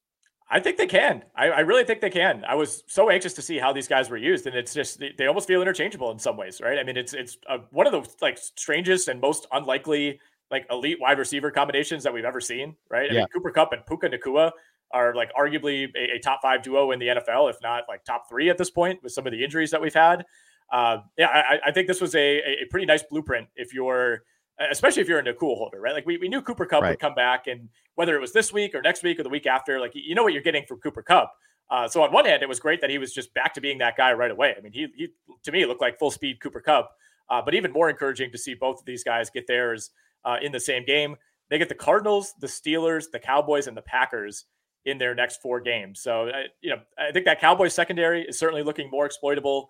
I 0.51 0.59
think 0.59 0.77
they 0.77 0.87
can. 0.87 1.23
I, 1.33 1.49
I, 1.49 1.59
really 1.61 1.85
think 1.85 2.01
they 2.01 2.09
can. 2.09 2.43
I 2.45 2.55
was 2.55 2.83
so 2.85 3.09
anxious 3.09 3.31
to 3.33 3.41
see 3.41 3.57
how 3.57 3.71
these 3.71 3.87
guys 3.87 4.09
were 4.09 4.17
used, 4.17 4.47
and 4.47 4.55
it's 4.55 4.73
just 4.73 5.01
they 5.17 5.27
almost 5.27 5.47
feel 5.47 5.61
interchangeable 5.61 6.11
in 6.11 6.19
some 6.19 6.35
ways, 6.35 6.59
right? 6.59 6.77
I 6.77 6.83
mean, 6.83 6.97
it's 6.97 7.13
it's 7.13 7.37
uh, 7.49 7.59
one 7.71 7.87
of 7.87 7.93
the 7.93 8.09
like 8.21 8.37
strangest 8.37 9.07
and 9.07 9.21
most 9.21 9.47
unlikely 9.53 10.19
like 10.51 10.65
elite 10.69 10.99
wide 10.99 11.17
receiver 11.17 11.51
combinations 11.51 12.03
that 12.03 12.13
we've 12.13 12.25
ever 12.25 12.41
seen, 12.41 12.75
right? 12.89 13.09
I 13.09 13.13
yeah. 13.13 13.19
mean, 13.21 13.27
Cooper 13.33 13.51
Kupp 13.51 13.71
and 13.71 13.85
Puka 13.85 14.09
Nacua 14.09 14.51
are 14.93 15.15
like 15.15 15.31
arguably 15.33 15.89
a, 15.95 16.15
a, 16.15 16.19
top 16.19 16.41
five 16.41 16.63
duo 16.63 16.91
in 16.91 16.99
the 16.99 17.07
NFL, 17.07 17.49
if 17.49 17.57
not 17.61 17.83
like 17.87 18.03
top 18.03 18.29
three 18.29 18.49
at 18.49 18.57
this 18.57 18.69
point, 18.69 19.01
with 19.03 19.11
some 19.11 19.25
of 19.25 19.31
the 19.31 19.43
injuries 19.43 19.71
that 19.71 19.81
we've 19.81 19.93
had. 19.93 20.25
Uh, 20.71 20.97
yeah, 21.17 21.27
I, 21.27 21.59
I, 21.67 21.71
think 21.71 21.87
this 21.87 21.99
was 21.99 22.15
a, 22.15 22.37
a 22.37 22.65
pretty 22.69 22.85
nice 22.85 23.03
blueprint 23.03 23.47
if 23.55 23.73
you're 23.73 24.23
especially 24.69 25.01
if 25.01 25.09
you're 25.09 25.19
in 25.19 25.27
a 25.27 25.33
Nacua 25.33 25.57
holder, 25.57 25.81
right? 25.81 25.93
Like 25.93 26.05
we, 26.05 26.17
we 26.17 26.29
knew 26.29 26.41
Cooper 26.41 26.65
Kupp 26.65 26.83
right. 26.83 26.91
would 26.91 26.99
come 26.99 27.15
back, 27.15 27.47
and 27.47 27.69
whether 27.95 28.15
it 28.15 28.21
was 28.21 28.31
this 28.31 28.53
week 28.53 28.75
or 28.75 28.81
next 28.81 29.03
week 29.03 29.19
or 29.19 29.23
the 29.23 29.29
week 29.29 29.47
after, 29.47 29.79
like 29.79 29.91
you 29.95 30.15
know 30.15 30.23
what 30.23 30.33
you're 30.33 30.41
getting 30.41 30.65
from 30.65 30.79
Cooper 30.79 31.01
Kupp. 31.01 31.33
Uh, 31.69 31.87
so 31.87 32.03
on 32.03 32.11
one 32.11 32.25
hand, 32.25 32.43
it 32.43 32.49
was 32.49 32.59
great 32.59 32.81
that 32.81 32.89
he 32.89 32.97
was 32.97 33.13
just 33.13 33.33
back 33.33 33.53
to 33.53 33.61
being 33.61 33.77
that 33.77 33.95
guy 33.95 34.11
right 34.13 34.31
away. 34.31 34.53
I 34.57 34.61
mean, 34.61 34.73
he, 34.73 34.87
he 34.95 35.07
to 35.43 35.51
me 35.51 35.65
looked 35.65 35.81
like 35.81 35.97
full 35.97 36.11
speed 36.11 36.39
Cooper 36.41 36.61
Kupp. 36.61 36.91
Uh, 37.31 37.41
but 37.41 37.55
even 37.55 37.71
more 37.71 37.89
encouraging 37.89 38.29
to 38.29 38.37
see 38.37 38.53
both 38.53 38.79
of 38.79 38.85
these 38.85 39.05
guys 39.05 39.29
get 39.29 39.47
theirs 39.47 39.91
uh, 40.25 40.37
in 40.41 40.51
the 40.51 40.59
same 40.59 40.85
game. 40.85 41.15
They 41.49 41.57
get 41.57 41.69
the 41.69 41.75
Cardinals, 41.75 42.33
the 42.39 42.47
Steelers, 42.47 43.05
the 43.09 43.19
Cowboys, 43.19 43.67
and 43.67 43.75
the 43.75 43.81
Packers 43.81 44.45
in 44.85 44.97
their 44.97 45.13
next 45.13 45.41
four 45.41 45.59
games. 45.59 46.01
So 46.01 46.29
uh, 46.29 46.43
you 46.61 46.71
know, 46.71 46.81
I 46.97 47.11
think 47.11 47.25
that 47.25 47.39
Cowboys 47.39 47.73
secondary 47.73 48.23
is 48.23 48.39
certainly 48.39 48.63
looking 48.63 48.89
more 48.89 49.05
exploitable 49.05 49.69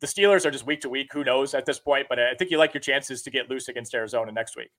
the 0.00 0.06
Steelers 0.06 0.44
are 0.44 0.50
just 0.50 0.66
week 0.66 0.80
to 0.82 0.88
week. 0.88 1.12
Who 1.12 1.24
knows 1.24 1.54
at 1.54 1.66
this 1.66 1.78
point? 1.78 2.06
But 2.08 2.18
I 2.18 2.34
think 2.34 2.50
you 2.50 2.58
like 2.58 2.74
your 2.74 2.80
chances 2.80 3.22
to 3.22 3.30
get 3.30 3.48
loose 3.48 3.68
against 3.68 3.94
Arizona 3.94 4.32
next 4.32 4.56
week. 4.56 4.70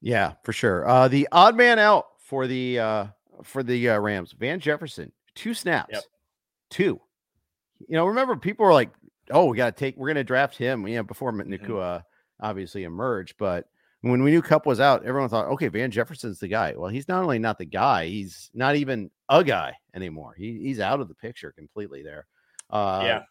Yeah, 0.00 0.34
for 0.44 0.52
sure. 0.52 0.88
Uh, 0.88 1.08
the 1.08 1.28
odd 1.32 1.56
man 1.56 1.78
out 1.78 2.06
for 2.18 2.46
the 2.46 2.78
uh, 2.78 3.06
for 3.42 3.62
the 3.62 3.90
uh, 3.90 3.98
Rams, 3.98 4.32
Van 4.32 4.60
Jefferson, 4.60 5.12
two 5.34 5.54
snaps, 5.54 5.92
yep. 5.92 6.04
two. 6.70 7.00
You 7.88 7.96
know, 7.96 8.06
remember 8.06 8.36
people 8.36 8.66
were 8.66 8.72
like, 8.72 8.90
"Oh, 9.30 9.46
we 9.46 9.56
got 9.56 9.76
to 9.76 9.80
take, 9.84 9.96
we're 9.96 10.08
going 10.08 10.16
to 10.16 10.24
draft 10.24 10.56
him." 10.56 10.86
You 10.86 10.96
know, 10.96 11.02
before 11.02 11.32
mm-hmm. 11.32 11.52
Mm-hmm. 11.52 12.44
obviously 12.44 12.84
emerged, 12.84 13.34
but 13.38 13.66
when 14.02 14.22
we 14.22 14.30
knew 14.30 14.42
Kupp 14.42 14.66
was 14.66 14.80
out, 14.80 15.04
everyone 15.04 15.28
thought, 15.28 15.48
"Okay, 15.48 15.68
Van 15.68 15.90
Jefferson's 15.90 16.40
the 16.40 16.48
guy." 16.48 16.74
Well, 16.76 16.90
he's 16.90 17.08
not 17.08 17.22
only 17.22 17.38
not 17.38 17.58
the 17.58 17.66
guy, 17.66 18.06
he's 18.06 18.50
not 18.54 18.76
even 18.76 19.10
a 19.28 19.44
guy 19.44 19.74
anymore. 19.94 20.34
He, 20.36 20.58
he's 20.60 20.80
out 20.80 21.00
of 21.00 21.08
the 21.08 21.14
picture 21.14 21.52
completely 21.52 22.02
there. 22.02 22.26
Uh, 22.70 23.02
yeah. 23.04 23.22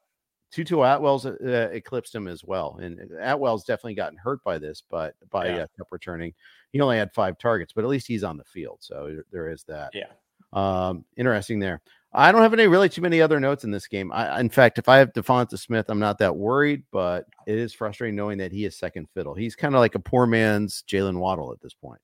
Tutu 0.51 0.77
Atwell's 0.77 1.25
uh, 1.25 1.69
eclipsed 1.71 2.13
him 2.13 2.27
as 2.27 2.43
well, 2.43 2.79
and 2.81 2.99
uh, 2.99 3.15
Atwell's 3.21 3.63
definitely 3.63 3.93
gotten 3.95 4.17
hurt 4.17 4.43
by 4.43 4.57
this, 4.57 4.83
but 4.89 5.13
by 5.29 5.47
yeah. 5.47 5.57
uh, 5.57 5.67
Kupp 5.77 5.91
returning, 5.91 6.33
he 6.71 6.81
only 6.81 6.97
had 6.97 7.13
five 7.13 7.37
targets, 7.37 7.71
but 7.73 7.83
at 7.83 7.89
least 7.89 8.07
he's 8.07 8.23
on 8.23 8.37
the 8.37 8.43
field, 8.43 8.79
so 8.81 9.21
there 9.31 9.49
is 9.49 9.63
that. 9.65 9.91
Yeah, 9.93 10.07
um, 10.53 11.05
interesting 11.17 11.59
there. 11.59 11.81
I 12.11 12.31
don't 12.31 12.41
have 12.41 12.53
any 12.53 12.65
really 12.65 12.89
too 12.89 13.01
many 13.01 13.21
other 13.21 13.39
notes 13.39 13.63
in 13.63 13.71
this 13.71 13.87
game. 13.87 14.11
I, 14.11 14.39
in 14.39 14.49
fact, 14.49 14.79
if 14.79 14.89
I 14.89 14.97
have 14.97 15.13
DeVonta 15.13 15.59
Smith, 15.59 15.85
I'm 15.89 15.99
not 15.99 16.17
that 16.19 16.35
worried, 16.35 16.83
but 16.91 17.25
it 17.45 17.57
is 17.57 17.71
frustrating 17.73 18.15
knowing 18.15 18.39
that 18.39 18.51
he 18.51 18.65
is 18.65 18.75
second 18.75 19.07
fiddle. 19.13 19.35
He's 19.35 19.55
kind 19.55 19.75
of 19.75 19.79
like 19.79 19.93
a 19.93 19.99
poor 19.99 20.25
man's 20.25 20.83
Jaylen 20.87 21.19
Waddle 21.19 21.51
at 21.51 21.61
this 21.61 21.73
point. 21.73 22.01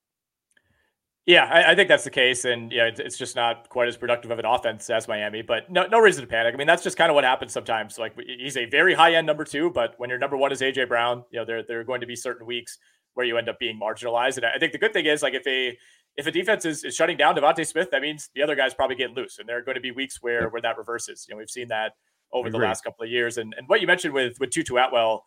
Yeah, 1.26 1.46
I, 1.46 1.72
I, 1.72 1.74
think 1.74 1.88
that's 1.88 2.04
the 2.04 2.10
case, 2.10 2.44
and 2.44 2.70
yeah, 2.70 2.84
it's, 2.84 3.00
it's, 3.00 3.18
just 3.18 3.34
not 3.34 3.68
quite 3.68 3.88
as 3.88 3.96
productive 3.96 4.30
of 4.30 4.38
an 4.38 4.44
offense 4.44 4.88
as 4.90 5.08
Miami. 5.08 5.42
But 5.42 5.68
no, 5.68 5.84
no 5.86 5.98
reason 5.98 6.20
to 6.22 6.28
panic. 6.28 6.54
I 6.54 6.56
mean, 6.56 6.68
that's 6.68 6.84
just 6.84 6.96
kind 6.96 7.10
of 7.10 7.16
what 7.16 7.24
happens 7.24 7.52
sometimes. 7.52 7.98
Like 7.98 8.16
he's 8.16 8.56
a 8.56 8.66
very 8.66 8.94
high 8.94 9.14
end 9.14 9.26
number 9.26 9.42
two, 9.42 9.70
but 9.70 9.94
when 9.98 10.08
your 10.08 10.20
number 10.20 10.36
one 10.36 10.52
is 10.52 10.60
AJ 10.60 10.86
Brown, 10.86 11.24
you 11.32 11.40
know 11.40 11.44
there 11.44 11.64
there 11.64 11.80
are 11.80 11.84
going 11.84 12.00
to 12.00 12.06
be 12.06 12.14
certain 12.14 12.46
weeks 12.46 12.78
where 13.14 13.26
you 13.26 13.38
end 13.38 13.48
up 13.48 13.58
being 13.58 13.80
marginalized. 13.80 14.36
And 14.36 14.46
I 14.46 14.58
think 14.58 14.70
the 14.70 14.78
good 14.78 14.92
thing 14.92 15.06
is 15.06 15.22
like 15.22 15.34
if 15.34 15.44
a 15.48 15.76
if 16.16 16.26
a 16.26 16.30
defense 16.30 16.64
is, 16.64 16.84
is 16.84 16.94
shutting 16.94 17.16
down 17.16 17.36
DeVonta 17.36 17.66
Smith, 17.66 17.90
that 17.90 18.02
means 18.02 18.30
the 18.34 18.42
other 18.42 18.54
guys 18.54 18.74
probably 18.74 18.96
getting 18.96 19.14
loose, 19.14 19.38
and 19.38 19.48
there 19.48 19.58
are 19.58 19.62
going 19.62 19.74
to 19.74 19.80
be 19.80 19.90
weeks 19.90 20.22
where 20.22 20.48
where 20.48 20.62
that 20.62 20.78
reverses. 20.78 21.26
You 21.28 21.34
know, 21.34 21.38
we've 21.38 21.50
seen 21.50 21.68
that 21.68 21.92
over 22.32 22.50
the 22.50 22.58
last 22.58 22.82
couple 22.82 23.04
of 23.04 23.10
years. 23.10 23.38
And 23.38 23.54
and 23.56 23.68
what 23.68 23.80
you 23.80 23.86
mentioned 23.86 24.14
with 24.14 24.38
with 24.40 24.50
Tutu 24.50 24.76
Atwell 24.76 25.24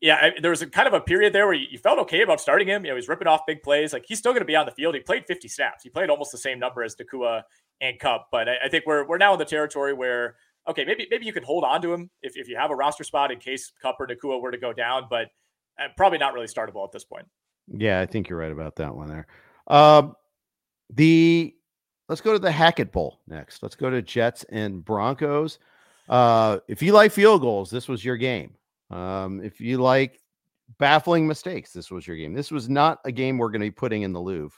yeah, 0.00 0.16
I, 0.16 0.40
there 0.40 0.50
was 0.50 0.62
a 0.62 0.66
kind 0.66 0.86
of 0.86 0.94
a 0.94 1.00
period 1.00 1.32
there 1.32 1.46
where 1.46 1.54
you, 1.54 1.66
you, 1.70 1.78
felt 1.78 1.98
okay 2.00 2.22
about 2.22 2.40
starting 2.40 2.68
him. 2.68 2.84
You 2.84 2.90
know, 2.90 2.96
he's 2.96 3.08
ripping 3.08 3.28
off 3.28 3.46
big 3.46 3.62
plays. 3.62 3.92
Like 3.92 4.04
he's 4.06 4.18
still 4.18 4.32
going 4.32 4.42
to 4.42 4.46
be 4.46 4.56
on 4.56 4.66
the 4.66 4.72
field. 4.72 4.94
He 4.94 5.00
played 5.00 5.26
50 5.26 5.48
snaps. 5.48 5.82
He 5.82 5.90
played 5.90 6.10
almost 6.10 6.32
the 6.32 6.38
same 6.38 6.58
number 6.58 6.82
as 6.82 6.96
Nacua 6.96 7.42
and 7.80 7.98
Kupp. 7.98 8.28
But 8.30 8.48
I, 8.48 8.56
I, 8.64 8.68
think 8.68 8.84
we're 8.86 9.06
we're 9.06 9.18
now 9.18 9.32
in 9.32 9.38
the 9.38 9.44
territory 9.44 9.94
where 9.94 10.36
okay, 10.68 10.84
maybe 10.84 11.06
maybe 11.10 11.24
you 11.24 11.32
can 11.32 11.42
hold 11.42 11.64
on 11.64 11.80
to 11.82 11.92
him 11.94 12.10
if, 12.22 12.36
if 12.36 12.48
you 12.48 12.56
have 12.56 12.70
a 12.70 12.74
roster 12.74 13.04
spot 13.04 13.30
in 13.30 13.38
case 13.38 13.72
Kupp 13.80 13.96
or 13.98 14.06
Nacua 14.06 14.40
were 14.40 14.50
to 14.50 14.58
go 14.58 14.72
down, 14.72 15.06
but 15.08 15.28
uh, 15.78 15.88
probably 15.96 16.18
not 16.18 16.34
really 16.34 16.46
startable 16.46 16.84
at 16.84 16.92
this 16.92 17.04
point. 17.04 17.26
Yeah, 17.68 18.00
I 18.00 18.06
think 18.06 18.28
you're 18.28 18.38
right 18.38 18.52
about 18.52 18.76
that 18.76 18.94
one 18.94 19.08
there. 19.08 19.26
Um, 19.66 20.14
the 20.90 21.54
let's 22.08 22.20
go 22.20 22.32
to 22.32 22.38
the 22.38 22.52
Hackett 22.52 22.92
Bowl 22.92 23.20
next. 23.26 23.62
Let's 23.62 23.74
go 23.74 23.90
to 23.90 24.02
Jets 24.02 24.44
and 24.44 24.84
Broncos. 24.84 25.58
Uh, 26.08 26.58
if 26.68 26.82
you 26.82 26.92
like 26.92 27.12
field 27.12 27.40
goals, 27.40 27.70
this 27.70 27.88
was 27.88 28.04
your 28.04 28.16
game. 28.16 28.54
Um, 28.90 29.40
if 29.42 29.60
you 29.60 29.78
like 29.78 30.20
baffling 30.78 31.26
mistakes, 31.26 31.72
this 31.72 31.90
was 31.90 32.06
your 32.06 32.16
game. 32.16 32.32
This 32.32 32.50
was 32.50 32.68
not 32.68 33.00
a 33.04 33.12
game 33.12 33.38
we're 33.38 33.48
going 33.48 33.60
to 33.60 33.66
be 33.66 33.72
putting 33.72 34.02
in 34.02 34.12
the 34.12 34.20
Louvre. 34.20 34.56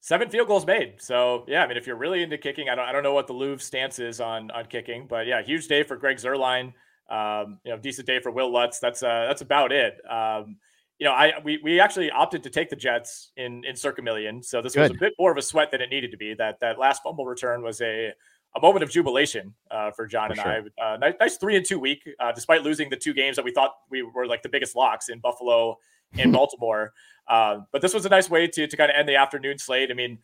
Seven 0.00 0.30
field 0.30 0.46
goals 0.46 0.64
made. 0.64 0.94
So 0.98 1.44
yeah, 1.48 1.64
I 1.64 1.66
mean, 1.66 1.76
if 1.76 1.86
you're 1.86 1.96
really 1.96 2.22
into 2.22 2.38
kicking, 2.38 2.68
I 2.68 2.76
don't, 2.76 2.86
I 2.86 2.92
don't 2.92 3.02
know 3.02 3.14
what 3.14 3.26
the 3.26 3.32
Louvre 3.32 3.62
stance 3.62 3.98
is 3.98 4.20
on 4.20 4.50
on 4.52 4.66
kicking, 4.66 5.06
but 5.08 5.26
yeah, 5.26 5.42
huge 5.42 5.66
day 5.66 5.82
for 5.82 5.96
Greg 5.96 6.18
Zuerlein. 6.18 6.72
Um, 7.10 7.58
you 7.64 7.72
know, 7.72 7.78
decent 7.78 8.06
day 8.06 8.20
for 8.20 8.30
Wil 8.30 8.52
Lutz. 8.52 8.78
That's 8.78 9.02
uh, 9.02 9.26
that's 9.26 9.42
about 9.42 9.72
it. 9.72 10.00
Um, 10.08 10.56
you 10.98 11.06
know, 11.06 11.12
I 11.12 11.34
we 11.44 11.60
we 11.62 11.80
actually 11.80 12.10
opted 12.10 12.42
to 12.42 12.50
take 12.50 12.70
the 12.70 12.76
Jets 12.76 13.30
in 13.36 13.64
in 13.64 13.76
Circa 13.76 14.02
Million, 14.02 14.42
so 14.42 14.60
this 14.60 14.74
Good. 14.74 14.90
was 14.90 14.90
a 14.90 15.00
bit 15.00 15.14
more 15.18 15.30
of 15.30 15.38
a 15.38 15.42
sweat 15.42 15.70
than 15.70 15.80
it 15.80 15.90
needed 15.90 16.10
to 16.10 16.16
be. 16.16 16.34
That 16.34 16.58
that 16.60 16.78
last 16.78 17.02
fumble 17.02 17.24
return 17.24 17.62
was 17.62 17.80
a 17.80 18.12
a 18.56 18.60
moment 18.60 18.82
of 18.82 18.90
jubilation 18.90 19.54
uh, 19.70 19.90
for 19.92 20.06
John 20.06 20.28
for 20.28 20.32
and 20.32 20.40
sure. 20.40 20.72
I. 20.80 20.94
Uh, 20.94 20.96
nice, 20.96 21.14
nice, 21.20 21.36
three 21.36 21.56
and 21.56 21.64
two 21.64 21.78
week, 21.78 22.08
uh, 22.18 22.32
despite 22.32 22.62
losing 22.62 22.90
the 22.90 22.96
two 22.96 23.14
games 23.14 23.36
that 23.36 23.44
we 23.44 23.52
thought 23.52 23.74
we 23.90 24.02
were 24.02 24.26
like 24.26 24.42
the 24.42 24.48
biggest 24.48 24.74
locks 24.74 25.08
in 25.08 25.20
Buffalo 25.20 25.76
and 26.18 26.32
Baltimore. 26.34 26.92
Uh, 27.28 27.60
but 27.72 27.82
this 27.82 27.94
was 27.94 28.04
a 28.04 28.08
nice 28.08 28.28
way 28.28 28.48
to 28.48 28.66
to 28.66 28.76
kind 28.76 28.90
of 28.90 28.96
end 28.96 29.08
the 29.08 29.16
afternoon 29.16 29.58
slate. 29.58 29.90
I 29.90 29.94
mean, 29.94 30.18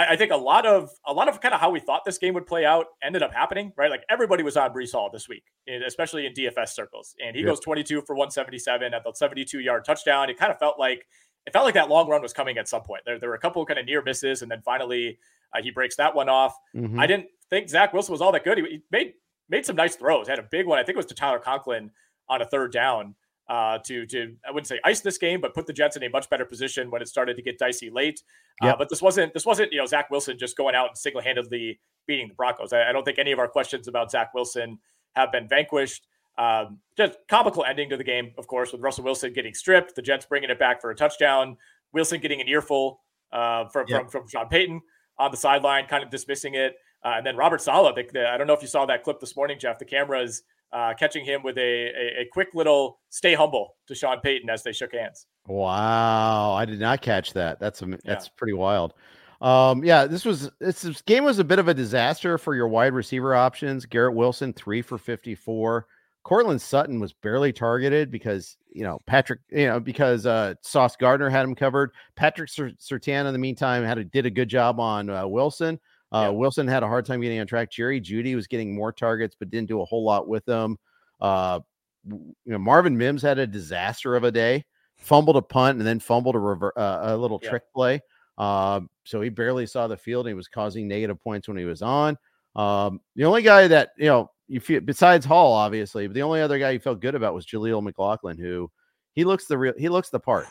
I, 0.00 0.12
I, 0.12 0.16
think 0.16 0.32
a 0.32 0.36
lot 0.36 0.66
of 0.66 0.90
a 1.06 1.12
lot 1.12 1.28
of 1.28 1.40
kind 1.40 1.54
of 1.54 1.60
how 1.60 1.70
we 1.70 1.80
thought 1.80 2.04
this 2.04 2.18
game 2.18 2.34
would 2.34 2.46
play 2.46 2.64
out 2.64 2.86
ended 3.02 3.22
up 3.22 3.32
happening, 3.32 3.72
right? 3.76 3.90
Like 3.90 4.02
everybody 4.08 4.42
was 4.42 4.56
on 4.56 4.72
Breece 4.72 4.92
Hall 4.92 5.10
this 5.12 5.28
week, 5.28 5.44
especially 5.86 6.26
in 6.26 6.32
DFS 6.32 6.70
circles, 6.70 7.14
and 7.24 7.36
he 7.36 7.42
yep. 7.42 7.50
goes 7.50 7.60
22 7.60 8.02
for 8.02 8.14
177 8.14 8.94
at 8.94 9.04
the 9.04 9.12
72 9.12 9.60
yard 9.60 9.84
touchdown. 9.84 10.30
It 10.30 10.38
kind 10.38 10.50
of 10.50 10.58
felt 10.58 10.78
like 10.78 11.06
it 11.46 11.52
felt 11.52 11.64
like 11.64 11.74
that 11.74 11.88
long 11.88 12.08
run 12.08 12.22
was 12.22 12.32
coming 12.32 12.58
at 12.58 12.68
some 12.68 12.82
point. 12.82 13.02
There, 13.04 13.18
there 13.18 13.28
were 13.28 13.34
a 13.34 13.40
couple 13.40 13.64
kind 13.66 13.78
of 13.78 13.86
near 13.86 14.02
misses, 14.02 14.42
and 14.42 14.50
then 14.50 14.62
finally 14.64 15.18
uh, 15.54 15.62
he 15.62 15.70
breaks 15.70 15.96
that 15.96 16.14
one 16.14 16.28
off. 16.28 16.54
Mm-hmm. 16.74 16.98
I 16.98 17.06
didn't 17.06 17.26
think 17.50 17.68
Zach 17.68 17.92
Wilson 17.92 18.12
was 18.12 18.22
all 18.22 18.32
that 18.32 18.44
good. 18.44 18.58
He, 18.58 18.64
he, 18.64 18.82
made 18.90 19.12
made 19.48 19.66
some 19.66 19.76
nice 19.76 19.96
throws. 19.96 20.28
Had 20.28 20.38
a 20.38 20.48
big 20.50 20.66
one. 20.66 20.78
I 20.78 20.82
think 20.82 20.94
it 20.94 20.98
was 20.98 21.06
to 21.06 21.14
Tyler 21.14 21.38
Conklin 21.38 21.90
on 22.28 22.40
a 22.40 22.46
third 22.46 22.72
down 22.72 23.16
uh, 23.50 23.78
to 23.78 24.06
to 24.06 24.36
I 24.46 24.52
wouldn't 24.52 24.68
say 24.68 24.78
ice 24.84 25.00
this 25.00 25.18
game, 25.18 25.40
but 25.40 25.54
put 25.54 25.66
the 25.66 25.72
Jets 25.72 25.96
in 25.96 26.04
a 26.04 26.08
much 26.08 26.30
better 26.30 26.44
position 26.44 26.88
when 26.88 27.02
it 27.02 27.08
started 27.08 27.36
to 27.36 27.42
get 27.42 27.58
dicey 27.58 27.90
late. 27.90 28.22
Uh, 28.62 28.66
yep. 28.66 28.74
Uh, 28.74 28.78
but 28.78 28.88
this 28.88 29.02
wasn't 29.02 29.34
this 29.34 29.44
wasn't 29.44 29.72
you 29.72 29.78
know 29.78 29.86
Zach 29.86 30.08
Wilson 30.08 30.38
just 30.38 30.56
going 30.56 30.76
out 30.76 30.88
and 30.88 30.96
single 30.96 31.20
handedly 31.20 31.80
beating 32.06 32.28
the 32.28 32.34
Broncos. 32.34 32.72
I, 32.72 32.88
I, 32.88 32.92
don't 32.92 33.04
think 33.04 33.18
any 33.18 33.32
of 33.32 33.38
our 33.38 33.48
questions 33.48 33.88
about 33.88 34.10
Zach 34.10 34.32
Wilson 34.34 34.78
have 35.14 35.32
been 35.32 35.48
vanquished. 35.48 36.06
Um, 36.38 36.78
just 36.96 37.18
comical 37.28 37.64
ending 37.64 37.90
to 37.90 37.96
the 37.96 38.04
game, 38.04 38.32
of 38.38 38.46
course, 38.46 38.72
with 38.72 38.80
Russell 38.80 39.04
Wilson 39.04 39.32
getting 39.32 39.52
stripped, 39.52 39.96
the 39.96 40.02
Jets 40.02 40.24
bringing 40.24 40.48
it 40.48 40.58
back 40.58 40.80
for 40.80 40.90
a 40.90 40.94
touchdown, 40.94 41.56
Wilson 41.92 42.20
getting 42.20 42.40
an 42.40 42.48
earful 42.48 43.00
uh, 43.32 43.66
from, 43.68 43.86
yep. 43.88 44.02
from 44.02 44.10
from 44.10 44.28
Sean 44.28 44.48
Payton 44.48 44.80
on 45.18 45.32
the 45.32 45.36
sideline, 45.36 45.86
kind 45.86 46.04
of 46.04 46.10
dismissing 46.10 46.54
it, 46.54 46.76
uh, 47.04 47.14
and 47.16 47.26
then 47.26 47.36
Robert 47.36 47.60
Saleh. 47.60 47.94
The, 47.96 48.06
the, 48.12 48.28
I 48.28 48.38
don't 48.38 48.46
know 48.46 48.54
if 48.54 48.62
you 48.62 48.68
saw 48.68 48.86
that 48.86 49.02
clip 49.02 49.18
this 49.18 49.34
morning, 49.34 49.58
Jeff. 49.58 49.78
The 49.78 49.84
cameras 49.84 50.44
uh, 50.72 50.94
catching 50.98 51.24
him 51.24 51.42
with 51.42 51.58
a, 51.58 51.60
a, 51.60 52.22
a 52.22 52.28
quick 52.32 52.48
little 52.54 53.00
stay 53.08 53.34
humble 53.34 53.76
to 53.86 53.94
Sean 53.94 54.20
Payton 54.20 54.48
as 54.48 54.62
they 54.62 54.72
shook 54.72 54.92
hands. 54.92 55.26
Wow, 55.46 56.52
I 56.52 56.64
did 56.64 56.80
not 56.80 57.02
catch 57.02 57.32
that. 57.32 57.58
That's 57.58 57.82
a, 57.82 57.86
that's 58.04 58.26
yeah. 58.26 58.32
pretty 58.36 58.52
wild. 58.52 58.94
Um, 59.40 59.82
yeah, 59.82 60.06
this 60.06 60.24
was 60.24 60.50
this, 60.60 60.82
this 60.82 61.02
game 61.02 61.24
was 61.24 61.38
a 61.38 61.44
bit 61.44 61.58
of 61.58 61.68
a 61.68 61.74
disaster 61.74 62.36
for 62.36 62.54
your 62.54 62.68
wide 62.68 62.92
receiver 62.92 63.34
options. 63.34 63.86
Garrett 63.86 64.14
Wilson 64.14 64.52
three 64.52 64.82
for 64.82 64.98
fifty 64.98 65.34
four. 65.34 65.86
Courtland 66.22 66.60
Sutton 66.60 67.00
was 67.00 67.14
barely 67.14 67.52
targeted 67.52 68.10
because 68.10 68.58
you 68.70 68.84
know 68.84 68.98
Patrick, 69.06 69.40
you 69.50 69.66
know 69.66 69.80
because 69.80 70.26
uh, 70.26 70.54
Sauce 70.60 70.94
Gardner 70.94 71.30
had 71.30 71.44
him 71.44 71.54
covered. 71.54 71.92
Patrick 72.16 72.50
Surtain 72.50 73.26
in 73.26 73.32
the 73.32 73.38
meantime 73.38 73.82
had 73.82 73.98
a, 73.98 74.04
did 74.04 74.26
a 74.26 74.30
good 74.30 74.48
job 74.48 74.78
on 74.78 75.08
uh, 75.08 75.26
Wilson. 75.26 75.80
Uh, 76.12 76.22
yeah. 76.22 76.28
Wilson 76.30 76.66
had 76.66 76.82
a 76.82 76.88
hard 76.88 77.06
time 77.06 77.20
getting 77.20 77.40
on 77.40 77.46
track. 77.46 77.70
Jerry 77.70 78.00
Jeudy 78.00 78.34
was 78.34 78.46
getting 78.46 78.74
more 78.74 78.92
targets, 78.92 79.36
but 79.38 79.50
didn't 79.50 79.68
do 79.68 79.80
a 79.80 79.84
whole 79.84 80.04
lot 80.04 80.26
with 80.26 80.44
them. 80.44 80.76
Uh, 81.20 81.60
you 82.08 82.34
know, 82.46 82.58
Marvin 82.58 82.96
Mims 82.96 83.22
had 83.22 83.38
a 83.38 83.46
disaster 83.46 84.16
of 84.16 84.24
a 84.24 84.32
day, 84.32 84.64
fumbled 84.96 85.36
a 85.36 85.42
punt 85.42 85.78
and 85.78 85.86
then 85.86 86.00
fumbled 86.00 86.34
a, 86.34 86.38
rever- 86.38 86.78
uh, 86.78 87.14
a 87.14 87.16
little 87.16 87.38
yeah. 87.42 87.50
trick 87.50 87.62
play. 87.72 88.00
Uh, 88.38 88.80
so 89.04 89.20
he 89.20 89.28
barely 89.28 89.66
saw 89.66 89.86
the 89.86 89.96
field 89.96 90.26
and 90.26 90.30
he 90.30 90.34
was 90.34 90.48
causing 90.48 90.88
negative 90.88 91.20
points 91.20 91.46
when 91.46 91.56
he 91.56 91.64
was 91.64 91.82
on. 91.82 92.16
Um, 92.56 93.00
the 93.14 93.24
only 93.24 93.42
guy 93.42 93.68
that, 93.68 93.90
you 93.96 94.06
know, 94.06 94.30
you 94.48 94.60
feel 94.60 94.80
besides 94.80 95.24
Hall, 95.24 95.52
obviously, 95.52 96.06
but 96.08 96.14
the 96.14 96.22
only 96.22 96.40
other 96.40 96.58
guy 96.58 96.70
you 96.70 96.80
felt 96.80 97.00
good 97.00 97.14
about 97.14 97.34
was 97.34 97.46
Jaleel 97.46 97.82
McLaughlin, 97.82 98.36
who 98.38 98.70
he 99.12 99.24
looks 99.24 99.46
the 99.46 99.56
real, 99.56 99.74
he 99.78 99.88
looks 99.88 100.10
the 100.10 100.18
part. 100.18 100.46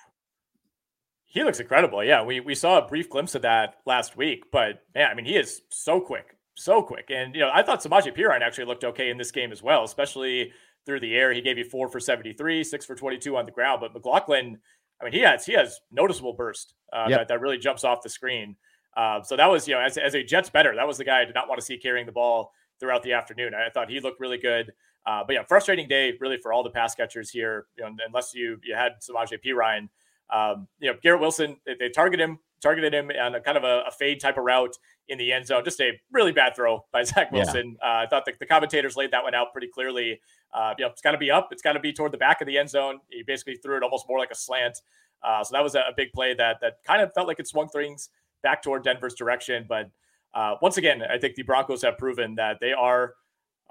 He 1.29 1.43
looks 1.43 1.59
incredible. 1.59 2.03
Yeah, 2.03 2.23
we 2.23 2.39
we 2.39 2.55
saw 2.55 2.79
a 2.79 2.87
brief 2.87 3.07
glimpse 3.07 3.35
of 3.35 3.43
that 3.43 3.75
last 3.85 4.17
week, 4.17 4.45
but 4.51 4.81
yeah, 4.95 5.07
I 5.07 5.13
mean, 5.13 5.25
he 5.25 5.37
is 5.37 5.61
so 5.69 6.01
quick, 6.01 6.35
so 6.55 6.81
quick. 6.81 7.11
And 7.13 7.35
you 7.35 7.41
know, 7.41 7.51
I 7.53 7.61
thought 7.61 7.83
Samaje 7.83 8.17
Perine 8.17 8.41
actually 8.41 8.65
looked 8.65 8.83
okay 8.83 9.11
in 9.11 9.17
this 9.17 9.31
game 9.31 9.51
as 9.51 9.61
well, 9.61 9.83
especially 9.83 10.51
through 10.87 11.01
the 11.01 11.15
air. 11.15 11.31
He 11.31 11.41
gave 11.41 11.59
you 11.59 11.65
four 11.65 11.87
for 11.87 11.99
73, 11.99 12.63
six 12.63 12.83
for 12.83 12.95
22 12.95 13.37
on 13.37 13.45
the 13.45 13.51
ground. 13.51 13.79
But 13.79 13.93
McLaughlin, 13.93 14.57
I 14.99 15.03
mean, 15.03 15.13
he 15.13 15.19
has 15.19 15.45
he 15.45 15.53
has 15.53 15.79
noticeable 15.91 16.33
burst 16.33 16.73
uh, 16.91 17.05
yep. 17.07 17.19
that, 17.19 17.27
that 17.27 17.41
really 17.41 17.59
jumps 17.59 17.83
off 17.83 18.01
the 18.01 18.09
screen. 18.09 18.55
Uh, 18.97 19.21
so 19.21 19.37
that 19.37 19.45
was, 19.45 19.67
you 19.67 19.75
know, 19.75 19.81
as, 19.81 19.99
as 19.99 20.15
a 20.15 20.23
Jets 20.23 20.49
bettor, 20.49 20.73
that 20.75 20.87
was 20.87 20.97
the 20.97 21.05
guy 21.05 21.21
I 21.21 21.25
did 21.25 21.35
not 21.35 21.47
want 21.47 21.59
to 21.59 21.65
see 21.65 21.77
carrying 21.77 22.07
the 22.07 22.11
ball 22.11 22.51
throughout 22.79 23.03
the 23.03 23.13
afternoon. 23.13 23.53
I 23.53 23.69
thought 23.69 23.89
he 23.89 23.99
looked 23.99 24.19
really 24.19 24.39
good. 24.39 24.73
Uh, 25.05 25.23
but 25.25 25.33
yeah, 25.33 25.43
frustrating 25.47 25.87
day 25.87 26.13
really 26.19 26.37
for 26.37 26.51
all 26.51 26.63
the 26.63 26.71
pass 26.71 26.95
catchers 26.95 27.29
here. 27.29 27.67
You 27.77 27.85
know, 27.85 27.91
unless 28.07 28.33
you 28.33 28.57
you 28.63 28.75
had 28.75 28.93
Samaje 28.99 29.37
Perine 29.45 29.89
um, 30.31 30.67
you 30.79 30.91
know, 30.91 30.97
Garrett 31.01 31.21
Wilson, 31.21 31.57
they, 31.65 31.75
they 31.79 31.89
target 31.89 32.19
him, 32.19 32.39
targeted 32.61 32.93
him 32.93 33.09
on 33.19 33.35
a 33.35 33.41
kind 33.41 33.57
of 33.57 33.63
a, 33.63 33.83
a, 33.87 33.91
fade 33.91 34.19
type 34.19 34.37
of 34.37 34.43
route 34.43 34.75
in 35.07 35.17
the 35.17 35.31
end 35.31 35.47
zone. 35.47 35.63
Just 35.63 35.79
a 35.81 35.91
really 36.11 36.31
bad 36.31 36.55
throw 36.55 36.85
by 36.91 37.03
Zach 37.05 37.31
Wilson. 37.31 37.77
Yeah. 37.81 37.87
Uh, 37.87 38.03
I 38.03 38.07
thought 38.07 38.25
the, 38.25 38.33
the, 38.39 38.45
commentators 38.45 38.95
laid 38.95 39.11
that 39.11 39.23
one 39.23 39.33
out 39.33 39.51
pretty 39.51 39.67
clearly. 39.67 40.21
Uh, 40.53 40.73
you 40.77 40.85
know, 40.85 40.91
it's 40.91 41.01
got 41.01 41.11
to 41.11 41.17
be 41.17 41.31
up. 41.31 41.49
It's 41.51 41.61
got 41.61 41.73
to 41.73 41.79
be 41.79 41.93
toward 41.93 42.11
the 42.11 42.17
back 42.17 42.41
of 42.41 42.47
the 42.47 42.57
end 42.57 42.69
zone. 42.69 42.99
He 43.09 43.23
basically 43.23 43.55
threw 43.55 43.77
it 43.77 43.83
almost 43.83 44.05
more 44.07 44.19
like 44.19 44.31
a 44.31 44.35
slant. 44.35 44.79
Uh, 45.23 45.43
so 45.43 45.53
that 45.53 45.63
was 45.63 45.75
a, 45.75 45.79
a, 45.79 45.93
big 45.95 46.13
play 46.13 46.33
that 46.33 46.57
that 46.61 46.77
kind 46.85 47.01
of 47.01 47.13
felt 47.13 47.27
like 47.27 47.39
it 47.39 47.47
swung 47.47 47.67
things 47.67 48.09
back 48.41 48.61
toward 48.61 48.83
Denver's 48.83 49.15
direction. 49.15 49.65
But 49.67 49.89
uh, 50.33 50.55
once 50.61 50.77
again, 50.77 51.01
I 51.01 51.17
think 51.17 51.35
the 51.35 51.43
Broncos 51.43 51.81
have 51.81 51.97
proven 51.97 52.35
that 52.35 52.59
they 52.61 52.71
are 52.71 53.15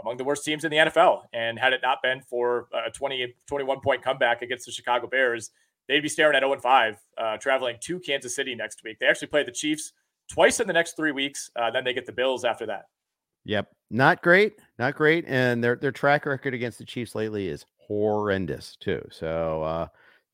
among 0.01 0.17
the 0.17 0.25
worst 0.25 0.45
teams 0.45 0.65
in 0.65 0.71
the 0.71 0.77
NFL. 0.77 1.23
And 1.33 1.59
had 1.59 1.73
it 1.73 1.81
not 1.83 2.03
been 2.03 2.21
for 2.21 2.69
a 2.73 2.91
20, 2.91 3.35
21 3.47 3.81
point 3.81 4.03
comeback 4.03 4.43
against 4.43 4.67
the 4.67 4.73
Chicago 4.73 5.07
Bears, 5.07 5.51
they'd 5.89 6.01
be 6.01 6.09
staring 6.09 6.37
at 6.37 6.43
0 6.43 6.59
5, 6.61 6.97
uh, 7.17 7.37
traveling 7.39 7.77
to 7.81 7.99
Kansas 8.01 8.35
City 8.35 8.55
next 8.55 8.83
week. 8.85 8.99
They 8.99 9.07
actually 9.07 9.29
play 9.29 9.43
the 9.43 9.53
Chiefs 9.53 9.93
twice 10.31 10.61
in 10.61 10.67
the 10.67 10.73
next 10.73 10.97
three 10.97 11.13
weeks. 11.13 11.51
Uh, 11.57 11.71
then 11.71 11.85
they 11.85 11.93
get 11.93 12.07
the 12.07 12.13
Bills 12.13 12.45
after 12.45 12.67
that. 12.67 12.87
Yep, 13.45 13.73
not 13.91 14.23
great, 14.23 14.59
not 14.79 14.95
great, 14.95 15.25
and 15.27 15.65
their 15.65 15.77
their 15.77 15.93
track 15.93 16.27
record 16.27 16.55
against 16.55 16.79
the 16.79 16.85
Chiefs 16.85 17.15
lately 17.15 17.49
is 17.49 17.65
horrendous 17.77 18.77
too. 18.77 19.03
So, 19.11 19.63
uh, 19.63 19.87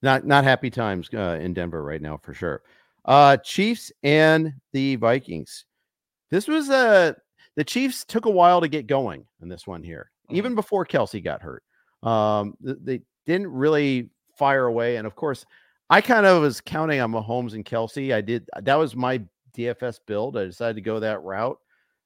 not 0.03 0.27
not 0.27 0.45
happy 0.45 0.71
times 0.71 1.09
uh, 1.15 1.39
in 1.41 1.55
Denver 1.55 1.83
right 1.83 2.03
now 2.03 2.17
for 2.17 2.35
sure. 2.35 2.63
Uh, 3.05 3.37
Chiefs 3.37 3.93
and 4.03 4.55
the 4.73 4.97
Vikings. 4.97 5.67
This 6.31 6.49
was 6.49 6.71
a 6.71 6.75
uh, 6.75 7.13
the 7.57 7.65
Chiefs 7.65 8.05
took 8.05 8.25
a 8.25 8.31
while 8.31 8.61
to 8.61 8.69
get 8.69 8.89
going 8.89 9.25
in 9.41 9.49
this 9.49 9.67
one 9.67 9.83
here, 9.83 10.11
mm-hmm. 10.27 10.37
even 10.37 10.55
before 10.57 10.85
Kelce 10.85 11.23
got 11.23 11.43
hurt. 11.43 11.63
Um, 12.03 12.55
they 12.61 13.01
didn't 13.27 13.53
really 13.53 14.11
fire 14.37 14.67
away. 14.67 14.97
And 14.97 15.07
of 15.07 15.15
course, 15.15 15.45
I 15.91 16.01
kind 16.01 16.27
of 16.27 16.43
was 16.43 16.61
counting 16.61 17.01
on 17.01 17.13
Mahomes 17.13 17.55
and 17.55 17.65
Kelce. 17.65 18.15
I 18.15 18.21
did 18.21 18.49
that 18.63 18.77
was 18.77 18.97
my 18.97 19.23
DFS 19.57 20.01
build. 20.07 20.37
I 20.37 20.45
decided 20.45 20.75
to 20.75 20.81
go 20.81 21.01
that 21.01 21.23
route. 21.23 21.59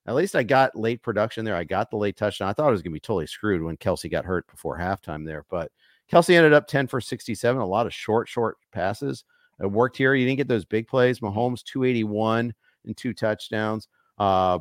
At 0.07 0.15
least 0.15 0.35
I 0.35 0.43
got 0.43 0.77
late 0.77 1.03
production 1.03 1.45
there. 1.45 1.55
I 1.55 1.65
got 1.65 1.91
the 1.91 1.99
late 1.99 2.17
touchdown. 2.17 2.49
I 2.49 2.53
thought 2.55 2.69
I 2.69 2.71
was 2.71 2.81
going 2.81 2.93
to 2.93 2.97
be 2.97 3.01
totally 3.01 3.27
screwed 3.27 3.63
when 3.63 3.77
Kelce 3.77 4.11
got 4.11 4.25
hurt 4.25 4.47
before 4.51 4.79
halftime 4.79 5.25
there, 5.25 5.45
but 5.51 5.71
Kelce 6.11 6.35
ended 6.35 6.55
up 6.55 6.67
10 6.67 6.87
for 6.87 7.01
67, 7.01 7.61
a 7.61 7.67
lot 7.67 7.87
of 7.87 7.93
short, 7.93 8.27
short 8.27 8.57
passes. 8.73 9.25
It 9.61 9.71
worked 9.71 9.97
here. 9.97 10.15
You 10.15 10.25
didn't 10.25 10.39
get 10.39 10.49
those 10.49 10.65
big 10.65 10.89
plays. 10.89 11.21
Mahomes 11.21 11.63
281 11.65 12.55
and 12.87 12.97
two 12.97 13.13
touchdowns. 13.13 13.89
Uh, 14.17 14.61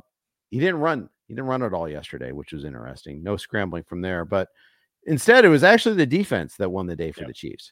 he 0.49 0.59
didn't 0.59 0.79
run. 0.79 1.09
He 1.27 1.33
didn't 1.33 1.47
run 1.47 1.63
at 1.63 1.73
all 1.73 1.87
yesterday, 1.87 2.31
which 2.31 2.51
was 2.51 2.65
interesting. 2.65 3.23
No 3.23 3.37
scrambling 3.37 3.83
from 3.83 4.01
there, 4.01 4.25
but 4.25 4.49
Instead, 5.07 5.45
it 5.45 5.49
was 5.49 5.63
actually 5.63 5.95
the 5.95 6.05
defense 6.05 6.55
that 6.57 6.69
won 6.69 6.85
the 6.85 6.95
day 6.95 7.11
for 7.11 7.23
the 7.25 7.33
Chiefs. 7.33 7.71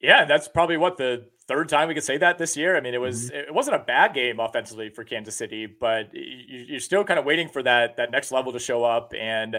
Yeah, 0.00 0.24
that's 0.24 0.48
probably 0.48 0.76
what 0.78 0.96
the 0.96 1.26
third 1.46 1.68
time 1.68 1.88
we 1.88 1.94
could 1.94 2.04
say 2.04 2.16
that 2.16 2.38
this 2.38 2.56
year. 2.56 2.76
I 2.76 2.80
mean, 2.80 2.94
it 2.94 3.00
was 3.00 3.28
mm-hmm. 3.30 3.48
it 3.48 3.54
wasn't 3.54 3.76
a 3.76 3.80
bad 3.80 4.14
game 4.14 4.40
offensively 4.40 4.88
for 4.88 5.04
Kansas 5.04 5.36
City, 5.36 5.66
but 5.66 6.08
you, 6.14 6.76
are 6.76 6.80
still 6.80 7.04
kind 7.04 7.18
of 7.18 7.26
waiting 7.26 7.48
for 7.48 7.62
that 7.64 7.96
that 7.96 8.10
next 8.10 8.32
level 8.32 8.52
to 8.52 8.58
show 8.58 8.84
up. 8.84 9.12
And 9.18 9.56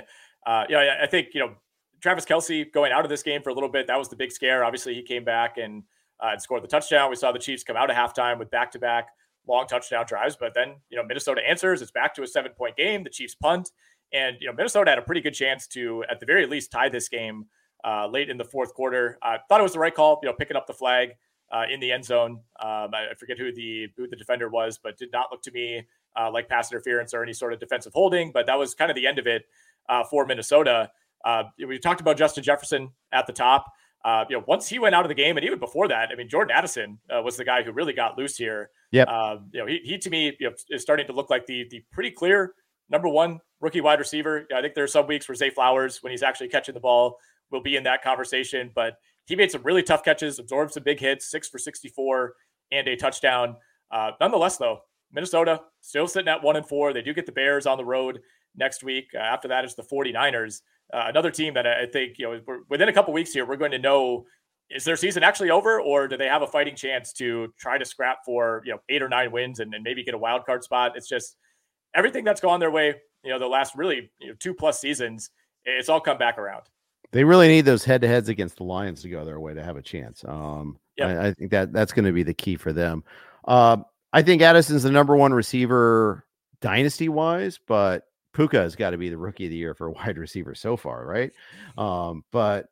uh, 0.48 0.64
you 0.68 0.76
know, 0.76 0.96
I 1.02 1.06
think 1.06 1.30
you 1.34 1.42
know 1.42 1.54
Travis 2.02 2.26
Kelce 2.26 2.72
going 2.72 2.92
out 2.92 3.04
of 3.04 3.10
this 3.10 3.22
game 3.22 3.44
for 3.44 3.50
a 3.50 3.54
little 3.54 3.70
bit 3.70 3.88
that 3.88 4.00
was 4.00 4.10
the 4.10 4.16
big 4.16 4.32
scare. 4.32 4.64
Obviously, 4.64 4.96
he 4.96 5.04
came 5.04 5.26
back 5.26 5.58
and, 5.58 5.84
uh, 6.24 6.30
and 6.32 6.42
scored 6.42 6.64
the 6.64 6.68
touchdown. 6.68 7.10
We 7.10 7.18
saw 7.18 7.32
the 7.32 7.40
Chiefs 7.40 7.64
come 7.64 7.76
out 7.76 7.92
of 7.92 7.96
halftime 7.96 8.40
with 8.40 8.50
back 8.50 8.72
to 8.72 8.80
back 8.80 9.10
long 9.48 9.68
touchdown 9.68 10.06
drives, 10.08 10.38
but 10.40 10.54
then 10.56 10.76
you 10.90 10.98
know 10.98 11.04
Minnesota 11.04 11.42
answers. 11.48 11.82
It's 11.82 11.92
back 11.92 12.16
to 12.16 12.24
a 12.24 12.28
seven 12.28 12.54
point 12.54 12.78
game. 12.78 13.04
The 13.04 13.10
Chiefs 13.10 13.36
punt. 13.36 13.70
And 14.14 14.38
you 14.40 14.48
know, 14.48 14.54
Minnesota 14.54 14.92
had 14.92 15.00
a 15.00 15.04
pretty 15.04 15.22
good 15.22 15.34
chance 15.34 15.68
to, 15.68 16.04
at 16.10 16.20
the 16.20 16.26
very 16.26 16.46
least, 16.46 16.72
tie 16.72 16.90
this 16.90 17.10
game 17.10 17.46
uh, 17.86 18.08
late 18.08 18.30
in 18.30 18.38
the 18.38 18.46
fourth 18.46 18.74
quarter. 18.74 19.18
I 19.22 19.40
thought 19.48 19.60
it 19.60 19.64
was 19.64 19.74
the 19.74 19.80
right 19.80 19.94
call, 19.94 20.20
you 20.22 20.30
know, 20.30 20.36
picking 20.36 20.58
up 20.58 20.68
the 20.68 20.74
flag 20.74 21.12
uh, 21.52 21.66
in 21.70 21.80
the 21.80 21.92
end 21.92 22.06
zone. 22.06 22.42
Um, 22.60 22.94
I 22.94 23.14
forget 23.18 23.38
who 23.38 23.54
the 23.54 23.88
who 23.98 24.08
the 24.08 24.16
defender 24.16 24.50
was, 24.50 24.80
but 24.82 24.98
did 24.98 25.12
not 25.12 25.28
look 25.32 25.42
to 25.44 25.52
me 25.52 25.88
uh, 26.20 26.32
like 26.32 26.50
pass 26.50 26.72
interference 26.72 27.14
or 27.14 27.24
any 27.24 27.34
sort 27.34 27.54
of 27.54 27.60
defensive 27.60 27.94
holding. 27.94 28.32
But 28.32 28.48
that 28.48 28.58
was 28.58 28.74
kind 28.74 28.90
of 28.90 28.96
the 28.96 29.08
end 29.08 29.20
of 29.20 29.28
it 29.28 29.44
uh, 29.90 30.04
for 30.04 30.26
Minnesota. 30.26 30.92
Uh, 31.24 31.44
we 31.68 31.78
talked 31.78 32.02
about 32.02 32.18
Justin 32.18 32.44
Jefferson 32.44 32.90
at 33.12 33.28
the 33.28 33.34
top. 33.34 33.72
Uh, 34.04 34.26
you 34.28 34.36
know, 34.36 34.44
once 34.48 34.68
he 34.68 34.80
went 34.80 34.96
out 34.96 35.06
of 35.06 35.10
the 35.10 35.16
game, 35.16 35.38
and 35.38 35.46
even 35.46 35.60
before 35.60 35.88
that, 35.88 36.10
I 36.12 36.16
mean, 36.16 36.28
Jordan 36.28 36.56
Addison 36.56 36.98
was 37.10 37.38
the 37.38 37.46
guy 37.46 37.62
who 37.62 37.72
really 37.72 37.94
got 37.94 38.18
loose 38.18 38.36
here. 38.36 38.72
Yeah. 38.92 39.04
Um, 39.04 39.50
you 39.54 39.60
know, 39.60 39.68
he, 39.68 39.80
he 39.84 39.98
to 40.00 40.10
me 40.10 40.36
you 40.40 40.50
know, 40.50 40.56
is 40.72 40.82
starting 40.82 41.06
to 41.06 41.14
look 41.14 41.30
like 41.30 41.46
the 41.46 41.68
the 41.70 41.84
pretty 41.92 42.10
clear 42.10 42.56
number 42.92 43.08
one 43.08 43.40
rookie 43.60 43.82
wide 43.82 44.00
receiver. 44.00 44.46
I 44.56 44.62
think 44.62 44.76
there 44.76 44.84
are 44.84 44.88
some 44.88 45.08
weeks 45.08 45.28
where 45.28 45.36
Zay 45.36 45.50
Flowers, 45.50 46.04
when 46.04 46.12
he's 46.12 46.24
actually 46.24 46.50
catching 46.50 46.74
the 46.74 46.80
ball, 46.80 47.18
will 47.52 47.62
be 47.62 47.76
in 47.76 47.84
that 47.84 48.04
conversation. 48.04 48.72
But 48.76 48.96
he 49.26 49.36
made 49.36 49.52
some 49.52 49.64
really 49.64 49.84
tough 49.84 50.04
catches, 50.04 50.40
absorbed 50.40 50.74
some 50.74 50.84
big 50.84 51.00
hits, 51.00 51.30
six 51.30 51.48
for 51.48 51.58
64 51.58 52.34
and 52.72 52.88
a 52.88 52.96
touchdown. 52.96 53.56
Uh, 53.92 54.12
nonetheless, 54.20 54.58
though, 54.58 54.80
Minnesota 55.12 55.62
still 55.82 56.08
sitting 56.08 56.30
at 56.30 56.44
one 56.44 56.56
and 56.56 56.68
four. 56.68 56.94
They 56.94 57.02
do 57.02 57.14
get 57.14 57.26
the 57.26 57.32
Bears 57.32 57.66
on 57.66 57.78
the 57.78 57.86
road 57.86 58.20
next 58.56 58.84
week. 58.84 59.10
Uh, 59.14 59.20
after 59.20 59.48
that 59.50 59.66
is 59.66 59.76
the 59.76 59.84
49ers. 59.84 60.62
Uh, 60.94 61.06
another 61.08 61.32
team 61.32 61.54
that 61.54 61.66
I 61.66 61.86
think, 61.86 62.18
you 62.18 62.42
know, 62.46 62.58
within 62.70 62.90
a 62.90 62.94
couple 62.94 63.14
weeks 63.14 63.32
here, 63.32 63.46
we're 63.46 63.56
going 63.56 63.72
to 63.72 63.80
know 63.80 64.26
is 64.70 64.84
their 64.86 64.96
season 64.96 65.24
actually 65.24 65.50
over, 65.50 65.82
or 65.82 66.08
do 66.08 66.18
they 66.18 66.28
have 66.28 66.42
a 66.42 66.48
fighting 66.48 66.76
chance 66.76 67.12
to 67.14 67.54
try 67.60 67.78
to 67.78 67.86
scrap 67.86 68.20
for 68.26 68.62
you 68.66 68.72
know 68.72 68.80
eight 68.90 69.02
or 69.02 69.10
nine 69.10 69.32
wins 69.32 69.60
and, 69.60 69.74
and 69.74 69.84
maybe 69.84 70.04
get 70.04 70.14
a 70.14 70.18
wild 70.18 70.46
card 70.46 70.64
spot? 70.64 70.94
It's 70.96 71.10
just 71.10 71.36
everything 71.96 72.24
that's 72.24 72.42
gone 72.42 72.60
their 72.60 72.72
way. 72.72 72.96
You 73.24 73.32
know, 73.32 73.40
the 73.40 73.48
last 73.48 73.76
really 73.76 74.10
you 74.20 74.30
know, 74.30 74.34
two 74.40 74.54
plus 74.54 74.80
seasons, 74.80 75.30
it's 75.66 75.90
all 75.90 76.02
come 76.02 76.18
back 76.18 76.38
around. 76.38 76.64
They 77.12 77.24
really 77.24 77.50
need 77.50 77.66
those 77.66 77.84
head 77.84 78.02
to 78.02 78.08
heads 78.08 78.30
against 78.30 78.58
the 78.58 78.64
Lions 78.64 79.02
to 79.02 79.10
go 79.10 79.26
their 79.26 79.40
way 79.40 79.54
to 79.54 79.64
have 79.64 79.76
a 79.76 79.82
chance. 79.82 80.24
Um, 80.26 80.80
yeah, 80.98 81.08
I, 81.08 81.28
I, 81.28 81.34
think 81.34 81.52
that 81.52 81.74
that's 81.74 81.92
going 81.92 82.06
to 82.06 82.14
be 82.14 82.24
the 82.24 82.34
key 82.34 82.56
for 82.56 82.72
them. 82.72 83.04
Uh, 83.46 83.78
I 84.14 84.22
think 84.22 84.42
Addison's 84.42 84.84
the 84.84 84.92
number 84.92 85.16
one 85.16 85.34
receiver 85.34 86.26
dynasty 86.62 87.10
wise, 87.10 87.60
but 87.68 88.04
Puka 88.34 88.58
has 88.58 88.76
got 88.76 88.92
to 88.92 88.98
be 88.98 89.10
the 89.10 89.18
rookie 89.18 89.46
of 89.46 89.52
the 89.52 89.58
year 89.58 89.74
for 89.74 89.88
a 89.88 89.92
wide 89.92 90.18
receiver 90.18 90.56
so 90.56 90.78
far, 90.78 91.06
right? 91.06 91.32
Um, 91.78 92.24
but 92.32 92.68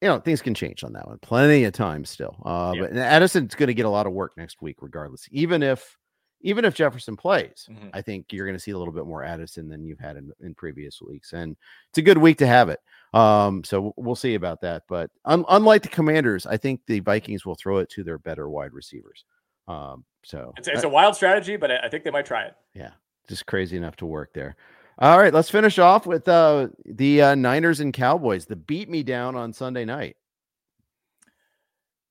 you 0.00 0.08
know, 0.08 0.18
things 0.18 0.42
can 0.42 0.54
change 0.54 0.84
on 0.84 0.92
that 0.92 1.08
one. 1.08 1.18
Plenty 1.20 1.64
of 1.64 1.72
time 1.72 2.04
still. 2.04 2.36
Uh, 2.44 2.74
But 2.78 2.92
Addison's 2.92 3.54
going 3.54 3.68
to 3.68 3.74
get 3.74 3.86
a 3.86 3.90
lot 3.90 4.06
of 4.06 4.12
work 4.12 4.36
next 4.36 4.60
week, 4.60 4.76
regardless. 4.82 5.26
Even 5.30 5.62
if, 5.62 5.96
even 6.44 6.66
if 6.66 6.74
Jefferson 6.74 7.16
plays, 7.16 7.66
mm-hmm. 7.70 7.88
I 7.94 8.02
think 8.02 8.26
you're 8.30 8.46
going 8.46 8.56
to 8.56 8.62
see 8.62 8.70
a 8.70 8.78
little 8.78 8.92
bit 8.92 9.06
more 9.06 9.24
Addison 9.24 9.66
than 9.66 9.82
you've 9.82 9.98
had 9.98 10.16
in, 10.16 10.30
in 10.40 10.54
previous 10.54 11.00
weeks, 11.00 11.32
and 11.32 11.56
it's 11.88 11.98
a 11.98 12.02
good 12.02 12.18
week 12.18 12.38
to 12.38 12.46
have 12.46 12.68
it. 12.68 12.80
Um, 13.14 13.64
so 13.64 13.94
we'll 13.96 14.14
see 14.14 14.34
about 14.34 14.60
that. 14.60 14.82
But 14.86 15.10
un- 15.24 15.46
unlike 15.48 15.82
the 15.82 15.88
Commanders, 15.88 16.46
I 16.46 16.58
think 16.58 16.82
the 16.86 17.00
Vikings 17.00 17.46
will 17.46 17.54
throw 17.54 17.78
it 17.78 17.88
to 17.90 18.04
their 18.04 18.18
better 18.18 18.48
wide 18.48 18.74
receivers. 18.74 19.24
Um, 19.66 20.04
so 20.22 20.52
it's, 20.58 20.68
it's 20.68 20.84
a 20.84 20.88
wild 20.88 21.16
strategy, 21.16 21.56
but 21.56 21.70
I 21.70 21.88
think 21.88 22.04
they 22.04 22.10
might 22.10 22.26
try 22.26 22.44
it. 22.44 22.54
Yeah, 22.74 22.90
just 23.26 23.46
crazy 23.46 23.78
enough 23.78 23.96
to 23.96 24.06
work 24.06 24.34
there. 24.34 24.56
All 24.98 25.18
right, 25.18 25.32
let's 25.32 25.50
finish 25.50 25.78
off 25.78 26.06
with 26.06 26.28
uh, 26.28 26.68
the 26.84 27.22
uh, 27.22 27.34
Niners 27.34 27.80
and 27.80 27.92
Cowboys. 27.92 28.44
The 28.44 28.56
beat 28.56 28.90
me 28.90 29.02
down 29.02 29.34
on 29.34 29.52
Sunday 29.54 29.86
night. 29.86 30.16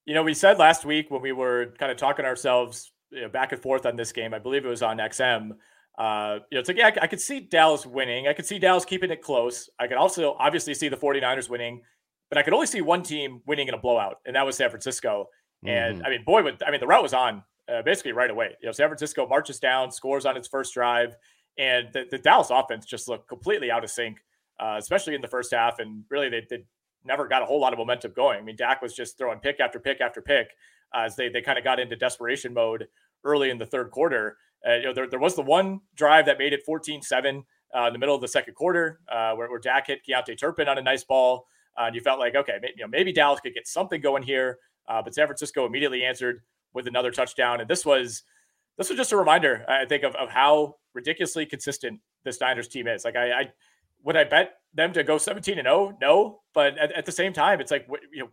You 0.05 0.15
know, 0.15 0.23
we 0.23 0.34
said 0.34 0.57
last 0.57 0.85
week 0.85 1.11
when 1.11 1.22
we 1.22 1.31
were 1.31 1.73
kind 1.77 1.91
of 1.91 1.97
talking 1.97 2.26
ourselves 2.26 2.91
you 3.14 3.22
know, 3.22 3.30
back 3.30 3.52
and 3.52 3.61
forth 3.61 3.85
on 3.85 3.95
this 3.95 4.11
game. 4.11 4.34
I 4.34 4.40
believe 4.40 4.65
it 4.65 4.69
was 4.69 4.81
on 4.81 4.98
XM. 4.98 5.52
Uh, 5.98 6.40
you 6.49 6.56
know, 6.56 6.60
it's 6.60 6.68
like, 6.68 6.77
yeah, 6.77 6.88
I, 6.88 7.03
I 7.03 7.07
could 7.07 7.22
see 7.22 7.40
Dallas 7.40 7.85
winning. 7.85 8.27
I 8.27 8.34
could 8.34 8.45
see 8.45 8.60
Dallas 8.60 8.85
keeping 8.85 9.11
it 9.11 9.22
close. 9.22 9.69
I 9.80 9.88
could 9.88 9.98
also 9.98 10.35
obviously 10.40 10.73
see 10.73 10.90
the 10.90 10.98
49ers 10.98 11.49
winning, 11.49 11.81
but 12.30 12.38
I 12.38 12.44
could 12.44 12.53
only 12.53 12.68
see 12.68 12.81
one 12.81 13.03
team 13.03 13.41
winning 13.45 13.68
in 13.68 13.73
a 13.73 13.77
blowout, 13.77 14.18
and 14.26 14.35
that 14.35 14.45
was 14.45 14.57
San 14.57 14.69
Francisco. 14.69 15.27
And 15.65 15.98
mm-hmm. 15.98 16.06
I 16.06 16.10
mean, 16.10 16.23
boy, 16.26 16.40
I 16.65 16.72
mean, 16.72 16.80
the 16.80 16.88
route 16.88 17.03
was 17.03 17.14
on 17.14 17.44
uh, 17.72 17.84
basically 17.84 18.11
right 18.11 18.30
away. 18.30 18.56
You 18.61 18.68
know, 18.68 18.72
San 18.72 18.90
Francisco 18.90 19.27
marches 19.27 19.60
down, 19.60 19.91
scores 19.91 20.26
on 20.26 20.35
its 20.35 20.48
first 20.48 20.73
drive 20.73 21.15
and 21.57 21.90
the, 21.94 22.06
the 22.10 22.18
Dallas 22.18 22.49
offense 22.49 22.85
just 22.85 23.07
looked 23.07 23.27
completely 23.27 23.69
out 23.69 23.84
of 23.84 23.90
sync, 23.90 24.23
uh, 24.60 24.76
especially 24.77 25.15
in 25.15 25.22
the 25.22 25.27
first 25.27 25.53
half. 25.53 25.80
And 25.80 26.03
really, 26.10 26.30
they, 26.30 26.45
they 26.49 26.64
never 27.06 27.27
got 27.27 27.41
a 27.41 27.45
whole 27.45 27.60
lot 27.60 27.73
of 27.73 27.80
momentum 27.80 28.14
going. 28.15 28.40
I 28.40 28.41
mean, 28.41 28.56
Dak 28.56 28.81
was 28.81 28.94
just 28.94 29.18
throwing 29.18 29.40
pick 29.40 29.60
after 29.60 29.80
pick 29.80 30.02
after 30.02 30.22
pick 30.22 30.49
uh, 30.95 31.02
as 31.02 31.15
they 31.15 31.30
they 31.30 31.41
kind 31.41 31.57
of 31.57 31.64
got 31.64 31.80
into 31.80 31.95
desperation 31.95 32.53
mode 32.53 32.88
early 33.24 33.50
in 33.50 33.58
the 33.58 33.66
third 33.66 33.91
quarter. 33.91 34.38
Uh, 34.68 34.76
you 34.76 34.84
know, 34.84 34.94
there, 34.94 35.08
there 35.08 35.20
was 35.20 35.36
the 35.36 35.41
one 35.41 35.82
drive 35.95 36.26
that 36.26 36.38
made 36.38 36.54
it 36.54 36.62
14-7 36.68 37.44
uh, 37.76 37.88
in 37.88 37.94
the 37.94 38.00
middle 38.00 38.16
of 38.16 38.22
the 38.22 38.28
second 38.28 38.54
quarter, 38.54 39.00
uh, 39.12 39.34
where, 39.34 39.50
where 39.50 39.60
Dak 39.60 39.88
hit 39.88 40.02
KaVontae 40.08 40.38
Turpin 40.38 40.68
on 40.68 40.78
a 40.78 40.82
nice 40.82 41.04
ball, 41.04 41.48
uh, 41.78 41.86
and 41.86 41.95
you 41.95 42.02
felt 42.02 42.20
like, 42.20 42.36
okay, 42.36 42.54
maybe, 42.62 42.74
you 42.78 42.84
know, 42.84 42.90
maybe 42.90 43.12
Dallas 43.12 43.40
could 43.40 43.54
get 43.54 43.68
something 43.68 44.00
going 44.00 44.24
here, 44.24 44.60
but 44.88 45.14
San 45.14 45.28
Francisco 45.28 45.66
immediately 45.66 46.04
answered 46.04 46.41
with 46.74 46.88
another 46.88 47.12
touchdown, 47.12 47.62
and 47.62 47.70
this 47.70 47.86
was 47.86 48.24
this 48.78 48.90
was 48.90 48.98
just 48.98 49.12
a 49.12 49.18
reminder, 49.18 49.66
I 49.68 49.86
think, 49.86 50.04
of, 50.04 50.16
of 50.16 50.30
how 50.30 50.76
ridiculously 50.94 51.45
consistent 51.45 52.00
this 52.24 52.41
Niners 52.41 52.68
team 52.68 52.88
is. 52.88 53.06
Like, 53.06 53.16
I, 53.16 53.32
I 53.32 53.52
would 54.04 54.18
I 54.18 54.24
bet 54.24 54.56
them 54.74 54.94
to 54.94 55.04
go 55.04 55.18
17 55.18 55.58
and 55.60 55.66
0? 55.66 55.98
No, 56.02 56.41
but 56.54 56.78
at, 56.78 56.91
at 56.91 57.06
the 57.06 57.12
same 57.12 57.34
time, 57.34 57.62
it's 57.62 57.72
like, 57.72 57.88
you 58.12 58.24
know, 58.24 58.30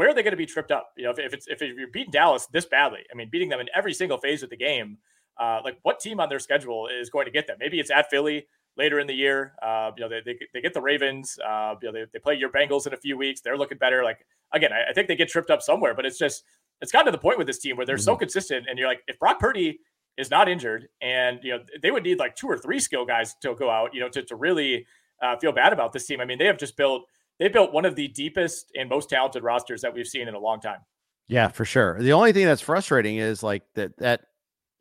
where 0.00 0.08
are 0.08 0.14
they 0.14 0.22
going 0.22 0.32
to 0.32 0.38
be 0.38 0.46
tripped 0.46 0.72
up? 0.72 0.92
You 0.96 1.04
know, 1.04 1.10
if, 1.10 1.18
if 1.18 1.34
it's 1.34 1.46
if 1.46 1.60
you're 1.60 1.90
beating 1.92 2.10
Dallas 2.10 2.46
this 2.46 2.64
badly, 2.64 3.00
I 3.12 3.14
mean, 3.14 3.28
beating 3.30 3.50
them 3.50 3.60
in 3.60 3.66
every 3.76 3.92
single 3.92 4.16
phase 4.16 4.42
of 4.42 4.48
the 4.48 4.56
game, 4.56 4.96
uh, 5.38 5.60
like 5.62 5.76
what 5.82 6.00
team 6.00 6.20
on 6.20 6.30
their 6.30 6.38
schedule 6.38 6.88
is 6.88 7.10
going 7.10 7.26
to 7.26 7.30
get 7.30 7.46
them? 7.46 7.58
Maybe 7.60 7.78
it's 7.78 7.90
at 7.90 8.08
Philly 8.08 8.46
later 8.78 8.98
in 8.98 9.06
the 9.06 9.12
year. 9.12 9.52
Uh, 9.62 9.90
you 9.98 10.02
know, 10.02 10.08
they, 10.08 10.22
they, 10.24 10.38
they 10.54 10.62
get 10.62 10.72
the 10.72 10.80
Ravens. 10.80 11.38
Uh, 11.46 11.74
you 11.82 11.92
know, 11.92 11.92
they, 11.92 12.06
they 12.14 12.18
play 12.18 12.34
your 12.34 12.48
Bengals 12.48 12.86
in 12.86 12.94
a 12.94 12.96
few 12.96 13.18
weeks. 13.18 13.42
They're 13.42 13.58
looking 13.58 13.76
better. 13.76 14.02
Like 14.02 14.24
again, 14.54 14.72
I, 14.72 14.88
I 14.88 14.94
think 14.94 15.06
they 15.06 15.16
get 15.16 15.28
tripped 15.28 15.50
up 15.50 15.60
somewhere, 15.60 15.92
but 15.92 16.06
it's 16.06 16.16
just 16.16 16.44
it's 16.80 16.90
gotten 16.90 17.04
to 17.04 17.12
the 17.12 17.18
point 17.18 17.36
with 17.36 17.46
this 17.46 17.58
team 17.58 17.76
where 17.76 17.84
they're 17.84 17.96
mm-hmm. 17.96 18.04
so 18.04 18.16
consistent, 18.16 18.68
and 18.70 18.78
you're 18.78 18.88
like, 18.88 19.02
if 19.06 19.18
Brock 19.18 19.38
Purdy 19.38 19.80
is 20.16 20.30
not 20.30 20.48
injured, 20.48 20.88
and 21.02 21.40
you 21.42 21.50
know 21.50 21.62
they 21.82 21.90
would 21.90 22.04
need 22.04 22.18
like 22.18 22.36
two 22.36 22.46
or 22.46 22.56
three 22.56 22.80
skill 22.80 23.04
guys 23.04 23.34
to 23.42 23.54
go 23.54 23.68
out, 23.68 23.92
you 23.92 24.00
know, 24.00 24.08
to 24.08 24.22
to 24.22 24.34
really 24.34 24.86
uh, 25.20 25.36
feel 25.36 25.52
bad 25.52 25.74
about 25.74 25.92
this 25.92 26.06
team. 26.06 26.22
I 26.22 26.24
mean, 26.24 26.38
they 26.38 26.46
have 26.46 26.56
just 26.56 26.78
built 26.78 27.02
they 27.40 27.48
built 27.48 27.72
one 27.72 27.84
of 27.84 27.96
the 27.96 28.06
deepest 28.06 28.70
and 28.76 28.88
most 28.88 29.10
talented 29.10 29.42
rosters 29.42 29.80
that 29.82 29.92
we've 29.92 30.06
seen 30.06 30.28
in 30.28 30.34
a 30.34 30.38
long 30.38 30.60
time. 30.60 30.78
Yeah, 31.26 31.48
for 31.48 31.64
sure. 31.64 32.00
The 32.00 32.12
only 32.12 32.32
thing 32.32 32.46
that's 32.46 32.62
frustrating 32.62 33.16
is 33.16 33.42
like 33.42 33.62
that 33.74 33.96
that 33.98 34.20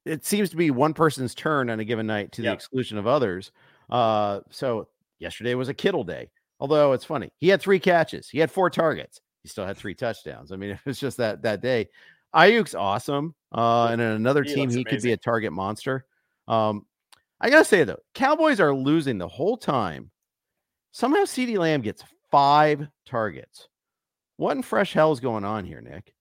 it 0.06 0.26
seems 0.26 0.52
to 0.52 0.56
be 0.56 0.69
one 0.69 0.94
person's 0.94 1.34
turn 1.34 1.72
on 1.72 1.80
a 1.80 1.86
given 1.86 2.06
night 2.06 2.31
to 2.34 2.44
the 2.44 2.53
exclusion 2.53 2.99
of 2.99 3.07
others. 3.07 3.52
Uh, 3.90 4.41
so 4.52 4.88
yesterday 5.18 5.56
was 5.56 5.69
a 5.69 5.73
Kittle 5.73 6.03
day. 6.03 6.30
Although 6.60 6.94
it's 6.94 7.06
funny, 7.06 7.31
he 7.40 7.48
had 7.48 7.61
three 7.61 7.80
catches, 7.80 8.30
he 8.30 8.38
had 8.38 8.52
four 8.52 8.69
targets 8.69 9.22
he 9.44 9.49
still 9.49 9.65
had 9.65 9.77
three 9.77 9.95
touchdowns. 9.95 10.52
I 10.52 10.56
mean, 10.56 10.72
it 10.72 10.80
was 10.86 10.99
just 10.99 11.18
that 11.18 11.41
that 11.44 11.61
day. 11.61 11.90
Aiyuk's 12.36 12.76
awesome. 12.76 13.34
Uh, 13.52 13.88
and 13.88 13.99
in 13.99 14.07
another 14.07 14.44
he 14.44 14.53
team, 14.53 14.69
he 14.69 14.84
could 14.84 15.02
be 15.02 15.14
a 15.14 15.18
target 15.18 15.52
monster. 15.52 16.06
Um, 16.48 16.86
I 17.41 17.49
gotta 17.49 17.65
say 17.65 17.84
though, 17.84 17.99
Cowboys 18.14 18.60
are 18.60 18.73
losing 18.73 19.18
the 19.18 19.27
whole 19.27 19.57
time. 19.57 20.11
Somehow 20.91 21.22
CeeDee 21.22 21.57
Lamb 21.57 21.81
gets 21.81 22.03
five 22.31 22.88
targets. 23.06 23.68
What 24.38 24.56
in 24.56 24.64
fresh 24.64 24.93
hell 24.93 25.11
is 25.11 25.19
going 25.19 25.43
on 25.43 25.65
here, 25.65 25.81
Nick? 25.81 26.14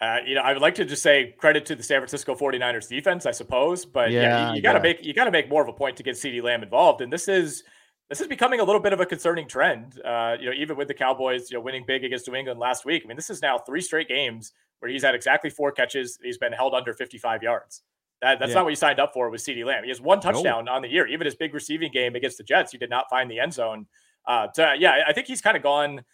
Uh, 0.00 0.18
you 0.26 0.34
know, 0.34 0.42
I 0.42 0.52
would 0.52 0.60
like 0.60 0.74
to 0.74 0.84
just 0.84 1.02
say 1.02 1.34
credit 1.38 1.64
to 1.66 1.76
the 1.76 1.82
San 1.82 2.00
Francisco 2.00 2.34
49ers 2.34 2.88
defense, 2.88 3.26
I 3.26 3.30
suppose, 3.30 3.84
but 3.84 4.10
yeah, 4.10 4.22
yeah 4.22 4.50
you, 4.50 4.56
you 4.56 4.62
got 4.62 4.72
to 4.72 4.80
make 4.80 5.04
you 5.04 5.14
got 5.14 5.24
to 5.24 5.30
make 5.30 5.48
more 5.48 5.62
of 5.62 5.68
a 5.68 5.72
point 5.72 5.96
to 5.98 6.02
get 6.02 6.16
CeeDee 6.16 6.42
Lamb 6.42 6.62
involved. 6.62 7.00
And 7.00 7.12
this 7.12 7.28
is 7.28 7.62
this 8.08 8.20
is 8.20 8.26
becoming 8.26 8.60
a 8.60 8.64
little 8.64 8.80
bit 8.80 8.92
of 8.92 9.00
a 9.00 9.06
concerning 9.06 9.48
trend. 9.48 10.00
Uh, 10.04 10.36
you 10.38 10.46
know, 10.46 10.56
even 10.56 10.76
with 10.76 10.88
the 10.88 10.94
Cowboys, 10.94 11.50
you 11.50 11.56
know, 11.56 11.62
winning 11.62 11.84
big 11.86 12.04
against 12.04 12.28
New 12.28 12.34
England 12.34 12.60
last 12.60 12.84
week. 12.84 13.02
I 13.04 13.08
mean, 13.08 13.16
this 13.16 13.30
is 13.30 13.40
now 13.40 13.58
three 13.58 13.80
straight 13.80 14.08
games 14.08 14.52
where 14.80 14.90
he's 14.90 15.02
had 15.02 15.14
exactly 15.14 15.48
four 15.48 15.72
catches. 15.72 16.18
He's 16.22 16.38
been 16.38 16.52
held 16.52 16.74
under 16.74 16.92
55 16.92 17.42
yards. 17.42 17.82
That, 18.20 18.38
that's 18.38 18.50
yeah. 18.50 18.56
not 18.56 18.64
what 18.64 18.70
you 18.70 18.76
signed 18.76 19.00
up 19.00 19.12
for 19.14 19.30
with 19.30 19.42
CeeDee 19.42 19.64
Lamb. 19.64 19.84
He 19.84 19.90
has 19.90 20.00
one 20.00 20.20
touchdown 20.20 20.68
on 20.68 20.82
the 20.82 20.88
year. 20.88 21.06
Even 21.06 21.24
his 21.24 21.34
big 21.34 21.54
receiving 21.54 21.90
game 21.92 22.14
against 22.14 22.38
the 22.38 22.44
Jets, 22.44 22.72
he 22.72 22.78
did 22.78 22.90
not 22.90 23.08
find 23.08 23.30
the 23.30 23.40
end 23.40 23.54
zone. 23.54 23.86
Uh, 24.26 24.48
so, 24.54 24.72
yeah, 24.72 25.02
I 25.06 25.12
think 25.12 25.26
he's 25.26 25.40
kind 25.40 25.56
of 25.56 25.62
gone 25.62 26.04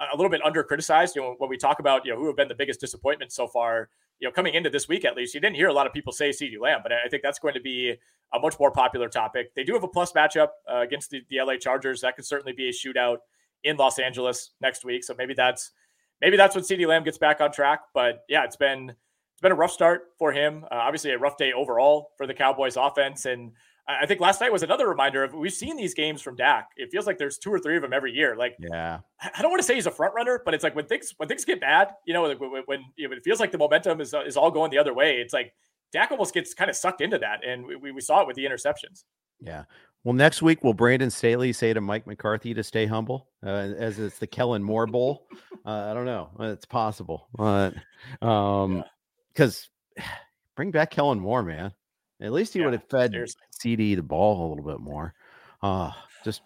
a 0.00 0.16
little 0.16 0.30
bit 0.30 0.44
under 0.44 0.62
criticized. 0.62 1.16
You 1.16 1.22
know, 1.22 1.34
when 1.38 1.50
we 1.50 1.56
talk 1.56 1.78
about 1.80 2.04
you 2.04 2.12
know 2.12 2.18
who 2.18 2.26
have 2.26 2.36
been 2.36 2.48
the 2.48 2.54
biggest 2.54 2.80
disappointment 2.80 3.32
so 3.32 3.46
far, 3.46 3.88
you 4.20 4.28
know, 4.28 4.32
coming 4.32 4.54
into 4.54 4.70
this 4.70 4.88
week 4.88 5.04
at 5.04 5.16
least, 5.16 5.34
you 5.34 5.40
didn't 5.40 5.56
hear 5.56 5.68
a 5.68 5.72
lot 5.72 5.86
of 5.86 5.92
people 5.92 6.12
say 6.12 6.30
CeeDee 6.30 6.60
Lamb, 6.60 6.80
but 6.82 6.92
I 6.92 7.08
think 7.08 7.22
that's 7.22 7.38
going 7.38 7.54
to 7.54 7.60
be 7.60 7.96
a 8.34 8.38
much 8.38 8.58
more 8.58 8.70
popular 8.70 9.08
topic. 9.08 9.54
They 9.54 9.64
do 9.64 9.74
have 9.74 9.84
a 9.84 9.88
plus 9.88 10.12
matchup 10.12 10.48
uh, 10.70 10.80
against 10.80 11.10
the, 11.10 11.22
the 11.30 11.40
LA 11.40 11.56
Chargers. 11.56 12.00
That 12.00 12.16
could 12.16 12.26
certainly 12.26 12.52
be 12.52 12.68
a 12.68 12.72
shootout 12.72 13.18
in 13.64 13.76
Los 13.76 13.98
Angeles 13.98 14.50
next 14.60 14.84
week. 14.84 15.04
So 15.04 15.14
maybe 15.16 15.34
that's 15.34 15.72
maybe 16.20 16.36
that's 16.36 16.54
when 16.54 16.64
CeeDee 16.64 16.86
Lamb 16.86 17.04
gets 17.04 17.18
back 17.18 17.40
on 17.40 17.52
track. 17.52 17.80
But 17.94 18.24
yeah, 18.28 18.44
it's 18.44 18.56
been 18.56 18.90
it's 18.90 19.42
been 19.42 19.52
a 19.52 19.56
rough 19.56 19.72
start 19.72 20.08
for 20.18 20.32
him. 20.32 20.64
Uh, 20.64 20.76
obviously, 20.76 21.12
a 21.12 21.18
rough 21.18 21.36
day 21.36 21.52
overall 21.52 22.10
for 22.16 22.26
the 22.26 22.34
Cowboys 22.34 22.76
offense. 22.76 23.26
And 23.26 23.52
I 23.88 24.04
think 24.06 24.20
last 24.20 24.40
night 24.40 24.52
was 24.52 24.64
another 24.64 24.88
reminder 24.88 25.22
of 25.22 25.32
we've 25.32 25.52
seen 25.52 25.76
these 25.76 25.94
games 25.94 26.20
from 26.20 26.34
Dak. 26.34 26.70
It 26.76 26.90
feels 26.90 27.06
like 27.06 27.18
there's 27.18 27.38
two 27.38 27.52
or 27.52 27.60
three 27.60 27.76
of 27.76 27.82
them 27.82 27.92
every 27.92 28.12
year. 28.12 28.34
Like, 28.34 28.56
yeah, 28.58 28.98
I 29.22 29.42
don't 29.42 29.50
want 29.50 29.60
to 29.60 29.66
say 29.66 29.76
he's 29.76 29.86
a 29.86 29.92
front 29.92 30.12
runner, 30.14 30.42
but 30.44 30.54
it's 30.54 30.64
like 30.64 30.74
when 30.74 30.86
things 30.86 31.14
when 31.18 31.28
things 31.28 31.44
get 31.44 31.60
bad, 31.60 31.90
you 32.04 32.12
know, 32.12 32.22
when, 32.22 32.62
when 32.66 32.80
know, 32.98 33.14
it 33.14 33.22
feels 33.22 33.38
like 33.38 33.52
the 33.52 33.58
momentum 33.58 34.00
is 34.00 34.12
is 34.26 34.36
all 34.36 34.50
going 34.50 34.70
the 34.70 34.78
other 34.78 34.92
way. 34.92 35.16
It's 35.18 35.32
like 35.32 35.54
Dak 35.92 36.10
almost 36.10 36.34
gets 36.34 36.52
kind 36.52 36.68
of 36.68 36.76
sucked 36.76 37.00
into 37.00 37.18
that, 37.18 37.46
and 37.46 37.64
we, 37.64 37.92
we 37.92 38.00
saw 38.00 38.22
it 38.22 38.26
with 38.26 38.36
the 38.36 38.44
interceptions. 38.44 39.04
Yeah. 39.40 39.64
Well, 40.02 40.14
next 40.14 40.40
week 40.40 40.62
will 40.62 40.74
Brandon 40.74 41.10
Staley 41.10 41.52
say 41.52 41.72
to 41.72 41.80
Mike 41.80 42.06
McCarthy 42.06 42.54
to 42.54 42.62
stay 42.62 42.86
humble, 42.86 43.28
uh, 43.44 43.48
as 43.48 43.98
it's 43.98 44.18
the 44.18 44.26
Kellen 44.26 44.62
Moore 44.62 44.86
Bowl? 44.86 45.26
Uh, 45.64 45.90
I 45.90 45.94
don't 45.94 46.04
know. 46.04 46.30
It's 46.38 46.64
possible, 46.64 47.26
but 47.34 47.74
um, 48.22 48.84
because 49.32 49.68
yeah. 49.96 50.04
bring 50.54 50.70
back 50.70 50.92
Kellen 50.92 51.18
Moore, 51.18 51.42
man. 51.42 51.72
At 52.20 52.30
least 52.30 52.52
he 52.52 52.60
yeah, 52.60 52.66
would 52.66 52.74
have 52.74 52.88
fed 52.88 53.10
seriously. 53.10 53.42
CeeDee 53.58 53.96
the 53.96 54.02
ball 54.02 54.46
a 54.46 54.48
little 54.48 54.64
bit 54.64 54.80
more. 54.80 55.14
Uh, 55.62 55.90
just 56.24 56.42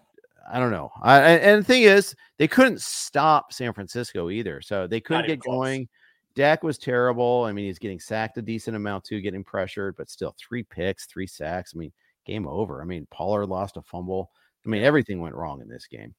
I 0.51 0.59
don't 0.59 0.70
know. 0.70 0.91
I, 1.03 1.20
and 1.20 1.61
the 1.61 1.66
thing 1.66 1.82
is, 1.82 2.15
they 2.39 2.49
couldn't 2.49 2.81
stop 2.81 3.53
San 3.53 3.73
Francisco 3.73 4.31
either, 4.31 4.61
so 4.61 4.87
they 4.87 5.01
couldn't 5.01 5.27
get 5.27 5.41
close. 5.41 5.55
going. 5.55 5.89
Dak 6.35 6.62
was 6.62 6.78
terrible. 6.78 7.45
I 7.45 7.53
mean, 7.53 7.66
he's 7.66 7.78
getting 7.78 8.01
sacked 8.01 8.39
a 8.39 8.43
decent 8.43 8.77
amount 8.77 9.05
too, 9.05 9.20
getting 9.20 9.45
pressured, 9.45 9.97
but 9.97 10.09
still 10.09 10.35
three 10.39 10.62
picks, 10.62 11.07
three 11.07 11.27
sacks. 11.27 11.73
I 11.74 11.78
mean, 11.78 11.93
game 12.24 12.47
over. 12.47 12.81
I 12.81 12.85
mean, 12.85 13.07
Pollard 13.11 13.47
lost 13.47 13.77
a 13.77 13.82
fumble. 13.82 14.31
I 14.65 14.69
mean, 14.69 14.82
everything 14.82 15.20
went 15.20 15.35
wrong 15.35 15.61
in 15.61 15.69
this 15.69 15.87
game. 15.87 16.15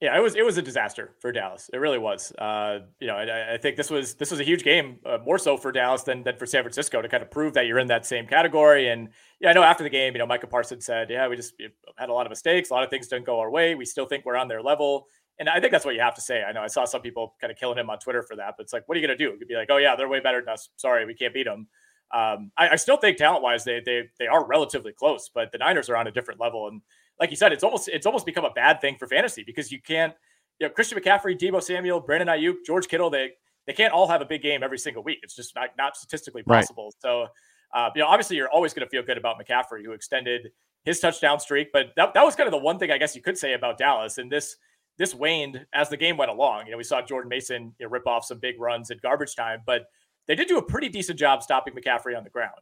Yeah, 0.00 0.16
it 0.16 0.20
was 0.20 0.36
it 0.36 0.44
was 0.44 0.56
a 0.56 0.62
disaster 0.62 1.16
for 1.20 1.32
Dallas. 1.32 1.68
It 1.72 1.78
really 1.78 1.98
was. 1.98 2.32
Uh, 2.38 2.80
you 3.00 3.08
know, 3.08 3.16
I, 3.16 3.54
I, 3.54 3.58
think 3.58 3.76
this 3.76 3.90
was 3.90 4.14
this 4.14 4.30
was 4.30 4.38
a 4.38 4.44
huge 4.44 4.62
game, 4.62 5.00
uh, 5.04 5.18
more 5.24 5.38
so 5.38 5.56
for 5.56 5.72
Dallas 5.72 6.04
than 6.04 6.22
than 6.22 6.36
for 6.36 6.46
San 6.46 6.62
Francisco 6.62 7.02
to 7.02 7.08
kind 7.08 7.20
of 7.20 7.32
prove 7.32 7.54
that 7.54 7.66
you're 7.66 7.80
in 7.80 7.88
that 7.88 8.06
same 8.06 8.24
category. 8.28 8.90
And 8.90 9.08
yeah, 9.40 9.50
I 9.50 9.52
know 9.54 9.64
after 9.64 9.82
the 9.82 9.90
game, 9.90 10.14
you 10.14 10.20
know, 10.20 10.26
Micah 10.26 10.46
Parsons 10.46 10.86
said, 10.86 11.10
"Yeah, 11.10 11.26
we 11.26 11.34
just 11.34 11.54
had 11.96 12.10
a 12.10 12.12
lot 12.12 12.26
of 12.26 12.30
mistakes, 12.30 12.70
a 12.70 12.74
lot 12.74 12.84
of 12.84 12.90
things 12.90 13.08
didn't 13.08 13.26
go 13.26 13.40
our 13.40 13.50
way. 13.50 13.74
We 13.74 13.84
still 13.84 14.06
think 14.06 14.24
we're 14.24 14.36
on 14.36 14.46
their 14.46 14.62
level." 14.62 15.08
And 15.40 15.48
I 15.48 15.60
think 15.60 15.72
that's 15.72 15.84
what 15.84 15.94
you 15.94 16.00
have 16.00 16.14
to 16.14 16.20
say. 16.20 16.42
I 16.42 16.52
know 16.52 16.62
I 16.62 16.66
saw 16.68 16.84
some 16.84 17.00
people 17.00 17.34
kind 17.40 17.50
of 17.50 17.58
killing 17.58 17.78
him 17.78 17.90
on 17.90 17.98
Twitter 17.98 18.22
for 18.22 18.36
that, 18.36 18.54
but 18.56 18.64
it's 18.64 18.72
like, 18.72 18.88
what 18.88 18.96
are 18.96 19.00
you 19.00 19.06
going 19.06 19.16
to 19.16 19.24
do? 19.24 19.36
You'd 19.38 19.46
be 19.46 19.54
like, 19.54 19.68
oh 19.70 19.76
yeah, 19.76 19.94
they're 19.94 20.08
way 20.08 20.18
better 20.18 20.40
than 20.40 20.52
us. 20.52 20.68
Sorry, 20.76 21.06
we 21.06 21.14
can't 21.14 21.32
beat 21.32 21.44
them. 21.44 21.68
Um, 22.12 22.50
I, 22.56 22.70
I, 22.70 22.76
still 22.76 22.96
think 22.96 23.18
talent 23.18 23.42
wise, 23.42 23.64
they 23.64 23.80
they 23.84 24.04
they 24.18 24.26
are 24.26 24.46
relatively 24.46 24.92
close, 24.92 25.30
but 25.32 25.52
the 25.52 25.58
Niners 25.58 25.90
are 25.90 25.96
on 25.96 26.06
a 26.06 26.10
different 26.10 26.40
level. 26.40 26.66
And 26.66 26.80
like 27.20 27.30
you 27.30 27.36
said, 27.36 27.52
it's 27.52 27.64
almost 27.64 27.88
it's 27.88 28.06
almost 28.06 28.26
become 28.26 28.44
a 28.44 28.50
bad 28.50 28.80
thing 28.80 28.96
for 28.98 29.06
fantasy 29.06 29.42
because 29.44 29.70
you 29.72 29.80
can't. 29.80 30.14
You 30.60 30.66
know, 30.66 30.72
Christian 30.72 30.98
McCaffrey, 30.98 31.38
Deebo 31.38 31.62
Samuel, 31.62 32.00
Brandon 32.00 32.26
Aiyuk, 32.26 32.64
George 32.66 32.88
Kittle, 32.88 33.10
they 33.10 33.30
they 33.68 33.74
can't 33.74 33.92
all 33.92 34.08
have 34.08 34.22
a 34.22 34.24
big 34.24 34.42
game 34.42 34.62
every 34.62 34.78
single 34.78 35.04
week. 35.04 35.18
It's 35.22 35.36
just 35.36 35.54
not, 35.54 35.68
not 35.76 35.94
statistically 35.94 36.42
possible. 36.42 36.86
Right. 36.86 36.92
So, 37.00 37.26
uh, 37.74 37.90
you 37.94 38.00
know, 38.00 38.08
obviously 38.08 38.36
you're 38.36 38.48
always 38.48 38.72
going 38.72 38.84
to 38.84 38.90
feel 38.90 39.02
good 39.02 39.18
about 39.18 39.36
McCaffrey, 39.38 39.84
who 39.84 39.92
extended 39.92 40.50
his 40.84 41.00
touchdown 41.00 41.38
streak. 41.38 41.68
But 41.70 41.92
that, 41.96 42.14
that 42.14 42.24
was 42.24 42.34
kind 42.34 42.46
of 42.46 42.52
the 42.52 42.58
one 42.58 42.78
thing 42.78 42.90
I 42.90 42.96
guess 42.96 43.14
you 43.14 43.20
could 43.20 43.36
say 43.36 43.52
about 43.52 43.76
Dallas. 43.76 44.16
And 44.16 44.32
this 44.32 44.56
this 44.96 45.14
waned 45.14 45.64
as 45.74 45.90
the 45.90 45.98
game 45.98 46.16
went 46.16 46.30
along. 46.30 46.64
You 46.64 46.72
know, 46.72 46.78
we 46.78 46.82
saw 46.82 47.02
Jordan 47.02 47.28
Mason 47.28 47.74
you 47.78 47.86
know, 47.86 47.90
rip 47.90 48.06
off 48.06 48.24
some 48.24 48.38
big 48.38 48.58
runs 48.58 48.90
at 48.90 49.02
garbage 49.02 49.36
time, 49.36 49.60
but 49.66 49.84
they 50.26 50.34
did 50.34 50.48
do 50.48 50.58
a 50.58 50.62
pretty 50.62 50.88
decent 50.88 51.18
job 51.18 51.42
stopping 51.42 51.74
McCaffrey 51.74 52.16
on 52.16 52.24
the 52.24 52.30
ground. 52.30 52.60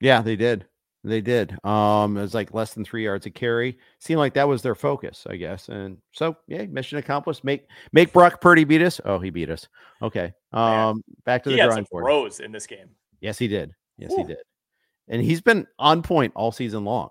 Yeah, 0.00 0.20
they 0.20 0.36
did. 0.36 0.66
They 1.04 1.20
did. 1.20 1.52
Um, 1.64 2.16
it 2.16 2.20
was 2.20 2.34
like 2.34 2.54
less 2.54 2.74
than 2.74 2.84
three 2.84 3.04
yards 3.04 3.26
a 3.26 3.30
carry. 3.30 3.78
Seemed 3.98 4.18
like 4.18 4.34
that 4.34 4.46
was 4.46 4.62
their 4.62 4.76
focus, 4.76 5.26
I 5.28 5.34
guess. 5.34 5.68
And 5.68 5.98
so, 6.12 6.36
yeah, 6.46 6.64
mission 6.66 6.98
accomplished. 6.98 7.42
Make 7.42 7.66
make 7.92 8.12
Brock 8.12 8.40
Purdy 8.40 8.62
beat 8.62 8.82
us. 8.82 9.00
Oh, 9.04 9.18
he 9.18 9.30
beat 9.30 9.50
us. 9.50 9.66
Okay. 10.00 10.32
Um, 10.52 11.02
back 11.24 11.42
to 11.44 11.50
he 11.50 11.56
the 11.56 11.62
drawing 11.62 11.86
board. 11.90 12.04
Throws 12.04 12.38
in 12.38 12.52
this 12.52 12.68
game. 12.68 12.90
Yes, 13.20 13.36
he 13.36 13.48
did. 13.48 13.72
Yes, 13.98 14.12
Ooh. 14.12 14.18
he 14.18 14.24
did. 14.24 14.38
And 15.08 15.20
he's 15.20 15.40
been 15.40 15.66
on 15.78 16.02
point 16.02 16.32
all 16.36 16.52
season 16.52 16.84
long. 16.84 17.10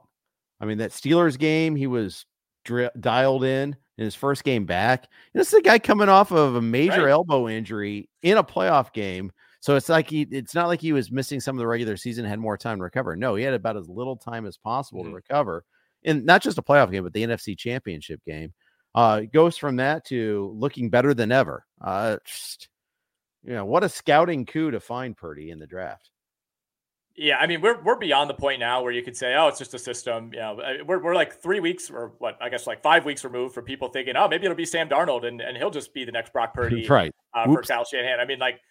I 0.61 0.65
mean, 0.65 0.77
that 0.77 0.91
Steelers 0.91 1.37
game, 1.37 1.75
he 1.75 1.87
was 1.87 2.25
dri- 2.63 2.89
dialed 2.99 3.43
in 3.43 3.75
in 3.97 4.05
his 4.05 4.15
first 4.15 4.45
game 4.45 4.65
back. 4.65 5.07
And 5.33 5.41
this 5.41 5.49
is 5.49 5.55
a 5.55 5.61
guy 5.61 5.79
coming 5.79 6.07
off 6.07 6.31
of 6.31 6.55
a 6.55 6.61
major 6.61 7.03
right. 7.03 7.11
elbow 7.11 7.49
injury 7.49 8.09
in 8.21 8.37
a 8.37 8.43
playoff 8.43 8.93
game. 8.93 9.31
So 9.61 9.75
it's 9.75 9.89
like 9.89 10.09
he 10.09 10.23
it's 10.23 10.55
not 10.55 10.67
like 10.67 10.81
he 10.81 10.91
was 10.91 11.11
missing 11.11 11.39
some 11.39 11.55
of 11.55 11.59
the 11.59 11.67
regular 11.67 11.95
season, 11.95 12.25
had 12.25 12.39
more 12.39 12.57
time 12.57 12.79
to 12.79 12.83
recover. 12.83 13.15
No, 13.15 13.35
he 13.35 13.43
had 13.43 13.53
about 13.53 13.77
as 13.77 13.87
little 13.87 14.17
time 14.17 14.45
as 14.45 14.57
possible 14.57 15.01
mm-hmm. 15.01 15.11
to 15.11 15.15
recover. 15.15 15.63
And 16.03 16.25
not 16.25 16.41
just 16.41 16.57
a 16.57 16.63
playoff 16.63 16.91
game, 16.91 17.03
but 17.03 17.13
the 17.13 17.23
NFC 17.23 17.57
championship 17.57 18.21
game. 18.25 18.53
Uh 18.93 19.21
goes 19.31 19.55
from 19.55 19.77
that 19.77 20.03
to 20.05 20.53
looking 20.57 20.89
better 20.89 21.13
than 21.13 21.31
ever. 21.31 21.65
Uh 21.79 22.17
just, 22.25 22.69
you 23.43 23.53
know, 23.53 23.63
what 23.63 23.83
a 23.83 23.89
scouting 23.89 24.45
coup 24.45 24.71
to 24.71 24.79
find 24.79 25.15
Purdy 25.15 25.51
in 25.51 25.59
the 25.59 25.67
draft. 25.67 26.09
Yeah, 27.15 27.37
I 27.37 27.45
mean, 27.45 27.61
we're 27.61 27.81
we're 27.83 27.97
beyond 27.97 28.29
the 28.29 28.33
point 28.33 28.59
now 28.59 28.81
where 28.81 28.91
you 28.91 29.03
could 29.03 29.17
say, 29.17 29.35
"Oh, 29.35 29.47
it's 29.47 29.59
just 29.59 29.73
a 29.73 29.79
system." 29.79 30.31
You 30.33 30.39
know, 30.39 30.59
uh, 30.59 30.73
we're 30.85 31.03
we're 31.03 31.13
like 31.13 31.41
three 31.41 31.59
weeks 31.59 31.89
or 31.89 32.13
what? 32.19 32.37
I 32.41 32.49
guess 32.49 32.65
like 32.65 32.81
five 32.81 33.05
weeks 33.05 33.23
removed 33.23 33.53
from 33.53 33.65
people 33.65 33.89
thinking, 33.89 34.15
"Oh, 34.15 34.27
maybe 34.29 34.45
it'll 34.45 34.55
be 34.55 34.65
Sam 34.65 34.87
Darnold 34.87 35.25
and, 35.25 35.41
and 35.41 35.57
he'll 35.57 35.71
just 35.71 35.93
be 35.93 36.05
the 36.05 36.11
next 36.11 36.31
Brock 36.31 36.53
Purdy, 36.55 36.87
right?" 36.87 37.13
Uh, 37.33 37.45
for 37.45 37.61
Kyle 37.63 37.83
Shanahan. 37.83 38.19
I 38.19 38.25
mean, 38.25 38.39
like, 38.39 38.61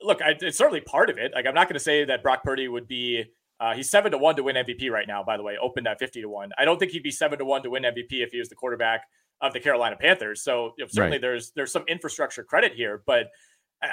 look, 0.00 0.22
I, 0.22 0.34
it's 0.40 0.58
certainly 0.58 0.80
part 0.80 1.10
of 1.10 1.18
it. 1.18 1.32
Like, 1.34 1.46
I'm 1.46 1.54
not 1.54 1.68
going 1.68 1.74
to 1.74 1.80
say 1.80 2.04
that 2.04 2.22
Brock 2.22 2.42
Purdy 2.42 2.68
would 2.68 2.88
be. 2.88 3.24
Uh, 3.60 3.74
he's 3.74 3.88
seven 3.88 4.10
to 4.10 4.18
one 4.18 4.34
to 4.36 4.42
win 4.42 4.56
MVP 4.56 4.90
right 4.90 5.06
now. 5.06 5.22
By 5.22 5.36
the 5.36 5.42
way, 5.42 5.56
opened 5.60 5.86
at 5.86 5.98
fifty 5.98 6.20
to 6.20 6.28
one. 6.28 6.50
I 6.58 6.64
don't 6.64 6.78
think 6.78 6.92
he'd 6.92 7.02
be 7.02 7.10
seven 7.10 7.38
to 7.38 7.44
one 7.44 7.62
to 7.62 7.70
win 7.70 7.84
MVP 7.84 8.10
if 8.10 8.30
he 8.32 8.38
was 8.38 8.48
the 8.48 8.56
quarterback 8.56 9.02
of 9.40 9.52
the 9.52 9.60
Carolina 9.60 9.96
Panthers. 10.00 10.42
So 10.42 10.74
you 10.78 10.84
know, 10.84 10.88
certainly 10.88 11.16
right. 11.16 11.20
there's 11.20 11.52
there's 11.54 11.72
some 11.72 11.84
infrastructure 11.86 12.42
credit 12.42 12.72
here, 12.74 13.02
but 13.06 13.28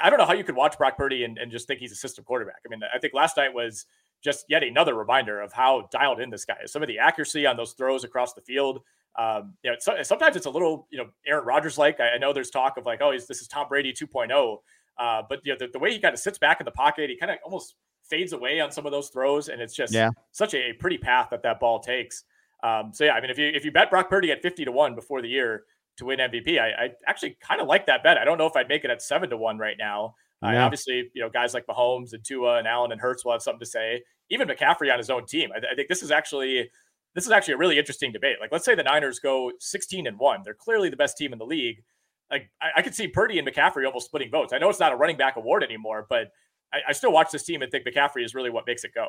I 0.02 0.08
don't 0.08 0.18
know 0.18 0.26
how 0.26 0.34
you 0.34 0.44
could 0.44 0.54
watch 0.54 0.78
Brock 0.78 0.96
Purdy 0.96 1.24
and, 1.24 1.36
and 1.38 1.50
just 1.50 1.66
think 1.66 1.80
he's 1.80 1.92
a 1.92 1.96
system 1.96 2.24
quarterback. 2.24 2.60
I 2.64 2.68
mean, 2.68 2.80
I 2.94 2.98
think 2.98 3.12
last 3.12 3.36
night 3.36 3.52
was 3.52 3.86
just 4.22 4.44
yet 4.48 4.62
another 4.62 4.94
reminder 4.94 5.40
of 5.40 5.52
how 5.52 5.88
dialed 5.90 6.20
in 6.20 6.30
this 6.30 6.44
guy 6.44 6.56
is. 6.62 6.72
Some 6.72 6.82
of 6.82 6.88
the 6.88 6.98
accuracy 6.98 7.46
on 7.46 7.56
those 7.56 7.72
throws 7.72 8.04
across 8.04 8.32
the 8.34 8.42
field. 8.42 8.80
Um, 9.18 9.54
you 9.64 9.70
know, 9.70 9.76
so, 9.80 10.00
sometimes 10.02 10.36
it's 10.36 10.46
a 10.46 10.50
little, 10.50 10.86
you 10.90 10.98
know, 10.98 11.08
Aaron 11.26 11.44
Rodgers 11.44 11.76
like. 11.76 11.98
I, 11.98 12.10
I, 12.10 12.18
know 12.18 12.32
there's 12.32 12.50
talk 12.50 12.76
of 12.76 12.86
like, 12.86 13.00
oh, 13.02 13.12
this 13.12 13.28
is 13.28 13.48
Tom 13.48 13.66
Brady 13.68 13.92
2.0. 13.92 14.58
Uh, 14.98 15.22
but 15.28 15.40
you 15.44 15.52
know, 15.52 15.58
the, 15.58 15.68
the, 15.72 15.78
way 15.78 15.92
he 15.92 15.98
kind 15.98 16.12
of 16.12 16.20
sits 16.20 16.38
back 16.38 16.60
in 16.60 16.64
the 16.64 16.70
pocket, 16.70 17.08
he 17.08 17.16
kind 17.16 17.32
of 17.32 17.38
almost 17.44 17.74
fades 18.08 18.32
away 18.32 18.60
on 18.60 18.70
some 18.70 18.86
of 18.86 18.92
those 18.92 19.08
throws, 19.08 19.48
and 19.48 19.62
it's 19.62 19.74
just 19.74 19.92
yeah. 19.92 20.10
such 20.32 20.54
a, 20.54 20.72
pretty 20.74 20.98
path 20.98 21.28
that 21.30 21.42
that 21.42 21.60
ball 21.60 21.80
takes. 21.80 22.24
Um, 22.62 22.90
so 22.92 23.04
yeah, 23.04 23.12
I 23.12 23.20
mean, 23.20 23.30
if 23.30 23.38
you 23.38 23.46
if 23.46 23.64
you 23.64 23.72
bet 23.72 23.90
Brock 23.90 24.10
Purdy 24.10 24.30
at 24.30 24.42
50 24.42 24.66
to 24.66 24.72
one 24.72 24.94
before 24.94 25.22
the 25.22 25.28
year 25.28 25.64
to 25.96 26.04
win 26.04 26.18
MVP, 26.18 26.60
I, 26.60 26.84
I 26.84 26.90
actually 27.06 27.38
kind 27.40 27.60
of 27.60 27.66
like 27.66 27.86
that 27.86 28.02
bet. 28.02 28.18
I 28.18 28.24
don't 28.24 28.36
know 28.36 28.46
if 28.46 28.56
I'd 28.56 28.68
make 28.68 28.84
it 28.84 28.90
at 28.90 29.00
seven 29.00 29.30
to 29.30 29.36
one 29.36 29.58
right 29.58 29.76
now. 29.78 30.14
Uh, 30.42 30.52
yeah. 30.52 30.64
obviously, 30.64 31.10
you 31.14 31.22
know, 31.22 31.28
guys 31.28 31.52
like 31.52 31.66
Mahomes 31.66 32.14
and 32.14 32.24
Tua 32.24 32.58
and 32.58 32.66
Allen 32.66 32.92
and 32.92 33.00
Hurts 33.00 33.24
will 33.24 33.32
have 33.32 33.42
something 33.42 33.60
to 33.60 33.66
say. 33.66 34.02
Even 34.30 34.48
McCaffrey 34.48 34.90
on 34.90 34.98
his 34.98 35.10
own 35.10 35.26
team. 35.26 35.50
I, 35.54 35.58
I, 35.72 35.74
think 35.74 35.88
this 35.88 36.02
is 36.02 36.10
actually 36.10 36.70
this 37.14 37.26
is 37.26 37.32
actually 37.32 37.54
a 37.54 37.58
really 37.58 37.78
interesting 37.78 38.12
debate. 38.12 38.36
Like, 38.40 38.52
let's 38.52 38.64
say 38.64 38.74
the 38.74 38.82
Niners 38.82 39.18
go 39.18 39.52
16 39.58 40.06
and 40.06 40.18
one. 40.18 40.40
They're 40.44 40.54
clearly 40.54 40.88
the 40.88 40.96
best 40.96 41.16
team 41.18 41.32
in 41.32 41.38
the 41.38 41.44
league. 41.44 41.82
Like, 42.30 42.50
I, 42.60 42.68
I 42.76 42.82
could 42.82 42.94
see 42.94 43.08
Purdy 43.08 43.38
and 43.38 43.48
McCaffrey 43.48 43.86
almost 43.86 44.06
splitting 44.06 44.30
votes. 44.30 44.52
I 44.52 44.58
know 44.58 44.70
it's 44.70 44.80
not 44.80 44.92
a 44.92 44.96
running 44.96 45.16
back 45.16 45.36
award 45.36 45.62
anymore, 45.62 46.06
but 46.08 46.30
I, 46.72 46.78
I 46.88 46.92
still 46.92 47.12
watch 47.12 47.30
this 47.30 47.44
team 47.44 47.62
and 47.62 47.70
think 47.70 47.86
McCaffrey 47.86 48.24
is 48.24 48.34
really 48.34 48.50
what 48.50 48.66
makes 48.66 48.84
it 48.84 48.92
go. 48.94 49.06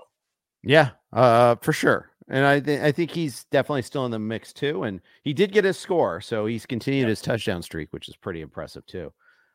Yeah, 0.63 0.91
uh, 1.13 1.55
for 1.61 1.73
sure. 1.73 2.11
And 2.29 2.45
I 2.45 2.59
th- 2.59 2.81
I 2.81 2.91
think 2.91 3.11
he's 3.11 3.45
definitely 3.45 3.81
still 3.81 4.05
in 4.05 4.11
the 4.11 4.19
mix 4.19 4.53
too. 4.53 4.83
And 4.83 5.01
he 5.23 5.33
did 5.33 5.51
get 5.51 5.65
his 5.65 5.77
score, 5.77 6.21
so 6.21 6.45
he's 6.45 6.65
continued 6.65 7.09
his 7.09 7.21
touchdown 7.21 7.61
streak, 7.61 7.91
which 7.91 8.07
is 8.07 8.15
pretty 8.15 8.41
impressive 8.41 8.85
too. 8.85 9.11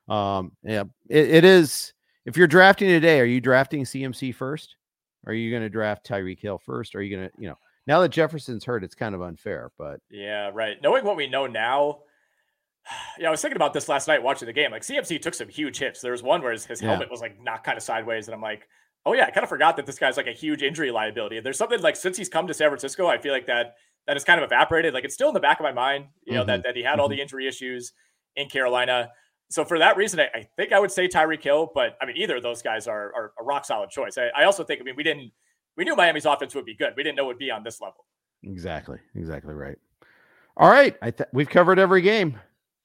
Um, 0.08 0.52
yeah, 0.62 0.84
it, 1.08 1.28
it 1.28 1.44
is 1.44 1.92
if 2.26 2.36
you're 2.36 2.48
drafting 2.48 2.88
today, 2.88 3.20
are 3.20 3.24
you 3.24 3.40
drafting 3.40 3.84
CMC 3.84 4.34
first? 4.34 4.76
Are 5.26 5.32
you 5.32 5.50
going 5.50 5.62
to 5.62 5.68
draft 5.68 6.06
Tyreek 6.06 6.40
Hill 6.40 6.58
first? 6.58 6.94
Are 6.94 7.02
you 7.02 7.16
going 7.16 7.28
to, 7.28 7.34
you 7.38 7.48
know, 7.48 7.58
now 7.86 8.00
that 8.00 8.10
Jefferson's 8.10 8.64
hurt, 8.64 8.84
it's 8.84 8.94
kind 8.94 9.14
of 9.14 9.22
unfair, 9.22 9.70
but 9.78 10.00
yeah, 10.10 10.50
right. 10.52 10.76
Knowing 10.82 11.04
what 11.04 11.16
we 11.16 11.28
know 11.28 11.46
now, 11.46 12.00
yeah, 13.18 13.28
I 13.28 13.30
was 13.30 13.40
thinking 13.40 13.56
about 13.56 13.72
this 13.72 13.88
last 13.88 14.08
night 14.08 14.22
watching 14.22 14.46
the 14.46 14.52
game. 14.52 14.70
Like 14.70 14.82
CMC 14.82 15.20
took 15.20 15.34
some 15.34 15.48
huge 15.48 15.78
hits. 15.78 16.00
There 16.00 16.12
was 16.12 16.22
one 16.22 16.42
where 16.42 16.52
his, 16.52 16.64
his 16.66 16.80
yeah. 16.80 16.90
helmet 16.90 17.10
was 17.10 17.20
like 17.20 17.40
knocked 17.42 17.64
kind 17.64 17.76
of 17.76 17.82
sideways, 17.82 18.28
and 18.28 18.34
I'm 18.34 18.40
like, 18.40 18.68
oh 19.04 19.12
yeah, 19.12 19.26
I 19.26 19.30
kind 19.30 19.44
of 19.44 19.48
forgot 19.48 19.76
that 19.76 19.86
this 19.86 19.98
guy's 19.98 20.16
like 20.16 20.26
a 20.26 20.32
huge 20.32 20.62
injury 20.62 20.90
liability. 20.90 21.36
And 21.36 21.46
there's 21.46 21.58
something 21.58 21.80
like 21.80 21.96
since 21.96 22.16
he's 22.16 22.28
come 22.28 22.46
to 22.46 22.54
San 22.54 22.68
Francisco, 22.68 23.06
I 23.06 23.18
feel 23.18 23.32
like 23.32 23.46
that 23.46 23.74
that 24.06 24.14
has 24.14 24.24
kind 24.24 24.40
of 24.40 24.44
evaporated. 24.44 24.94
Like 24.94 25.04
it's 25.04 25.14
still 25.14 25.28
in 25.28 25.34
the 25.34 25.40
back 25.40 25.58
of 25.60 25.64
my 25.64 25.72
mind, 25.72 26.06
you 26.24 26.34
know, 26.34 26.40
mm-hmm. 26.40 26.48
that 26.48 26.62
that 26.64 26.76
he 26.76 26.82
had 26.82 27.00
all 27.00 27.08
the 27.08 27.16
mm-hmm. 27.16 27.22
injury 27.22 27.48
issues 27.48 27.92
in 28.36 28.48
Carolina 28.48 29.10
so 29.48 29.64
for 29.64 29.78
that 29.78 29.96
reason, 29.96 30.20
I, 30.20 30.28
I, 30.34 30.48
think 30.56 30.72
I 30.72 30.80
would 30.80 30.90
say 30.90 31.08
Tyreek 31.08 31.42
Hill, 31.42 31.70
but 31.74 31.96
I 32.00 32.06
mean 32.06 32.16
either 32.16 32.36
of 32.36 32.42
those 32.42 32.62
guys 32.62 32.86
are, 32.86 33.12
are 33.14 33.32
a 33.38 33.44
rock 33.44 33.64
solid 33.64 33.90
choice. 33.90 34.18
I, 34.18 34.28
I, 34.36 34.44
also 34.44 34.64
think 34.64 34.80
I 34.80 34.84
mean 34.84 34.96
we 34.96 35.02
didn't 35.02 35.30
we 35.76 35.84
knew 35.84 35.94
Miami's 35.94 36.24
offense 36.24 36.54
would 36.54 36.64
be 36.64 36.74
good. 36.74 36.94
We 36.96 37.02
didn't 37.02 37.16
know 37.16 37.24
it 37.24 37.28
would 37.28 37.38
be 37.38 37.50
on 37.50 37.62
this 37.62 37.80
level. 37.80 38.06
Exactly, 38.42 38.98
exactly 39.14 39.54
right. 39.54 39.78
All 40.56 40.70
right, 40.70 40.96
I 41.02 41.10
th- 41.10 41.28
we've 41.32 41.48
covered 41.48 41.78
every 41.78 42.00
game. 42.00 42.40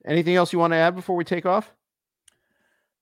Anything 0.06 0.36
else 0.36 0.52
you 0.52 0.60
want 0.60 0.74
to 0.74 0.78
add 0.78 0.96
before 0.96 1.16
we 1.16 1.24
take 1.24 1.46
off? 1.46 1.72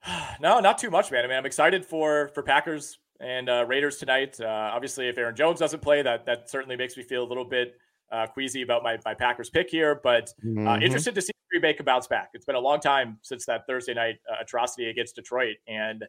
no, 0.41 0.59
not 0.59 0.77
too 0.77 0.89
much, 0.89 1.11
man. 1.11 1.26
I 1.26 1.27
mean, 1.27 1.38
I'm 1.38 1.45
excited 1.45 1.85
for 1.85 2.30
for 2.34 2.43
Packers 2.43 2.99
and 3.19 3.49
uh, 3.49 3.65
Raiders 3.67 3.97
tonight. 3.97 4.39
Uh, 4.39 4.47
obviously, 4.47 5.07
if 5.07 5.17
Aaron 5.17 5.35
Jones 5.35 5.59
doesn't 5.59 5.81
play, 5.81 6.01
that 6.01 6.26
that 6.26 6.49
certainly 6.49 6.76
makes 6.76 6.97
me 6.97 7.03
feel 7.03 7.23
a 7.23 7.27
little 7.27 7.45
bit 7.45 7.76
uh, 8.11 8.27
queasy 8.27 8.61
about 8.61 8.84
my, 8.84 8.97
my 9.05 9.13
Packers 9.13 9.49
pick 9.49 9.69
here, 9.69 9.99
but 10.03 10.34
uh, 10.41 10.47
mm-hmm. 10.47 10.81
interested 10.81 11.13
to 11.15 11.21
see 11.21 11.31
Green 11.51 11.61
Bay 11.61 11.73
can 11.73 11.85
bounce 11.85 12.07
back. 12.07 12.30
It's 12.34 12.45
been 12.45 12.55
a 12.55 12.59
long 12.59 12.80
time 12.80 13.19
since 13.21 13.45
that 13.45 13.67
Thursday 13.67 13.93
night 13.93 14.15
uh, 14.30 14.41
atrocity 14.41 14.89
against 14.89 15.15
Detroit, 15.15 15.57
and 15.67 16.05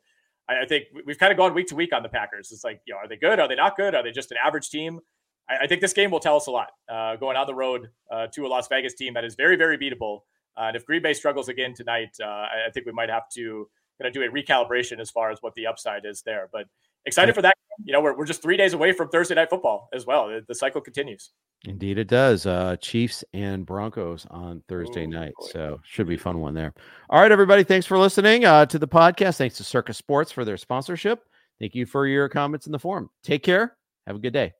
I, 0.49 0.63
I, 0.63 0.67
think 0.67 0.85
we've 1.07 1.19
kind 1.19 1.31
of 1.31 1.37
gone 1.37 1.55
week 1.55 1.67
to 1.69 1.75
week 1.75 1.95
on 1.95 2.03
the 2.03 2.09
Packers. 2.09 2.53
It's 2.53 2.65
like, 2.65 2.81
you 2.87 2.95
know, 2.95 2.99
are 2.99 3.09
they 3.09 3.17
good? 3.17 3.39
Are 3.39 3.49
they 3.49 3.55
not 3.55 3.77
good? 3.77 3.95
Are 3.95 4.03
they 4.03 4.13
just 4.13 4.31
an 4.31 4.39
average 4.45 4.71
team? 4.71 5.01
I, 5.49 5.65
I 5.65 5.67
think 5.67 5.81
this 5.81 5.93
game 5.93 6.11
will 6.11 6.21
tell 6.21 6.37
us 6.37 6.47
a 6.47 6.51
lot. 6.51 6.69
Uh, 6.89 7.17
going 7.17 7.37
on 7.37 7.47
the 7.47 7.55
road 7.55 7.91
uh, 8.11 8.29
to 8.29 8.47
a 8.47 8.49
Las 8.49 8.69
Vegas 8.69 8.95
team 8.95 9.15
that 9.15 9.25
is 9.25 9.35
very, 9.35 9.57
very 9.57 9.77
beatable. 9.77 10.21
Uh, 10.57 10.65
and 10.65 10.77
if 10.77 10.85
Green 10.87 11.03
Bay 11.03 11.15
struggles 11.15 11.49
again 11.49 11.75
tonight, 11.75 12.17
I, 12.23 12.67
I 12.69 12.71
think 12.73 12.87
we 12.87 12.93
might 12.93 13.09
have 13.09 13.29
to 13.35 13.69
kind 14.01 14.09
of 14.09 14.15
do 14.15 14.23
a 14.23 14.29
recalibration 14.29 15.01
as 15.01 15.11
far 15.11 15.31
as 15.31 15.39
what 15.41 15.55
the 15.55 15.67
upside 15.67 16.05
is 16.05 16.23
there. 16.23 16.49
But 16.53 16.67
excited 17.07 17.35
for 17.35 17.43
that. 17.43 17.55
You 17.85 17.93
know, 17.93 18.01
we're, 18.01 18.17
we're 18.17 18.27
just 18.27 18.43
three 18.43 18.57
days 18.57 18.75
away 18.75 18.93
from 18.93 19.09
Thursday 19.09 19.35
night 19.35 19.51
football 19.51 19.89
as 19.93 20.07
well. 20.07 20.29
The, 20.29 20.45
the 20.47 20.55
cycle 20.55 20.81
continues. 20.81 21.31
Indeed, 21.65 21.99
it 21.99 22.09
does. 22.09 22.47
Uh, 22.47 22.77
Chiefs 22.81 23.23
and 23.33 23.67
Broncos 23.67 24.27
on 24.31 24.63
Thursday 24.69 25.05
Ooh, 25.05 25.09
night. 25.09 25.33
Boy. 25.39 25.49
So 25.53 25.81
should 25.85 26.09
be 26.09 26.17
fun 26.17 26.41
one 26.41 26.55
there. 26.55 26.73
All 27.11 27.21
right, 27.21 27.33
everybody. 27.33 27.65
Thanks 27.65 27.87
for 27.87 27.99
listening 27.99 28.45
uh, 28.45 28.67
to 28.67 28.79
the 28.79 28.89
podcast. 28.89 29.37
Thanks 29.37 29.57
to 29.59 29.65
Circa 29.65 29.93
Sports 29.95 30.33
for 30.33 30.45
their 30.45 30.57
sponsorship. 30.57 31.23
Thank 31.59 31.75
you 31.75 31.85
for 31.85 32.07
your 32.07 32.29
comments 32.29 32.67
in 32.67 32.73
the 32.73 32.79
forum. 32.79 33.11
Take 33.23 33.43
care. 33.43 33.77
Have 34.07 34.17
a 34.17 34.21
good 34.21 34.33
day. 34.33 34.60